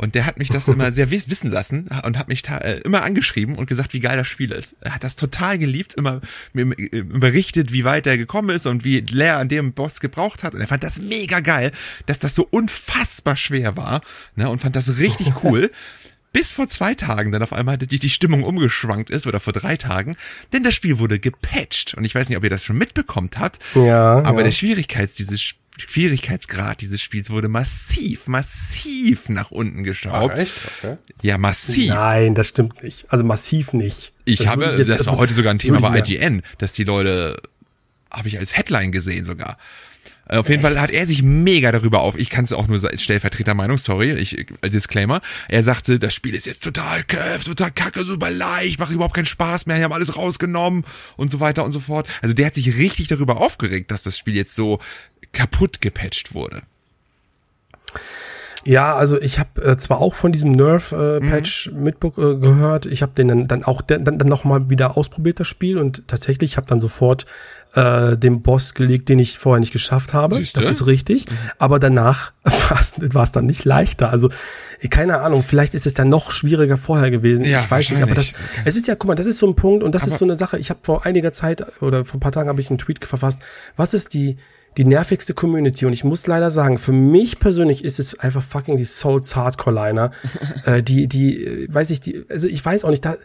und 0.00 0.14
der 0.14 0.24
hat 0.24 0.38
mich 0.38 0.48
das 0.48 0.66
immer 0.68 0.92
sehr 0.92 1.10
wissen 1.10 1.50
lassen 1.50 1.90
und 2.04 2.18
hat 2.18 2.28
mich 2.28 2.48
äh, 2.48 2.80
immer 2.84 3.02
angeschrieben 3.02 3.56
und 3.56 3.66
gesagt, 3.66 3.92
wie 3.92 4.00
geil 4.00 4.16
das 4.16 4.28
Spiel 4.28 4.50
ist. 4.50 4.76
Er 4.80 4.94
hat 4.94 5.04
das 5.04 5.14
total 5.14 5.58
geliebt, 5.58 5.92
immer 5.92 6.22
mir 6.54 6.74
berichtet, 7.04 7.70
wie 7.70 7.84
weit 7.84 8.06
er 8.06 8.16
gekommen 8.16 8.48
ist 8.48 8.64
und 8.64 8.82
wie 8.82 9.00
leer 9.00 9.36
an 9.36 9.50
dem 9.50 9.74
Boss 9.74 10.00
gebraucht 10.00 10.42
hat. 10.42 10.54
Und 10.54 10.62
er 10.62 10.68
fand 10.68 10.84
das 10.84 11.02
mega 11.02 11.40
geil, 11.40 11.70
dass 12.06 12.18
das 12.18 12.34
so 12.34 12.48
unfassbar 12.50 13.36
schwer 13.36 13.76
war 13.76 14.00
ne, 14.36 14.48
und 14.48 14.62
fand 14.62 14.74
das 14.74 14.96
richtig 14.96 15.44
cool. 15.44 15.70
bis 16.32 16.52
vor 16.52 16.68
zwei 16.68 16.94
Tagen 16.94 17.32
dann 17.32 17.42
auf 17.42 17.52
einmal 17.52 17.78
die, 17.78 17.98
die 17.98 18.10
Stimmung 18.10 18.42
umgeschwankt 18.42 19.10
ist 19.10 19.26
oder 19.26 19.40
vor 19.40 19.52
drei 19.52 19.76
Tagen, 19.76 20.16
denn 20.52 20.62
das 20.62 20.74
Spiel 20.74 20.98
wurde 20.98 21.18
gepatcht 21.18 21.94
und 21.94 22.04
ich 22.04 22.14
weiß 22.14 22.28
nicht, 22.28 22.38
ob 22.38 22.44
ihr 22.44 22.50
das 22.50 22.64
schon 22.64 22.78
mitbekommt 22.78 23.38
habt, 23.38 23.58
ja, 23.74 24.22
aber 24.22 24.38
ja. 24.38 24.44
der 24.44 24.52
Schwierigkeits 24.52 25.14
dieses 25.14 25.54
Schwierigkeitsgrad 25.78 26.80
dieses 26.80 27.00
Spiels 27.00 27.30
wurde 27.30 27.48
massiv, 27.48 28.26
massiv 28.26 29.28
nach 29.28 29.50
unten 29.50 29.82
geschraubt. 29.84 30.38
Echt? 30.38 30.52
Okay. 30.78 30.96
Ja, 31.22 31.38
massiv. 31.38 31.90
Nein, 31.90 32.34
das 32.34 32.48
stimmt 32.48 32.82
nicht. 32.82 33.06
Also 33.08 33.24
massiv 33.24 33.72
nicht. 33.72 34.12
Ich 34.24 34.38
das 34.38 34.48
habe, 34.48 34.74
jetzt, 34.76 34.90
das 34.90 35.06
war 35.06 35.16
heute 35.16 35.34
sogar 35.34 35.52
ein 35.52 35.58
Thema 35.58 35.80
bei 35.80 35.98
IGN, 35.98 36.42
dass 36.58 36.72
die 36.72 36.84
Leute, 36.84 37.40
habe 38.10 38.28
ich 38.28 38.38
als 38.38 38.56
Headline 38.56 38.92
gesehen 38.92 39.24
sogar. 39.24 39.56
Äh, 40.30 40.36
auf 40.36 40.48
jeden? 40.48 40.62
Fall 40.62 40.80
hat 40.80 40.90
er 40.90 41.06
sich 41.06 41.22
mega 41.22 41.72
darüber 41.72 42.00
auf. 42.02 42.18
Ich 42.18 42.30
kann 42.30 42.44
es 42.44 42.52
auch 42.52 42.68
nur 42.68 42.82
als 42.82 43.02
Stellvertretermeinung, 43.02 43.78
sorry, 43.78 44.12
ich 44.12 44.46
als 44.60 44.72
Disclaimer. 44.72 45.20
Er 45.48 45.62
sagte, 45.62 45.98
das 45.98 46.14
Spiel 46.14 46.34
ist 46.34 46.46
jetzt 46.46 46.62
total 46.62 47.02
käf, 47.02 47.44
total 47.44 47.70
kacke, 47.72 48.04
super 48.04 48.30
leicht, 48.30 48.78
macht 48.78 48.92
überhaupt 48.92 49.14
keinen 49.14 49.26
Spaß 49.26 49.66
mehr, 49.66 49.76
die 49.76 49.84
haben 49.84 49.92
alles 49.92 50.16
rausgenommen 50.16 50.84
und 51.16 51.30
so 51.30 51.40
weiter 51.40 51.64
und 51.64 51.72
so 51.72 51.80
fort. 51.80 52.06
Also 52.22 52.34
der 52.34 52.46
hat 52.46 52.54
sich 52.54 52.78
richtig 52.78 53.08
darüber 53.08 53.40
aufgeregt, 53.40 53.90
dass 53.90 54.02
das 54.02 54.16
Spiel 54.16 54.36
jetzt 54.36 54.54
so 54.54 54.78
kaputt 55.32 55.80
gepatcht 55.80 56.34
wurde. 56.34 56.62
Ja, 58.64 58.94
also 58.94 59.18
ich 59.20 59.38
habe 59.38 59.62
äh, 59.62 59.76
zwar 59.78 60.00
auch 60.00 60.14
von 60.14 60.32
diesem 60.32 60.52
Nerf-Patch 60.52 61.68
äh, 61.68 61.70
mhm. 61.70 61.82
mitgehört, 61.82 62.86
äh, 62.86 62.90
ich 62.90 63.00
habe 63.00 63.12
den 63.12 63.28
dann, 63.28 63.48
dann 63.48 63.64
auch 63.64 63.80
dann, 63.80 64.04
dann 64.04 64.28
nochmal 64.28 64.68
wieder 64.68 64.98
ausprobiert, 64.98 65.40
das 65.40 65.48
Spiel, 65.48 65.78
und 65.78 66.06
tatsächlich 66.08 66.58
habe 66.58 66.66
dann 66.66 66.78
sofort 66.78 67.24
äh, 67.74 68.16
den 68.16 68.42
Boss 68.42 68.74
gelegt, 68.74 69.08
den 69.08 69.18
ich 69.18 69.38
vorher 69.38 69.60
nicht 69.60 69.72
geschafft 69.72 70.12
habe. 70.12 70.34
Siehste? 70.36 70.60
Das 70.60 70.70
ist 70.70 70.86
richtig. 70.86 71.30
Mhm. 71.30 71.34
Aber 71.58 71.78
danach 71.78 72.32
war 72.44 73.22
es 73.24 73.32
dann 73.32 73.46
nicht 73.46 73.64
leichter. 73.64 74.10
Also 74.10 74.30
keine 74.88 75.20
Ahnung, 75.20 75.44
vielleicht 75.46 75.74
ist 75.74 75.86
es 75.86 75.94
dann 75.94 76.08
noch 76.08 76.30
schwieriger 76.30 76.78
vorher 76.78 77.10
gewesen. 77.10 77.44
Ja, 77.44 77.60
ich 77.60 77.70
weiß 77.70 77.90
nicht, 77.90 78.02
aber 78.02 78.14
das, 78.14 78.34
es 78.64 78.76
ist 78.76 78.88
ja, 78.88 78.94
guck 78.94 79.08
mal, 79.08 79.14
das 79.14 79.26
ist 79.26 79.38
so 79.38 79.46
ein 79.46 79.54
Punkt 79.54 79.82
und 79.82 79.94
das 79.94 80.02
aber 80.02 80.12
ist 80.12 80.18
so 80.18 80.24
eine 80.24 80.36
Sache. 80.36 80.58
Ich 80.58 80.70
habe 80.70 80.80
vor 80.82 81.04
einiger 81.04 81.32
Zeit 81.32 81.82
oder 81.82 82.04
vor 82.04 82.16
ein 82.16 82.20
paar 82.20 82.32
Tagen 82.32 82.48
habe 82.48 82.60
ich 82.60 82.70
einen 82.70 82.78
Tweet 82.78 83.04
verfasst. 83.04 83.40
Was 83.76 83.92
ist 83.92 84.14
die 84.14 84.36
die 84.76 84.84
nervigste 84.84 85.34
Community. 85.34 85.84
Und 85.86 85.92
ich 85.92 86.04
muss 86.04 86.26
leider 86.26 86.50
sagen, 86.50 86.78
für 86.78 86.92
mich 86.92 87.40
persönlich 87.40 87.84
ist 87.84 87.98
es 87.98 88.18
einfach 88.18 88.42
fucking 88.42 88.76
die 88.76 88.84
Souls 88.84 89.34
Hardcore 89.34 89.74
Liner. 89.74 90.10
äh, 90.64 90.82
die, 90.82 91.08
die, 91.08 91.44
äh, 91.44 91.66
weiß 91.68 91.90
ich, 91.90 92.00
die, 92.00 92.24
also 92.28 92.46
ich 92.46 92.64
weiß 92.64 92.84
auch 92.84 92.90
nicht, 92.90 93.04
da, 93.04 93.16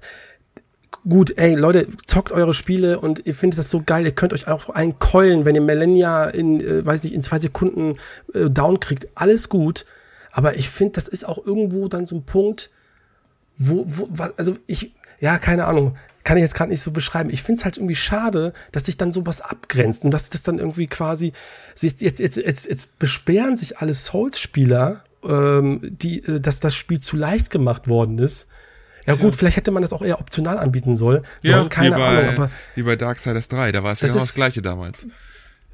gut, 1.07 1.37
ey, 1.37 1.55
Leute, 1.55 1.87
zockt 2.05 2.31
eure 2.31 2.53
Spiele 2.53 2.99
und 2.99 3.25
ihr 3.25 3.35
findet 3.35 3.59
das 3.59 3.69
so 3.69 3.81
geil. 3.85 4.05
Ihr 4.05 4.11
könnt 4.11 4.33
euch 4.33 4.47
auch 4.47 4.69
einen 4.69 4.99
keulen, 4.99 5.45
wenn 5.45 5.55
ihr 5.55 5.61
Millennia 5.61 6.25
in, 6.25 6.61
äh, 6.61 6.85
weiß 6.85 7.03
nicht, 7.03 7.13
in 7.13 7.21
zwei 7.21 7.39
Sekunden 7.39 7.97
äh, 8.33 8.49
down 8.49 8.79
kriegt. 8.79 9.07
Alles 9.15 9.49
gut. 9.49 9.85
Aber 10.31 10.55
ich 10.55 10.69
finde, 10.69 10.93
das 10.93 11.07
ist 11.07 11.27
auch 11.27 11.45
irgendwo 11.45 11.87
dann 11.87 12.07
so 12.07 12.15
ein 12.15 12.23
Punkt, 12.23 12.69
wo, 13.57 13.85
wo, 13.87 14.09
also 14.37 14.55
ich, 14.67 14.93
ja, 15.19 15.37
keine 15.37 15.65
Ahnung 15.65 15.95
kann 16.25 16.37
ich 16.37 16.41
jetzt 16.41 16.55
gerade 16.55 16.71
nicht 16.71 16.81
so 16.81 16.91
beschreiben. 16.91 17.29
Ich 17.29 17.43
finde 17.43 17.59
es 17.59 17.65
halt 17.65 17.77
irgendwie 17.77 17.95
schade, 17.95 18.51
dass 18.71 18.87
sich 18.87 18.97
dann 18.97 19.11
sowas 19.11 19.41
abgrenzt 19.41 20.03
und 20.03 20.11
dass 20.11 20.29
das 20.29 20.41
dann 20.41 20.57
irgendwie 20.57 20.87
quasi 20.87 21.31
jetzt 21.79 22.01
jetzt 22.01 22.19
jetzt 22.19 22.35
jetzt, 22.35 22.67
jetzt 22.67 22.99
besperren 22.99 23.55
sich 23.55 23.77
alle 23.77 23.93
Souls-Spieler, 23.93 25.01
ähm, 25.23 25.79
die, 25.83 26.23
äh, 26.23 26.41
dass 26.41 26.59
das 26.59 26.75
Spiel 26.75 26.99
zu 26.99 27.15
leicht 27.15 27.51
gemacht 27.51 27.87
worden 27.87 28.17
ist. 28.17 28.47
Ja 29.05 29.15
gut, 29.15 29.35
vielleicht 29.35 29.57
hätte 29.57 29.71
man 29.71 29.81
das 29.81 29.93
auch 29.93 30.01
eher 30.01 30.19
optional 30.19 30.57
anbieten 30.57 30.97
sollen. 30.97 31.23
Ja, 31.41 31.63
keine 31.65 31.95
wie 31.95 31.99
bei, 31.99 32.07
Ahnung, 32.07 32.29
aber 32.35 32.51
wie 32.75 32.83
bei 32.83 32.95
Darksiders 32.95 33.47
3, 33.49 33.71
da 33.71 33.83
war 33.83 33.91
es 33.91 34.01
ja 34.01 34.07
genau 34.07 34.19
das 34.19 34.33
gleiche 34.33 34.61
damals 34.61 35.07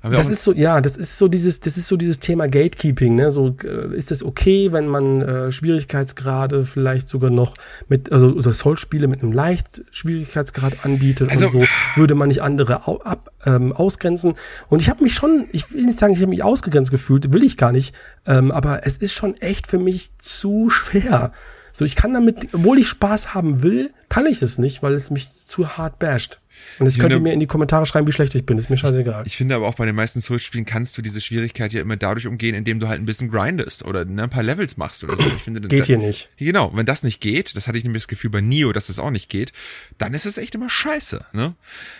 das 0.10 0.30
ist 0.30 0.44
so, 0.44 0.52
ja, 0.54 0.82
das 0.82 0.98
ist 0.98 1.18
so 1.18 1.28
dieses, 1.28 1.60
das 1.60 1.78
ist 1.78 1.88
so 1.88 1.96
dieses 1.96 2.20
Thema 2.20 2.48
Gatekeeping, 2.48 3.16
ne? 3.16 3.32
So 3.32 3.56
äh, 3.64 3.96
ist 3.96 4.12
es 4.12 4.24
okay, 4.24 4.72
wenn 4.72 4.88
man 4.88 5.22
äh, 5.22 5.52
Schwierigkeitsgrade 5.52 6.66
vielleicht 6.66 7.08
sogar 7.08 7.30
noch 7.30 7.54
mit, 7.88 8.12
also, 8.12 8.36
also 8.36 8.52
Soul-Spiele 8.52 9.08
mit 9.08 9.22
einem 9.22 9.32
leicht 9.32 9.82
Schwierigkeitsgrad 9.92 10.86
anbietet 10.86 11.30
also, 11.30 11.46
und 11.46 11.52
so, 11.52 11.66
würde 11.96 12.16
man 12.16 12.30
nicht 12.30 12.42
andere 12.42 12.88
au, 12.88 13.00
ab, 13.02 13.32
ähm, 13.46 13.74
ausgrenzen. 13.74 14.34
Und 14.70 14.82
ich 14.82 14.90
habe 14.90 15.04
mich 15.04 15.14
schon, 15.14 15.48
ich 15.52 15.72
will 15.72 15.86
nicht 15.86 16.00
sagen, 16.00 16.14
ich 16.14 16.20
habe 16.20 16.30
mich 16.30 16.44
ausgegrenzt 16.44 16.90
gefühlt, 16.90 17.32
will 17.32 17.44
ich 17.44 17.56
gar 17.56 17.72
nicht, 17.72 17.94
ähm, 18.26 18.52
aber 18.52 18.88
es 18.88 18.98
ist 18.98 19.14
schon 19.14 19.38
echt 19.38 19.68
für 19.68 19.78
mich 19.78 20.10
zu 20.18 20.72
schwer. 20.72 21.32
So, 21.74 21.86
ich 21.86 21.96
kann 21.96 22.14
damit, 22.14 22.54
obwohl 22.54 22.80
ich 22.80 22.88
Spaß 22.88 23.34
haben 23.34 23.64
will, 23.64 23.92
kann 24.10 24.26
ich 24.26 24.42
es 24.42 24.58
nicht, 24.58 24.84
weil 24.84 24.94
es 24.94 25.12
mich 25.12 25.30
zu 25.30 25.78
hart 25.78 26.00
basht. 26.00 26.42
Und 26.80 26.88
jetzt 26.88 27.00
könnt 27.00 27.12
ihr 27.12 27.20
mir 27.20 27.34
in 27.34 27.40
die 27.40 27.48
Kommentare 27.48 27.86
schreiben, 27.86 28.08
wie 28.08 28.12
schlecht 28.12 28.34
ich 28.36 28.46
bin. 28.46 28.58
Ist 28.58 28.70
mir 28.70 28.78
scheißegal. 28.78 29.24
Ich 29.26 29.38
finde 29.38 29.56
aber 29.56 29.68
auch 29.68 29.76
bei 29.76 29.86
den 29.86 29.96
meisten 29.96 30.22
Souls-Spielen 30.22 30.66
kannst 30.66 30.98
du 30.98 31.02
diese 31.02 31.22
Schwierigkeit 31.22 31.74
ja 31.74 31.82
immer 31.82 31.98
dadurch 31.98 32.28
umgehen, 32.28 32.56
indem 32.56 32.80
du 32.80 32.88
halt 32.88 33.00
ein 33.00 33.06
bisschen 33.06 33.30
grindest 33.30 33.86
oder 33.86 34.06
ne, 34.06 34.24
ein 34.24 34.30
paar 34.30 34.44
Levels 34.44 34.78
machst 34.78 35.04
oder 35.04 35.18
so. 35.18 35.26
Ich 35.28 35.44
finde, 35.44 35.62
geht 35.62 35.82
da, 35.82 35.86
hier 35.86 35.98
nicht. 35.98 36.30
Genau, 36.38 36.72
wenn 36.76 36.86
das 36.86 37.04
nicht 37.04 37.22
geht, 37.22 37.56
das 37.56 37.68
hatte 37.68 37.78
ich 37.78 37.84
nämlich 37.84 38.04
das 38.04 38.08
Gefühl 38.08 38.30
bei 38.30 38.42
Nio, 38.42 38.74
dass 38.74 38.88
das 38.88 39.00
auch 39.00 39.12
nicht 39.12 39.30
geht, 39.30 39.54
dann 39.98 40.14
ist 40.14 40.26
es 40.26 40.38
echt 40.38 40.56
immer 40.56 40.70
scheiße. 40.70 41.26
Ne? 41.34 41.56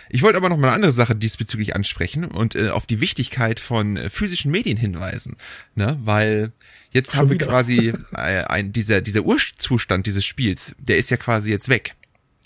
Ich 0.08 0.22
wollte 0.22 0.36
aber 0.36 0.48
noch 0.48 0.56
mal 0.56 0.68
eine 0.68 0.76
andere 0.76 0.92
Sache 0.92 1.14
diesbezüglich 1.14 1.74
ansprechen 1.76 2.24
und 2.24 2.54
äh, 2.54 2.70
auf 2.70 2.86
die 2.86 3.00
Wichtigkeit 3.00 3.60
von 3.60 3.96
äh, 3.96 4.10
physischen 4.10 4.50
Medien 4.50 4.76
hinweisen. 4.76 5.36
Ne? 5.74 5.98
Weil 6.02 6.52
jetzt 6.90 7.12
Schon 7.12 7.20
haben 7.20 7.28
wir 7.30 7.34
wieder. 7.34 7.46
quasi 7.46 7.92
äh, 8.12 8.44
ein, 8.44 8.72
dieser, 8.72 9.00
dieser 9.00 9.22
Urzustand 9.22 10.06
dieses 10.06 10.24
Spiels, 10.24 10.74
der 10.78 10.98
ist 10.98 11.10
ja 11.10 11.16
quasi 11.16 11.50
jetzt 11.50 11.68
weg. 11.68 11.94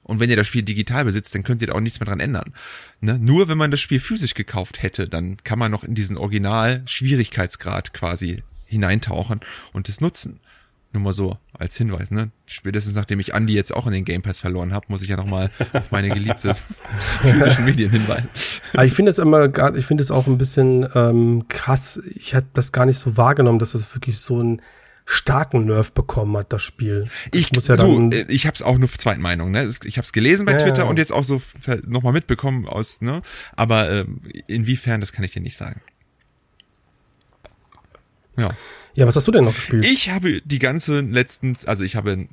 Und 0.06 0.20
wenn 0.20 0.30
ihr 0.30 0.36
das 0.36 0.46
Spiel 0.46 0.62
digital 0.62 1.04
besitzt, 1.04 1.34
dann 1.34 1.42
könnt 1.42 1.60
ihr 1.60 1.66
da 1.66 1.72
auch 1.74 1.80
nichts 1.80 1.98
mehr 1.98 2.06
dran 2.06 2.20
ändern. 2.20 2.54
Ne? 3.00 3.18
Nur 3.18 3.48
wenn 3.48 3.58
man 3.58 3.72
das 3.72 3.80
Spiel 3.80 3.98
physisch 3.98 4.34
gekauft 4.34 4.82
hätte, 4.82 5.08
dann 5.08 5.36
kann 5.42 5.58
man 5.58 5.72
noch 5.72 5.82
in 5.82 5.96
diesen 5.96 6.16
Original-Schwierigkeitsgrad 6.16 7.92
quasi 7.92 8.44
hineintauchen 8.66 9.40
und 9.72 9.88
es 9.88 10.00
nutzen. 10.00 10.38
Nur 10.92 11.02
mal 11.02 11.12
so 11.12 11.36
als 11.52 11.76
Hinweis, 11.76 12.12
ne? 12.12 12.30
Spätestens 12.46 12.94
nachdem 12.94 13.18
ich 13.18 13.34
Andy 13.34 13.52
jetzt 13.52 13.74
auch 13.74 13.86
in 13.86 13.92
den 13.92 14.04
Game 14.04 14.22
Pass 14.22 14.40
verloren 14.40 14.72
habe, 14.72 14.86
muss 14.88 15.02
ich 15.02 15.08
ja 15.08 15.16
nochmal 15.16 15.50
auf 15.72 15.90
meine 15.90 16.08
geliebte 16.08 16.54
physischen 17.22 17.64
Medien 17.64 17.90
hinweisen. 17.90 18.30
Aber 18.72 18.84
ich 18.84 18.92
finde 18.92 19.10
es 19.10 19.18
immer, 19.18 19.46
ich 19.74 19.84
finde 19.84 20.04
es 20.04 20.12
auch 20.12 20.28
ein 20.28 20.38
bisschen 20.38 20.86
ähm, 20.94 21.46
krass. 21.48 22.00
Ich 22.14 22.32
hätte 22.32 22.48
das 22.54 22.70
gar 22.70 22.86
nicht 22.86 22.98
so 22.98 23.16
wahrgenommen, 23.16 23.58
dass 23.58 23.74
es 23.74 23.92
wirklich 23.94 24.18
so 24.18 24.40
ein 24.40 24.62
starken 25.06 25.64
Nerv 25.64 25.92
bekommen 25.92 26.36
hat, 26.36 26.52
das 26.52 26.62
Spiel. 26.62 27.08
Das 27.30 27.40
ich 27.40 27.52
muss 27.52 27.68
ja 27.68 27.76
dann, 27.76 28.10
du, 28.10 28.24
ich 28.28 28.46
habe 28.46 28.54
es 28.54 28.62
auch 28.62 28.76
nur 28.76 28.90
zweiten 28.90 29.22
Meinung, 29.22 29.52
ne? 29.52 29.70
Ich 29.84 29.96
habe 29.96 30.04
es 30.04 30.12
gelesen 30.12 30.44
bei 30.44 30.52
ja, 30.52 30.58
Twitter 30.58 30.82
ja. 30.82 30.88
und 30.88 30.98
jetzt 30.98 31.12
auch 31.12 31.24
so 31.24 31.40
nochmal 31.86 32.12
mitbekommen 32.12 32.66
aus, 32.66 33.00
ne? 33.00 33.22
Aber 33.54 33.88
äh, 33.88 34.04
inwiefern, 34.48 35.00
das 35.00 35.12
kann 35.12 35.24
ich 35.24 35.30
dir 35.30 35.40
nicht 35.40 35.56
sagen. 35.56 35.80
Ja. 38.36 38.50
Ja, 38.94 39.06
was 39.06 39.14
hast 39.14 39.28
du 39.28 39.32
denn 39.32 39.44
noch 39.44 39.54
gespielt? 39.54 39.84
Ich 39.84 40.10
habe 40.10 40.40
die 40.42 40.58
ganze 40.58 41.00
letzten, 41.00 41.56
also 41.66 41.84
ich 41.84 41.96
habe 41.96 42.26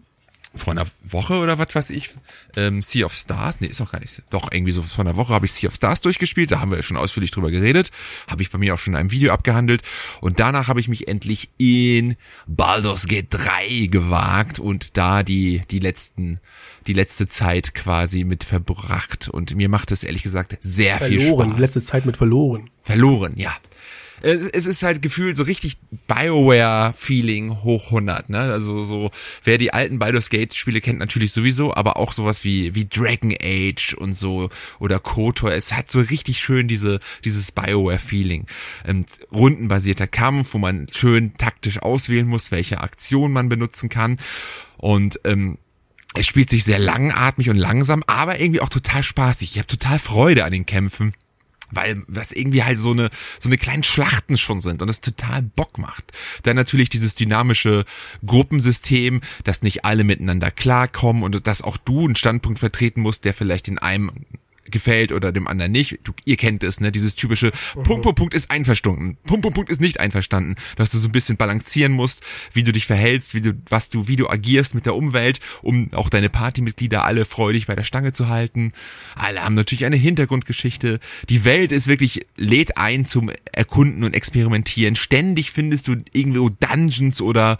vor 0.56 0.72
einer 0.74 0.86
Woche 1.04 1.40
oder 1.40 1.58
was 1.58 1.74
weiß 1.74 1.90
ich, 1.90 2.12
ähm, 2.56 2.82
Sea 2.82 3.06
of 3.06 3.14
Stars, 3.14 3.60
nee, 3.60 3.68
ist 3.68 3.82
auch 3.82 3.92
gar 3.92 4.00
nicht, 4.00 4.22
doch 4.30 4.52
irgendwie 4.52 4.72
so 4.72 4.82
vor 4.84 5.04
einer 5.04 5.18
Woche 5.18 5.34
habe 5.34 5.46
ich 5.46 5.52
Sea 5.52 5.70
of 5.70 5.76
Stars 5.76 6.02
durchgespielt, 6.02 6.52
da 6.52 6.60
haben 6.60 6.72
wir 6.72 6.84
schon 6.84 6.98
ausführlich 6.98 7.32
drüber 7.32 7.50
geredet, 7.50 7.92
habe 8.28 8.44
ich 8.44 8.52
bei 8.52 8.58
mir 8.58 8.74
auch 8.74 8.78
schon 8.78 8.94
in 8.94 9.00
einem 9.00 9.12
Video 9.12 9.34
abgehandelt 9.34 9.82
und 10.22 10.40
danach 10.40 10.68
habe 10.68 10.80
ich 10.80 10.88
mich 10.88 11.08
endlich 11.08 11.50
in 11.58 12.16
Baldur's 12.46 13.08
Gate 13.08 13.28
3 13.30 13.88
gewagt 13.88 14.60
und 14.60 14.98
da 14.98 15.24
die, 15.24 15.62
die 15.72 15.80
letzten, 15.80 16.40
die 16.86 16.94
letzte 16.94 17.28
Zeit 17.28 17.74
quasi 17.74 18.24
mit 18.24 18.44
verbracht 18.44 19.30
und 19.30 19.56
mir 19.56 19.70
macht 19.70 19.92
es 19.92 20.04
ehrlich 20.04 20.24
gesagt 20.24 20.58
sehr 20.62 20.98
verloren, 20.98 21.10
viel 21.10 21.20
Spaß. 21.20 21.38
Verloren, 21.38 21.60
letzte 21.60 21.84
Zeit 21.84 22.06
mit 22.06 22.18
verloren. 22.18 22.70
Verloren, 22.84 23.34
ja 23.38 23.54
es 24.24 24.68
ist 24.68 24.84
halt 24.84 25.02
gefühlt 25.02 25.36
so 25.36 25.44
richtig 25.44 25.78
Bioware-Feeling 26.08 27.62
hoch 27.64 27.88
100, 27.88 28.30
ne? 28.30 28.40
Also 28.40 28.84
so, 28.86 29.12
wer 29.44 29.58
die 29.58 29.74
alten 29.74 30.00
Baldur's 30.00 30.30
Gate-Spiele 30.30 30.80
kennt 30.80 31.00
natürlich 31.00 31.34
sowieso, 31.34 31.74
aber 31.74 31.98
auch 31.98 32.14
sowas 32.14 32.46
wie, 32.46 32.74
wie 32.74 32.86
Dragon 32.86 33.36
Age 33.42 33.96
und 33.96 34.16
so 34.16 34.50
oder 34.80 35.00
KOTOR. 35.00 35.52
Es 35.52 35.74
hat 35.74 35.92
so 35.92 36.00
richtig 36.00 36.40
schön 36.40 36.70
diese, 36.70 37.02
dieses 37.26 37.52
Bioware-Feeling. 37.52 38.46
Ähm, 38.86 39.06
rundenbasierter 39.34 40.08
Kampf, 40.08 40.54
wo 40.54 40.58
man 40.58 40.88
schön 40.90 41.34
taktisch 41.38 41.80
auswählen 41.80 42.28
muss, 42.28 42.52
welche 42.52 42.80
Aktion 42.80 43.34
man 43.34 43.50
benutzen 43.50 43.90
kann. 43.90 44.18
Und 44.78 45.20
ähm, 45.26 45.58
es 46.16 46.28
spielt 46.28 46.50
sich 46.50 46.64
sehr 46.64 46.80
langatmig 46.80 47.50
und 47.50 47.58
langsam, 47.58 48.04
aber 48.08 48.40
irgendwie 48.40 48.62
auch 48.62 48.70
total 48.70 49.04
spaßig. 49.04 49.52
Ich 49.52 49.58
habe 49.58 49.68
total 49.68 50.00
Freude 50.00 50.46
an 50.46 50.54
den 50.54 50.66
Kämpfen 50.66 51.14
weil 51.76 52.04
das 52.08 52.32
irgendwie 52.32 52.64
halt 52.64 52.80
so 52.80 52.92
eine 52.92 53.10
so 53.40 53.50
eine 53.50 53.58
kleinen 53.58 53.84
Schlachten 53.84 54.38
schon 54.38 54.62
sind 54.62 54.82
und 54.82 54.90
es 54.90 55.02
total 55.02 55.42
Bock 55.42 55.78
macht. 55.78 56.12
Dann 56.44 56.56
natürlich 56.56 56.90
dieses 56.90 57.16
dynamische 57.16 57.86
Gruppensystem, 58.26 59.22
dass 59.44 59.62
nicht 59.62 59.86
alle 59.86 60.04
miteinander 60.04 60.52
klarkommen 60.52 61.24
und 61.24 61.46
dass 61.48 61.62
auch 61.62 61.78
du 61.78 62.06
einen 62.06 62.16
Standpunkt 62.16 62.60
vertreten 62.60 63.02
musst, 63.02 63.26
der 63.26 63.34
vielleicht 63.34 63.68
in 63.68 63.80
einem 63.80 64.12
gefällt 64.72 65.12
oder 65.12 65.32
dem 65.32 65.48
anderen 65.48 65.72
nicht. 65.72 66.00
Du, 66.04 66.14
ihr 66.26 66.38
kennt 66.38 66.64
es, 66.64 66.80
ne? 66.80 66.92
Dieses 66.92 67.16
typische 67.16 67.52
mhm. 67.76 67.84
Punkt, 67.84 68.04
Punkt, 68.04 68.18
Punkt 68.18 68.34
ist 68.34 68.52
einverstanden. 68.52 69.18
Punkt, 69.26 69.42
Punkt, 69.42 69.56
Punkt 69.56 69.72
ist 69.72 69.82
nicht 69.82 70.00
einverstanden. 70.00 70.56
Dass 70.76 70.92
du 70.92 70.98
so 70.98 71.08
ein 71.08 71.12
bisschen 71.12 71.38
balancieren 71.38 71.92
musst, 71.92 72.24
wie 72.54 72.64
du 72.64 72.72
dich 72.72 72.86
verhältst, 72.86 73.34
wie 73.34 73.42
du, 73.42 73.54
was 73.68 73.90
du, 73.90 74.08
wie 74.08 74.16
du 74.16 74.30
agierst 74.30 74.76
mit 74.76 74.86
der 74.86 74.96
Umwelt, 74.96 75.40
um 75.62 75.94
auch 75.94 76.10
deine 76.10 76.30
Partymitglieder 76.30 77.06
alle 77.06 77.26
freudig 77.26 77.68
bei 77.68 77.76
der 77.76 77.84
Stange 77.84 78.14
zu 78.14 78.28
halten. 78.28 78.74
Alle 79.16 79.44
haben 79.44 79.56
natürlich 79.56 79.86
eine 79.86 79.96
Hintergrundgeschichte. 79.96 81.00
Die 81.30 81.46
Welt 81.46 81.72
ist 81.72 81.88
wirklich, 81.88 82.26
lädt 82.38 82.78
ein 82.78 83.06
zum 83.06 83.32
Erkunden 83.52 84.04
und 84.04 84.14
Experimentieren. 84.14 84.96
Ständig 84.96 85.52
findest 85.52 85.88
du 85.88 85.96
irgendwo 86.14 86.50
Dungeons 86.50 87.22
oder 87.22 87.58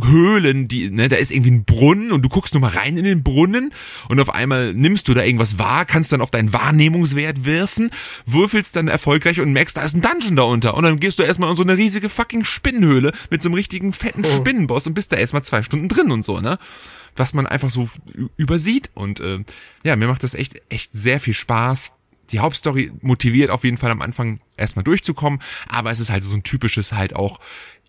Höhlen, 0.00 0.68
die, 0.68 0.90
ne, 0.90 1.08
da 1.08 1.16
ist 1.16 1.30
irgendwie 1.30 1.50
ein 1.50 1.64
Brunnen 1.64 2.12
und 2.12 2.24
du 2.24 2.28
guckst 2.28 2.54
nur 2.54 2.60
mal 2.60 2.70
rein 2.70 2.96
in 2.96 3.04
den 3.04 3.22
Brunnen 3.22 3.72
und 4.08 4.20
auf 4.20 4.34
einmal 4.34 4.72
nimmst 4.74 5.08
du 5.08 5.14
da 5.14 5.22
irgendwas 5.22 5.58
wahr, 5.58 5.84
kannst 5.92 6.10
dann 6.10 6.22
auf 6.22 6.30
deinen 6.30 6.54
Wahrnehmungswert 6.54 7.44
werfen, 7.44 7.90
würfelst 8.24 8.76
dann 8.76 8.88
erfolgreich 8.88 9.40
und 9.40 9.52
merkst, 9.52 9.76
da 9.76 9.82
ist 9.82 9.94
ein 9.94 10.00
Dungeon 10.00 10.36
da 10.36 10.42
unter. 10.44 10.74
Und 10.74 10.84
dann 10.84 10.98
gehst 10.98 11.18
du 11.18 11.22
erstmal 11.22 11.50
in 11.50 11.56
so 11.56 11.62
eine 11.62 11.76
riesige 11.76 12.08
fucking 12.08 12.44
Spinnenhöhle 12.44 13.12
mit 13.28 13.42
so 13.42 13.50
einem 13.50 13.56
richtigen 13.56 13.92
fetten 13.92 14.24
oh. 14.24 14.36
Spinnenboss 14.38 14.86
und 14.86 14.94
bist 14.94 15.12
da 15.12 15.16
erstmal 15.16 15.42
zwei 15.42 15.62
Stunden 15.62 15.88
drin 15.88 16.10
und 16.10 16.24
so, 16.24 16.40
ne? 16.40 16.58
Was 17.14 17.34
man 17.34 17.46
einfach 17.46 17.68
so 17.68 17.90
übersieht. 18.38 18.90
Und 18.94 19.20
äh, 19.20 19.40
ja, 19.84 19.94
mir 19.96 20.08
macht 20.08 20.22
das 20.22 20.32
echt, 20.34 20.62
echt 20.70 20.92
sehr 20.94 21.20
viel 21.20 21.34
Spaß. 21.34 21.92
Die 22.30 22.38
Hauptstory 22.38 22.90
motiviert 23.02 23.50
auf 23.50 23.64
jeden 23.64 23.76
Fall 23.76 23.90
am 23.90 24.00
Anfang 24.00 24.40
erstmal 24.56 24.84
durchzukommen, 24.84 25.42
aber 25.68 25.90
es 25.90 26.00
ist 26.00 26.10
halt 26.10 26.24
so 26.24 26.34
ein 26.34 26.42
typisches 26.42 26.94
halt 26.94 27.14
auch, 27.14 27.38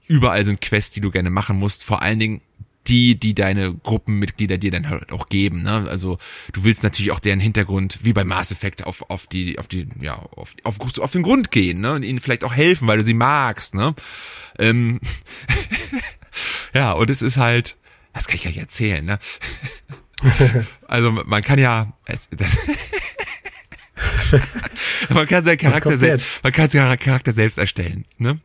überall 0.07 0.43
sind 0.43 0.59
Quests, 0.59 0.91
die 0.91 0.99
du 0.99 1.09
gerne 1.09 1.29
machen 1.29 1.57
musst. 1.57 1.85
Vor 1.85 2.01
allen 2.01 2.19
Dingen 2.19 2.41
die, 2.87 3.19
die 3.19 3.33
deine 3.33 3.73
Gruppenmitglieder 3.73 4.57
dir 4.57 4.71
dann 4.71 4.89
halt 4.89 5.11
auch 5.11 5.29
geben. 5.29 5.63
Ne? 5.63 5.87
Also 5.89 6.17
du 6.51 6.63
willst 6.63 6.83
natürlich 6.83 7.11
auch 7.11 7.19
deren 7.19 7.39
Hintergrund, 7.39 7.99
wie 8.01 8.13
bei 8.13 8.23
Mass 8.23 8.51
Effect, 8.51 8.85
auf, 8.85 9.09
auf 9.09 9.27
die, 9.27 9.57
auf 9.59 9.67
die, 9.67 9.87
ja, 10.01 10.15
auf, 10.15 10.55
auf, 10.63 10.99
auf 10.99 11.11
den 11.11 11.23
Grund 11.23 11.51
gehen, 11.51 11.81
ne? 11.81 11.93
Und 11.93 12.03
ihnen 12.03 12.19
vielleicht 12.19 12.43
auch 12.43 12.53
helfen, 12.53 12.87
weil 12.87 12.97
du 12.97 13.03
sie 13.03 13.13
magst, 13.13 13.75
ne? 13.75 13.95
Ähm 14.59 14.99
ja, 16.73 16.91
und 16.93 17.09
es 17.09 17.21
ist 17.21 17.37
halt, 17.37 17.77
das 18.13 18.27
kann 18.27 18.35
ich 18.35 18.43
gar 18.43 18.49
nicht 18.49 18.59
erzählen, 18.59 19.05
ne? 19.05 19.19
also 20.87 21.11
man 21.11 21.41
kann 21.41 21.59
ja, 21.59 21.93
das, 22.05 22.29
man 25.09 25.27
kann 25.27 25.43
seinen 25.43 25.57
Charakter 25.57 25.97
selbst, 25.97 26.43
man 26.43 26.51
kann 26.51 26.69
seinen 26.69 26.99
Charakter 26.99 27.33
selbst 27.33 27.57
erstellen, 27.57 28.05
ne? 28.17 28.39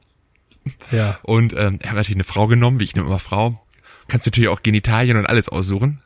Ja. 0.90 1.18
Und 1.22 1.54
ähm, 1.54 1.78
er 1.80 1.90
hat 1.90 1.96
natürlich 1.96 2.16
eine 2.16 2.24
Frau 2.24 2.46
genommen, 2.46 2.78
wie 2.78 2.84
ich 2.84 2.94
nehme 2.94 3.06
immer 3.06 3.18
Frau, 3.18 3.64
kannst 4.08 4.26
natürlich 4.26 4.48
auch 4.48 4.62
Genitalien 4.62 5.16
und 5.16 5.26
alles 5.26 5.48
aussuchen. 5.48 6.02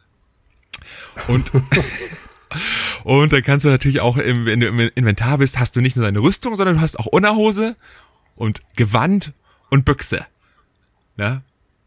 Und, 1.28 1.52
und 3.04 3.32
dann 3.32 3.42
kannst 3.42 3.64
du 3.64 3.70
natürlich 3.70 4.00
auch, 4.00 4.16
im, 4.16 4.46
wenn 4.46 4.60
du 4.60 4.66
im 4.66 4.78
Inventar 4.94 5.38
bist, 5.38 5.58
hast 5.58 5.76
du 5.76 5.80
nicht 5.80 5.96
nur 5.96 6.04
deine 6.04 6.18
Rüstung, 6.18 6.56
sondern 6.56 6.76
du 6.76 6.82
hast 6.82 6.98
auch 6.98 7.06
Unterhose 7.06 7.76
und 8.36 8.62
Gewand 8.76 9.32
und 9.70 9.84
Büchse. 9.84 10.26
Ja? 11.16 11.42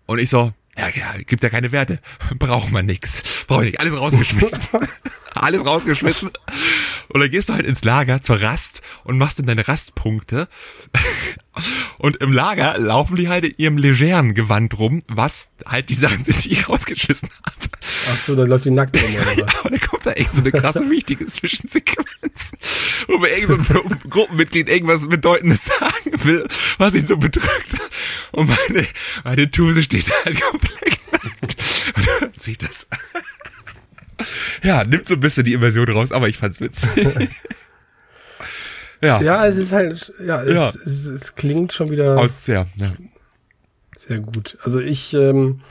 Und 0.06 0.20
ich 0.20 0.30
so, 0.30 0.54
ja, 0.78 0.90
ja, 0.90 1.14
gibt 1.26 1.42
ja 1.42 1.50
keine 1.50 1.72
Werte. 1.72 2.00
Braucht 2.40 2.72
man 2.72 2.86
nix. 2.86 3.46
Braucht 3.48 3.64
nicht. 3.64 3.80
Alles 3.80 3.98
rausgeschmissen. 3.98 4.60
Alles 5.34 5.66
rausgeschmissen. 5.66 6.30
Und 7.10 7.22
dann 7.22 7.30
gehst 7.30 7.50
du 7.50 7.54
halt 7.54 7.66
ins 7.66 7.84
Lager 7.84 8.22
zur 8.22 8.42
Rast 8.42 8.82
und 9.04 9.18
machst 9.18 9.40
dann 9.40 9.46
deine 9.46 9.68
Rastpunkte. 9.68 10.48
Und 11.98 12.18
im 12.18 12.34
Lager 12.34 12.78
laufen 12.78 13.16
die 13.16 13.30
halt 13.30 13.46
in 13.46 13.54
ihrem 13.56 13.78
legeren 13.78 14.34
Gewand 14.34 14.78
rum, 14.78 15.04
was 15.08 15.52
halt 15.66 15.88
die 15.88 15.94
Sachen 15.94 16.26
sind, 16.26 16.44
die 16.44 16.52
ich 16.52 16.68
rausgeschmissen 16.68 17.30
habe. 17.46 17.70
Ach 18.12 18.20
so, 18.20 18.36
dann 18.36 18.48
läuft 18.48 18.66
die 18.66 18.72
nackt 18.72 19.02
rum, 19.02 19.16
oder? 19.16 19.38
ja, 19.38 19.62
und 19.64 19.72
dann 19.72 19.80
kommt 19.80 20.06
da 20.06 20.12
echt 20.12 20.36
so 20.36 20.42
eine 20.42 20.52
krasse, 20.52 20.90
wichtige 20.90 21.26
Zwischensequenz, 21.26 22.52
wo 23.08 23.20
mir 23.20 23.30
irgend 23.30 23.68
so 23.68 23.82
ein 23.82 24.00
Gruppenmitglied 24.10 24.68
irgendwas 24.68 25.08
Bedeutendes 25.08 25.66
sagen 25.66 26.24
will, 26.24 26.46
was 26.78 26.94
ihn 26.94 27.08
so 27.08 27.16
bedrückt. 27.16 27.78
Und 28.36 28.50
meine, 28.50 28.88
meine 29.24 29.52
Tuse 29.52 29.84
steht 29.84 30.12
halt 30.26 30.42
komplett 30.42 31.00
nackt. 31.12 31.58
Und 31.96 32.08
dann 32.22 32.32
sieht 32.38 32.64
das. 32.64 32.88
ja, 34.64 34.84
nimmt 34.84 35.08
so 35.08 35.16
ein 35.16 35.20
bisschen 35.20 35.46
die 35.46 35.54
Immersion 35.54 35.90
raus, 35.90 36.12
aber 36.12 36.28
ich 36.28 36.38
fand's 36.38 36.62
witzig. 36.62 37.08
Ja. 39.02 39.22
Ja, 39.22 39.46
es 39.46 39.58
ist 39.58 39.72
halt, 39.72 40.12
ja, 40.26 40.42
es, 40.42 40.56
ja. 40.56 40.70
es, 40.70 41.06
es 41.06 41.36
klingt 41.36 41.74
schon 41.74 41.90
wieder. 41.90 42.18
Aus, 42.18 42.48
ja, 42.48 42.66
ja. 42.78 42.94
Sehr 43.96 44.20
gut. 44.20 44.58
Also 44.64 44.80
ich 44.80 45.14
ähm, 45.14 45.62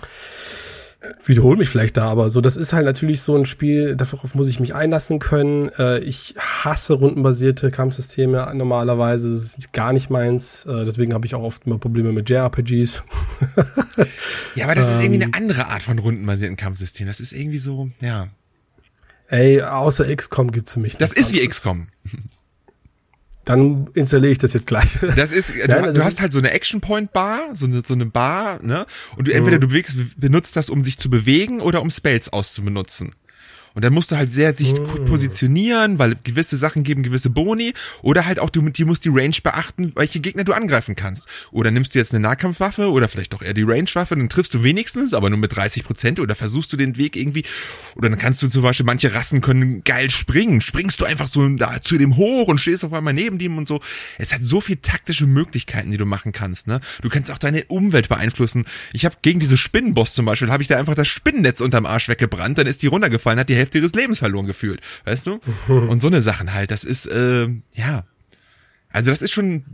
wiederhole 1.25 1.57
mich 1.57 1.69
vielleicht 1.69 1.97
da, 1.97 2.05
aber 2.05 2.31
so, 2.31 2.41
das 2.41 2.57
ist 2.57 2.73
halt 2.73 2.85
natürlich 2.85 3.23
so 3.23 3.37
ein 3.37 3.47
Spiel, 3.47 3.97
darauf 3.97 4.35
muss 4.35 4.49
ich 4.49 4.61
mich 4.61 4.75
einlassen 4.75 5.19
können. 5.19 5.71
Äh, 5.79 6.01
ich 6.01 6.35
hasse 6.39 6.95
rundenbasierte 6.95 7.71
Kampfsysteme 7.71 8.51
normalerweise. 8.55 9.33
Das 9.33 9.57
ist 9.57 9.73
gar 9.73 9.93
nicht 9.93 10.11
meins. 10.11 10.65
Äh, 10.65 10.85
deswegen 10.85 11.15
habe 11.15 11.27
ich 11.27 11.35
auch 11.35 11.43
oft 11.43 11.67
immer 11.67 11.79
Probleme 11.79 12.13
mit 12.13 12.29
JRPGs. 12.29 13.03
ja, 14.55 14.65
aber 14.65 14.75
das 14.75 14.91
ist 14.91 15.03
irgendwie 15.03 15.23
eine 15.23 15.37
ähm. 15.37 15.43
andere 15.43 15.67
Art 15.69 15.83
von 15.83 15.99
rundenbasierten 15.99 16.57
Kampfsystem. 16.57 17.07
Das 17.07 17.21
ist 17.21 17.33
irgendwie 17.33 17.59
so, 17.59 17.91
ja. 18.01 18.29
Ey, 19.29 19.63
außer 19.63 20.15
XCOM 20.15 20.53
gibt's 20.53 20.73
für 20.73 20.81
mich. 20.81 20.97
Das 20.97 21.13
ist 21.13 21.33
wie 21.33 21.47
XCOM. 21.47 21.89
Dann 23.45 23.89
installiere 23.95 24.33
ich 24.33 24.39
das 24.39 24.53
jetzt 24.53 24.67
gleich. 24.67 24.99
Das 25.17 25.33
ist, 25.33 25.51
du, 25.51 25.59
Nein, 25.69 25.85
das 25.85 25.95
du 25.95 26.05
hast 26.05 26.21
halt 26.21 26.33
so 26.33 26.39
eine 26.39 26.51
Action 26.51 26.81
Point 26.81 27.13
Bar, 27.13 27.55
so 27.55 27.67
eine, 27.67 27.83
so 27.85 27.95
eine 27.95 28.07
Bar, 28.07 28.63
ne? 28.63 28.87
Und 29.17 29.29
du 29.29 29.33
entweder 29.33 29.59
mhm. 29.59 29.63
du 29.63 29.69
bewegst, 29.69 29.97
benutzt 30.17 30.57
das, 30.57 30.71
um 30.71 30.83
sich 30.85 30.99
zu 30.99 31.11
bewegen 31.11 31.61
oder 31.61 31.83
um 31.83 31.91
Spells 31.91 32.33
auszubenutzen. 32.33 33.15
Und 33.75 33.85
dann 33.85 33.93
musst 33.93 34.13
du 34.13 34.17
halt 34.17 34.33
sehr 34.33 34.55
sich 34.55 34.75
gut 34.75 35.05
positionieren, 35.07 35.99
weil 35.99 36.17
gewisse 36.23 36.57
Sachen 36.57 36.85
geben 36.85 37.03
gewisse 37.03 37.31
Boni. 37.31 37.75
Oder 38.03 38.25
halt 38.25 38.39
auch, 38.39 38.51
du, 38.51 38.63
du 38.63 38.87
musst 38.87 39.05
die 39.05 39.11
Range 39.11 39.37
beachten, 39.43 39.93
welche 39.97 40.21
Gegner 40.21 40.45
du 40.45 40.53
angreifen 40.53 40.95
kannst. 40.95 41.29
Oder 41.51 41.71
nimmst 41.73 41.95
du 41.95 41.99
jetzt 41.99 42.13
eine 42.13 42.21
Nahkampfwaffe 42.21 42.91
oder 42.91 43.09
vielleicht 43.09 43.33
doch 43.33 43.43
eher 43.43 43.55
die 43.55 43.65
Range-Waffe, 43.65 44.15
dann 44.15 44.29
triffst 44.29 44.55
du 44.55 44.63
wenigstens, 44.63 45.13
aber 45.13 45.29
nur 45.29 45.39
mit 45.39 45.55
30 45.55 45.85
Prozent. 45.85 46.21
Oder 46.21 46.37
versuchst 46.37 46.73
du 46.73 46.77
den 46.77 46.97
Weg 46.97 47.17
irgendwie. 47.17 47.45
Oder 47.97 48.11
dann 48.11 48.19
kannst 48.19 48.43
du 48.43 48.49
zum 48.49 48.63
Beispiel, 48.63 48.87
manche 48.87 49.13
Rassen 49.13 49.41
können 49.41 49.83
geil 49.83 50.09
springen. 50.11 50.61
Springst 50.61 51.01
du 51.01 51.05
einfach 51.05 51.27
so 51.27 51.49
da 51.49 51.83
zu 51.83 51.99
dem 51.99 52.17
hoch 52.17 52.47
und 52.49 52.59
stehst 52.59 52.85
auf 52.85 52.93
einmal 52.93 53.13
neben 53.13 53.39
dem 53.39 53.59
und 53.59 53.67
so. 53.67 53.81
Es 54.19 54.33
hat 54.33 54.45
so 54.45 54.61
viel 54.61 54.77
taktische 54.77 55.27
Möglichkeiten, 55.27 55.91
die 55.91 55.97
du 55.97 56.07
machen 56.07 56.31
kannst. 56.31 56.69
Ne? 56.69 56.81
Du 57.03 57.09
kannst 57.09 57.31
auch 57.33 57.39
deine 57.39 57.65
Umwelt 57.65 58.09
beeinflussen. 58.09 58.67
Ich 58.93 59.05
habe 59.05 59.17
gegen 59.23 59.41
diese 59.41 59.57
Spinnenboss 59.57 60.15
zum 60.15 60.27
Beispiel, 60.27 60.53
habe 60.53 60.63
ich 60.63 60.69
da 60.69 60.77
einfach 60.77 60.95
das 60.95 61.09
Spinnennetz 61.09 61.61
unterm 61.61 61.87
Arsch 61.87 62.09
weggebrannt, 62.09 62.59
dann 62.59 62.67
ist 62.67 62.83
die 62.83 62.87
runtergefallen, 62.87 63.41
hat 63.41 63.49
die 63.49 63.64
Hälfte 63.65 63.79
ihres 63.79 63.95
Lebens 63.95 64.19
verloren 64.19 64.47
gefühlt, 64.47 64.81
weißt 65.05 65.27
du? 65.27 65.41
Und 65.69 66.01
so 66.01 66.09
eine 66.09 66.21
Sachen 66.21 66.53
halt, 66.53 66.71
das 66.71 66.85
ist, 66.85 67.07
äh, 67.07 67.49
ja, 67.75 68.05
also 68.91 69.11
das 69.11 69.23
ist 69.23 69.33
schon, 69.33 69.65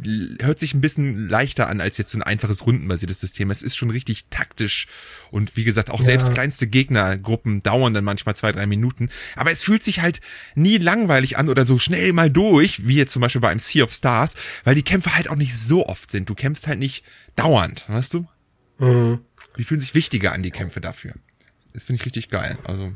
hört 0.41 0.59
sich 0.59 0.72
ein 0.72 0.80
bisschen 0.80 1.28
leichter 1.28 1.68
an 1.68 1.82
als 1.82 1.99
jetzt 1.99 2.11
so 2.11 2.16
ein 2.16 2.22
einfaches 2.22 2.64
rundenbasiertes 2.64 3.20
System. 3.20 3.51
Es 3.51 3.61
ist 3.61 3.76
schon 3.76 3.91
richtig 3.91 4.24
taktisch 4.30 4.86
und 5.30 5.57
wie 5.59 5.64
gesagt, 5.64 5.91
auch 5.91 6.01
selbst 6.01 6.28
Ja. 6.28 6.34
kleinste 6.34 6.66
Gegnergruppen 6.66 7.62
dauern 7.62 7.93
dann 7.93 8.03
manchmal 8.05 8.34
zwei, 8.34 8.51
drei 8.53 8.64
Minuten. 8.66 9.11
Aber 9.36 9.51
es 9.51 9.62
fühlt 9.62 9.84
sich 9.84 10.01
halt 10.01 10.22
nie 10.55 10.78
langweilig 10.78 11.36
an 11.36 11.51
oder 11.51 11.66
so 11.66 11.78
schnell 11.78 12.14
mal 12.14 12.30
durch, 12.30 12.88
wie 12.88 12.95
jetzt 12.97 13.12
zum 13.12 13.20
Beispiel 13.20 13.43
bei 13.43 13.51
einem 13.51 13.61
Sea 13.61 13.84
of 13.84 13.93
Stars, 13.93 14.36
weil 14.64 14.74
die 14.74 14.84
Kämpfe 14.84 15.14
halt 15.14 15.28
auch 15.28 15.36
nicht 15.36 15.55
so 15.55 15.86
oft 15.86 16.11
sind. 16.11 16.30
Du 16.30 16.34
kämpfst 16.34 16.66
halt 16.66 16.78
nicht 16.78 17.05
dauernd, 17.36 17.84
weißt 17.88 18.14
du? 18.14 18.26
Mhm. 18.78 19.18
Die 19.59 19.64
fühlen 19.64 19.80
sich 19.82 19.95
wichtiger 19.95 20.32
an, 20.32 20.43
die 20.43 20.51
Kämpfe 20.51 20.80
dafür. 20.80 21.12
Das 21.74 21.84
finde 21.84 22.01
ich 22.01 22.07
richtig 22.07 22.30
geil. 22.30 22.57
Also, 22.64 22.95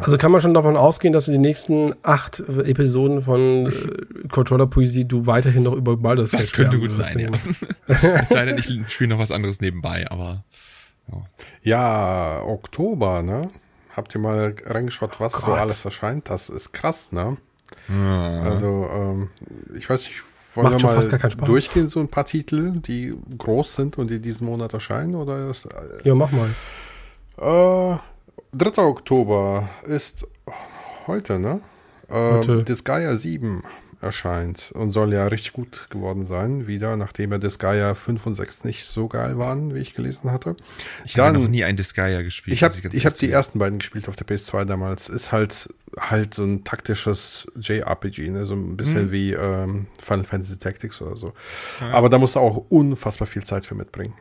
Also 0.00 0.18
kann 0.18 0.32
man 0.32 0.40
schon 0.40 0.54
davon 0.54 0.76
ausgehen, 0.76 1.12
dass 1.12 1.26
du 1.26 1.32
die 1.32 1.38
nächsten 1.38 1.94
acht 2.02 2.40
äh, 2.40 2.62
Episoden 2.70 3.22
von 3.22 3.66
äh, 3.66 4.28
Controller 4.28 4.66
Poesie 4.66 5.04
du 5.04 5.26
weiterhin 5.26 5.62
noch 5.62 5.74
über 5.74 5.96
Baldur's 5.96 6.30
das 6.32 6.52
Gate 6.52 6.52
könnte 6.70 6.76
schwärmen 6.78 6.88
gut 6.88 6.92
sein, 6.92 7.18
ja. 7.86 8.20
es 8.22 8.28
sei 8.28 8.44
denn, 8.46 8.58
ich 8.58 8.70
spiele 8.92 9.10
noch 9.10 9.18
was 9.18 9.30
anderes 9.30 9.60
nebenbei, 9.60 10.04
aber 10.10 10.44
Ja, 11.62 12.42
Oktober, 12.44 13.22
ne? 13.22 13.42
Habt 13.96 14.14
ihr 14.14 14.20
mal 14.20 14.54
reingeschaut, 14.64 15.20
was 15.20 15.32
so 15.34 15.46
Gott. 15.46 15.58
alles 15.58 15.84
erscheint? 15.84 16.30
Das 16.30 16.48
ist 16.48 16.72
krass, 16.72 17.12
ne? 17.12 17.36
ja. 17.88 18.42
Also, 18.42 18.88
ähm, 18.92 19.28
ich 19.76 19.88
weiß 19.88 20.00
nicht, 20.04 20.14
wollen 20.54 20.64
Macht 20.64 20.74
wir 20.74 20.80
schon 20.80 20.90
mal 20.90 20.96
fast 20.96 21.10
gar 21.10 21.18
keinen 21.18 21.30
Spaß. 21.32 21.46
durchgehen, 21.46 21.88
so 21.88 22.00
ein 22.00 22.08
paar 22.08 22.26
Titel, 22.26 22.72
die 22.78 23.14
groß 23.38 23.74
sind 23.74 23.98
und 23.98 24.10
die 24.10 24.18
diesen 24.20 24.46
Monat 24.46 24.72
erscheinen? 24.74 25.14
Oder 25.14 25.50
ist, 25.50 25.68
Ja, 26.04 26.14
mach 26.14 26.30
mal. 26.30 26.48
äh, 27.38 27.98
3. 28.52 28.82
Oktober 28.82 29.68
ist 29.86 30.24
heute, 31.06 31.38
ne? 31.38 31.60
Äh, 32.08 32.14
Heute. 32.14 32.64
Disgaea 32.64 33.16
7 33.16 33.62
erscheint 34.02 34.72
und 34.74 34.90
soll 34.90 35.14
ja 35.14 35.26
richtig 35.28 35.52
gut 35.52 35.86
geworden 35.88 36.24
sein, 36.24 36.66
wieder, 36.66 36.96
nachdem 36.96 37.30
ja 37.30 37.38
Disgaea 37.38 37.94
5 37.94 38.26
und 38.26 38.34
6 38.34 38.64
nicht 38.64 38.84
so 38.84 39.06
geil 39.06 39.38
waren, 39.38 39.74
wie 39.74 39.78
ich 39.78 39.94
gelesen 39.94 40.32
hatte. 40.32 40.56
ich 41.04 41.16
habe 41.18 41.38
noch 41.38 41.48
nie 41.48 41.62
einen 41.64 41.76
Disgaea 41.76 42.20
gespielt. 42.22 42.54
Ich 42.56 42.64
habe 42.64 42.74
hab 42.74 43.14
die 43.14 43.30
ersten 43.30 43.58
beiden 43.60 43.78
gespielt 43.78 44.08
auf 44.08 44.16
der 44.16 44.26
PS2 44.26 44.64
damals. 44.64 45.08
Ist 45.08 45.30
halt 45.32 45.72
halt 46.00 46.34
so 46.34 46.42
ein 46.42 46.64
taktisches 46.64 47.46
JRPG, 47.60 48.30
ne? 48.30 48.44
so 48.44 48.54
ein 48.54 48.76
bisschen 48.76 49.06
Mhm. 49.06 49.12
wie 49.12 49.32
ähm, 49.34 49.86
Final 50.02 50.24
Fantasy 50.24 50.58
Tactics 50.58 51.00
oder 51.00 51.16
so. 51.16 51.32
Aber 51.92 52.08
da 52.08 52.18
musst 52.18 52.34
du 52.34 52.40
auch 52.40 52.64
unfassbar 52.70 53.26
viel 53.28 53.44
Zeit 53.44 53.66
für 53.66 53.74
mitbringen. 53.76 54.14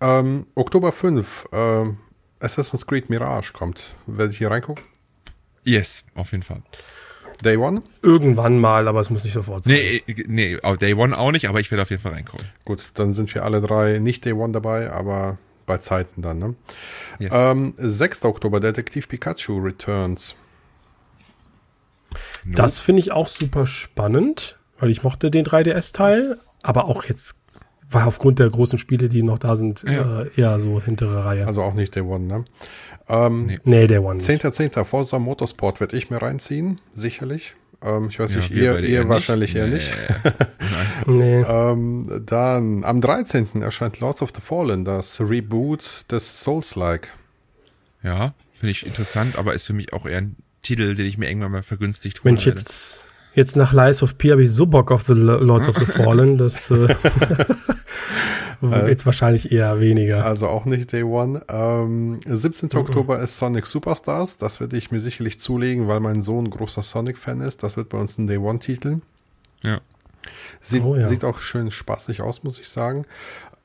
Ähm, 0.00 0.46
Oktober 0.54 0.92
5, 0.92 1.48
ähm, 1.52 1.98
Assassin's 2.40 2.86
Creed 2.86 3.10
Mirage 3.10 3.52
kommt. 3.52 3.94
Werde 4.06 4.32
ich 4.32 4.38
hier 4.38 4.50
reingucken? 4.50 4.84
Yes, 5.64 6.04
auf 6.14 6.32
jeden 6.32 6.42
Fall. 6.42 6.62
Day 7.44 7.56
One? 7.56 7.82
Irgendwann 8.02 8.58
mal, 8.58 8.88
aber 8.88 9.00
es 9.00 9.10
muss 9.10 9.24
nicht 9.24 9.34
sofort 9.34 9.64
sein. 9.64 9.74
Nee, 9.74 10.02
äh, 10.06 10.24
nee, 10.26 10.58
auf 10.62 10.78
Day 10.78 10.94
One 10.94 11.16
auch 11.16 11.32
nicht, 11.32 11.48
aber 11.48 11.60
ich 11.60 11.70
werde 11.70 11.82
auf 11.82 11.90
jeden 11.90 12.02
Fall 12.02 12.12
reinkommen. 12.12 12.46
Gut, 12.64 12.90
dann 12.94 13.14
sind 13.14 13.34
wir 13.34 13.44
alle 13.44 13.60
drei 13.60 13.98
nicht 13.98 14.24
Day 14.24 14.32
One 14.32 14.52
dabei, 14.52 14.90
aber 14.90 15.38
bei 15.66 15.78
Zeiten 15.78 16.22
dann. 16.22 16.38
Ne? 16.38 16.54
Yes. 17.18 17.32
Ähm, 17.34 17.74
6. 17.76 18.24
Oktober, 18.24 18.60
Detektiv 18.60 19.08
Pikachu 19.08 19.58
Returns. 19.58 20.34
No. 22.44 22.56
Das 22.56 22.80
finde 22.80 23.00
ich 23.00 23.12
auch 23.12 23.28
super 23.28 23.66
spannend, 23.66 24.56
weil 24.78 24.90
ich 24.90 25.02
mochte 25.02 25.30
den 25.30 25.44
3DS-Teil, 25.44 26.38
aber 26.62 26.86
auch 26.86 27.04
jetzt 27.04 27.34
war 27.90 28.06
aufgrund 28.06 28.38
der 28.38 28.50
großen 28.50 28.78
Spiele, 28.78 29.08
die 29.08 29.22
noch 29.22 29.38
da 29.38 29.56
sind, 29.56 29.84
Ja. 29.88 30.22
äh, 30.22 30.30
eher 30.40 30.58
so 30.60 30.80
hintere 30.82 31.24
Reihe. 31.24 31.46
Also 31.46 31.62
auch 31.62 31.74
nicht 31.74 31.94
Day 31.94 32.02
One, 32.02 32.24
ne? 32.26 32.44
Ähm, 33.08 33.46
Nee. 33.46 33.58
nee, 33.64 33.86
der 33.86 34.02
One 34.02 34.16
nicht. 34.16 34.26
10.10. 34.28 34.84
Forza 34.84 35.18
Motorsport 35.18 35.78
werde 35.80 35.96
ich 35.96 36.10
mir 36.10 36.20
reinziehen, 36.20 36.80
sicherlich. 36.94 37.54
Ähm, 37.82 38.08
ich 38.08 38.18
weiß 38.18 38.30
Ja, 38.32 38.38
nicht, 38.38 38.50
ihr, 38.50 38.78
ihr 38.80 38.88
eher 38.88 39.08
wahrscheinlich 39.08 39.54
nicht. 39.54 39.60
eher 39.62 39.68
Nee. 39.68 39.74
nicht. 39.74 39.92
Nee. 41.06 41.42
Ähm, 41.48 42.22
dann 42.26 42.84
am 42.84 43.00
13. 43.00 43.62
erscheint 43.62 44.00
Lords 44.00 44.22
of 44.22 44.32
the 44.34 44.40
Fallen, 44.40 44.84
das 44.84 45.20
Reboot 45.20 46.04
des 46.10 46.42
Souls-like. 46.42 47.08
Ja, 48.02 48.34
finde 48.52 48.70
ich 48.72 48.84
interessant, 48.86 49.38
aber 49.38 49.54
ist 49.54 49.64
für 49.66 49.72
mich 49.74 49.92
auch 49.92 50.06
eher 50.06 50.18
ein 50.18 50.36
Titel, 50.62 50.94
den 50.96 51.06
ich 51.06 51.18
mir 51.18 51.28
irgendwann 51.28 51.52
mal 51.52 51.62
vergünstigt 51.62 52.24
holen 52.24 52.34
Mensch, 52.34 52.46
werde. 52.46 52.58
jetzt, 52.58 53.04
jetzt 53.36 53.54
nach 53.56 53.72
Lies 53.72 54.02
of 54.02 54.18
P 54.18 54.32
habe 54.32 54.42
ich 54.42 54.50
so 54.50 54.66
Bock 54.66 54.90
auf 54.90 55.04
The 55.04 55.12
Lo- 55.14 55.38
Lords 55.38 55.68
of 55.68 55.76
the 55.78 55.84
Fallen, 55.84 56.36
das 56.38 56.68
äh, 56.72 56.88
jetzt 58.88 59.06
wahrscheinlich 59.06 59.52
eher 59.52 59.78
weniger. 59.80 60.24
Also 60.24 60.48
auch 60.48 60.64
nicht 60.64 60.92
Day 60.92 61.02
One. 61.02 61.42
Ähm, 61.48 62.20
17. 62.26 62.70
Oktober 62.74 63.20
ist 63.20 63.36
Sonic 63.36 63.66
Superstars. 63.66 64.38
Das 64.38 64.60
werde 64.60 64.76
ich 64.76 64.90
mir 64.90 65.00
sicherlich 65.00 65.38
zulegen, 65.38 65.88
weil 65.88 66.00
mein 66.00 66.20
Sohn 66.20 66.50
großer 66.50 66.82
Sonic-Fan 66.82 67.40
ist. 67.42 67.62
Das 67.62 67.76
wird 67.76 67.88
bei 67.90 67.98
uns 67.98 68.18
ein 68.18 68.26
Day 68.26 68.38
One-Titel. 68.38 68.98
Ja. 69.62 69.80
Sieht, 70.60 70.82
Oh 70.82 70.96
ja. 70.96 71.06
sieht 71.06 71.22
auch 71.24 71.38
schön 71.38 71.70
spaßig 71.70 72.20
aus, 72.20 72.42
muss 72.42 72.58
ich 72.58 72.68
sagen. 72.68 73.04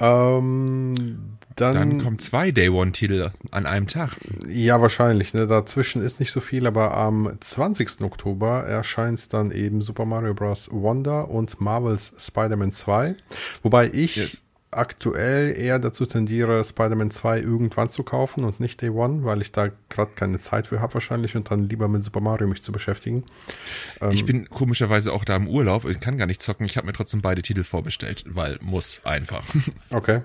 Ähm, 0.01 1.37
dann, 1.55 1.73
Dann 1.73 2.01
kommen 2.01 2.17
zwei 2.17 2.51
Day 2.51 2.69
One-Titel 2.69 3.29
an 3.51 3.65
einem 3.65 3.85
Tag. 3.85 4.15
Ja, 4.49 4.81
wahrscheinlich. 4.81 5.33
Ne? 5.33 5.47
Dazwischen 5.47 6.01
ist 6.01 6.19
nicht 6.19 6.31
so 6.31 6.39
viel, 6.39 6.65
aber 6.65 6.95
am 6.95 7.37
20. 7.39 8.01
Oktober 8.01 8.63
erscheint 8.65 9.31
dann 9.33 9.51
eben 9.51 9.81
Super 9.81 10.05
Mario 10.05 10.33
Bros. 10.33 10.69
Wonder 10.71 11.29
und 11.29 11.59
Marvel's 11.61 12.13
Spider-Man 12.17 12.71
2. 12.71 13.15
Wobei 13.63 13.91
ich 13.93 14.15
Yes. 14.15 14.43
Aktuell 14.71 15.57
eher 15.57 15.79
dazu 15.79 16.05
tendiere, 16.05 16.63
Spider-Man 16.63 17.11
2 17.11 17.39
irgendwann 17.41 17.89
zu 17.89 18.03
kaufen 18.03 18.43
und 18.43 18.59
nicht 18.59 18.81
Day 18.81 18.89
One, 18.89 19.23
weil 19.23 19.41
ich 19.41 19.51
da 19.51 19.69
gerade 19.89 20.11
keine 20.15 20.39
Zeit 20.39 20.67
für 20.67 20.79
habe 20.79 20.93
wahrscheinlich 20.93 21.35
und 21.35 21.51
dann 21.51 21.67
lieber 21.69 21.87
mit 21.87 22.03
Super 22.03 22.21
Mario 22.21 22.47
mich 22.47 22.63
zu 22.63 22.71
beschäftigen. 22.71 23.23
Ähm, 23.99 24.11
Ich 24.11 24.25
bin 24.25 24.49
komischerweise 24.49 25.13
auch 25.13 25.25
da 25.25 25.35
im 25.35 25.47
Urlaub 25.47 25.85
und 25.85 25.99
kann 26.01 26.17
gar 26.17 26.25
nicht 26.25 26.41
zocken. 26.41 26.65
Ich 26.65 26.77
habe 26.77 26.87
mir 26.87 26.93
trotzdem 26.93 27.21
beide 27.21 27.41
Titel 27.41 27.63
vorbestellt, 27.63 28.23
weil 28.27 28.57
muss 28.61 29.01
einfach. 29.05 29.43
Okay. 29.89 30.21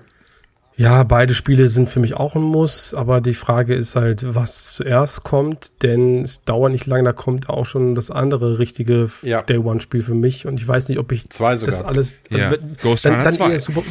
Ja, 0.79 1.01
beide 1.03 1.33
Spiele 1.33 1.69
sind 1.69 1.89
für 1.89 1.99
mich 1.99 2.13
auch 2.15 2.35
ein 2.35 2.41
Muss, 2.43 2.93
aber 2.93 3.19
die 3.19 3.33
Frage 3.33 3.73
ist 3.73 3.95
halt, 3.95 4.35
was 4.35 4.73
zuerst 4.73 5.23
kommt, 5.23 5.71
denn 5.81 6.23
es 6.23 6.43
dauert 6.43 6.71
nicht 6.71 6.85
lange, 6.85 7.03
da 7.03 7.13
kommt 7.13 7.49
auch 7.49 7.65
schon 7.65 7.95
das 7.95 8.11
andere 8.11 8.59
richtige 8.59 9.09
Ja. 9.23 9.41
Day 9.41 9.57
One 9.57 9.81
Spiel 9.81 10.03
für 10.03 10.13
mich 10.13 10.45
und 10.45 10.55
ich 10.61 10.67
weiß 10.67 10.87
nicht, 10.89 10.99
ob 10.99 11.11
ich 11.11 11.29
Zwei 11.31 11.57
sogar. 11.57 11.71
das 11.75 11.81
alles 11.83 12.15
also 12.31 12.43
Ja, 12.43 12.53
Ghost 12.83 13.05
dann, 13.05 13.23
dann 13.23 13.33
2. 13.33 13.49
eher 13.53 13.59
Super 13.59 13.81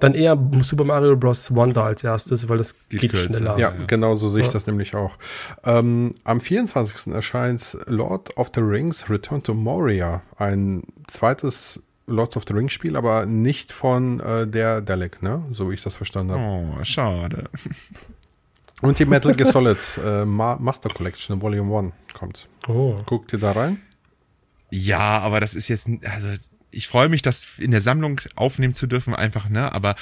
dann 0.00 0.14
eher 0.14 0.36
Super 0.62 0.84
Mario 0.84 1.16
Bros. 1.16 1.54
Wonder 1.54 1.84
als 1.84 2.02
erstes, 2.04 2.48
weil 2.48 2.58
das 2.58 2.74
Geht 2.88 3.00
geht, 3.00 3.16
schneller. 3.18 3.52
Ja, 3.58 3.70
ja. 3.70 3.84
genau 3.86 4.14
so 4.16 4.28
sehe 4.30 4.40
ich 4.42 4.46
Ja. 4.48 4.52
das 4.52 4.66
nämlich 4.66 4.94
auch. 4.96 5.16
Ähm, 5.64 6.14
am 6.24 6.40
24. 6.40 7.12
erscheint 7.14 7.76
Lord 7.86 8.36
of 8.36 8.50
the 8.54 8.60
Rings 8.60 9.08
Return 9.10 9.42
to 9.44 9.54
Moria. 9.54 10.22
Ein 10.36 10.82
zweites 11.08 11.80
Lord 12.08 12.36
of 12.36 12.44
the 12.48 12.54
Rings 12.54 12.72
Spiel, 12.72 12.96
aber 12.96 13.26
nicht 13.26 13.72
von 13.72 14.20
äh, 14.20 14.46
der 14.46 14.80
Dalek, 14.80 15.22
ne? 15.22 15.44
So 15.52 15.70
wie 15.70 15.74
ich 15.74 15.82
das 15.82 15.96
verstanden 15.96 16.32
habe. 16.32 16.42
Oh, 16.42 16.84
schade. 16.84 17.44
Und 18.80 18.98
die 18.98 19.04
Metal 19.04 19.34
Gear 19.34 19.52
Solid 19.52 19.78
äh, 20.04 20.24
Ma 20.24 20.56
Master 20.60 20.88
Collection 20.88 21.40
Volume 21.40 21.78
1 21.78 21.92
kommt. 22.14 22.48
Oh. 22.68 23.00
Guckt 23.06 23.32
ihr 23.32 23.38
da 23.38 23.52
rein? 23.52 23.80
Ja, 24.70 25.18
aber 25.20 25.40
das 25.40 25.54
ist 25.54 25.68
jetzt, 25.68 25.88
also 26.04 26.28
ich 26.70 26.86
freue 26.86 27.08
mich, 27.08 27.22
das 27.22 27.58
in 27.58 27.70
der 27.70 27.80
Sammlung 27.80 28.20
aufnehmen 28.36 28.74
zu 28.74 28.86
dürfen, 28.86 29.14
einfach, 29.14 29.48
ne? 29.48 29.72
Aber 29.72 29.96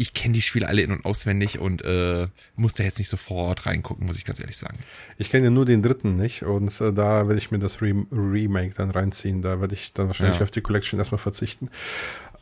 ich 0.00 0.14
kenne 0.14 0.32
die 0.34 0.42
Spiele 0.42 0.68
alle 0.68 0.80
in- 0.80 0.92
und 0.92 1.04
auswendig 1.04 1.58
und 1.58 1.84
äh, 1.84 2.28
muss 2.56 2.72
da 2.74 2.84
jetzt 2.84 2.98
nicht 2.98 3.08
sofort 3.10 3.66
reingucken, 3.66 4.06
muss 4.06 4.16
ich 4.16 4.24
ganz 4.24 4.38
ehrlich 4.40 4.56
sagen. 4.56 4.78
Ich 5.18 5.28
kenne 5.30 5.44
ja 5.46 5.50
nur 5.50 5.66
den 5.66 5.82
dritten 5.82 6.16
nicht 6.16 6.42
und 6.44 6.68
äh, 6.80 6.92
da 6.92 7.26
werde 7.26 7.36
ich 7.38 7.50
mir 7.50 7.58
das 7.58 7.82
Re 7.82 7.92
Remake 8.12 8.72
dann 8.76 8.90
reinziehen. 8.90 9.42
Da 9.42 9.60
werde 9.60 9.74
ich 9.74 9.92
dann 9.92 10.06
wahrscheinlich 10.06 10.38
Ja. 10.38 10.44
auf 10.44 10.50
die 10.52 10.60
Collection 10.60 10.98
erstmal 10.98 11.18
verzichten. 11.18 11.68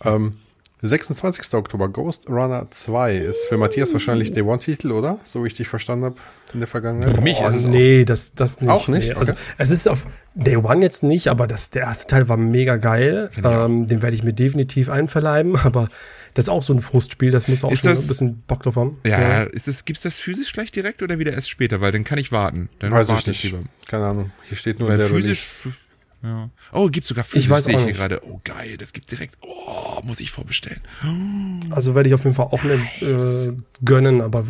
Ähm, 0.05 0.35
26. 0.83 1.55
Oktober, 1.55 1.89
Ghost 1.89 2.29
Runner 2.29 2.67
2 2.71 3.17
ist 3.17 3.47
für 3.49 3.57
Matthias 3.57 3.95
wahrscheinlich 3.95 4.33
der 4.33 4.45
One-Titel, 4.45 4.93
oder? 4.93 5.19
So 5.25 5.43
wie 5.43 5.49
ich 5.49 5.55
dich 5.55 5.69
verstanden 5.69 6.05
habe 6.05 6.17
in 6.53 6.61
der 6.61 6.69
Vergangenheit. 6.69 7.15
Für 7.15 7.23
mich 7.23 7.39
Oh, 7.43 7.49
ist 7.49 7.55
es 7.55 7.65
auch- 7.65 7.71
nee, 7.71 8.05
das, 8.05 8.35
das 8.35 8.61
nicht. 8.61 8.69
Auch 8.71 8.87
nicht? 8.89 9.09
Nee. 9.09 9.15
Also, 9.15 9.33
Okay. 9.33 9.41
es 9.57 9.71
ist 9.71 9.89
auf 9.89 10.07
Day 10.35 10.57
One 10.57 10.83
jetzt 10.85 11.03
nicht, 11.03 11.29
aber 11.29 11.47
das, 11.47 11.71
der 11.71 11.83
erste 11.85 12.07
Teil 12.07 12.29
war 12.29 12.37
mega 12.37 12.77
geil. 12.77 13.31
Ähm, 13.43 13.87
den 13.87 14.03
werde 14.03 14.15
ich 14.15 14.23
mir 14.23 14.35
definitiv 14.35 14.91
einverleiben, 14.91 15.57
aber 15.65 15.89
Das 16.37 16.45
ist 16.45 16.49
auch 16.51 16.63
so 16.63 16.75
ein 16.75 16.83
Frustspiel, 16.83 17.31
das 17.31 17.49
muss 17.49 17.65
auch 17.65 17.73
Ist 17.73 17.81
schon 17.81 17.91
das- 17.91 18.05
ein 18.05 18.09
bisschen 18.09 18.43
Bock 18.47 18.63
drauf 18.63 18.77
haben. 18.77 18.99
Ja, 19.07 19.43
ist 19.45 19.69
das, 19.69 19.87
gibt's 19.87 20.03
das 20.03 20.19
physisch 20.19 20.53
gleich 20.53 20.71
direkt 20.71 21.01
oder 21.03 21.19
wieder 21.19 21.33
erst 21.33 21.49
später? 21.49 21.81
Weil 21.81 21.93
dann 21.93 22.05
kann 22.05 22.19
ich 22.19 22.31
warten. 22.31 22.69
Dann 22.79 22.91
Weiß 22.93 23.09
ich 23.09 23.15
warte 23.15 23.31
nicht. 23.31 23.43
lieber. 23.43 23.61
Keine 23.87 24.05
Ahnung. 24.07 24.31
Hier 24.49 24.59
steht 24.59 24.79
nur 24.79 24.89
Weil 24.91 24.99
der 24.99 25.07
Release. 25.11 25.29
physisch. 25.63 25.79
Ja. 26.23 26.51
Oh, 26.73 26.89
gibt's 26.89 27.09
sogar 27.09 27.25
physisch, 27.25 27.45
Ich 27.45 27.51
weiß 27.51 27.65
sehe 27.65 27.73
ich 27.75 27.79
hier 27.79 27.87
nicht. 27.89 27.97
gerade. 27.99 28.21
Oh, 28.27 28.41
geil, 28.45 28.77
das 28.77 28.93
gibt's 28.93 29.09
direkt. 29.09 29.39
Oh, 29.41 30.01
muss 30.03 30.21
ich 30.21 30.31
vorbestellen. 30.31 30.81
Also 31.71 31.95
werde 31.95 32.09
ich 32.09 32.15
auf 32.15 32.25
jeden 32.25 32.35
Fall 32.37 32.47
auch 32.47 32.63
nicht 32.63 33.03
äh, 33.03 33.53
gönnen, 33.85 34.21
aber 34.21 34.45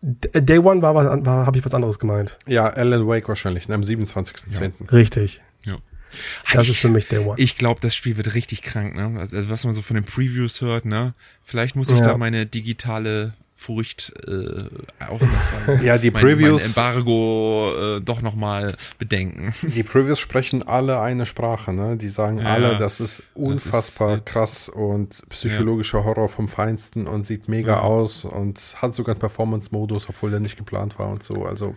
D- 0.00 0.40
Day 0.40 0.58
One 0.58 0.80
war, 0.82 0.94
was- 0.94 1.24
war 1.26 1.44
habe 1.46 1.58
ich 1.58 1.64
was 1.64 1.74
anderes 1.74 1.98
gemeint. 1.98 2.38
Ja, 2.46 2.68
Alan 2.68 3.06
Wake 3.06 3.28
wahrscheinlich, 3.28 3.68
ne, 3.68 3.74
am 3.74 3.82
27.10. 3.82 4.72
Richtig. 4.90 5.40
Ja. 5.66 5.76
Das 6.52 6.68
ist 6.68 6.78
für 6.78 6.88
mich 6.88 7.06
Day 7.08 7.18
One. 7.20 7.34
Ich 7.38 7.56
glaube, 7.56 7.80
das 7.80 7.94
Spiel 7.94 8.16
wird 8.16 8.34
richtig 8.34 8.62
krank, 8.62 8.94
ne? 8.94 9.18
Also, 9.18 9.48
was 9.48 9.64
man 9.64 9.74
so 9.74 9.82
von 9.82 9.94
den 9.94 10.04
Previews 10.04 10.60
hört, 10.60 10.84
ne? 10.84 11.14
Vielleicht 11.42 11.76
muss 11.76 11.90
ich 11.90 11.98
Ja. 11.98 12.04
da 12.06 12.16
meine 12.18 12.46
digitale 12.46 13.32
Furcht 13.62 14.12
äh, 14.28 15.04
ausnahmsweise 15.08 15.84
Ja, 15.84 15.98
die 15.98 16.10
mein, 16.10 16.22
Previews- 16.24 16.52
mein 16.58 16.66
Embargo 16.66 17.72
äh, 17.98 18.00
doch 18.00 18.20
nochmal 18.22 18.74
bedenken. 18.98 19.54
Die 19.62 19.82
Previews 19.82 20.18
sprechen 20.18 20.62
alle 20.66 21.00
eine 21.00 21.26
Sprache, 21.26 21.72
ne? 21.72 21.96
Die 21.96 22.08
sagen 22.08 22.38
Ja, 22.38 22.46
alle, 22.54 22.72
ja. 22.72 22.78
das 22.78 23.00
ist 23.00 23.22
unfassbar 23.34 24.16
ist- 24.16 24.26
krass 24.26 24.68
und 24.68 25.22
psychologischer 25.28 26.04
Horror 26.04 26.28
vom 26.28 26.48
Feinsten 26.48 27.06
und 27.06 27.24
sieht 27.24 27.48
mega 27.48 27.72
Ja. 27.74 27.80
aus 27.80 28.24
und 28.24 28.60
hat 28.76 28.94
sogar 28.94 29.14
einen 29.14 29.20
Performance-Modus, 29.20 30.08
obwohl 30.08 30.30
der 30.30 30.40
nicht 30.40 30.56
geplant 30.56 30.98
war 30.98 31.08
und 31.08 31.22
so. 31.22 31.44
Also 31.46 31.74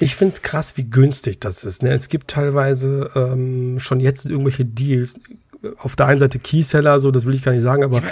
Ich 0.00 0.16
find's 0.16 0.42
krass, 0.42 0.76
wie 0.76 0.84
günstig 0.84 1.40
das 1.40 1.64
ist. 1.64 1.82
Ne? 1.82 1.90
Es 1.90 2.08
gibt 2.08 2.28
teilweise 2.28 3.10
ähm, 3.14 3.78
schon 3.78 4.00
jetzt 4.00 4.26
irgendwelche 4.26 4.64
Deals. 4.64 5.18
Auf 5.78 5.96
der 5.96 6.06
einen 6.06 6.20
Seite 6.20 6.38
Keyseller, 6.38 7.00
so 7.00 7.10
das 7.10 7.24
will 7.24 7.34
ich 7.34 7.42
gar 7.42 7.50
nicht 7.52 7.62
sagen, 7.62 7.82
aber 7.82 7.98
äh, 7.98 8.02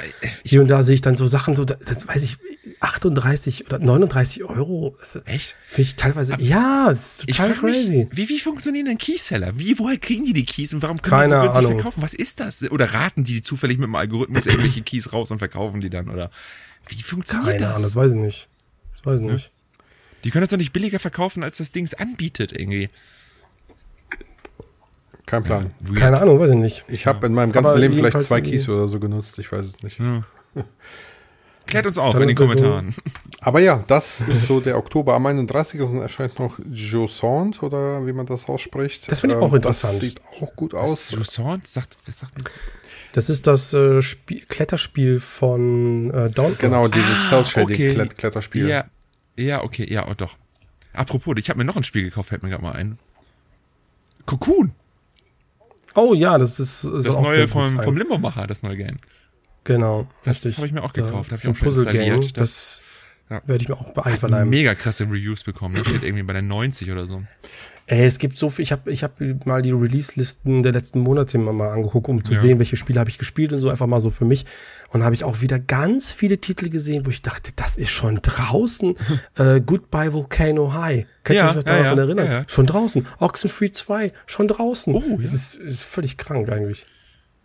hier 0.44 0.60
und 0.62 0.68
da 0.68 0.82
sehe 0.82 0.94
ich 0.94 1.02
dann 1.02 1.14
so 1.16 1.26
Sachen, 1.28 1.54
so 1.54 1.64
das, 1.64 1.78
das 1.80 2.08
weiß 2.08 2.22
ich, 2.24 2.38
38 2.80 3.66
oder 3.66 3.78
39 3.78 4.44
Euro. 4.44 4.96
Das 4.98 5.16
Echt? 5.26 5.54
Finde 5.68 5.82
ich 5.82 5.96
teilweise, 5.96 6.36
ja, 6.40 6.86
das 6.88 7.20
ist 7.20 7.24
Ich 7.28 7.36
total 7.36 7.54
frage 7.54 7.66
mich, 7.66 7.76
crazy. 7.76 8.08
wie, 8.10 8.28
wie 8.28 8.38
funktionieren 8.40 8.86
denn 8.86 8.98
Keyseller? 8.98 9.52
Wie, 9.58 9.78
woher 9.78 9.98
kriegen 9.98 10.24
die 10.24 10.32
die 10.32 10.44
Keys 10.44 10.72
und 10.74 10.82
warum 10.82 11.00
können 11.02 11.18
Keine 11.18 11.34
die 11.34 11.34
so 11.36 11.42
günstig 11.42 11.58
Ahnung. 11.66 11.72
verkaufen? 11.78 12.02
Was 12.02 12.14
ist 12.14 12.40
das? 12.40 12.62
Oder 12.70 12.92
raten 12.94 13.24
die 13.24 13.42
zufällig 13.42 13.78
mit 13.78 13.86
dem 13.86 13.94
Algorithmus 13.96 14.46
irgendwelche 14.46 14.82
Keys 14.82 15.12
raus 15.12 15.30
und 15.30 15.38
verkaufen 15.38 15.80
die 15.80 15.90
dann? 15.90 16.08
Oder 16.08 16.30
wie 16.88 17.02
funktioniert 17.02 17.46
Keine 17.46 17.58
das? 17.60 17.70
Ahnung, 17.74 17.82
das 17.82 17.96
weiß 17.96 18.12
ich 18.12 18.18
nicht. 18.18 18.48
Das 18.92 19.06
weiß 19.06 19.20
ich 19.20 19.26
nicht. 19.32 19.50
Die 20.24 20.30
können 20.30 20.42
das 20.42 20.50
doch 20.50 20.56
nicht 20.58 20.72
billiger 20.72 20.98
verkaufen, 20.98 21.42
als 21.42 21.58
das 21.58 21.70
Ding 21.70 21.84
es 21.84 21.92
anbietet 21.94 22.52
irgendwie. 22.52 22.88
kein 25.26 25.42
Plan. 25.44 25.70
Weird. 25.80 25.98
Keine 25.98 26.20
Ahnung, 26.20 26.38
weiß 26.38 26.50
ich 26.50 26.56
nicht. 26.56 26.84
Ich 26.88 27.06
habe 27.06 27.26
in 27.26 27.34
meinem 27.34 27.52
ganzen 27.52 27.68
Aber 27.70 27.78
Leben 27.78 27.94
vielleicht 27.94 28.20
zwei 28.22 28.40
Keys 28.40 28.68
oder 28.68 28.88
so 28.88 28.98
genutzt, 29.00 29.38
ich 29.38 29.50
weiß 29.52 29.66
es 29.66 29.82
nicht. 29.82 29.98
Klärt 31.66 31.86
uns 31.86 31.98
auf 31.98 32.12
Dann 32.12 32.22
in 32.22 32.28
den 32.28 32.36
das 32.36 32.48
so- 32.50 32.54
Kommentaren. 32.56 32.94
Aber 33.40 33.60
ja, 33.60 33.82
das 33.86 34.20
ist 34.20 34.46
so 34.46 34.60
der 34.60 34.76
Oktober. 34.76 35.14
Am 35.14 35.24
31. 35.26 35.80
erscheint 36.00 36.38
noch 36.38 36.58
Josant 36.70 37.62
oder 37.62 38.06
wie 38.06 38.12
man 38.12 38.26
das 38.26 38.46
ausspricht. 38.48 39.10
Das 39.10 39.20
finde 39.20 39.36
ich 39.36 39.42
auch 39.42 39.52
interessant. 39.52 39.94
Das 39.94 40.00
sieht 40.00 40.20
auch 40.40 40.54
gut 40.54 40.74
aus. 40.74 41.10
Jusant 41.10 41.66
sagt, 41.66 41.96
was 42.06 42.18
sagt 42.20 42.34
man? 42.36 42.52
Das 43.12 43.28
ist 43.28 43.46
das 43.46 43.72
äh, 43.72 44.02
Spiel, 44.02 44.40
Kletterspiel 44.48 45.20
von 45.20 46.10
äh, 46.10 46.30
Download. 46.30 46.56
Genau, 46.58 46.88
dieses 46.88 47.08
Ah, 47.30 47.44
Cell-Shading 47.44 48.00
okay. 48.00 48.08
Kletterspiel. 48.16 48.68
Ja, 48.68 48.84
ja, 49.36 49.62
okay, 49.62 49.86
ja, 49.90 50.06
oh, 50.08 50.14
doch. 50.16 50.36
Apropos, 50.92 51.34
ich 51.38 51.48
habe 51.48 51.58
mir 51.58 51.64
noch 51.64 51.76
ein 51.76 51.84
Spiel 51.84 52.02
gekauft, 52.04 52.28
fällt 52.30 52.42
mir 52.42 52.50
gerade 52.50 52.62
mal 52.62 52.72
ein. 52.72 52.98
Cocoon, 54.26 54.72
Oh 55.96 56.12
ja, 56.12 56.38
das 56.38 56.58
ist, 56.58 56.82
ist 56.84 57.06
das 57.06 57.16
auch 57.16 57.22
neue 57.22 57.46
vom, 57.46 57.80
vom 57.80 57.96
Limbo-Macher, 57.96 58.46
das 58.48 58.62
neue 58.64 58.76
Game. 58.76 58.96
Genau. 59.64 60.06
Das 60.24 60.36
richtig. 60.38 60.56
habe 60.58 60.66
ich 60.66 60.72
mir 60.72 60.82
auch 60.82 60.92
gekauft, 60.92 61.32
habe 61.32 61.40
ich 61.42 61.48
auch 61.48 61.56
schon 61.56 61.68
installiert. 61.68 62.36
Das 62.36 62.80
Ja. 63.30 63.40
werde 63.46 63.62
ich 63.62 63.68
mir 63.68 63.74
auch 63.76 63.96
einverleiben. 63.96 64.48
mega 64.50 64.74
krasse 64.74 65.04
Reviews 65.04 65.42
bekommen. 65.44 65.74
Da 65.76 65.84
steht 65.84 66.02
irgendwie 66.04 66.22
bei 66.22 66.34
der 66.34 66.42
90 66.42 66.90
oder 66.92 67.06
so. 67.06 67.22
Ey, 67.86 68.06
es 68.06 68.16
gibt 68.18 68.38
so 68.38 68.48
viel. 68.48 68.62
Ich 68.62 68.72
habe 68.72 68.90
ich 68.90 69.02
hab 69.04 69.18
mal 69.44 69.60
die 69.60 69.70
Release-Listen 69.72 70.62
der 70.62 70.72
letzten 70.72 71.00
Monate 71.00 71.36
mal- 71.36 71.52
mal 71.52 71.68
angeguckt, 71.70 72.08
um 72.08 72.24
zu 72.24 72.32
Ja. 72.32 72.40
sehen, 72.40 72.58
welche 72.58 72.76
Spiele 72.76 72.98
habe 72.98 73.10
ich 73.10 73.18
gespielt 73.18 73.52
und 73.52 73.58
so 73.58 73.68
einfach 73.68 73.86
mal 73.86 74.00
so 74.00 74.10
für 74.10 74.24
mich. 74.24 74.46
Und 74.88 75.04
habe 75.04 75.14
ich 75.14 75.22
auch 75.24 75.42
wieder 75.42 75.58
ganz 75.58 76.10
viele 76.10 76.38
Titel 76.38 76.70
gesehen, 76.70 77.04
wo 77.04 77.10
ich 77.10 77.20
dachte, 77.20 77.50
das 77.56 77.76
ist 77.76 77.90
schon 77.90 78.20
draußen. 78.22 78.94
äh, 79.36 79.60
Goodbye 79.60 80.14
Volcano 80.14 80.72
High. 80.72 81.04
Könnt 81.24 81.38
ihr 81.38 81.42
Ja, 81.44 81.50
euch 81.50 81.56
noch 81.56 81.66
ja, 81.66 81.82
daran 81.82 81.98
erinnern? 81.98 82.44
Schon 82.48 82.66
draußen. 82.66 83.06
Oxenfree 83.18 83.70
2, 83.70 84.12
schon 84.24 84.48
draußen. 84.48 84.94
Oh, 84.94 85.02
ja. 85.06 85.16
Das 85.20 85.34
ist, 85.34 85.54
ist 85.56 85.82
völlig 85.82 86.16
krank 86.16 86.48
eigentlich. 86.50 86.86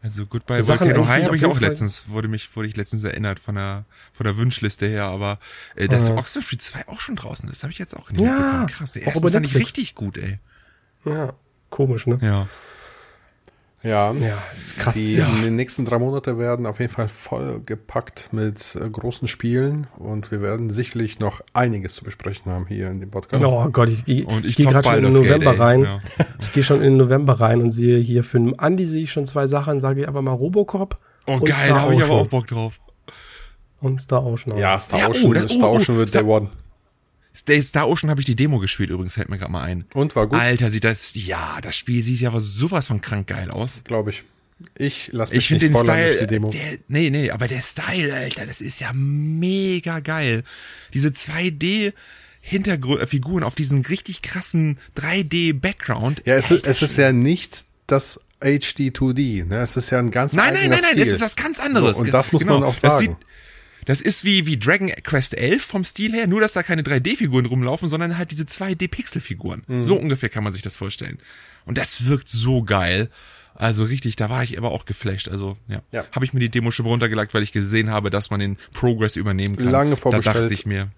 Also 0.02 0.26
Goodbye 0.26 0.62
So 0.64 0.70
Volcano 0.70 1.08
High 1.10 1.26
habe 1.26 1.36
ich 1.36 1.46
auch 1.46 1.58
Fall- 1.58 1.68
letztens, 1.70 2.08
wurde 2.08 2.28
mich, 2.30 2.56
wurde 2.56 2.68
ich 2.70 2.78
letztens 2.78 3.04
erinnert 3.04 3.40
von 3.40 3.56
der, 3.56 3.84
von 4.14 4.24
der 4.24 4.38
Wunschliste 4.38 4.88
her, 4.88 5.06
aber 5.06 5.40
äh, 5.76 5.88
dass 5.90 6.08
Ja. 6.08 6.16
Oxenfree 6.18 6.58
2 6.58 6.88
auch 6.88 7.02
schon 7.02 7.16
draußen 7.18 7.50
ist, 7.50 7.64
habe 7.64 7.72
ich 7.74 7.80
jetzt 7.80 7.96
auch 7.98 8.10
nicht 8.10 8.22
Ja, 8.22 8.32
mitbekommen. 8.34 8.68
Krass, 8.68 8.92
der 8.94 9.02
erste 9.04 9.30
fand 9.32 9.46
ich 9.46 9.56
richtig 9.56 9.96
gut, 9.96 10.18
ey. 10.18 10.40
Ja, 11.06 11.34
komisch, 11.70 12.08
ne? 12.08 12.18
Ja. 12.22 12.48
Ja. 13.82 14.12
Ja, 14.14 14.38
das 14.50 14.58
ist 14.60 14.78
krass. 14.78 14.94
Die 14.94 15.16
ja. 15.16 15.26
in 15.28 15.42
den 15.42 15.56
nächsten 15.56 15.86
drei 15.86 16.00
Monate 16.00 16.38
werden 16.38 16.66
auf 16.66 16.80
jeden 16.82 16.92
Fall 16.92 17.08
voll 17.08 17.62
gepackt 17.66 18.28
mit 18.32 18.76
äh, 18.76 18.90
großen 18.90 19.28
Spielen 19.30 19.88
und 19.98 20.32
wir 20.32 20.42
werden 20.42 20.70
sicherlich 20.70 21.20
noch 21.20 21.40
einiges 21.54 21.96
zu 21.96 22.04
besprechen 22.04 22.52
haben 22.52 22.68
hier 22.68 22.90
in 22.90 23.00
dem 23.00 23.10
Podcast. 23.10 23.44
Oh 23.44 23.70
Gott, 23.72 23.88
ich, 23.90 24.04
gehe 24.04 24.26
ich 24.44 24.58
geh 24.58 24.64
zock 24.64 24.74
gerade 24.74 25.02
schon 25.02 25.06
in 25.06 25.14
November 25.14 25.52
ey. 25.52 25.58
rein. 25.58 25.84
Ja. 25.84 26.00
Ich 26.42 26.52
gehe 26.52 26.64
schon 26.64 26.78
in 26.78 26.84
den 26.94 26.98
November 26.98 27.40
rein 27.40 27.62
und 27.62 27.70
sehe 27.70 28.00
hier 28.00 28.24
für 28.24 28.40
den 28.40 28.58
Andi 28.60 28.86
sehe 28.86 29.04
ich 29.04 29.12
schon 29.12 29.26
zwei 29.26 29.48
Sachen, 29.48 29.80
sage 29.80 30.02
ich 30.02 30.08
aber 30.08 30.22
mal 30.22 30.34
Robocop. 30.34 30.96
Oh 31.28 31.34
und 31.34 31.46
geil, 31.46 31.56
da 31.70 31.82
habe 31.82 31.96
ich 31.96 32.02
aber 32.04 32.12
Ocean. 32.14 32.26
auch 32.26 32.30
Bock 32.30 32.48
drauf. 32.48 32.80
Und 33.82 34.02
Star 34.02 34.26
Ocean. 34.26 34.54
auch. 34.54 34.58
Ja, 34.58 34.78
Star 34.80 35.00
Ja, 35.00 35.08
oh, 35.08 35.12
Ocean, 35.12 35.34
das- 35.34 35.52
Star 35.52 35.70
oh, 35.70 35.74
oh, 35.74 35.78
Ocean 35.78 35.96
wird 35.98 36.10
Star- 36.10 36.24
Day 36.24 36.30
One. 36.30 36.50
Star- 37.36 37.62
Star 37.62 37.88
Ocean 37.90 38.10
habe 38.10 38.22
ich 38.22 38.26
die 38.26 38.36
Demo 38.36 38.60
gespielt 38.60 38.90
übrigens, 38.90 39.14
fällt 39.14 39.30
mir 39.30 39.38
gerade 39.38 39.52
mal 39.52 39.64
ein. 39.64 39.86
Und 39.94 40.16
war 40.16 40.28
gut, 40.28 40.40
Alter, 40.40 40.70
sieht 40.70 40.84
das, 40.84 41.12
ja, 41.16 41.60
das 41.62 41.76
Spiel 41.76 42.02
sieht 42.02 42.20
ja 42.22 42.30
aber 42.30 42.42
sowas 42.42 42.88
von 42.88 43.02
krank 43.02 43.28
geil 43.28 43.52
aus. 43.52 43.84
glaube 43.84 44.10
ich. 44.12 44.24
Ich 44.78 45.10
lasse 45.14 45.32
mich 45.34 45.40
Ich 45.44 45.48
finde 45.48 45.68
nicht 45.70 45.78
den 45.78 45.84
Style, 45.84 46.18
die 46.20 46.28
Demo. 46.28 46.50
der, 46.50 46.80
nee, 46.90 47.10
nee, 47.10 47.32
aber 47.32 47.48
der 47.48 47.62
Style, 47.62 48.14
Alter, 48.14 48.46
das 48.46 48.60
ist 48.60 48.80
ja 48.82 48.92
mega 48.94 50.00
geil. 50.02 50.44
Diese 50.94 51.10
2D 51.10 51.94
Hintergrundfiguren 52.42 53.44
auf 53.44 53.56
diesen 53.56 53.86
richtig 53.86 54.22
krassen 54.22 54.78
3D 54.98 55.54
Background. 55.54 56.22
Ja, 56.26 56.36
es, 56.36 56.52
ist, 56.52 56.66
es 56.68 56.82
ist 56.82 56.98
ja 56.98 57.12
nicht 57.12 57.64
das 57.88 58.20
HD 58.42 58.92
2D, 58.96 59.46
ne? 59.46 59.62
Es 59.62 59.76
ist 59.78 59.90
ja 59.92 60.00
ein 60.00 60.12
ganz 60.12 60.34
Nein, 60.34 60.54
nein, 60.54 60.70
nein, 60.70 60.80
nein, 60.82 60.92
Stil. 60.92 61.04
es 61.04 61.10
ist 61.10 61.22
was 61.22 61.36
ganz 61.36 61.60
anderes. 61.60 61.98
So, 61.98 62.04
und 62.04 62.14
das 62.14 62.32
muss 62.32 62.44
man 62.46 62.64
auch 62.64 62.76
Das, 62.80 63.00
sagen. 63.02 63.18
Das 63.86 64.02
ist 64.02 64.24
wie, 64.26 64.46
wie 64.46 64.58
Dragon 64.58 64.90
Quest 65.04 65.38
11 65.38 65.64
vom 65.64 65.84
Stil 65.84 66.14
her, 66.14 66.28
nur 66.28 66.42
dass 66.42 66.54
da 66.54 66.64
keine 66.64 66.82
3D-Figuren 66.84 67.46
rumlaufen, 67.46 67.90
sondern 67.90 68.18
halt 68.18 68.32
diese 68.32 68.44
2D-Pixel-Figuren. 68.44 69.64
Mhm. 69.68 69.82
So 69.82 69.96
ungefähr 69.98 70.30
kann 70.30 70.44
man 70.44 70.54
sich 70.54 70.62
das 70.62 70.76
vorstellen. 70.76 71.18
Und 71.66 71.78
das 71.78 72.06
wirkt 72.08 72.28
so 72.30 72.64
geil. 72.64 73.10
Also 73.56 73.84
richtig, 73.84 74.16
da 74.16 74.30
war 74.30 74.44
ich 74.44 74.58
aber 74.58 74.72
auch 74.72 74.86
geflasht. 74.86 75.28
Also 75.28 75.58
ja, 75.68 75.82
Ja. 75.92 76.06
habe 76.14 76.24
ich 76.26 76.34
mir 76.34 76.40
die 76.40 76.50
Demo 76.50 76.72
schon 76.72 76.86
runtergelegt, 76.86 77.34
weil 77.34 77.44
ich 77.44 77.52
gesehen 77.52 77.90
habe, 77.90 78.10
dass 78.10 78.30
man 78.30 78.40
den 78.40 78.58
Progress 78.74 79.16
übernehmen 79.18 79.58
kann. 79.58 79.68
Lange 79.70 79.92
Da 79.92 79.96
vorbestellt. 79.98 80.36
dachte 80.44 80.54
ich 80.54 80.66
mir, 80.66 80.90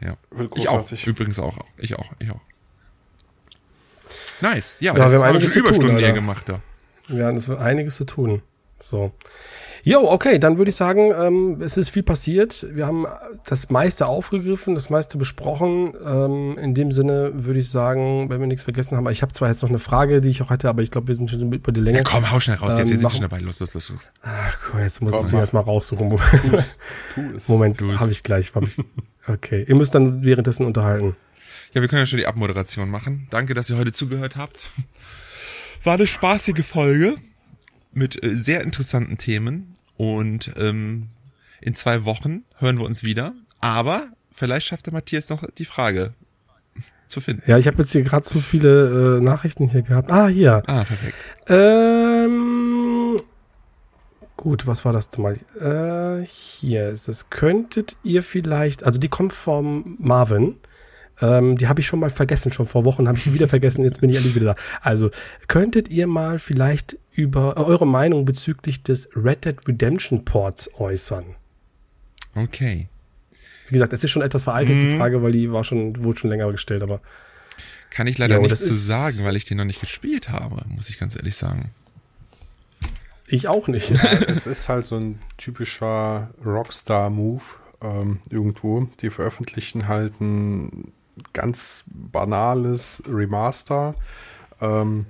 ja, 0.00 0.16
ich 0.54 0.68
auch. 0.68 0.90
Übrigens 1.04 1.38
auch, 1.38 1.58
ich 1.78 1.96
auch, 1.96 2.12
ich 2.20 2.30
auch. 2.30 2.40
Nice, 4.40 4.80
ja, 4.80 4.92
Ja, 4.92 4.98
das 4.98 5.10
wir 5.12 5.18
haben 5.18 5.24
haben 5.24 5.34
einiges 5.36 5.52
zu 5.52 5.58
tun, 5.60 5.68
Überstunden 5.68 5.96
Alter. 5.96 6.12
gemacht 6.12 6.48
da. 6.48 6.60
Das 7.08 7.48
wird 7.48 7.58
einiges 7.60 7.96
zu 7.96 8.04
tun. 8.04 8.42
So. 8.80 9.12
Jo, 9.88 10.00
okay, 10.10 10.40
dann 10.40 10.58
würde 10.58 10.70
ich 10.70 10.76
sagen, 10.76 11.12
ähm, 11.16 11.60
es 11.62 11.76
ist 11.76 11.90
viel 11.90 12.02
passiert. 12.02 12.66
Wir 12.74 12.88
haben 12.88 13.06
das 13.44 13.70
meiste 13.70 14.06
aufgegriffen, 14.06 14.74
das 14.74 14.90
meiste 14.90 15.16
besprochen. 15.16 15.92
Ähm, 16.04 16.58
in 16.58 16.74
dem 16.74 16.90
Sinne 16.90 17.30
würde 17.34 17.60
ich 17.60 17.70
sagen, 17.70 18.28
wenn 18.28 18.40
wir 18.40 18.48
nichts 18.48 18.64
vergessen 18.64 18.96
haben, 18.96 19.08
ich 19.10 19.22
habe 19.22 19.32
zwar 19.32 19.48
jetzt 19.48 19.62
noch 19.62 19.68
eine 19.68 19.78
Frage, 19.78 20.20
die 20.20 20.28
ich 20.28 20.42
auch 20.42 20.50
hatte, 20.50 20.68
aber 20.68 20.82
ich 20.82 20.90
glaube, 20.90 21.06
wir 21.06 21.14
sind 21.14 21.30
schon 21.30 21.52
über 21.52 21.70
die 21.70 21.80
Länge. 21.80 21.98
Ja, 21.98 22.04
komm, 22.04 22.28
hau 22.32 22.40
schnell 22.40 22.56
raus, 22.56 22.72
jetzt 22.76 22.80
Ähm, 22.80 22.86
wir 22.88 22.96
sind 22.96 23.02
machen- 23.04 23.12
schon 23.12 23.22
dabei. 23.22 23.38
Los, 23.38 23.60
los, 23.60 23.74
los, 23.74 23.90
los. 23.90 24.12
Ach, 24.22 24.58
komm, 24.68 24.80
jetzt 24.80 25.00
muss 25.02 25.12
Komm, 25.12 25.26
ich 25.26 25.32
mach. 25.32 25.38
erstmal 25.38 25.62
raussuchen. 25.62 26.10
Tu 26.10 26.16
es. 27.36 27.46
Moment, 27.46 27.80
habe 27.80 28.10
ich 28.10 28.24
gleich. 28.24 28.52
Hab 28.56 28.64
ich. 28.64 28.76
Okay, 29.28 29.64
ihr 29.68 29.76
müsst 29.76 29.94
dann 29.94 30.24
währenddessen 30.24 30.66
unterhalten. 30.66 31.12
Ja, 31.74 31.80
wir 31.80 31.86
können 31.86 32.00
ja 32.00 32.06
schon 32.06 32.18
die 32.18 32.26
Abmoderation 32.26 32.90
machen. 32.90 33.28
Danke, 33.30 33.54
dass 33.54 33.70
ihr 33.70 33.76
heute 33.76 33.92
zugehört 33.92 34.34
habt. 34.34 34.68
War 35.84 35.94
eine 35.94 36.08
spaßige 36.08 36.64
Folge 36.66 37.14
mit 37.92 38.20
äh, 38.24 38.34
sehr 38.34 38.62
interessanten 38.62 39.16
Themen 39.16 39.74
und 39.96 40.52
ähm, 40.56 41.08
in 41.60 41.74
zwei 41.74 42.04
Wochen 42.04 42.44
hören 42.58 42.78
wir 42.78 42.84
uns 42.84 43.02
wieder. 43.02 43.34
Aber 43.60 44.08
vielleicht 44.32 44.66
schafft 44.66 44.86
der 44.86 44.92
Matthias 44.92 45.30
noch 45.30 45.44
die 45.58 45.64
Frage 45.64 46.12
zu 47.08 47.20
finden. 47.20 47.42
Ja, 47.46 47.58
ich 47.58 47.66
habe 47.66 47.78
jetzt 47.78 47.92
hier 47.92 48.02
gerade 48.02 48.26
so 48.26 48.40
viele 48.40 49.18
äh, 49.18 49.20
Nachrichten 49.20 49.68
hier 49.68 49.82
gehabt. 49.82 50.10
Ah, 50.10 50.28
hier. 50.28 50.62
Ah, 50.66 50.84
perfekt. 50.84 51.14
Ähm, 51.48 53.20
gut, 54.36 54.66
was 54.66 54.84
war 54.84 54.92
das 54.92 55.10
denn 55.10 55.22
mal? 55.22 55.38
Äh, 55.60 56.26
hier 56.26 56.88
ist 56.88 57.08
es. 57.08 57.30
Könntet 57.30 57.96
ihr 58.02 58.22
vielleicht, 58.22 58.84
also 58.84 58.98
die 58.98 59.08
kommt 59.08 59.32
vom 59.32 59.96
Marvin. 59.98 60.56
Ähm, 61.20 61.56
die 61.56 61.66
habe 61.68 61.80
ich 61.80 61.86
schon 61.86 62.00
mal 62.00 62.10
vergessen, 62.10 62.52
schon 62.52 62.66
vor 62.66 62.84
Wochen 62.84 63.08
habe 63.08 63.16
ich 63.16 63.24
die 63.24 63.34
wieder 63.34 63.48
vergessen, 63.48 63.84
jetzt 63.84 64.02
bin 64.02 64.10
ich 64.10 64.16
endlich 64.16 64.34
wieder 64.34 64.54
da. 64.54 64.56
Also, 64.82 65.10
könntet 65.48 65.88
ihr 65.88 66.06
mal 66.06 66.38
vielleicht 66.38 66.98
über 67.16 67.56
äh, 67.56 67.60
eure 67.60 67.86
Meinung 67.86 68.24
bezüglich 68.24 68.82
des 68.82 69.08
Red 69.16 69.44
Dead 69.44 69.56
Redemption 69.66 70.24
Ports 70.24 70.70
äußern? 70.78 71.24
Okay. 72.34 72.88
Wie 73.68 73.72
gesagt, 73.72 73.92
es 73.92 74.04
ist 74.04 74.10
schon 74.10 74.22
etwas 74.22 74.44
veraltet, 74.44 74.76
mhm. 74.76 74.80
die 74.80 74.96
Frage, 74.96 75.22
weil 75.22 75.32
die 75.32 75.50
war 75.50 75.64
schon, 75.64 76.04
wurde 76.04 76.20
schon 76.20 76.30
länger 76.30 76.50
gestellt, 76.52 76.82
aber. 76.82 77.00
Kann 77.90 78.06
ich 78.06 78.18
leider 78.18 78.36
ja, 78.36 78.42
nichts 78.42 78.62
zu 78.62 78.74
sagen, 78.74 79.24
weil 79.24 79.36
ich 79.36 79.44
den 79.44 79.56
noch 79.56 79.64
nicht 79.64 79.80
gespielt 79.80 80.28
habe, 80.28 80.62
muss 80.68 80.88
ich 80.90 80.98
ganz 80.98 81.16
ehrlich 81.16 81.36
sagen. 81.36 81.70
Ich 83.26 83.48
auch 83.48 83.66
nicht. 83.68 83.90
Ja, 83.90 84.12
es 84.28 84.46
ist 84.46 84.68
halt 84.68 84.84
so 84.84 84.96
ein 84.96 85.18
typischer 85.36 86.30
Rockstar-Move 86.44 87.42
ähm, 87.82 88.20
irgendwo. 88.30 88.88
Die 89.00 89.10
veröffentlichen 89.10 89.88
halt 89.88 90.20
ein 90.20 90.92
ganz 91.32 91.84
banales 91.86 93.02
Remaster, 93.08 93.94
ähm, 94.60 95.06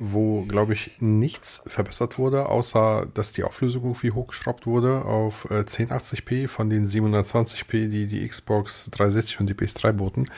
wo, 0.00 0.42
glaube 0.46 0.72
ich, 0.72 0.92
nichts 1.00 1.62
verbessert 1.66 2.18
wurde, 2.18 2.46
außer 2.46 3.06
dass 3.12 3.32
die 3.32 3.44
Auflösung 3.44 3.84
irgendwie 3.84 4.12
hochgeschraubt 4.12 4.66
wurde 4.66 5.04
auf 5.04 5.46
äh, 5.50 5.60
1080p 5.60 6.48
von 6.48 6.70
den 6.70 6.88
720p, 6.88 7.88
die 7.88 8.06
die 8.06 8.26
Xbox 8.26 8.88
360 8.92 9.40
und 9.40 9.46
die 9.46 9.54
PS3 9.54 9.92
boten. 9.92 10.30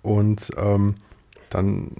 Und 0.00 0.50
ähm, 0.56 0.94
dann 1.50 1.90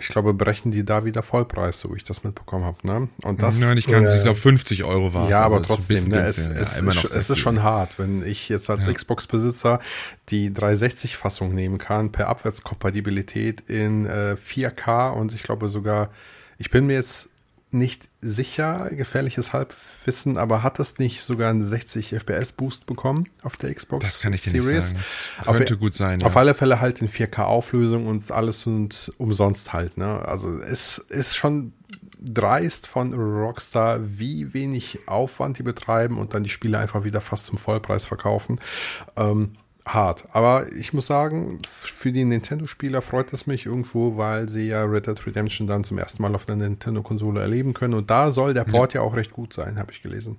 ich 0.00 0.08
glaube, 0.08 0.32
berechnen 0.32 0.72
die 0.72 0.84
da 0.84 1.04
wieder 1.04 1.22
Vollpreis, 1.22 1.80
so 1.80 1.92
wie 1.92 1.96
ich 1.96 2.04
das 2.04 2.22
mitbekommen 2.22 2.64
habe. 2.64 2.86
Ne? 2.86 3.08
Und 3.22 3.42
das, 3.42 3.58
ja, 3.58 3.74
nicht 3.74 3.88
ganz, 3.88 4.14
äh, 4.14 4.18
ich 4.18 4.22
glaube 4.22 4.38
50 4.38 4.84
Euro 4.84 5.12
war 5.12 5.24
es. 5.24 5.30
Ja, 5.30 5.44
also 5.44 5.56
aber 5.56 5.64
trotzdem, 5.64 6.08
ne, 6.08 6.20
es, 6.20 6.38
es, 6.38 6.76
ja, 6.76 6.90
ist, 6.90 7.04
es 7.04 7.30
ist 7.30 7.38
schon 7.38 7.62
hart, 7.62 7.98
wenn 7.98 8.24
ich 8.24 8.48
jetzt 8.48 8.70
als 8.70 8.86
ja. 8.86 8.92
Xbox-Besitzer 8.92 9.80
die 10.28 10.50
360-Fassung 10.50 11.54
nehmen 11.54 11.78
kann, 11.78 12.12
per 12.12 12.28
Abwärtskompatibilität 12.28 13.62
in 13.68 14.06
äh, 14.06 14.36
4K 14.36 15.10
und 15.10 15.32
ich 15.32 15.42
glaube 15.42 15.68
sogar, 15.68 16.10
ich 16.58 16.70
bin 16.70 16.86
mir 16.86 16.94
jetzt 16.94 17.28
nicht 17.70 18.08
sicher, 18.20 18.88
gefährliches 18.90 19.52
Halbwissen, 19.52 20.38
aber 20.38 20.62
hat 20.62 20.78
das 20.78 20.98
nicht 20.98 21.22
sogar 21.22 21.50
einen 21.50 21.66
60 21.66 22.14
FPS 22.14 22.52
Boost 22.52 22.86
bekommen 22.86 23.28
auf 23.42 23.56
der 23.56 23.74
Xbox? 23.74 24.04
Das 24.04 24.20
kann 24.20 24.32
ich 24.32 24.42
dir 24.42 24.62
Series? 24.62 24.92
nicht 24.92 25.04
sagen. 25.04 25.16
Das 25.44 25.56
könnte 25.56 25.74
auf, 25.74 25.80
gut 25.80 25.94
sein. 25.94 26.20
Ja. 26.20 26.26
Auf 26.26 26.36
alle 26.36 26.54
Fälle 26.54 26.80
halt 26.80 27.00
in 27.02 27.08
4K 27.08 27.42
Auflösung 27.42 28.06
und 28.06 28.30
alles 28.30 28.66
und 28.66 29.12
umsonst 29.18 29.72
halt. 29.72 29.98
Ne? 29.98 30.26
Also 30.26 30.58
es 30.60 30.98
ist 30.98 31.36
schon 31.36 31.72
dreist 32.20 32.86
von 32.86 33.14
Rockstar, 33.14 34.00
wie 34.18 34.52
wenig 34.54 35.00
Aufwand 35.06 35.58
die 35.58 35.62
betreiben 35.62 36.18
und 36.18 36.34
dann 36.34 36.42
die 36.42 36.50
Spiele 36.50 36.78
einfach 36.78 37.04
wieder 37.04 37.20
fast 37.20 37.46
zum 37.46 37.58
Vollpreis 37.58 38.06
verkaufen. 38.06 38.60
Ähm, 39.16 39.56
hart. 39.94 40.24
Aber 40.32 40.70
ich 40.72 40.92
muss 40.92 41.06
sagen, 41.06 41.60
für 41.68 42.12
die 42.12 42.24
Nintendo-Spieler 42.24 43.02
freut 43.02 43.32
es 43.32 43.46
mich 43.46 43.66
irgendwo, 43.66 44.16
weil 44.16 44.48
sie 44.48 44.68
ja 44.68 44.84
Red 44.84 45.06
Dead 45.06 45.26
Redemption 45.26 45.66
dann 45.66 45.84
zum 45.84 45.98
ersten 45.98 46.22
Mal 46.22 46.34
auf 46.34 46.46
der 46.46 46.56
Nintendo-Konsole 46.56 47.40
erleben 47.40 47.74
können. 47.74 47.94
Und 47.94 48.10
da 48.10 48.30
soll 48.30 48.54
der 48.54 48.64
Port 48.64 48.94
ja, 48.94 49.00
ja 49.00 49.06
auch 49.06 49.16
recht 49.16 49.32
gut 49.32 49.52
sein, 49.52 49.78
habe 49.78 49.92
ich 49.92 50.02
gelesen. 50.02 50.36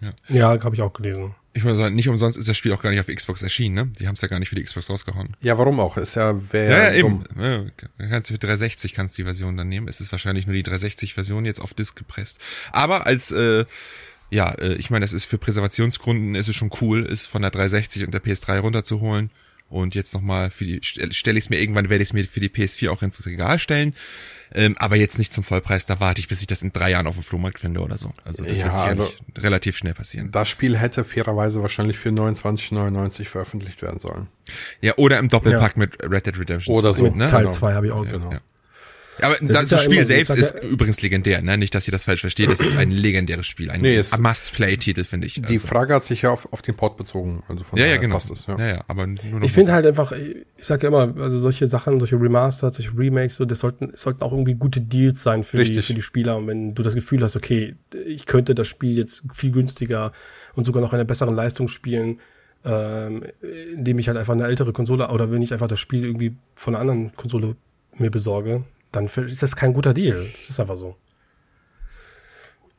Ja, 0.00 0.12
ja 0.28 0.64
habe 0.64 0.74
ich 0.74 0.82
auch 0.82 0.92
gelesen. 0.92 1.34
Ich 1.56 1.62
würde 1.62 1.76
sagen, 1.76 1.94
nicht 1.94 2.08
umsonst 2.08 2.36
ist 2.36 2.48
das 2.48 2.56
Spiel 2.56 2.72
auch 2.72 2.82
gar 2.82 2.90
nicht 2.90 2.98
auf 2.98 3.06
Xbox 3.06 3.42
erschienen, 3.44 3.74
ne? 3.76 3.86
Die 4.00 4.08
haben 4.08 4.16
es 4.16 4.20
ja 4.20 4.26
gar 4.26 4.40
nicht 4.40 4.48
für 4.48 4.56
die 4.56 4.64
Xbox 4.64 4.90
rausgehauen. 4.90 5.36
Ja, 5.40 5.56
warum 5.56 5.78
auch? 5.78 5.96
Ist 5.96 6.16
ja 6.16 6.34
wer. 6.52 6.64
Ja, 6.64 6.78
ja 6.84 6.92
eben. 6.94 7.22
Ja, 7.38 7.64
kannst 8.08 8.28
du 8.28 8.34
für 8.34 8.40
360 8.40 8.92
kannst 8.92 9.16
du 9.16 9.22
die 9.22 9.24
Version 9.24 9.56
dann 9.56 9.68
nehmen. 9.68 9.86
Es 9.86 10.00
ist 10.00 10.10
wahrscheinlich 10.10 10.46
nur 10.46 10.54
die 10.54 10.64
360-Version 10.64 11.44
jetzt 11.44 11.60
auf 11.60 11.72
Disk 11.72 11.96
gepresst. 11.96 12.40
Aber 12.72 13.06
als 13.06 13.30
äh, 13.30 13.66
ja, 14.34 14.52
äh, 14.54 14.74
ich 14.74 14.90
meine, 14.90 15.04
das 15.04 15.12
ist 15.12 15.26
für 15.26 15.38
Präservationsgründen 15.38 16.34
ist 16.34 16.48
es 16.48 16.56
schon 16.56 16.70
cool, 16.80 17.04
ist 17.04 17.26
von 17.26 17.42
der 17.42 17.50
360 17.50 18.04
und 18.04 18.12
der 18.12 18.22
PS3 18.22 18.58
runterzuholen. 18.58 19.30
Und 19.70 19.94
jetzt 19.94 20.12
nochmal 20.12 20.50
für 20.50 20.64
die, 20.64 20.80
stelle 20.82 21.38
ich 21.38 21.46
es 21.46 21.50
mir 21.50 21.58
irgendwann, 21.58 21.88
werde 21.88 22.02
ich 22.02 22.10
es 22.10 22.12
mir 22.12 22.24
für 22.24 22.38
die 22.38 22.50
PS4 22.50 22.90
auch 22.90 23.02
ins 23.02 23.24
Regal 23.26 23.58
stellen. 23.58 23.94
Ähm, 24.52 24.76
aber 24.78 24.94
jetzt 24.96 25.18
nicht 25.18 25.32
zum 25.32 25.42
Vollpreis, 25.42 25.86
da 25.86 25.98
warte 26.00 26.20
ich, 26.20 26.28
bis 26.28 26.40
ich 26.40 26.46
das 26.46 26.62
in 26.62 26.72
drei 26.72 26.90
Jahren 26.90 27.06
auf 27.06 27.14
dem 27.14 27.22
Flohmarkt 27.22 27.58
finde 27.58 27.80
oder 27.80 27.96
so. 27.96 28.12
Also 28.24 28.44
das 28.44 28.58
ja, 28.58 28.66
wird 28.66 28.74
sicherlich 28.74 29.00
also 29.00 29.14
relativ 29.38 29.76
schnell 29.76 29.94
passieren. 29.94 30.30
Das 30.30 30.48
Spiel 30.48 30.78
hätte 30.78 31.02
fairerweise 31.02 31.62
wahrscheinlich 31.62 31.98
für 31.98 32.10
29,99 32.10 33.24
veröffentlicht 33.24 33.82
werden 33.82 33.98
sollen. 33.98 34.28
Ja, 34.80 34.92
oder 34.96 35.18
im 35.18 35.28
Doppelpack 35.28 35.76
ja. 35.76 35.78
mit 35.78 36.02
Red 36.02 36.26
Dead 36.26 36.38
Redemption. 36.38 36.76
Oder 36.76 36.94
2, 36.94 36.98
so. 36.98 37.14
Ne? 37.14 37.28
Teil 37.28 37.50
2 37.50 37.66
genau. 37.66 37.76
habe 37.76 37.86
ich 37.86 37.92
auch, 37.92 38.04
ja, 38.04 38.12
genau. 38.12 38.30
Aber 39.20 39.36
das, 39.40 39.68
das 39.68 39.84
Spiel 39.84 39.98
ja 39.98 40.04
selbst 40.04 40.36
ist 40.36 40.56
ja, 40.56 40.68
übrigens 40.68 41.00
legendär, 41.02 41.40
ne? 41.42 41.56
Nicht, 41.56 41.74
dass 41.74 41.86
ihr 41.86 41.92
das 41.92 42.04
falsch 42.04 42.22
versteht. 42.22 42.50
Das 42.50 42.60
ist 42.60 42.76
ein 42.76 42.90
legendäres 42.90 43.46
Spiel, 43.46 43.70
ein 43.70 43.80
nee, 43.80 44.02
Must-Play-Titel, 44.18 45.04
finde 45.04 45.26
ich. 45.26 45.34
Die 45.34 45.44
also. 45.44 45.66
Frage 45.66 45.94
hat 45.94 46.04
sich 46.04 46.22
ja 46.22 46.30
auf, 46.30 46.52
auf 46.52 46.62
den 46.62 46.74
Port 46.74 46.96
bezogen. 46.96 47.42
Also 47.48 47.64
von 47.64 47.78
ja, 47.78 47.86
ja, 47.86 47.96
genau. 47.96 48.16
Es, 48.16 48.46
ja. 48.46 48.58
ja, 48.58 48.66
ja, 48.66 48.84
aber 48.88 49.06
nur 49.06 49.16
noch 49.40 49.42
ich 49.42 49.52
finde 49.52 49.72
halt 49.72 49.86
einfach, 49.86 50.12
ich 50.12 50.64
sage 50.64 50.82
ja 50.84 50.88
immer, 50.88 51.20
also 51.20 51.38
solche 51.38 51.66
Sachen, 51.66 52.00
solche 52.00 52.20
Remasters, 52.20 52.76
solche 52.76 52.96
Remakes, 52.96 53.36
so, 53.36 53.44
das 53.44 53.60
sollten, 53.60 53.92
sollten 53.94 54.22
auch 54.22 54.32
irgendwie 54.32 54.54
gute 54.54 54.80
Deals 54.80 55.22
sein 55.22 55.44
für 55.44 55.62
die, 55.62 55.82
für 55.82 55.94
die 55.94 56.02
Spieler. 56.02 56.36
Und 56.36 56.46
wenn 56.46 56.74
du 56.74 56.82
das 56.82 56.94
Gefühl 56.94 57.22
hast, 57.22 57.36
okay, 57.36 57.76
ich 58.06 58.26
könnte 58.26 58.54
das 58.54 58.66
Spiel 58.66 58.98
jetzt 58.98 59.22
viel 59.32 59.52
günstiger 59.52 60.12
und 60.54 60.64
sogar 60.64 60.82
noch 60.82 60.92
in 60.92 60.96
einer 60.96 61.04
besseren 61.04 61.34
Leistung 61.34 61.68
spielen, 61.68 62.18
ähm, 62.64 63.22
indem 63.74 63.98
ich 63.98 64.08
halt 64.08 64.16
einfach 64.16 64.32
eine 64.32 64.46
ältere 64.46 64.72
Konsole 64.72 65.08
oder 65.08 65.30
wenn 65.30 65.42
ich 65.42 65.52
einfach 65.52 65.68
das 65.68 65.80
Spiel 65.80 66.04
irgendwie 66.04 66.36
von 66.54 66.74
einer 66.74 66.80
anderen 66.80 67.14
Konsole 67.14 67.56
mir 67.98 68.10
besorge, 68.10 68.64
dann 68.96 69.06
ist 69.06 69.42
das 69.42 69.56
kein 69.56 69.72
guter 69.72 69.94
Deal. 69.94 70.26
Das 70.38 70.50
ist 70.50 70.60
einfach 70.60 70.76
so. 70.76 70.96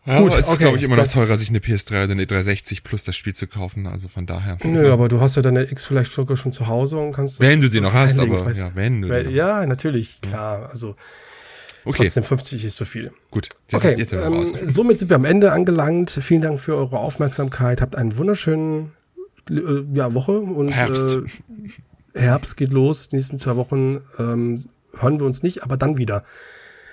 Ja, 0.06 0.20
Gut, 0.20 0.32
aber 0.32 0.40
es 0.40 0.46
okay, 0.46 0.54
ist, 0.54 0.60
glaube 0.60 0.78
ich, 0.78 0.84
immer 0.84 0.98
noch 0.98 1.08
teurer, 1.08 1.36
sich 1.36 1.50
eine 1.50 1.58
PS3 1.60 2.04
oder 2.04 2.12
eine 2.12 2.28
360 2.28 2.84
plus 2.84 3.04
das 3.04 3.16
Spiel 3.16 3.34
zu 3.34 3.48
kaufen. 3.48 3.88
Also 3.88 4.08
von 4.08 4.28
daher. 4.28 4.58
Nö, 4.64 4.92
aber 4.92 5.10
du 5.10 5.20
hast 5.20 5.36
ja 5.36 5.42
deine 5.42 5.64
X 5.64 5.86
vielleicht 5.86 6.12
sogar 6.12 6.38
schon 6.38 6.52
zu 6.52 6.68
Hause 6.68 6.98
und 6.98 7.12
kannst. 7.14 7.40
Wenn 7.40 7.60
du 7.60 7.68
sie 7.68 7.82
noch 7.82 7.94
hast, 7.94 8.20
aber 8.20 8.52
ja, 8.52 8.72
wenn 8.76 9.02
du. 9.02 9.10
Weil, 9.10 9.32
ja, 9.32 9.66
natürlich, 9.66 10.22
klar. 10.22 10.70
Also 10.70 10.96
okay. 11.86 12.04
trotzdem 12.04 12.24
50 12.24 12.66
ist 12.66 12.76
zu 12.78 12.86
viel. 12.86 13.12
Gut. 13.32 13.50
Okay, 13.74 13.96
jetzt 13.98 14.14
ähm, 14.14 14.46
somit 14.46 15.00
sind 15.00 15.10
wir 15.10 15.16
am 15.16 15.26
Ende 15.26 15.52
angelangt. 15.52 16.12
Vielen 16.12 16.42
Dank 16.42 16.60
für 16.60 16.76
eure 16.76 17.00
Aufmerksamkeit. 17.00 17.82
Habt 17.82 17.96
einen 17.96 18.16
wunderschönen 18.16 18.92
äh, 19.50 19.84
ja, 19.96 20.14
Woche 20.14 20.38
und 20.38 20.70
Herbst. 20.70 21.18
Äh, 22.14 22.20
Herbst 22.20 22.58
geht 22.58 22.72
los. 22.72 23.10
Die 23.10 23.16
nächsten 23.16 23.40
zwei 23.40 23.56
Wochen 23.56 24.02
ähm, 24.20 24.60
hören 25.00 25.20
wir 25.20 25.26
uns 25.26 25.44
nicht, 25.44 25.64
aber 25.64 25.78
dann 25.78 25.98
wieder. 25.98 26.24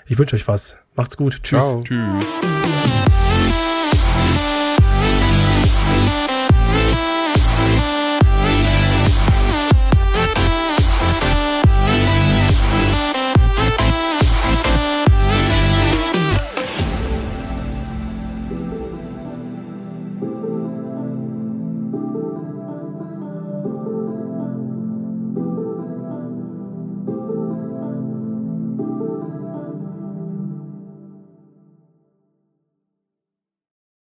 Ich 0.06 0.18
wünsche 0.18 0.36
euch 0.36 0.48
was. 0.48 0.76
Macht's 0.94 1.16
gut. 1.16 1.42
Tschüss. 1.42 1.60
Ciao. 1.60 1.82
Tschüss. 1.82 3.21